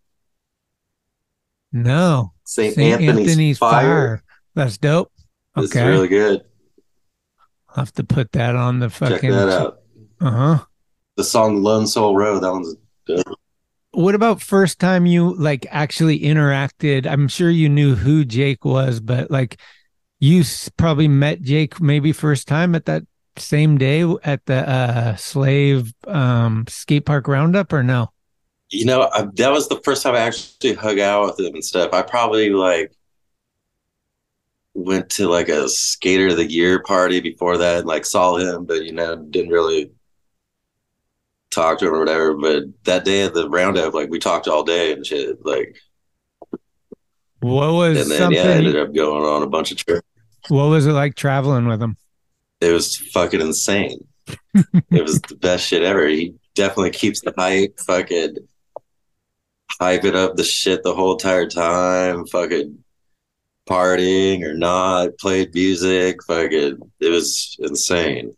No. 1.72 2.34
St. 2.46 2.76
St. 2.76 3.02
Anthony's, 3.02 3.58
Fire. 3.58 4.22
That's 4.54 4.78
dope. 4.78 5.12
This 5.56 5.72
Okay. 5.72 5.88
really 5.88 6.08
good. 6.08 6.42
I'll 7.70 7.86
have 7.86 7.94
to 7.94 8.04
put 8.04 8.32
that 8.34 8.56
on 8.56 8.80
the 8.80 8.90
Check 8.90 9.10
fucking. 9.12 9.32
that 9.32 9.50
out. 9.50 9.80
Uh 10.22 10.32
huh. 10.32 10.66
The 11.18 11.24
song 11.24 11.64
Lone 11.64 11.88
Soul 11.88 12.16
Road. 12.16 12.44
That 12.44 12.52
one's 12.52 12.76
good. 13.08 13.24
What 13.92 14.16
about 14.16 14.42
first 14.42 14.80
time 14.80 15.06
you 15.06 15.36
like 15.36 15.66
actually 15.70 16.20
interacted? 16.20 17.08
I'm 17.08 17.28
sure 17.28 17.50
you 17.50 17.70
knew 17.70 17.96
who 17.96 18.26
Jake 18.26 18.66
was, 18.66 19.00
but 19.00 19.32
like 19.32 19.60
you 20.20 20.44
probably 20.78 21.08
met 21.08 21.42
Jake 21.42 21.82
maybe 21.82 22.12
first 22.12 22.48
time 22.48 22.76
at 22.76 22.86
that 22.86 23.04
same 23.38 23.78
day 23.78 24.02
at 24.24 24.46
the 24.46 24.68
uh 24.70 25.16
slave 25.16 25.94
um 26.08 26.66
skate 26.68 27.06
park 27.06 27.28
roundup 27.28 27.74
or 27.74 27.84
no? 27.84 28.12
You 28.70 28.86
know, 28.86 29.10
I, 29.14 29.28
that 29.36 29.52
was 29.52 29.68
the 29.70 29.80
first 29.84 30.04
time 30.04 30.16
I 30.16 30.20
actually 30.20 30.74
hung 30.74 31.00
out 31.00 31.26
with 31.26 31.40
him 31.40 31.54
and 31.54 31.64
stuff. 31.64 31.94
I 31.94 32.02
probably 32.02 32.50
like 32.50 32.92
went 34.74 35.10
to 35.12 35.28
like 35.28 35.50
a 35.50 35.70
skater 35.70 36.28
of 36.30 36.38
the 36.38 36.52
year 36.52 36.82
party 36.82 37.20
before 37.22 37.58
that 37.60 37.80
and 37.80 37.88
like 37.88 38.06
saw 38.06 38.38
him, 38.38 38.66
but 38.66 38.84
you 38.84 38.92
know, 38.92 39.16
didn't 39.16 39.52
really 39.52 39.92
talk 41.52 41.80
to 41.80 41.88
him 41.88 41.94
or 41.94 42.00
whatever. 42.00 42.34
But 42.36 42.64
that 42.86 43.06
day 43.06 43.24
at 43.24 43.34
the 43.34 43.50
roundup, 43.50 43.94
like 43.94 44.10
we 44.10 44.20
talked 44.20 44.48
all 44.48 44.64
day 44.64 44.94
and 44.94 45.06
shit. 45.06 45.46
Like, 45.46 45.76
What 47.42 47.74
was 47.74 48.02
and 48.02 48.10
then 48.12 48.18
something 48.18 48.38
yeah, 48.38 48.50
I 48.50 48.54
ended 48.56 48.76
up 48.76 48.94
going 48.94 49.24
on 49.24 49.44
a 49.44 49.48
bunch 49.48 49.72
of 49.72 49.78
trips. 49.78 50.08
what 50.48 50.66
was 50.66 50.86
it 50.88 50.92
like 50.94 51.16
traveling 51.16 51.68
with 51.68 51.82
him? 51.82 51.98
It 52.64 52.72
was 52.72 52.95
fucking 52.95 53.41
insane. 53.41 54.07
it 54.53 55.03
was 55.03 55.19
the 55.22 55.35
best 55.35 55.68
shit 55.68 55.84
ever. 55.84 56.07
He 56.07 56.35
definitely 56.56 56.91
keeps 56.91 57.22
the 57.22 57.34
hype, 57.38 57.80
fucking 57.80 58.38
hyping 59.81 60.15
up 60.15 60.35
the 60.35 60.44
shit 60.44 60.84
the 60.84 60.94
whole 60.94 61.14
entire 61.14 61.48
time, 61.48 62.26
fucking 62.27 62.84
partying 63.68 64.44
or 64.44 64.53
not, 64.53 65.18
played 65.19 65.53
music, 65.53 66.23
fucking 66.23 66.77
it 66.99 67.10
was 67.10 67.57
insane. 67.60 68.35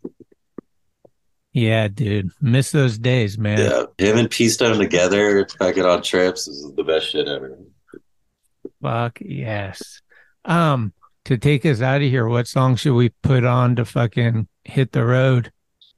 Yeah, 1.52 1.88
dude. 1.88 2.30
Miss 2.42 2.70
those 2.70 2.98
days, 2.98 3.38
man. 3.38 3.58
Yeah. 3.58 3.84
Him 3.96 4.18
and 4.18 4.30
P-Stone 4.30 4.78
together, 4.78 5.46
fucking 5.58 5.84
on 5.86 6.02
trips 6.02 6.46
is 6.46 6.70
the 6.74 6.84
best 6.84 7.08
shit 7.08 7.26
ever. 7.28 7.58
Fuck 8.82 9.18
yes. 9.22 10.02
Um, 10.44 10.92
to 11.26 11.36
take 11.36 11.66
us 11.66 11.80
out 11.80 12.02
of 12.02 12.08
here, 12.08 12.26
what 12.26 12.46
song 12.48 12.76
should 12.76 12.94
we 12.94 13.10
put 13.22 13.44
on 13.44 13.76
to 13.76 13.84
fucking 13.84 14.48
hit 14.64 14.92
the 14.92 15.04
road? 15.04 15.52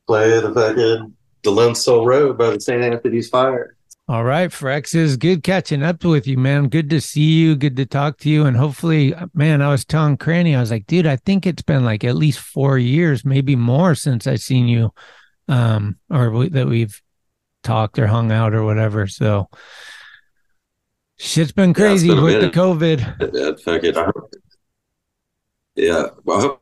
Play 0.06 0.40
the 0.40 0.52
fucking 0.52 1.14
The 1.42 1.50
Lone 1.50 1.74
Soul 1.74 2.06
Road 2.06 2.36
by 2.38 2.50
the 2.50 2.60
St. 2.60 2.82
Anthony's 2.82 3.28
Fire. 3.28 3.74
All 4.08 4.24
right, 4.24 4.48
Frexes, 4.48 5.18
good 5.18 5.42
catching 5.42 5.82
up 5.82 6.02
with 6.02 6.26
you, 6.26 6.38
man. 6.38 6.68
Good 6.68 6.88
to 6.90 7.00
see 7.02 7.20
you. 7.40 7.56
Good 7.56 7.76
to 7.76 7.84
talk 7.84 8.16
to 8.20 8.30
you. 8.30 8.46
And 8.46 8.56
hopefully, 8.56 9.14
man, 9.34 9.60
I 9.60 9.68
was 9.68 9.84
telling 9.84 10.16
Cranny, 10.16 10.56
I 10.56 10.60
was 10.60 10.70
like, 10.70 10.86
dude, 10.86 11.06
I 11.06 11.16
think 11.16 11.46
it's 11.46 11.60
been 11.60 11.84
like 11.84 12.04
at 12.04 12.16
least 12.16 12.38
four 12.38 12.78
years, 12.78 13.22
maybe 13.26 13.54
more 13.54 13.94
since 13.94 14.26
I've 14.26 14.40
seen 14.40 14.66
you, 14.66 14.94
um, 15.46 15.98
or 16.10 16.30
we, 16.30 16.48
that 16.48 16.66
we've 16.68 17.02
talked 17.62 17.98
or 17.98 18.06
hung 18.06 18.32
out 18.32 18.54
or 18.54 18.64
whatever. 18.64 19.06
So 19.08 19.50
shit's 21.18 21.52
been 21.52 21.70
Yeah, 21.70 21.74
crazy 21.74 22.08
been 22.08 22.22
with 22.22 22.40
the. 22.40 22.48
COVID. 22.50 23.34
Yeah, 23.34 23.52
fucking, 23.62 23.94
I 23.94 24.04
hope- 24.04 24.32
yeah. 25.78 26.06
Well, 26.24 26.60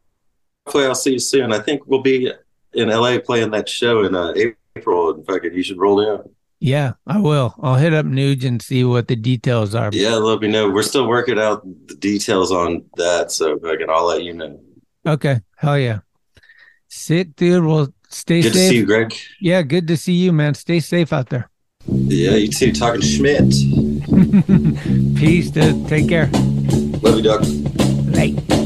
hopefully 0.64 0.86
I'll 0.86 0.94
see 0.94 1.12
you 1.12 1.18
soon. 1.18 1.52
I 1.52 1.58
think 1.58 1.86
we'll 1.86 2.02
be 2.02 2.30
in 2.74 2.88
LA 2.88 3.18
playing 3.18 3.50
that 3.52 3.68
show 3.68 4.04
in 4.04 4.14
uh, 4.14 4.34
April, 4.76 5.14
In 5.14 5.24
fact, 5.24 5.44
you 5.44 5.62
should 5.62 5.78
roll 5.78 6.04
down. 6.04 6.28
Yeah, 6.58 6.92
I 7.06 7.18
will. 7.18 7.54
I'll 7.62 7.74
hit 7.74 7.92
up 7.92 8.06
Nuge 8.06 8.44
and 8.44 8.60
see 8.62 8.82
what 8.84 9.08
the 9.08 9.16
details 9.16 9.74
are. 9.74 9.90
Yeah, 9.92 10.14
let 10.14 10.40
me 10.40 10.48
know. 10.48 10.70
We're 10.70 10.82
still 10.82 11.06
working 11.06 11.38
out 11.38 11.62
the 11.86 11.94
details 11.94 12.50
on 12.50 12.84
that, 12.96 13.30
so 13.30 13.58
fucking 13.58 13.86
I'll 13.90 14.06
let 14.06 14.22
you 14.22 14.32
know. 14.32 14.60
Okay. 15.06 15.40
Hell 15.56 15.78
yeah. 15.78 16.00
Sick, 16.88 17.36
dude. 17.36 17.64
Well, 17.64 17.92
stay 18.08 18.42
safe. 18.42 18.52
Good 18.52 18.58
to 18.58 18.68
see 18.68 18.76
you, 18.76 18.86
Greg. 18.86 19.14
Yeah, 19.40 19.62
good 19.62 19.86
to 19.88 19.96
see 19.96 20.14
you, 20.14 20.32
man. 20.32 20.54
Stay 20.54 20.80
safe 20.80 21.12
out 21.12 21.28
there. 21.28 21.50
Yeah, 21.86 22.32
you 22.32 22.48
too. 22.48 22.72
Talking 22.72 23.02
Schmidt. 23.02 23.50
Peace, 25.16 25.50
dude. 25.50 25.88
Take 25.88 26.08
care. 26.08 26.28
Love 27.02 27.16
you, 27.16 27.22
Doc. 27.22 27.42
Late. 28.12 28.65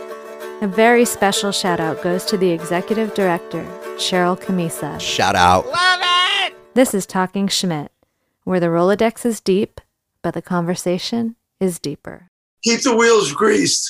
A 0.61 0.67
very 0.67 1.05
special 1.05 1.51
shout 1.51 1.79
out 1.79 2.03
goes 2.03 2.23
to 2.25 2.37
the 2.37 2.51
executive 2.51 3.15
director, 3.15 3.63
Cheryl 3.95 4.39
Camisa. 4.39 4.99
Shout 4.99 5.35
out. 5.35 5.65
Love 5.65 5.99
it! 6.03 6.53
This 6.75 6.93
is 6.93 7.07
Talking 7.07 7.47
Schmidt, 7.47 7.91
where 8.43 8.59
the 8.59 8.67
Rolodex 8.67 9.25
is 9.25 9.39
deep, 9.41 9.81
but 10.21 10.35
the 10.35 10.41
conversation 10.43 11.35
is 11.59 11.79
deeper. 11.79 12.29
Keep 12.63 12.81
the 12.81 12.95
wheels 12.95 13.31
greased. 13.31 13.89